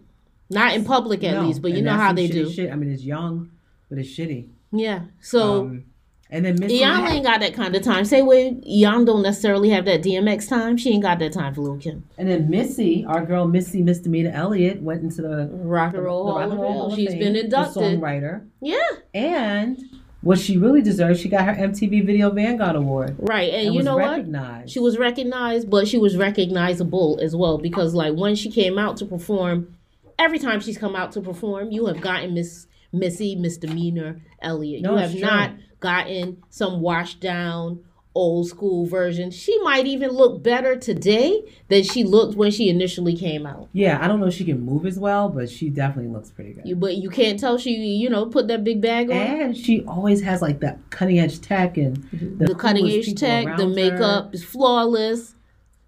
not 0.51 0.75
in 0.75 0.85
public 0.85 1.23
at 1.25 1.35
No, 1.35 1.43
least 1.47 1.61
but 1.63 1.71
you 1.73 1.79
and 1.79 1.87
know 1.87 1.93
how 1.95 2.13
they 2.13 2.27
shitty 2.29 2.33
do 2.33 2.51
Shit. 2.53 2.73
I 2.73 2.77
mean, 2.77 2.91
it's 2.91 3.03
young, 3.05 3.51
but 3.91 3.99
it's 3.99 4.09
shitty. 4.09 4.49
yeah 4.73 5.01
so 5.21 5.61
um, 5.63 5.85
and 6.31 6.45
then 6.45 6.59
Missy. 6.59 6.81
Iyanla 6.81 7.11
ain't 7.11 7.25
got 7.25 7.41
that 7.41 7.55
kind 7.55 7.75
of 7.75 7.83
time. 7.83 8.05
Say 8.05 8.23
way 8.23 8.53
Iyanla 8.55 9.07
don't 9.07 9.23
necessarily 9.23 9.71
have 9.71 9.85
that 9.87 10.03
DMX 10.03 10.49
time. 10.49 10.77
She 10.77 10.91
ain't 10.91 11.03
got 11.03 11.19
that 11.21 11.33
time 11.33 11.55
for 11.55 11.63
Lil 11.63 11.79
Kim. 11.79 12.05
and 12.19 12.29
then 12.29 12.51
Missy, 12.51 13.05
our 13.07 13.25
girl 13.25 13.47
Missy 13.47 13.83
Misdemeanor 13.83 14.31
Elliott, 14.33 14.83
went 14.83 15.03
into 15.03 15.23
the, 15.23 15.49
Rock 15.53 15.95
and 15.95 16.05
Roll 16.05 16.27
the 16.27 16.33
Hall 16.33 16.39
Rock 16.41 16.47
of 16.47 16.53
and 16.53 16.61
Roll 16.61 16.73
Hall 16.73 16.91
Fame. 16.91 17.07
She's 17.07 17.15
been 17.15 17.37
inducted. 17.37 17.83
songwriter, 17.83 18.47
Yeah, 18.61 18.79
and 19.15 19.79
what 20.21 20.39
she 20.39 20.59
really 20.59 20.83
deserves, 20.83 21.21
she 21.21 21.29
got 21.29 21.45
her 21.45 21.55
MTV 21.55 22.05
Video 22.05 22.31
Vanguard 22.31 22.75
Award 22.77 23.15
right. 23.19 23.53
And, 23.53 23.69
and 23.69 23.75
you 23.75 23.83
know 23.83 23.97
what? 23.97 24.69
She 24.69 24.81
was 24.81 24.99
recognized, 24.99 25.71
but 25.71 25.87
she 25.87 25.97
was 25.97 26.17
recognizable 26.17 27.19
as 27.23 27.37
well 27.37 27.57
because, 27.59 27.95
like, 27.95 28.15
when 28.15 28.35
she 28.35 28.51
came 28.51 28.79
out 28.79 28.97
to 28.99 29.07
perform, 29.07 29.77
every 30.19 30.39
time 30.39 30.61
she's 30.61 30.77
come 30.77 30.97
out 30.97 31.13
to 31.13 31.21
perform, 31.21 31.71
you 31.71 31.87
have 31.87 32.01
gotten 32.01 32.35
Miss 32.35 32.67
Missy 32.93 33.37
misdemeanor 33.37 34.21
Elliott. 34.41 34.83
No, 34.83 34.93
you 34.93 34.99
have 34.99 35.15
not 35.15 35.53
gotten 35.81 36.43
some 36.51 36.81
washed 36.81 37.21
down 37.21 37.85
old 38.19 38.49
school 38.49 38.85
version. 38.87 39.31
She 39.31 39.57
might 39.63 39.87
even 39.87 40.11
look 40.11 40.43
better 40.43 40.77
today 40.77 41.41
than 41.69 41.85
she 41.85 42.03
looked 42.03 42.37
when 42.37 42.51
she 42.51 42.69
initially 42.69 43.17
came 43.17 43.47
out. 43.47 43.69
Yeah, 43.73 44.03
I 44.03 44.09
don't 44.09 44.19
know 44.19 44.27
if 44.27 44.35
she 44.35 44.45
can 44.45 44.61
move 44.61 44.87
as 44.87 44.99
well, 44.99 45.29
but 45.29 45.49
she 45.49 45.71
definitely 45.71 46.11
looks 46.11 46.31
pretty 46.31 46.55
good. 46.55 46.67
You, 46.67 46.75
but 46.75 46.97
you 46.97 47.11
can't 47.11 47.39
tell 47.39 47.59
she, 47.59 47.71
you 47.71 48.11
know, 48.11 48.27
put 48.27 48.49
that 48.49 48.65
big 48.65 48.81
bag 48.81 49.11
on. 49.11 49.17
and 49.17 49.57
she 49.57 49.85
always 49.85 50.21
has 50.23 50.43
like 50.43 50.59
that 50.61 50.79
cutting 50.91 51.21
edge 51.21 51.41
tech 51.41 51.77
and 51.77 51.97
the, 52.13 52.55
cutting 52.57 52.89
edge 52.89 53.15
tech, 53.15 53.57
the 53.57 53.69
makeup 53.69 54.27
her. 54.27 54.31
is 54.33 54.43
flawless. 54.43 55.37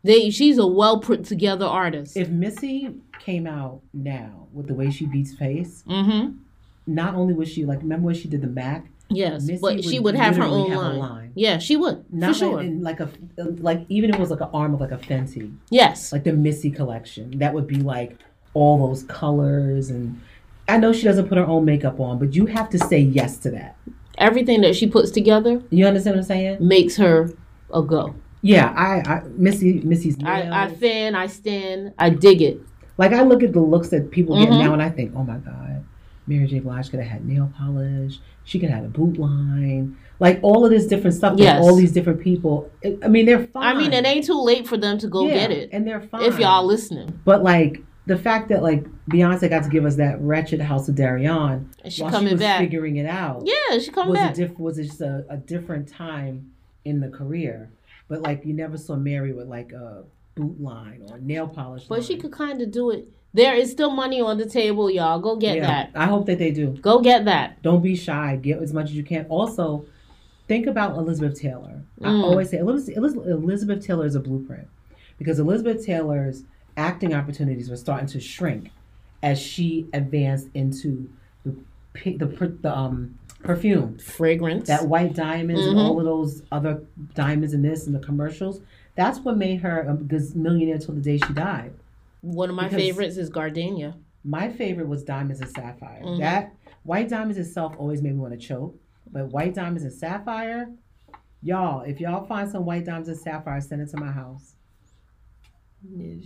They, 0.05 0.31
she's 0.31 0.57
a 0.57 0.67
well 0.67 1.01
put 1.01 1.25
together 1.25 1.67
artist. 1.67 2.17
If 2.17 2.31
Missy 2.31 2.95
came 3.19 3.47
out 3.47 3.83
now 3.93 4.47
with 4.53 4.69
the 4.69 4.75
way 4.75 4.91
she 4.91 5.07
beats 5.07 5.35
face, 5.35 5.83
mm-hmm. 5.87 6.37
Not 6.91 7.14
only 7.14 7.34
was 7.34 7.49
she 7.49 7.64
like, 7.64 7.78
remember 7.80 8.07
when 8.07 8.14
she 8.14 8.28
did 8.28 8.43
the 8.43 8.47
Mac? 8.49 8.86
Yes, 9.09 9.43
Missy 9.45 9.59
but 9.61 9.82
she 9.84 9.99
would 9.99 10.14
have 10.14 10.36
her 10.36 10.45
own 10.45 10.70
have 10.70 10.78
line. 10.80 10.99
line. 10.99 11.32
Yeah, 11.34 11.59
she 11.59 11.76
would 11.76 12.05
Not 12.12 12.28
for 12.32 12.38
sure. 12.38 12.61
in 12.61 12.82
like 12.82 13.01
a 13.01 13.09
like 13.38 13.84
even 13.88 14.11
if 14.11 14.16
it 14.16 14.20
was 14.20 14.30
like 14.30 14.41
an 14.41 14.51
arm 14.55 14.72
of 14.74 14.80
like 14.80 14.93
a 14.93 14.99
Fenty, 14.99 15.53
yes, 15.70 16.12
like 16.12 16.22
the 16.24 16.32
Missy 16.32 16.70
collection. 16.70 17.38
That 17.38 17.53
would 17.55 17.66
be 17.66 17.76
like 17.76 18.16
all 18.55 18.86
those 18.88 19.03
colors 19.05 19.91
and. 19.91 20.20
I 20.68 20.76
know 20.76 20.93
she 20.93 21.03
doesn't 21.03 21.28
put 21.28 21.36
her 21.36 21.45
own 21.45 21.64
makeup 21.64 21.99
on, 21.99 22.20
but 22.20 22.32
you 22.36 22.47
have 22.47 22.70
to 22.70 22.78
say 22.78 23.01
yes 23.01 23.38
to 23.38 23.51
that. 23.51 23.74
everything 24.18 24.61
that 24.61 24.76
she 24.76 24.86
puts 24.86 25.11
together 25.11 25.61
You 25.70 25.84
understand 25.86 26.14
what 26.14 26.20
I'm 26.20 26.26
saying? 26.26 26.59
makes 26.61 26.97
her 26.97 27.28
a 27.74 27.82
go. 27.82 28.14
Yeah, 28.43 28.72
I, 28.76 29.03
I 29.12 29.22
Missy, 29.36 29.80
Missy's 29.80 30.16
nails. 30.18 30.47
I, 30.53 30.66
I 30.66 30.74
fan, 30.74 31.16
I 31.16 31.26
stand, 31.26 31.93
I 31.99 32.11
dig 32.11 32.41
it. 32.41 32.61
Like 32.99 33.12
I 33.12 33.22
look 33.22 33.43
at 33.43 33.53
the 33.53 33.61
looks 33.61 33.88
that 33.88 34.12
people 34.12 34.38
get 34.38 34.49
Mhm. 34.51 34.61
now, 34.61 34.72
and 34.72 34.80
I 34.80 34.91
think, 34.91 35.12
oh 35.16 35.24
my 35.24 35.38
god, 35.38 35.70
Mary 36.31 36.47
J. 36.47 36.61
Blige 36.61 36.89
could 36.91 37.01
have 37.01 37.09
had 37.11 37.26
nail 37.26 37.53
polish. 37.59 38.18
She 38.45 38.59
could 38.59 38.70
have 38.70 38.78
had 38.78 38.87
a 38.87 38.89
boot 38.89 39.18
line. 39.18 39.97
Like 40.20 40.39
all 40.43 40.64
of 40.64 40.70
this 40.70 40.87
different 40.87 41.16
stuff. 41.16 41.39
Yes. 41.39 41.61
all 41.61 41.74
these 41.76 41.93
different 41.93 42.20
people. 42.20 42.70
I 43.03 43.09
mean, 43.09 43.26
they're 43.26 43.47
fine. 43.49 43.76
I 43.76 43.78
mean, 43.78 43.93
it 43.93 44.07
ain't 44.07 44.24
too 44.24 44.41
late 44.41 44.66
for 44.66 44.76
them 44.76 44.97
to 44.99 45.09
go 45.09 45.26
Yeah, 45.26 45.35
get 45.35 45.51
it. 45.51 45.70
and 45.72 45.87
they're 45.87 46.01
fine. 46.01 46.22
If 46.22 46.39
y'all 46.39 46.64
listening, 46.64 47.20
But 47.24 47.43
like 47.43 47.83
the 48.07 48.16
fact 48.16 48.49
that 48.49 48.62
like 48.62 48.85
Beyonce 49.11 49.51
got 49.51 49.64
to 49.64 49.68
give 49.68 49.85
us 49.85 49.97
that 49.97 50.20
wretched 50.20 50.61
House 50.61 50.89
of 50.89 50.95
Deréon 50.95 51.66
and 51.85 51.93
she 51.93 52.03
while 52.03 52.11
coming 52.11 52.28
she 52.28 52.35
was 52.35 52.41
back. 52.41 52.61
figuring 52.61 52.97
it 52.97 53.07
out. 53.07 53.43
yeah, 53.45 53.78
she 53.78 53.91
coming 53.91 54.11
was 54.11 54.18
back. 54.20 54.33
a 54.33 54.37
diff- 54.37 54.59
was 54.59 54.78
it 54.78 54.85
just 54.85 55.01
a, 55.01 55.24
a 55.28 55.37
different 55.37 55.89
time 55.89 56.53
in 56.85 57.01
the 57.01 57.09
career. 57.09 57.70
But 58.09 58.22
like 58.22 58.45
you 58.45 58.55
never 58.55 58.76
saw 58.76 58.97
Mary 58.97 59.33
with 59.33 59.49
like 59.49 59.72
a 59.72 60.05
boot 60.41 60.61
line 60.61 61.03
or 61.11 61.18
nail 61.18 61.47
polish. 61.49 61.84
but 61.84 62.05
she 62.05 62.16
could 62.16 62.32
kind 62.32 62.61
of 62.62 62.70
do 62.70 62.91
it. 62.91 63.09
There 63.32 63.55
is 63.55 63.70
still 63.70 63.91
money 63.91 64.20
on 64.20 64.38
the 64.38 64.47
table, 64.47 64.91
y'all. 64.91 65.20
Go 65.20 65.36
get 65.36 65.57
Yeah, 65.57 65.66
that. 65.66 65.91
I 65.95 66.07
hope 66.07 66.26
that 66.26 66.38
they 66.38 66.51
do. 66.51 66.70
Go 66.80 67.01
get 67.01 67.26
that. 67.26 67.62
Don't 67.62 67.82
be 67.82 67.95
shy. 67.95 68.36
Get 68.36 68.61
as 68.61 68.72
much 68.74 68.86
as 68.86 68.95
you 68.97 69.05
can. 69.05 69.24
Also, 69.28 69.84
think 70.49 70.66
about 70.66 70.97
Elizabeth 70.97 71.38
Taylor. 71.41 71.82
I 72.03 72.09
Mm. 72.09 72.24
always 72.24 72.51
say 72.51 72.59
Elizabeth, 72.59 72.97
Eliz- 72.97 73.14
Elizabeth 73.26 73.86
Taylor 73.86 74.05
is 74.07 74.16
a 74.16 74.20
blueprint 74.20 74.66
because 75.18 75.38
Elizabeth 75.38 75.84
Taylor's 75.86 76.43
acting 76.76 77.14
opportunities 77.14 77.70
were 77.70 77.76
starting 77.76 78.09
to 78.09 78.18
shrink 78.20 78.70
as 79.22 79.38
she 79.38 79.86
advanced 79.93 80.49
into 80.55 81.09
the 81.45 81.55
the, 82.05 82.57
the 82.62 82.76
um 82.76 83.14
perfume. 83.45 83.97
Fragrance. 83.99 84.66
That 84.68 84.86
white 84.88 85.14
diamonds 85.14 85.64
and 85.66 85.76
Mhm. 85.76 85.84
all 85.84 85.99
of 85.99 86.05
those 86.05 86.43
other 86.53 86.82
diamonds 87.14 87.55
in 87.55 87.62
this 87.62 87.86
and 87.86 87.95
the 87.95 87.99
commercials. 88.01 88.61
That's 89.01 89.19
what 89.21 89.39
made 89.39 89.63
her 89.63 89.81
a 89.81 89.95
millionaire 90.37 90.77
till 90.77 90.95
the 90.95 91.01
day 91.01 91.17
she 91.17 91.33
died. 91.33 91.73
One 92.21 92.51
of 92.51 92.55
my 92.55 92.65
because- 92.65 92.83
favorites 92.83 93.17
is 93.17 93.31
Gardenia. 93.31 93.95
My 94.25 94.51
favorite 94.51 94.89
was 94.89 95.03
diamonds 95.03 95.41
and 95.41 95.49
sapphire. 95.49 96.03
Mhm. 96.03 96.19
That 96.19 96.53
white 96.83 97.09
diamonds 97.09 97.39
itself 97.39 97.75
always 97.79 98.03
made 98.03 98.13
me 98.13 98.19
want 98.21 98.35
to 98.35 98.39
choke, 98.39 98.79
but 99.11 99.31
white 99.33 99.55
diamonds 99.55 99.85
and 99.85 99.93
sapphire, 99.95 100.69
y'all, 101.41 101.81
if 101.81 101.99
y'all 101.99 102.27
find 102.27 102.51
some 102.51 102.67
white 102.67 102.85
diamonds 102.85 103.09
and 103.09 103.17
sapphire, 103.17 103.59
send 103.63 103.81
it 103.81 103.89
to 103.89 103.97
my 103.97 104.13
house. 104.13 104.55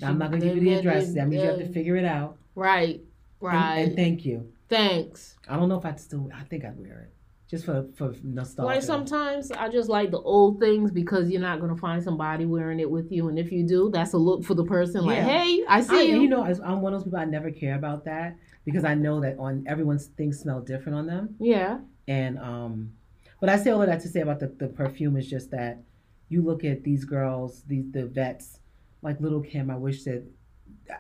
I'm 0.03 0.19
not 0.19 0.33
gonna 0.33 0.41
give 0.45 0.57
you 0.57 0.65
the 0.65 0.75
address. 0.75 1.13
That 1.15 1.29
means 1.29 1.45
you 1.45 1.49
have 1.49 1.59
to 1.61 1.69
figure 1.69 1.95
it 1.95 2.05
out. 2.05 2.39
Right, 2.57 2.97
And- 2.97 3.03
right. 3.41 3.79
And, 3.87 3.95
thank 3.95 4.25
you. 4.27 4.51
Thanks. 4.69 5.37
I 5.49 5.55
don't 5.57 5.69
know 5.69 5.79
if 5.79 5.87
I'd 5.87 6.01
still. 6.01 6.29
I 6.35 6.43
think 6.43 6.65
I'd 6.65 6.77
wear 6.77 7.07
it 7.07 7.14
just 7.55 7.65
for 7.67 7.87
for 7.97 8.15
nostalgia. 8.23 8.67
Like 8.75 8.83
sometimes 8.83 9.51
I 9.53 9.69
just 9.69 9.89
like 9.89 10.11
the 10.11 10.21
old 10.21 10.59
things 10.61 10.91
because 10.91 11.31
you're 11.31 11.41
not 11.41 11.61
gonna 11.61 11.77
find 11.77 12.03
somebody 12.03 12.45
wearing 12.47 12.81
it 12.81 12.91
with 12.91 13.11
you, 13.13 13.29
and 13.29 13.39
if 13.39 13.53
you 13.53 13.67
do, 13.67 13.91
that's 13.93 14.13
a 14.13 14.19
look 14.19 14.45
for 14.45 14.55
the 14.55 14.65
person. 14.65 15.05
Like, 15.05 15.19
Yeah. 15.19 15.25
hey, 15.39 15.65
I 15.69 15.81
see 15.83 15.99
I, 15.99 16.03
you. 16.03 16.23
you 16.23 16.29
know, 16.29 16.43
I'm 16.45 16.81
one 16.81 16.93
of 16.93 17.01
those 17.01 17.05
people. 17.05 17.19
I 17.19 17.25
never 17.25 17.51
care 17.51 17.77
about 17.77 18.05
that 18.07 18.37
because 18.65 18.85
I 18.85 18.95
know 18.95 19.21
that 19.21 19.39
on 19.39 19.65
everyone's 19.69 20.07
things 20.07 20.39
smell 20.41 20.61
different 20.61 20.99
on 20.99 21.07
them. 21.07 21.37
yeah, 21.39 21.79
And 22.09 22.39
um, 22.39 22.93
but 23.41 23.49
I 23.49 23.57
say 23.57 23.71
all 23.71 23.83
of 23.83 23.89
that 23.89 24.01
to 24.01 24.09
say 24.09 24.21
about 24.21 24.41
the, 24.41 24.49
the 24.49 24.69
perfume 24.69 25.17
is 25.17 25.29
just 25.29 25.51
that 25.53 25.83
you 26.29 26.43
look 26.43 26.65
at 26.65 26.83
these 26.83 27.05
girls, 27.05 27.63
these 27.67 27.85
the 27.93 28.07
vets, 28.07 28.59
like 29.03 29.21
Lil' 29.21 29.43
Kim. 29.43 29.71
I 29.71 29.77
wish 29.77 30.05
that 30.05 30.25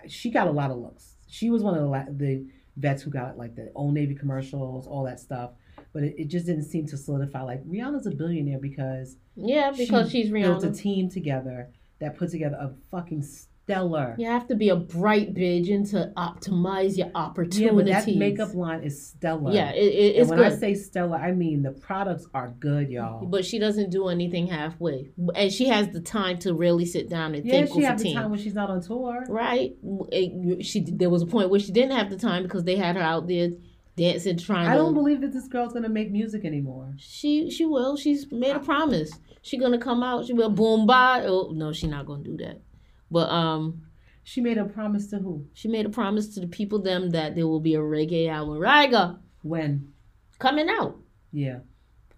she 0.06 0.30
got 0.30 0.46
a 0.46 0.50
lot 0.50 0.70
of 0.70 0.76
looks. 0.78 1.16
She 1.26 1.50
was 1.50 1.62
one 1.62 1.74
of 1.76 1.82
the 1.90 2.12
the 2.24 2.46
vets 2.76 3.02
who 3.02 3.10
got 3.10 3.38
like 3.38 3.54
the 3.54 3.70
Old 3.74 3.94
Navy 3.94 4.14
commercials, 4.14 4.86
all 4.86 5.04
that 5.04 5.20
stuff. 5.20 5.52
But 5.92 6.02
it, 6.04 6.14
it 6.18 6.24
just 6.28 6.46
didn't 6.46 6.64
seem 6.64 6.86
to 6.88 6.96
solidify. 6.96 7.42
Like 7.42 7.64
Rihanna's 7.64 8.06
a 8.06 8.10
billionaire 8.10 8.58
because 8.58 9.16
yeah, 9.36 9.72
because 9.76 10.10
she 10.10 10.22
she's 10.22 10.32
built 10.32 10.64
a 10.64 10.72
team 10.72 11.08
together 11.08 11.70
that 12.00 12.16
put 12.16 12.30
together 12.30 12.56
a 12.60 12.72
fucking 12.90 13.24
stellar. 13.64 14.14
You 14.18 14.26
have 14.26 14.46
to 14.48 14.54
be 14.54 14.68
a 14.68 14.76
bright 14.76 15.34
bitch 15.34 15.72
and 15.72 15.86
to 15.86 16.12
optimize 16.16 16.96
your 16.96 17.10
opportunities. 17.14 17.62
Yeah, 17.88 18.00
but 18.00 18.06
that 18.06 18.16
makeup 18.16 18.54
line 18.54 18.82
is 18.82 19.06
stellar. 19.08 19.52
Yeah, 19.52 19.70
it, 19.72 19.78
it, 19.82 20.08
and 20.16 20.20
it's 20.22 20.30
when 20.30 20.38
good. 20.38 20.52
I 20.52 20.56
say 20.56 20.74
stellar, 20.74 21.16
I 21.16 21.32
mean 21.32 21.62
the 21.62 21.72
products 21.72 22.26
are 22.34 22.54
good, 22.60 22.90
y'all. 22.90 23.24
but 23.26 23.44
she 23.44 23.58
doesn't 23.58 23.90
do 23.90 24.08
anything 24.08 24.46
halfway, 24.48 25.10
and 25.34 25.52
she 25.52 25.68
has 25.68 25.88
the 25.90 26.00
time 26.00 26.38
to 26.40 26.54
really 26.54 26.84
sit 26.86 27.08
down 27.08 27.34
and 27.34 27.44
Yeah, 27.44 27.52
think 27.52 27.68
she 27.68 27.76
with 27.76 27.84
has 27.86 27.98
the 27.98 28.04
team. 28.08 28.16
time 28.16 28.30
when 28.30 28.38
she's 28.38 28.54
not 28.54 28.70
on 28.70 28.80
tour. 28.82 29.24
Right? 29.28 29.74
It- 30.12 30.64
she 30.64 30.80
there 30.80 31.10
was 31.10 31.22
a 31.22 31.26
point 31.26 31.50
where 31.50 31.60
she 31.60 31.72
didn't 31.72 31.92
have 31.92 32.10
the 32.10 32.16
time 32.16 32.42
because 32.42 32.64
they 32.64 32.76
had 32.76 32.96
her 32.96 33.02
out 33.02 33.26
there 33.28 33.50
dancing, 33.96 34.36
trying 34.36 34.68
I 34.68 34.74
don't 34.74 34.94
believe 34.94 35.20
that 35.20 35.32
this 35.32 35.48
girl's 35.48 35.72
gonna 35.72 35.88
make 35.88 36.10
music 36.10 36.44
anymore. 36.44 36.92
She 36.98 37.50
she 37.50 37.64
will. 37.64 37.96
She's 37.96 38.30
made 38.30 38.54
a 38.56 38.60
promise. 38.60 39.10
She's 39.42 39.60
gonna 39.60 39.78
come 39.78 40.02
out. 40.02 40.26
She 40.26 40.32
will 40.32 40.50
boom 40.50 40.86
bye. 40.86 41.24
Oh 41.26 41.50
no, 41.54 41.72
she's 41.72 41.90
not 41.90 42.06
gonna 42.06 42.22
do 42.24 42.36
that. 42.38 42.60
But 43.14 43.30
um, 43.30 43.82
She 44.24 44.40
made 44.40 44.58
a 44.58 44.64
promise 44.64 45.06
to 45.10 45.18
who? 45.18 45.46
she 45.54 45.68
made 45.68 45.86
a 45.86 45.88
promise 46.00 46.34
to 46.34 46.40
the 46.40 46.46
people 46.48 46.80
them 46.82 47.10
that 47.10 47.34
there 47.36 47.46
will 47.46 47.60
be 47.60 47.74
a 47.76 47.78
reggae 47.80 48.28
album. 48.28 48.58
Riga 48.58 49.18
When? 49.42 49.92
coming 50.38 50.68
out, 50.68 50.96
Yeah. 51.32 51.60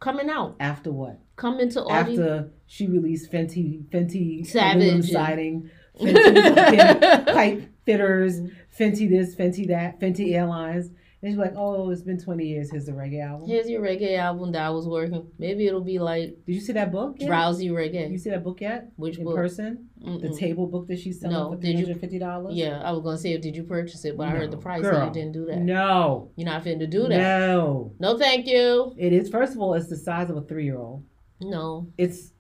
coming 0.01 0.29
out, 0.31 0.57
After 0.59 0.91
what? 0.93 1.21
coming 1.37 1.69
to 1.71 1.83
all 1.83 2.05
these. 2.05 2.19
After 2.19 2.51
she 2.67 2.87
released 2.87 3.31
Fenty 3.31 3.85
Fenty 3.91 4.47
Savage 4.47 5.11
siding, 5.11 5.71
Fenty 6.01 7.27
pipe 7.27 7.69
fitters, 7.85 8.41
Fenty 8.79 9.09
this, 9.09 9.35
Fenty 9.37 9.69
that, 9.69 10.01
Fenty 10.01 10.33
Airlines. 10.35 10.91
And 11.23 11.33
she's 11.33 11.39
like, 11.39 11.55
oh, 11.57 11.91
it's 11.91 12.03
been 12.03 12.21
20 12.21 12.47
years. 12.47 12.71
Here's 12.71 12.85
the 12.85 12.93
reggae 12.93 13.25
album. 13.27 13.49
Here's 13.49 13.69
your 13.71 13.81
reggae 13.81 14.19
album 14.19 14.53
that 14.53 14.63
I 14.67 14.71
was 14.71 14.87
working. 14.87 15.27
Maybe 15.39 15.67
it'll 15.67 15.81
be 15.81 15.99
like 15.99 16.37
Did 16.45 16.55
you 16.55 16.61
see 16.61 16.75
that 16.75 16.93
book? 16.93 17.17
yet? 17.19 17.27
drowsy 17.27 17.69
reggae. 17.71 18.11
You 18.11 18.19
see 18.19 18.31
that 18.31 18.45
book 18.45 18.61
yet? 18.61 18.93
Which 18.97 19.17
In 19.19 19.25
book? 19.25 19.35
person? 19.35 19.89
The 19.99 20.07
Mm-mm. 20.11 20.39
table 20.39 20.67
book 20.67 20.87
that 20.89 20.99
she's 21.01 21.21
selling 21.21 21.35
No, 21.37 21.51
for 21.53 21.57
did 21.57 21.79
you- 21.79 21.87
$350? 21.87 22.51
Yeah, 22.55 22.83
I 22.85 22.93
was 22.93 23.01
gonna 23.03 23.17
say, 23.17 23.37
did 23.39 23.57
you 23.57 23.65
purchase 23.65 24.05
it? 24.05 24.17
But 24.17 24.29
I 24.29 24.31
heard 24.33 24.51
the 24.51 24.59
price, 24.59 24.83
girl. 24.83 25.07
you 25.07 25.13
didn't 25.13 25.33
do 25.33 25.47
that. 25.47 25.57
No. 25.59 26.31
You're 26.37 26.47
not 26.47 26.63
finna 26.65 26.89
do 26.89 27.03
that. 27.09 27.17
No. 27.17 27.93
No, 27.99 28.19
thank 28.19 28.47
you. 28.47 28.95
It 28.99 29.13
is, 29.15 29.31
first 29.31 29.55
of 29.55 29.61
all, 29.61 29.73
it's 29.75 29.89
the 29.89 29.97
size 29.97 30.29
of 30.29 30.37
a 30.37 30.43
three 30.43 30.65
year 30.65 30.77
old. 30.79 31.03
No, 31.41 31.89
It's, 31.99 32.33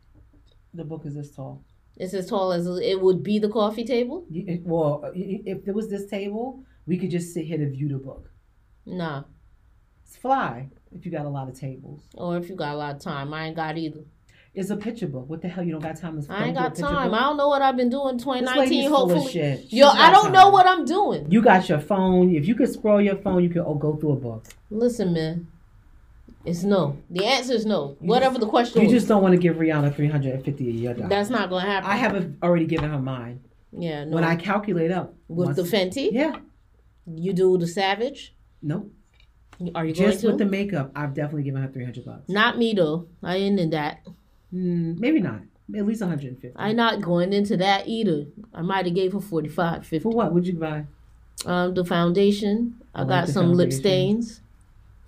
the 0.74 0.84
book 0.84 1.06
is 1.06 1.14
this 1.14 1.30
tall. 1.34 1.64
it's 1.96 2.12
as 2.14 2.28
tall 2.28 2.52
as 2.52 2.66
it 2.66 3.00
would 3.00 3.22
be 3.22 3.38
the 3.38 3.48
coffee 3.48 3.84
table. 3.84 4.26
Well, 4.64 5.10
if 5.14 5.64
there 5.64 5.74
was 5.74 5.88
this 5.88 6.06
table, 6.10 6.62
we 6.86 6.98
could 6.98 7.10
just 7.10 7.32
sit 7.32 7.46
here 7.46 7.56
to 7.58 7.68
view 7.70 7.88
the 7.88 7.96
book. 7.98 8.30
Nah. 8.86 9.24
It's 10.04 10.16
fly 10.16 10.68
if 10.94 11.04
you 11.04 11.12
got 11.12 11.26
a 11.26 11.28
lot 11.28 11.48
of 11.48 11.58
tables. 11.58 12.02
Or 12.14 12.36
if 12.36 12.48
you 12.48 12.54
got 12.54 12.72
a 12.74 12.76
lot 12.76 12.94
of 12.94 13.00
time, 13.02 13.34
I 13.34 13.46
ain't 13.46 13.56
got 13.56 13.76
either. 13.76 14.00
It's 14.54 14.70
a 14.70 14.76
picture 14.76 15.06
book. 15.06 15.28
What 15.28 15.42
the 15.42 15.48
hell? 15.48 15.62
You 15.62 15.72
don't 15.72 15.82
got 15.82 15.96
time 15.96 16.22
to 16.22 16.32
I 16.32 16.46
ain't 16.46 16.56
got 16.56 16.74
time. 16.74 17.10
Book? 17.10 17.20
I 17.20 17.24
don't 17.24 17.36
know 17.36 17.48
what 17.48 17.60
I've 17.60 17.76
been 17.76 17.90
doing 17.90 18.16
This 18.16 18.24
2019. 18.24 18.58
lady's 18.62 18.88
full 18.88 19.02
of 19.04 19.10
Hopefully, 19.10 19.32
shit. 19.32 19.72
Yo, 19.72 19.86
I 19.86 20.10
don't 20.10 20.32
know 20.32 20.48
what 20.48 20.66
I'm 20.66 20.86
doing. 20.86 21.30
You 21.30 21.42
got 21.42 21.68
your 21.68 21.78
phone. 21.78 22.34
If 22.34 22.48
you 22.48 22.54
could 22.54 22.72
scroll 22.72 23.02
your 23.02 23.16
phone, 23.16 23.42
you 23.42 23.50
could 23.50 23.64
oh, 23.66 23.74
go 23.74 23.96
through 23.96 24.12
a 24.12 24.16
book. 24.16 24.46
Listen, 24.70 25.12
man. 25.12 25.48
It's 26.46 26.62
no. 26.62 26.96
The 27.10 27.26
answer 27.26 27.52
is 27.52 27.66
no. 27.66 27.96
You 28.00 28.08
Whatever 28.08 28.38
the 28.38 28.46
question 28.46 28.80
You 28.80 28.86
was. 28.86 28.94
just 28.94 29.08
don't 29.08 29.20
want 29.20 29.32
to 29.32 29.38
give 29.38 29.56
Rihanna 29.56 29.94
350 29.94 30.68
a 30.68 30.72
year. 30.72 30.94
That's 30.94 31.28
not 31.28 31.50
gonna 31.50 31.66
happen. 31.66 31.90
I 31.90 31.96
have 31.96 32.34
already 32.42 32.66
given 32.66 32.88
her 32.88 32.98
mine. 33.00 33.40
Yeah, 33.72 34.04
no. 34.04 34.14
When 34.14 34.24
I 34.24 34.36
calculate 34.36 34.90
up. 34.92 35.12
with 35.28 35.48
once- 35.48 35.56
the 35.56 35.64
Fenty, 35.64 36.12
Yeah. 36.12 36.36
you 37.04 37.34
do 37.34 37.58
the 37.58 37.66
Savage. 37.66 38.35
Nope. 38.66 38.92
Are 39.74 39.86
you 39.86 39.94
Just 39.94 40.22
going 40.22 40.34
with 40.34 40.38
the 40.38 40.44
makeup, 40.50 40.90
I've 40.94 41.14
definitely 41.14 41.44
given 41.44 41.62
her 41.62 41.68
300 41.68 42.04
bucks. 42.04 42.28
Not 42.28 42.58
me 42.58 42.74
though. 42.74 43.06
I 43.22 43.36
ain't 43.36 43.58
in 43.58 43.70
that. 43.70 44.00
Mm, 44.52 44.98
maybe 44.98 45.20
not. 45.20 45.40
At 45.74 45.86
least 45.86 46.00
150. 46.02 46.52
I'm 46.56 46.76
not 46.76 47.00
going 47.00 47.32
into 47.32 47.56
that 47.56 47.88
either. 47.88 48.26
I 48.54 48.62
might 48.62 48.84
have 48.86 48.94
gave 48.94 49.12
her 49.14 49.20
45, 49.20 49.86
50. 49.86 49.98
For 50.00 50.10
what? 50.10 50.32
What'd 50.32 50.46
you 50.46 50.54
buy? 50.54 50.84
Um, 51.46 51.74
the 51.74 51.84
foundation. 51.84 52.76
I, 52.94 53.02
I 53.02 53.04
got 53.04 53.26
the 53.26 53.32
some 53.32 53.52
lip 53.54 53.72
stains. 53.72 54.40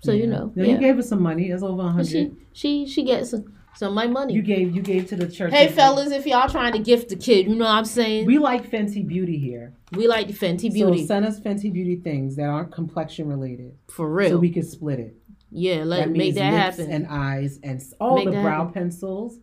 So 0.01 0.11
you 0.13 0.27
know, 0.27 0.51
No, 0.55 0.63
yeah. 0.63 0.73
you 0.73 0.77
gave 0.79 0.95
her 0.95 1.01
some 1.01 1.21
money. 1.21 1.49
It's 1.49 1.61
over 1.63 1.83
But 1.95 2.05
she 2.07 2.17
hundred. 2.23 2.37
she 2.53 2.87
she 2.87 3.03
gets 3.03 3.31
some, 3.31 3.53
some 3.75 3.89
of 3.89 3.93
my 3.95 4.07
money. 4.07 4.33
You 4.33 4.41
gave 4.41 4.75
you 4.75 4.81
gave 4.81 5.07
to 5.09 5.15
the 5.15 5.27
church. 5.27 5.53
hey 5.53 5.69
fellas, 5.69 6.11
if 6.11 6.25
y'all 6.25 6.49
trying 6.49 6.73
to 6.73 6.79
gift 6.79 7.09
the 7.09 7.15
kid, 7.15 7.47
you 7.47 7.55
know 7.55 7.65
what 7.65 7.71
I'm 7.71 7.85
saying? 7.85 8.25
We, 8.25 8.37
like 8.37 8.69
Fenty 8.69 9.05
Beauty 9.07 9.37
here. 9.37 9.73
We 9.93 10.07
like 10.07 10.27
the 10.27 10.33
Fenty 10.33 10.71
Beauty 10.73 11.01
So 11.01 11.07
send 11.07 11.25
us 11.25 11.39
Fenty 11.39 11.71
Beauty 11.71 11.95
things 11.95 12.35
that 12.35 12.45
aren't 12.45 12.71
complexion 12.71 13.27
related, 13.29 13.75
for 13.87 14.07
real. 14.09 14.31
so 14.31 14.37
we 14.37 14.49
can 14.49 14.63
split 14.63 14.99
it. 14.99 15.15
yeah, 15.51 15.83
let 15.83 16.05
that 16.05 16.09
make 16.11 16.35
that 16.35 16.51
lips 16.53 16.77
happen. 16.77 16.91
and 16.91 17.07
eyes 17.07 17.59
and 17.63 17.81
all 17.99 18.15
Make 18.17 18.25
the 18.25 18.41
brow 18.41 18.65
happen. 18.65 18.73
pencils 18.73 19.37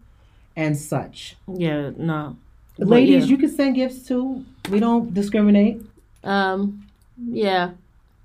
and 0.54 0.76
such. 0.76 1.36
yeah, 1.52 1.90
no. 1.96 2.36
But 2.78 2.88
Ladies, 2.88 3.24
yeah. 3.24 3.30
you 3.30 3.38
can 3.38 3.48
send 3.50 3.74
gifts 3.74 4.06
too. 4.06 4.44
We 4.70 4.80
don't 4.80 5.14
discriminate. 5.14 5.80
um 6.24 6.86
yeah. 7.26 7.70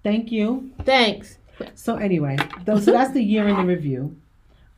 Thank 0.03 0.31
you. 0.31 0.71
Thanks. 0.83 1.37
So 1.75 1.95
anyway, 1.95 2.37
though, 2.65 2.79
so 2.79 2.91
that's 2.91 3.13
the 3.13 3.21
year 3.23 3.47
in 3.47 3.55
the 3.55 3.63
review 3.63 4.15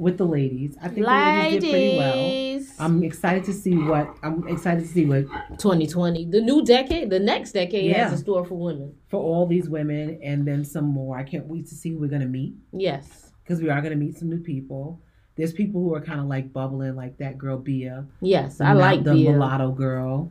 with 0.03 0.17
the 0.17 0.25
ladies. 0.25 0.75
I 0.81 0.89
think 0.89 1.05
the 1.07 1.11
ladies 1.11 1.61
did 1.63 1.71
pretty 1.71 1.97
well. 1.97 2.59
I'm 2.79 3.03
excited 3.03 3.43
to 3.45 3.53
see 3.53 3.75
what 3.77 4.15
I'm 4.21 4.47
excited 4.47 4.81
to 4.81 4.87
see 4.89 5.05
what 5.05 5.25
2020. 5.57 6.25
The 6.25 6.41
new 6.41 6.63
decade, 6.63 7.09
the 7.09 7.19
next 7.19 7.53
decade 7.53 7.89
Yeah. 7.91 8.03
has 8.03 8.13
in 8.13 8.17
store 8.19 8.45
for 8.45 8.55
women. 8.55 8.93
for 9.07 9.19
all 9.21 9.45
these 9.47 9.69
women 9.69 10.19
and 10.23 10.45
then 10.45 10.65
some 10.65 10.85
more. 10.85 11.17
I 11.17 11.23
can't 11.23 11.45
wait 11.47 11.67
to 11.69 11.75
see 11.75 11.91
who 11.91 11.99
we're 11.99 12.07
gonna 12.07 12.25
meet 12.27 12.53
Yes. 12.71 13.31
because 13.43 13.61
we 13.61 13.69
are 13.69 13.81
gonna 13.81 13.95
meet 13.95 14.17
some 14.17 14.29
new 14.29 14.39
people. 14.39 14.99
There's 15.35 15.53
people 15.53 15.81
who 15.81 15.93
are 15.95 16.01
kind 16.01 16.19
of 16.19 16.27
like 16.27 16.51
bubbling, 16.53 16.95
like 16.95 17.17
that 17.17 17.37
girl 17.37 17.57
Bia. 17.57 18.05
Yes. 18.21 18.59
I 18.61 18.73
like 18.73 19.03
the 19.03 19.13
Bia. 19.13 19.31
Mulatto 19.31 19.71
girl, 19.71 20.29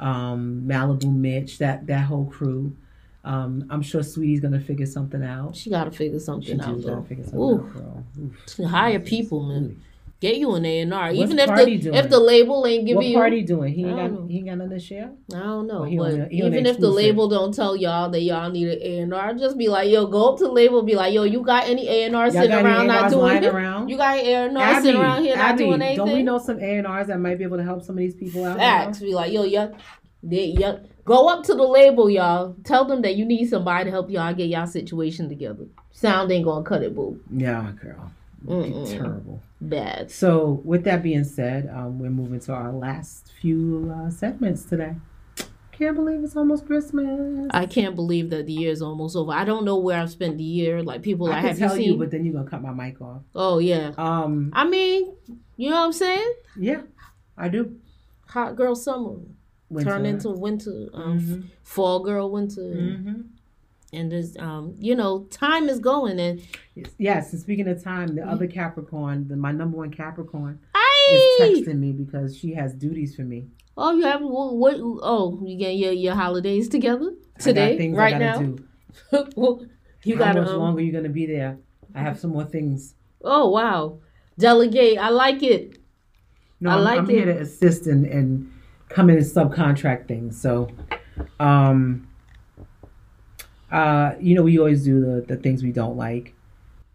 um, 0.00 0.64
Malibu 0.66 1.14
Mitch, 1.14 1.58
that 1.58 1.86
that 1.86 2.04
whole 2.06 2.26
crew. 2.26 2.74
Um, 3.26 3.66
I'm 3.70 3.82
sure 3.82 4.02
Saweetie's 4.02 4.40
gonna 4.40 4.60
figure 4.60 4.86
something 4.86 5.22
out. 5.22 5.56
She 5.56 5.68
gotta 5.68 5.90
figure 5.90 6.18
She 6.18 6.24
something 6.24 6.56
do 6.56 6.62
out 6.62 6.80
gotta 6.80 6.80
though. 6.96 7.02
figure 7.02 7.24
something 7.24 7.40
Ooh. 7.40 7.54
out, 7.56 7.72
girl. 7.74 8.04
Oof. 8.60 8.70
Hire 8.70 9.00
people, 9.00 9.42
man. 9.42 9.82
Get 10.18 10.36
you 10.36 10.54
an 10.54 10.64
A 10.64 10.80
and 10.80 10.94
R. 10.94 11.12
Even 11.12 11.38
if 11.38 11.46
the 11.54 11.76
doing? 11.76 11.94
if 11.94 12.08
the 12.08 12.18
label 12.18 12.66
ain't 12.66 12.84
What 12.84 12.86
giving 13.02 13.10
you 13.10 13.16
party 13.18 13.42
doing? 13.42 13.74
He 13.74 13.84
ain't 13.84 13.96
got 13.96 14.12
know. 14.12 14.26
he 14.26 14.38
ain't 14.38 14.46
got 14.46 14.56
nothing 14.58 14.70
to 14.70 14.80
share. 14.80 15.10
I 15.34 15.38
don't 15.40 15.66
know, 15.66 15.80
but 15.80 16.12
on 16.12 16.18
the- 16.20 16.28
he 16.30 16.38
even 16.42 16.64
if 16.64 16.78
the 16.78 16.88
label 16.88 17.28
don't 17.28 17.52
tell 17.52 17.76
y'all 17.76 18.08
that 18.08 18.20
y'all 18.22 18.48
need 18.50 18.66
an 18.68 18.78
A 18.80 18.98
and 19.00 19.12
R, 19.12 19.34
just 19.34 19.58
be 19.58 19.68
like, 19.68 19.90
yo, 19.90 20.06
go 20.06 20.30
up 20.30 20.38
to 20.38 20.44
the 20.44 20.52
label, 20.52 20.82
be 20.82 20.94
like, 20.94 21.12
yo, 21.12 21.24
you 21.24 21.42
got 21.42 21.68
any 21.68 21.86
A 21.86 22.04
and 22.04 22.16
R 22.16 22.30
sitting 22.30 22.50
around 22.50 22.86
not 22.86 23.10
doing 23.10 23.42
it? 23.42 23.52
around? 23.52 23.90
You 23.90 23.98
got 23.98 24.16
A 24.16 24.34
and 24.34 24.56
R 24.56 24.80
sitting 24.80 24.98
around 25.00 25.22
here 25.24 25.36
not 25.36 25.50
Abby, 25.50 25.64
doing 25.64 25.82
anything? 25.82 26.06
don't 26.06 26.14
we 26.16 26.22
know 26.22 26.38
some 26.38 26.60
A 26.60 26.78
and 26.78 26.86
R's 26.86 27.08
that 27.08 27.20
might 27.20 27.36
be 27.36 27.44
able 27.44 27.58
to 27.58 27.64
help 27.64 27.82
some 27.82 27.96
of 27.96 27.98
these 27.98 28.14
people 28.14 28.42
out? 28.46 28.56
Facts. 28.56 29.00
Be 29.00 29.12
like, 29.14 29.32
yo, 29.32 29.42
y'all, 29.42 29.74
they, 30.22 30.56
go 31.04 31.28
up 31.28 31.44
to 31.44 31.54
the 31.54 31.62
label, 31.62 32.10
y'all. 32.10 32.56
Tell 32.64 32.84
them 32.84 33.02
that 33.02 33.16
you 33.16 33.24
need 33.24 33.48
somebody 33.48 33.84
to 33.86 33.90
help 33.90 34.10
y'all 34.10 34.34
get 34.34 34.48
y'all 34.48 34.66
situation 34.66 35.28
together. 35.28 35.66
Sound 35.92 36.30
ain't 36.32 36.44
gonna 36.44 36.64
cut 36.64 36.82
it, 36.82 36.94
boo. 36.94 37.20
Yeah, 37.30 37.72
girl. 37.80 38.12
Terrible. 38.46 39.40
Bad. 39.60 40.10
So, 40.10 40.60
with 40.64 40.84
that 40.84 41.02
being 41.02 41.24
said, 41.24 41.70
um, 41.72 41.98
we're 41.98 42.10
moving 42.10 42.40
to 42.40 42.52
our 42.52 42.72
last 42.72 43.32
few 43.40 43.92
uh, 43.94 44.10
segments 44.10 44.64
today. 44.64 44.94
Can't 45.72 45.94
believe 45.94 46.22
it's 46.22 46.36
almost 46.36 46.66
Christmas. 46.66 47.50
I 47.50 47.66
can't 47.66 47.94
believe 47.94 48.30
that 48.30 48.46
the 48.46 48.52
year 48.52 48.70
is 48.72 48.80
almost 48.80 49.14
over. 49.14 49.32
I 49.32 49.44
don't 49.44 49.64
know 49.64 49.76
where 49.76 50.00
I've 50.00 50.10
spent 50.10 50.38
the 50.38 50.44
year. 50.44 50.82
Like 50.82 51.02
people, 51.02 51.26
I 51.26 51.30
like, 51.30 51.40
can 51.40 51.48
have 51.48 51.58
tell 51.58 51.76
you, 51.76 51.90
seen? 51.90 51.98
but 51.98 52.10
then 52.10 52.24
you're 52.24 52.34
gonna 52.34 52.48
cut 52.48 52.62
my 52.62 52.72
mic 52.72 53.00
off. 53.00 53.22
oh 53.34 53.58
yeah. 53.58 53.92
Um, 53.98 54.50
I 54.54 54.64
mean, 54.66 55.14
you 55.56 55.70
know 55.70 55.76
what 55.76 55.86
I'm 55.86 55.92
saying? 55.92 56.32
yeah, 56.58 56.82
I 57.36 57.48
do. 57.48 57.76
Hot 58.28 58.56
girl 58.56 58.74
summer 58.74 59.16
Winter. 59.68 59.90
turn 59.90 60.06
into 60.06 60.30
winter, 60.30 60.88
um, 60.94 61.18
Mhm. 61.20 61.44
fall 61.62 62.00
girl 62.00 62.30
winter, 62.30 62.60
Mhm. 62.62 63.24
and 63.92 64.12
there's 64.12 64.36
um, 64.38 64.74
you 64.78 64.94
know, 64.94 65.24
time 65.30 65.68
is 65.68 65.78
going 65.80 66.20
and 66.20 66.40
Yes, 66.98 67.32
and 67.32 67.40
speaking 67.42 67.66
of 67.68 67.82
time, 67.82 68.14
the 68.14 68.22
other 68.28 68.46
Capricorn, 68.46 69.26
the, 69.28 69.36
my 69.36 69.50
number 69.52 69.76
one 69.78 69.90
Capricorn, 69.90 70.58
is 71.12 71.22
hey, 71.38 71.62
texting 71.62 71.78
me 71.78 71.92
because 71.92 72.36
she 72.36 72.52
has 72.54 72.74
duties 72.74 73.14
for 73.16 73.22
me. 73.22 73.46
oh 73.78 73.92
you 73.96 74.04
have 74.04 74.22
what? 74.22 74.54
what 74.56 74.76
oh, 75.02 75.38
you 75.44 75.56
get 75.56 75.72
your 75.76 75.92
your 75.92 76.14
holidays 76.14 76.68
together 76.68 77.14
today, 77.38 77.92
right 77.92 78.18
now. 78.18 78.54
Well, 79.36 79.66
you 80.04 80.14
How 80.16 80.24
got 80.32 80.36
much 80.36 80.48
um, 80.48 80.58
longer 80.58 80.80
you 80.82 80.92
gonna 80.92 81.08
be 81.10 81.26
there? 81.26 81.58
I 81.94 82.00
have 82.00 82.18
some 82.18 82.30
more 82.30 82.44
things. 82.44 82.94
Oh 83.22 83.48
wow, 83.50 83.98
delegate. 84.38 84.96
I 84.98 85.08
like 85.10 85.42
it. 85.42 85.78
No, 86.60 86.70
I 86.70 86.74
I'm, 86.76 86.84
like 86.84 86.98
I'm 87.00 87.08
here 87.08 87.28
it. 87.28 87.34
to 87.34 87.40
assist 87.40 87.86
and, 87.86 88.06
and 88.06 88.50
come 88.88 89.10
in 89.10 89.16
and 89.16 89.26
subcontract 89.26 90.08
things. 90.08 90.40
So, 90.40 90.68
um, 91.40 92.08
uh, 93.70 94.12
you 94.20 94.34
know, 94.34 94.42
we 94.42 94.58
always 94.58 94.84
do 94.84 95.00
the, 95.00 95.20
the 95.26 95.36
things 95.36 95.62
we 95.62 95.72
don't 95.72 95.96
like. 95.96 96.34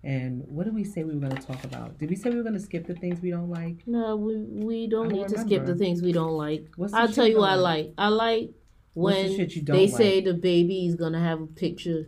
And 0.03 0.43
what 0.47 0.63
did 0.63 0.73
we 0.73 0.83
say 0.83 1.03
we 1.03 1.13
were 1.13 1.19
going 1.19 1.35
to 1.35 1.45
talk 1.45 1.63
about? 1.63 1.99
Did 1.99 2.09
we 2.09 2.15
say 2.15 2.31
we 2.31 2.37
were 2.37 2.41
going 2.43 2.55
to 2.55 2.59
skip 2.59 2.87
the 2.87 2.95
things 2.95 3.21
we 3.21 3.29
don't 3.29 3.51
like? 3.51 3.85
No, 3.85 4.15
we 4.15 4.35
we 4.37 4.87
don't 4.87 5.09
don't 5.09 5.17
need 5.17 5.27
to 5.27 5.37
skip 5.37 5.65
the 5.65 5.75
things 5.75 6.01
we 6.01 6.11
don't 6.11 6.31
like. 6.33 6.65
What's 6.75 6.93
I'll 6.93 7.07
tell 7.07 7.27
you 7.27 7.37
what 7.37 7.51
I 7.51 7.55
like. 7.55 7.93
I 7.99 8.07
like 8.07 8.47
the 8.47 8.99
when 8.99 9.37
don't 9.37 9.65
they 9.67 9.87
like? 9.87 9.89
say 9.95 10.21
the 10.21 10.33
baby 10.33 10.87
is 10.87 10.95
gonna 10.95 11.19
have 11.19 11.39
a 11.41 11.45
picture, 11.45 12.07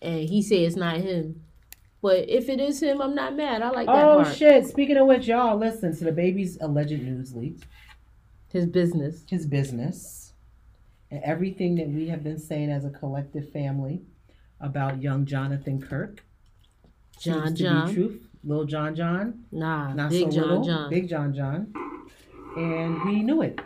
and 0.00 0.26
he 0.26 0.40
say 0.40 0.64
it's 0.64 0.76
not 0.76 0.96
him. 0.96 1.42
But 2.00 2.28
if 2.30 2.48
it 2.48 2.58
is 2.58 2.82
him, 2.82 3.02
I'm 3.02 3.14
not 3.14 3.36
mad. 3.36 3.60
I 3.60 3.70
like 3.70 3.86
that 3.86 4.04
Oh 4.04 4.22
part. 4.22 4.34
shit! 4.36 4.66
Speaking 4.66 4.96
of 4.96 5.06
which, 5.06 5.26
y'all 5.26 5.58
listen 5.58 5.94
to 5.98 6.04
the 6.04 6.12
baby's 6.12 6.56
alleged 6.62 7.02
news 7.02 7.34
leak, 7.34 7.64
His 8.56 8.66
business. 8.66 9.24
his 9.28 9.46
business, 9.46 10.32
and 11.10 11.22
everything 11.22 11.74
that 11.76 11.88
we 11.88 12.08
have 12.08 12.24
been 12.24 12.38
saying 12.38 12.70
as 12.70 12.84
a 12.84 12.90
collective 12.90 13.52
family 13.52 14.02
about 14.60 15.02
young 15.02 15.26
Jonathan 15.26 15.80
Kirk. 15.80 16.24
John 17.20 17.42
Proves 17.42 17.52
to 17.58 17.64
be 17.64 17.68
John. 17.68 17.94
truth, 17.94 18.28
little 18.44 18.64
John 18.64 18.94
John. 18.94 19.44
Nah, 19.52 19.92
not 19.92 20.10
Big 20.10 20.24
so 20.24 20.30
John 20.30 20.48
little, 20.48 20.64
John. 20.64 20.90
Big 20.90 21.08
John 21.08 21.34
John, 21.34 21.72
and 22.56 23.04
we 23.04 23.22
knew 23.22 23.42
it. 23.42 23.60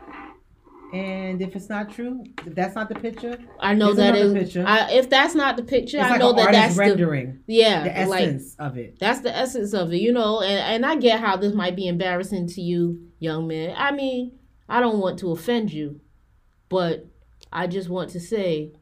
And 0.92 1.40
if 1.40 1.54
it's 1.54 1.68
not 1.68 1.88
true, 1.90 2.24
if 2.44 2.56
that's 2.56 2.74
not 2.74 2.88
the 2.88 2.96
picture, 2.96 3.38
I 3.60 3.74
know 3.74 3.94
that 3.94 4.16
is. 4.16 4.32
picture. 4.32 4.64
I, 4.66 4.90
if 4.90 5.08
that's 5.08 5.36
not 5.36 5.56
the 5.56 5.62
picture, 5.62 5.98
it's 5.98 6.06
I 6.06 6.10
like 6.10 6.18
know 6.18 6.32
that 6.32 6.50
that's 6.50 6.74
the 6.74 6.80
rendering, 6.80 7.38
yeah, 7.46 7.84
the 7.84 8.08
like 8.10 8.22
essence 8.22 8.56
of 8.58 8.76
it. 8.76 8.98
That's 8.98 9.20
the 9.20 9.36
essence 9.36 9.72
of 9.72 9.92
it, 9.92 9.98
you 9.98 10.12
know. 10.12 10.40
And 10.42 10.58
and 10.58 10.86
I 10.86 10.96
get 10.96 11.20
how 11.20 11.36
this 11.36 11.54
might 11.54 11.76
be 11.76 11.86
embarrassing 11.86 12.48
to 12.48 12.60
you, 12.60 13.08
young 13.20 13.46
man. 13.46 13.74
I 13.76 13.92
mean, 13.92 14.32
I 14.70 14.80
don't 14.80 14.98
want 14.98 15.18
to 15.18 15.32
offend 15.32 15.72
you, 15.72 16.00
but 16.68 17.06
I 17.52 17.66
just 17.66 17.88
want 17.88 18.10
to 18.10 18.20
say, 18.20 18.72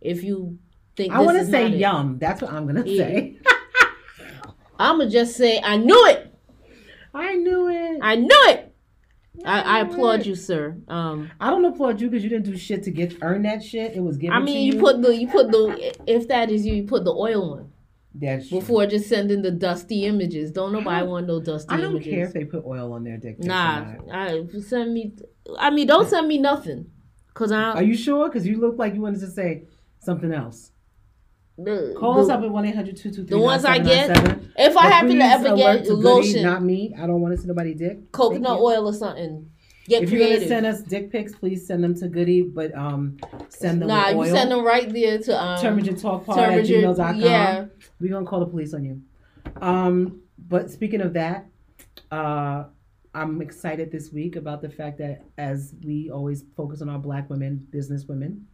if 0.00 0.24
you 0.24 0.58
think 0.96 1.12
I 1.12 1.20
want 1.20 1.36
to 1.38 1.44
to 1.44 1.50
say 1.50 1.68
yum. 1.68 2.18
That's 2.18 2.40
what 2.42 2.52
I'm 2.52 2.66
gonna 2.66 2.84
Yeah. 2.86 3.04
say. 3.04 3.36
I'ma 4.78 5.06
just 5.06 5.36
say 5.36 5.60
I 5.62 5.76
knew 5.76 6.06
it. 6.08 6.32
I 7.14 7.34
knew 7.34 7.68
it. 7.68 7.98
I 8.02 8.16
knew 8.16 8.42
it. 8.48 8.72
I, 9.44 9.80
I 9.80 9.82
knew 9.82 9.92
applaud 9.92 10.20
it. 10.20 10.26
you, 10.26 10.34
sir. 10.34 10.78
Um, 10.88 11.30
I 11.38 11.50
don't 11.50 11.64
applaud 11.66 12.00
you 12.00 12.08
because 12.08 12.22
you 12.24 12.30
didn't 12.30 12.46
do 12.46 12.56
shit 12.56 12.82
to 12.84 12.90
get 12.90 13.16
earn 13.22 13.42
that 13.42 13.62
shit. 13.62 13.94
It 13.94 14.00
was 14.00 14.16
given 14.16 14.34
I 14.36 14.38
to 14.40 14.44
mean, 14.44 14.66
you. 14.66 14.74
you 14.74 14.80
put 14.80 15.02
the 15.02 15.14
you 15.14 15.28
put 15.28 15.50
the 15.50 15.94
if 16.06 16.28
that 16.28 16.50
is 16.50 16.64
you, 16.66 16.74
you 16.74 16.84
put 16.84 17.04
the 17.04 17.12
oil 17.12 17.52
on 17.52 17.72
That's 18.14 18.48
true. 18.48 18.60
before 18.60 18.86
just 18.86 19.08
sending 19.08 19.42
the 19.42 19.50
dusty 19.50 20.04
images. 20.06 20.50
Don't 20.50 20.72
nobody 20.72 21.06
want 21.06 21.26
no 21.26 21.40
dusty 21.40 21.74
I 21.74 21.80
don't 21.80 21.92
images. 21.96 22.12
care 22.14 22.24
if 22.26 22.32
they 22.32 22.44
put 22.44 22.64
oil 22.64 22.92
on 22.94 23.04
their 23.04 23.18
dick. 23.18 23.38
Nah. 23.38 23.94
I 24.10 24.46
send 24.60 24.94
me. 24.94 25.12
I 25.58 25.70
mean, 25.70 25.86
don't 25.86 26.08
send 26.08 26.28
me 26.28 26.38
nothing, 26.38 26.90
cause 27.34 27.52
I 27.52 27.72
Are 27.72 27.82
you 27.82 27.96
sure? 27.96 28.28
Because 28.28 28.46
you 28.46 28.60
look 28.60 28.78
like 28.78 28.94
you 28.94 29.00
wanted 29.00 29.20
to 29.20 29.28
say 29.28 29.64
something 30.00 30.32
else. 30.32 30.72
the, 31.58 31.94
Call 31.98 32.14
the, 32.14 32.22
us 32.22 32.28
up 32.28 32.42
at 32.42 32.50
one 32.50 32.64
800 32.64 33.26
the 33.28 33.38
ones 33.38 33.64
I 33.64 33.78
get. 33.78 34.10
If 34.56 34.74
But 34.74 34.84
I 34.84 34.88
happen 34.88 35.16
to 35.16 35.24
ever 35.24 35.56
get 35.56 35.84
to 35.84 35.90
Goody, 35.90 36.02
lotion, 36.02 36.42
not 36.42 36.62
me. 36.62 36.94
I 36.98 37.06
don't 37.06 37.20
want 37.20 37.34
to 37.34 37.40
see 37.40 37.48
nobody 37.48 37.74
dick. 37.74 38.12
coconut 38.12 38.58
oil 38.58 38.86
or 38.86 38.92
something, 38.92 39.50
get 39.88 40.02
If 40.02 40.10
you're 40.10 40.26
gonna 40.26 40.46
send 40.46 40.66
us 40.66 40.82
dick 40.82 41.10
pics, 41.10 41.34
please 41.34 41.66
send 41.66 41.82
them 41.84 41.94
to 41.96 42.08
Goody, 42.08 42.42
but 42.42 42.74
um, 42.74 43.18
send 43.48 43.80
them 43.82 43.88
nah, 43.88 44.08
you 44.08 44.18
oil. 44.18 44.26
send 44.26 44.50
them 44.50 44.64
right 44.64 44.90
there 44.92 45.18
to 45.18 45.42
um. 45.42 45.96
Talk 45.96 46.24
Pod 46.26 46.38
at 46.38 46.64
gmail.com. 46.64 47.20
Yeah, 47.20 47.66
We're 48.00 48.10
gonna 48.10 48.26
call 48.26 48.40
the 48.40 48.46
police 48.46 48.74
on 48.74 48.84
you. 48.84 49.02
Um, 49.60 50.20
but 50.38 50.70
speaking 50.70 51.00
of 51.00 51.14
that, 51.14 51.46
uh, 52.10 52.64
I'm 53.16 53.40
excited 53.40 53.90
this 53.90 54.12
week 54.12 54.36
about 54.36 54.60
the 54.60 54.68
fact 54.68 54.98
that 54.98 55.22
as 55.38 55.74
we 55.84 56.10
always 56.10 56.44
focus 56.56 56.82
on 56.82 56.88
our 56.88 56.98
black 56.98 57.30
women, 57.30 57.66
business 57.70 58.04
women, 58.06 58.46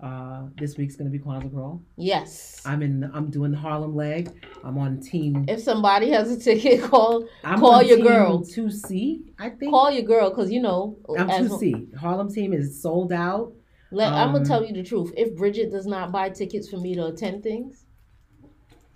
uh, 0.00 0.44
this 0.58 0.78
week's 0.78 0.96
gonna 0.96 1.10
be 1.10 1.18
Kwanzaa 1.18 1.52
Crawl. 1.52 1.82
yes. 1.96 2.62
I'm 2.64 2.80
in. 2.82 3.10
I'm 3.12 3.28
doing 3.30 3.50
the 3.52 3.58
Harlem 3.58 3.94
leg. 3.94 4.30
I'm 4.64 4.78
on 4.78 5.00
team. 5.00 5.44
If 5.48 5.60
somebody 5.60 6.08
has 6.10 6.30
a 6.30 6.40
ticket, 6.40 6.82
call 6.90 7.28
I'm 7.44 7.60
call 7.60 7.74
on 7.74 7.86
your 7.86 7.98
team 7.98 8.06
girl. 8.06 8.42
Two 8.42 8.70
C, 8.70 9.20
I 9.38 9.50
think. 9.50 9.70
call 9.72 9.90
your 9.90 10.04
girl, 10.04 10.30
cause 10.30 10.50
you 10.50 10.62
know. 10.62 10.96
I'm 11.18 11.28
two 11.46 11.58
C. 11.58 11.88
Harlem 12.00 12.32
team 12.32 12.54
is 12.54 12.80
sold 12.80 13.12
out. 13.12 13.52
Let, 13.92 14.10
I'm 14.12 14.28
Um, 14.28 14.32
gonna 14.36 14.46
tell 14.46 14.64
you 14.64 14.72
the 14.72 14.82
truth. 14.82 15.12
If 15.16 15.36
Bridget 15.36 15.70
does 15.70 15.86
not 15.86 16.10
buy 16.12 16.30
tickets 16.30 16.70
for 16.70 16.78
me 16.78 16.94
to 16.94 17.06
attend 17.08 17.42
things, 17.42 17.84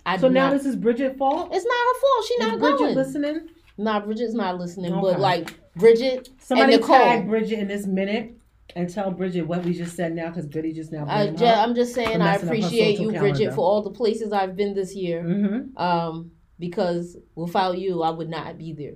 I 0.07 0.17
So 0.17 0.27
now 0.27 0.49
not. 0.49 0.57
this 0.57 0.65
is 0.65 0.75
Bridget 0.75 1.17
fault. 1.19 1.49
it's 1.53 1.65
not 1.65 1.75
her 1.75 1.99
fault. 2.01 2.25
She's 2.27 2.39
not 2.39 2.59
Bridget 2.59 2.77
going. 2.79 2.93
Bridget 2.95 2.97
listening? 2.97 3.49
Nah, 3.77 3.99
Bridget's 3.99 4.33
not 4.33 4.57
listening. 4.57 4.93
Okay. 4.93 5.01
But 5.01 5.19
like 5.19 5.53
Bridget 5.75 6.29
Somebody 6.39 6.73
and 6.73 6.81
Nicole. 6.81 6.95
tag 6.97 7.27
Bridget 7.27 7.59
in 7.59 7.67
this 7.67 7.85
minute 7.85 8.37
And 8.75 8.89
tell 8.89 9.11
Bridget 9.11 9.43
what 9.43 9.63
we 9.63 9.73
just 9.73 9.95
said 9.95 10.15
now, 10.15 10.29
because 10.29 10.45
Goody 10.47 10.73
just 10.73 10.91
now. 10.91 11.05
I 11.07 11.23
blamed 11.25 11.37
ju- 11.39 11.45
her. 11.45 11.53
I'm 11.53 11.75
just 11.75 11.93
saying 11.93 12.15
I 12.21 12.25
messing 12.25 12.49
up 12.49 12.55
her 12.55 12.59
appreciate 12.59 12.99
you, 12.99 13.11
Bridget, 13.11 13.53
for 13.53 13.61
all 13.61 13.81
the 13.81 13.91
places 13.91 14.31
I've 14.31 14.55
been 14.55 14.73
this 14.73 14.95
year. 14.95 15.21
Mhm. 15.23 15.77
Um, 15.79 16.31
because 16.57 17.17
without 17.35 17.77
you, 17.77 18.01
I 18.01 18.09
would 18.09 18.29
not 18.29 18.57
be 18.57 18.73
there. 18.73 18.95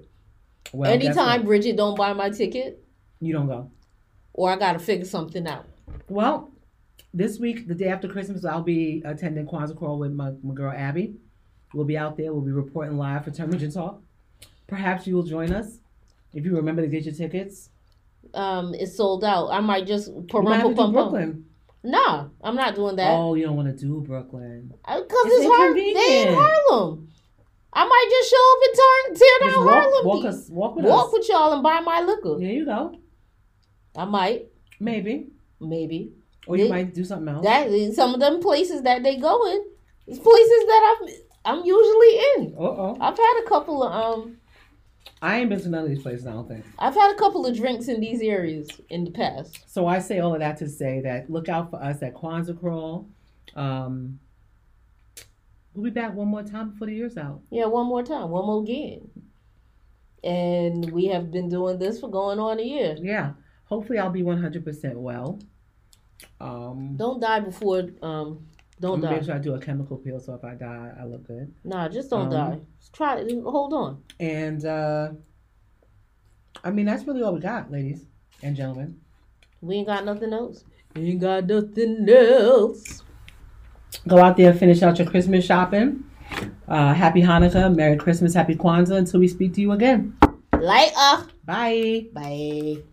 Well, 0.74 0.92
Anytime? 0.92 1.44
Bridget 1.46 1.76
don't 1.78 1.98
buy 1.98 2.14
my 2.14 2.30
ticket, 2.30 2.84
you 3.20 3.34
don't 3.34 3.48
go. 3.48 3.70
or 4.34 4.50
I 4.52 4.56
gotta 4.58 4.80
figure 4.80 5.06
something 5.06 5.46
out. 5.48 5.66
Well, 6.08 6.52
this 7.14 7.40
week, 7.40 7.68
the 7.68 7.76
day 7.76 7.88
after 7.90 8.08
Christmas, 8.08 8.46
I'll 8.46 8.62
be 8.64 9.02
attending 9.06 9.46
Kwanzaa 9.48 9.76
Crawl 9.78 10.00
with 10.00 10.12
my, 10.14 10.32
my 10.44 10.54
girl 10.54 10.72
Abby. 10.76 11.16
We'll 11.74 11.86
be 11.86 11.98
out 11.98 12.18
there. 12.18 12.32
We'll 12.34 12.42
be 12.46 12.52
reporting 12.52 12.98
live 12.98 13.26
for 13.26 13.32
Terminator 13.32 13.70
Talk. 13.72 14.02
Perhaps 14.70 15.08
you 15.08 15.16
will 15.16 15.24
join 15.24 15.52
us 15.52 15.80
if 16.34 16.46
you 16.46 16.56
remember 16.56 16.82
to 16.82 16.88
get 16.88 17.04
your 17.06 17.14
tickets. 17.14 17.70
Um, 18.34 18.74
it's 18.76 18.96
sold 18.96 19.24
out. 19.24 19.48
I 19.48 19.60
might 19.60 19.88
just 19.88 20.08
You 20.10 20.28
might 20.44 20.58
have 20.58 20.64
to 20.64 20.70
do 20.70 20.76
pum 20.76 20.76
pum. 20.76 20.92
Brooklyn. 20.94 21.46
Nah, 21.84 22.28
I'm 22.44 22.56
not 22.56 22.76
doing 22.76 22.98
that. 22.98 23.10
Oh, 23.12 23.34
you 23.36 23.46
don't 23.46 23.56
want 23.56 23.70
to 23.70 23.86
do 23.86 24.02
Brooklyn. 24.02 24.74
Because 24.86 25.08
It's 25.26 25.46
it's, 25.46 25.56
Har- 25.56 25.74
they 25.74 26.28
in. 26.28 26.34
Harlem. 26.36 27.08
I 27.72 27.86
might 27.88 28.08
just 28.10 28.30
show 28.30 28.52
up 28.52 28.60
and 28.66 28.76
turn, 28.76 29.28
tear 29.28 29.54
down 29.54 29.66
walk, 29.66 29.74
Harlem. 29.84 30.06
walk 30.06 30.26
us, 30.26 30.50
walk 30.50 30.76
with 30.76 30.86
Walk 30.86 31.08
us. 31.08 31.14
with 31.14 31.30
y'all 31.30 31.54
and 31.54 31.64
buy 31.64 31.80
my 31.80 32.02
liquor. 32.02 32.38
There 32.40 32.52
you 32.52 32.66
go. 32.66 32.96
I 33.96 34.06
might, 34.06 34.48
Maybe, 34.80 35.28
maybe. 35.60 36.14
or 36.48 36.58
you 36.58 36.64
They- 36.66 36.70
might 36.70 36.94
do 36.94 37.04
something 37.06 37.28
else. 37.34 37.44
That 37.46 37.94
some 37.96 38.14
of 38.14 38.20
them 38.20 38.42
places 38.42 38.82
that 38.84 39.04
they 39.04 39.18
go 39.18 39.46
in, 39.52 39.64
places 40.08 40.66
that 40.68 40.98
I'm 41.02 41.08
I'm 41.46 41.66
usually 41.66 42.20
in. 42.36 42.56
Uh 42.58 42.62
oh. 42.62 42.98
I've 43.00 43.18
had 43.18 43.42
a 43.46 43.48
couple 43.48 43.84
of 43.84 43.92
um, 44.20 44.38
I 45.22 45.40
ain't 45.40 45.50
been 45.50 45.60
to 45.62 45.70
none 45.70 45.84
of 45.84 45.90
these 45.90 46.02
places. 46.02 46.26
I 46.26 46.32
don't 46.32 46.48
think. 46.48 46.66
I've 46.78 46.94
had 46.94 47.12
a 47.12 47.18
couple 47.18 47.46
of 47.46 47.56
drinks 47.56 47.88
in 47.88 48.00
these 48.00 48.22
areas 48.22 48.70
in 48.90 49.04
the 49.04 49.12
past. 49.12 49.70
So 49.70 49.86
I 49.88 50.00
say 50.00 50.20
all 50.20 50.34
of 50.34 50.40
that 50.40 50.58
to 50.58 50.70
say 50.70 51.02
that 51.02 51.30
look 51.30 51.50
out 51.50 51.70
for 51.70 51.82
us 51.84 52.02
at 52.02 52.14
Kwanzaa 52.14 52.60
Crawl. 52.60 53.08
Um, 53.56 54.20
we'll 55.74 55.84
be 55.86 55.90
back 55.90 56.14
one 56.14 56.28
more 56.28 56.44
time 56.44 56.72
before 56.72 56.88
the 56.88 56.96
year's 56.96 57.18
out. 57.18 57.42
Yeah, 57.52 57.66
one 57.66 57.88
more 57.88 58.04
time, 58.04 58.30
one 58.30 58.46
more 58.46 58.62
again. 58.64 59.10
And 60.24 60.92
we 60.92 61.06
have 61.08 61.32
been 61.32 61.50
doing 61.50 61.80
this 61.80 62.00
for 62.00 62.10
going 62.10 62.40
on 62.40 62.60
a 62.60 62.64
year. 62.64 62.98
Yeah. 63.02 63.34
Hopefully, 63.66 64.00
I'll 64.00 64.10
be 64.10 64.24
one 64.24 64.42
hundred 64.42 64.66
percent 64.66 64.98
well. 65.00 65.40
Um, 66.42 66.96
Don't 66.98 67.22
die 67.22 67.40
before 67.40 67.90
um, 68.02 68.46
don't 68.80 69.02
die. 69.02 69.12
make 69.12 69.24
sure 69.24 69.36
I 69.36 69.40
do 69.40 69.56
a 69.56 69.60
chemical 69.60 69.98
peel, 69.98 70.20
so 70.20 70.34
if 70.36 70.44
I 70.44 70.56
die, 70.56 70.92
I 71.00 71.06
look 71.06 71.26
good. 71.28 71.54
Nah, 71.64 71.88
just 71.90 72.10
don't 72.10 72.28
Um, 72.28 72.30
die. 72.32 72.60
Just 72.80 72.94
try 72.94 73.18
it. 73.20 73.32
Hold 73.44 73.74
on. 73.74 74.04
And 74.20 74.64
uh, 74.66 75.10
I 76.64 76.72
mean, 76.72 76.86
that's 76.86 77.06
really 77.06 77.22
all 77.22 77.34
we 77.34 77.40
got, 77.42 77.72
ladies 77.72 78.06
and 78.44 78.56
gentlemen. 78.56 79.00
We 79.62 79.76
ain't 79.76 79.88
got 79.88 80.06
nothing 80.06 80.34
else. 80.34 80.64
Ain't 80.96 81.20
got 81.22 81.46
nothing 81.46 82.08
else. 82.10 83.04
Go 84.08 84.18
out 84.20 84.38
there, 84.38 84.54
finish 84.54 84.82
out 84.82 84.98
your 84.98 85.08
Christmas 85.10 85.46
shopping. 85.46 86.04
Uh, 86.68 86.94
happy 86.94 87.22
Hanukkah, 87.22 87.74
Merry 87.76 87.98
Christmas, 87.98 88.34
Happy 88.34 88.56
Kwanzaa. 88.56 88.98
Until 88.98 89.20
we 89.20 89.28
speak 89.28 89.54
to 89.56 89.62
you 89.62 89.72
again. 89.72 90.16
Later. 90.54 91.26
Bye. 91.46 92.06
Bye. 92.14 92.84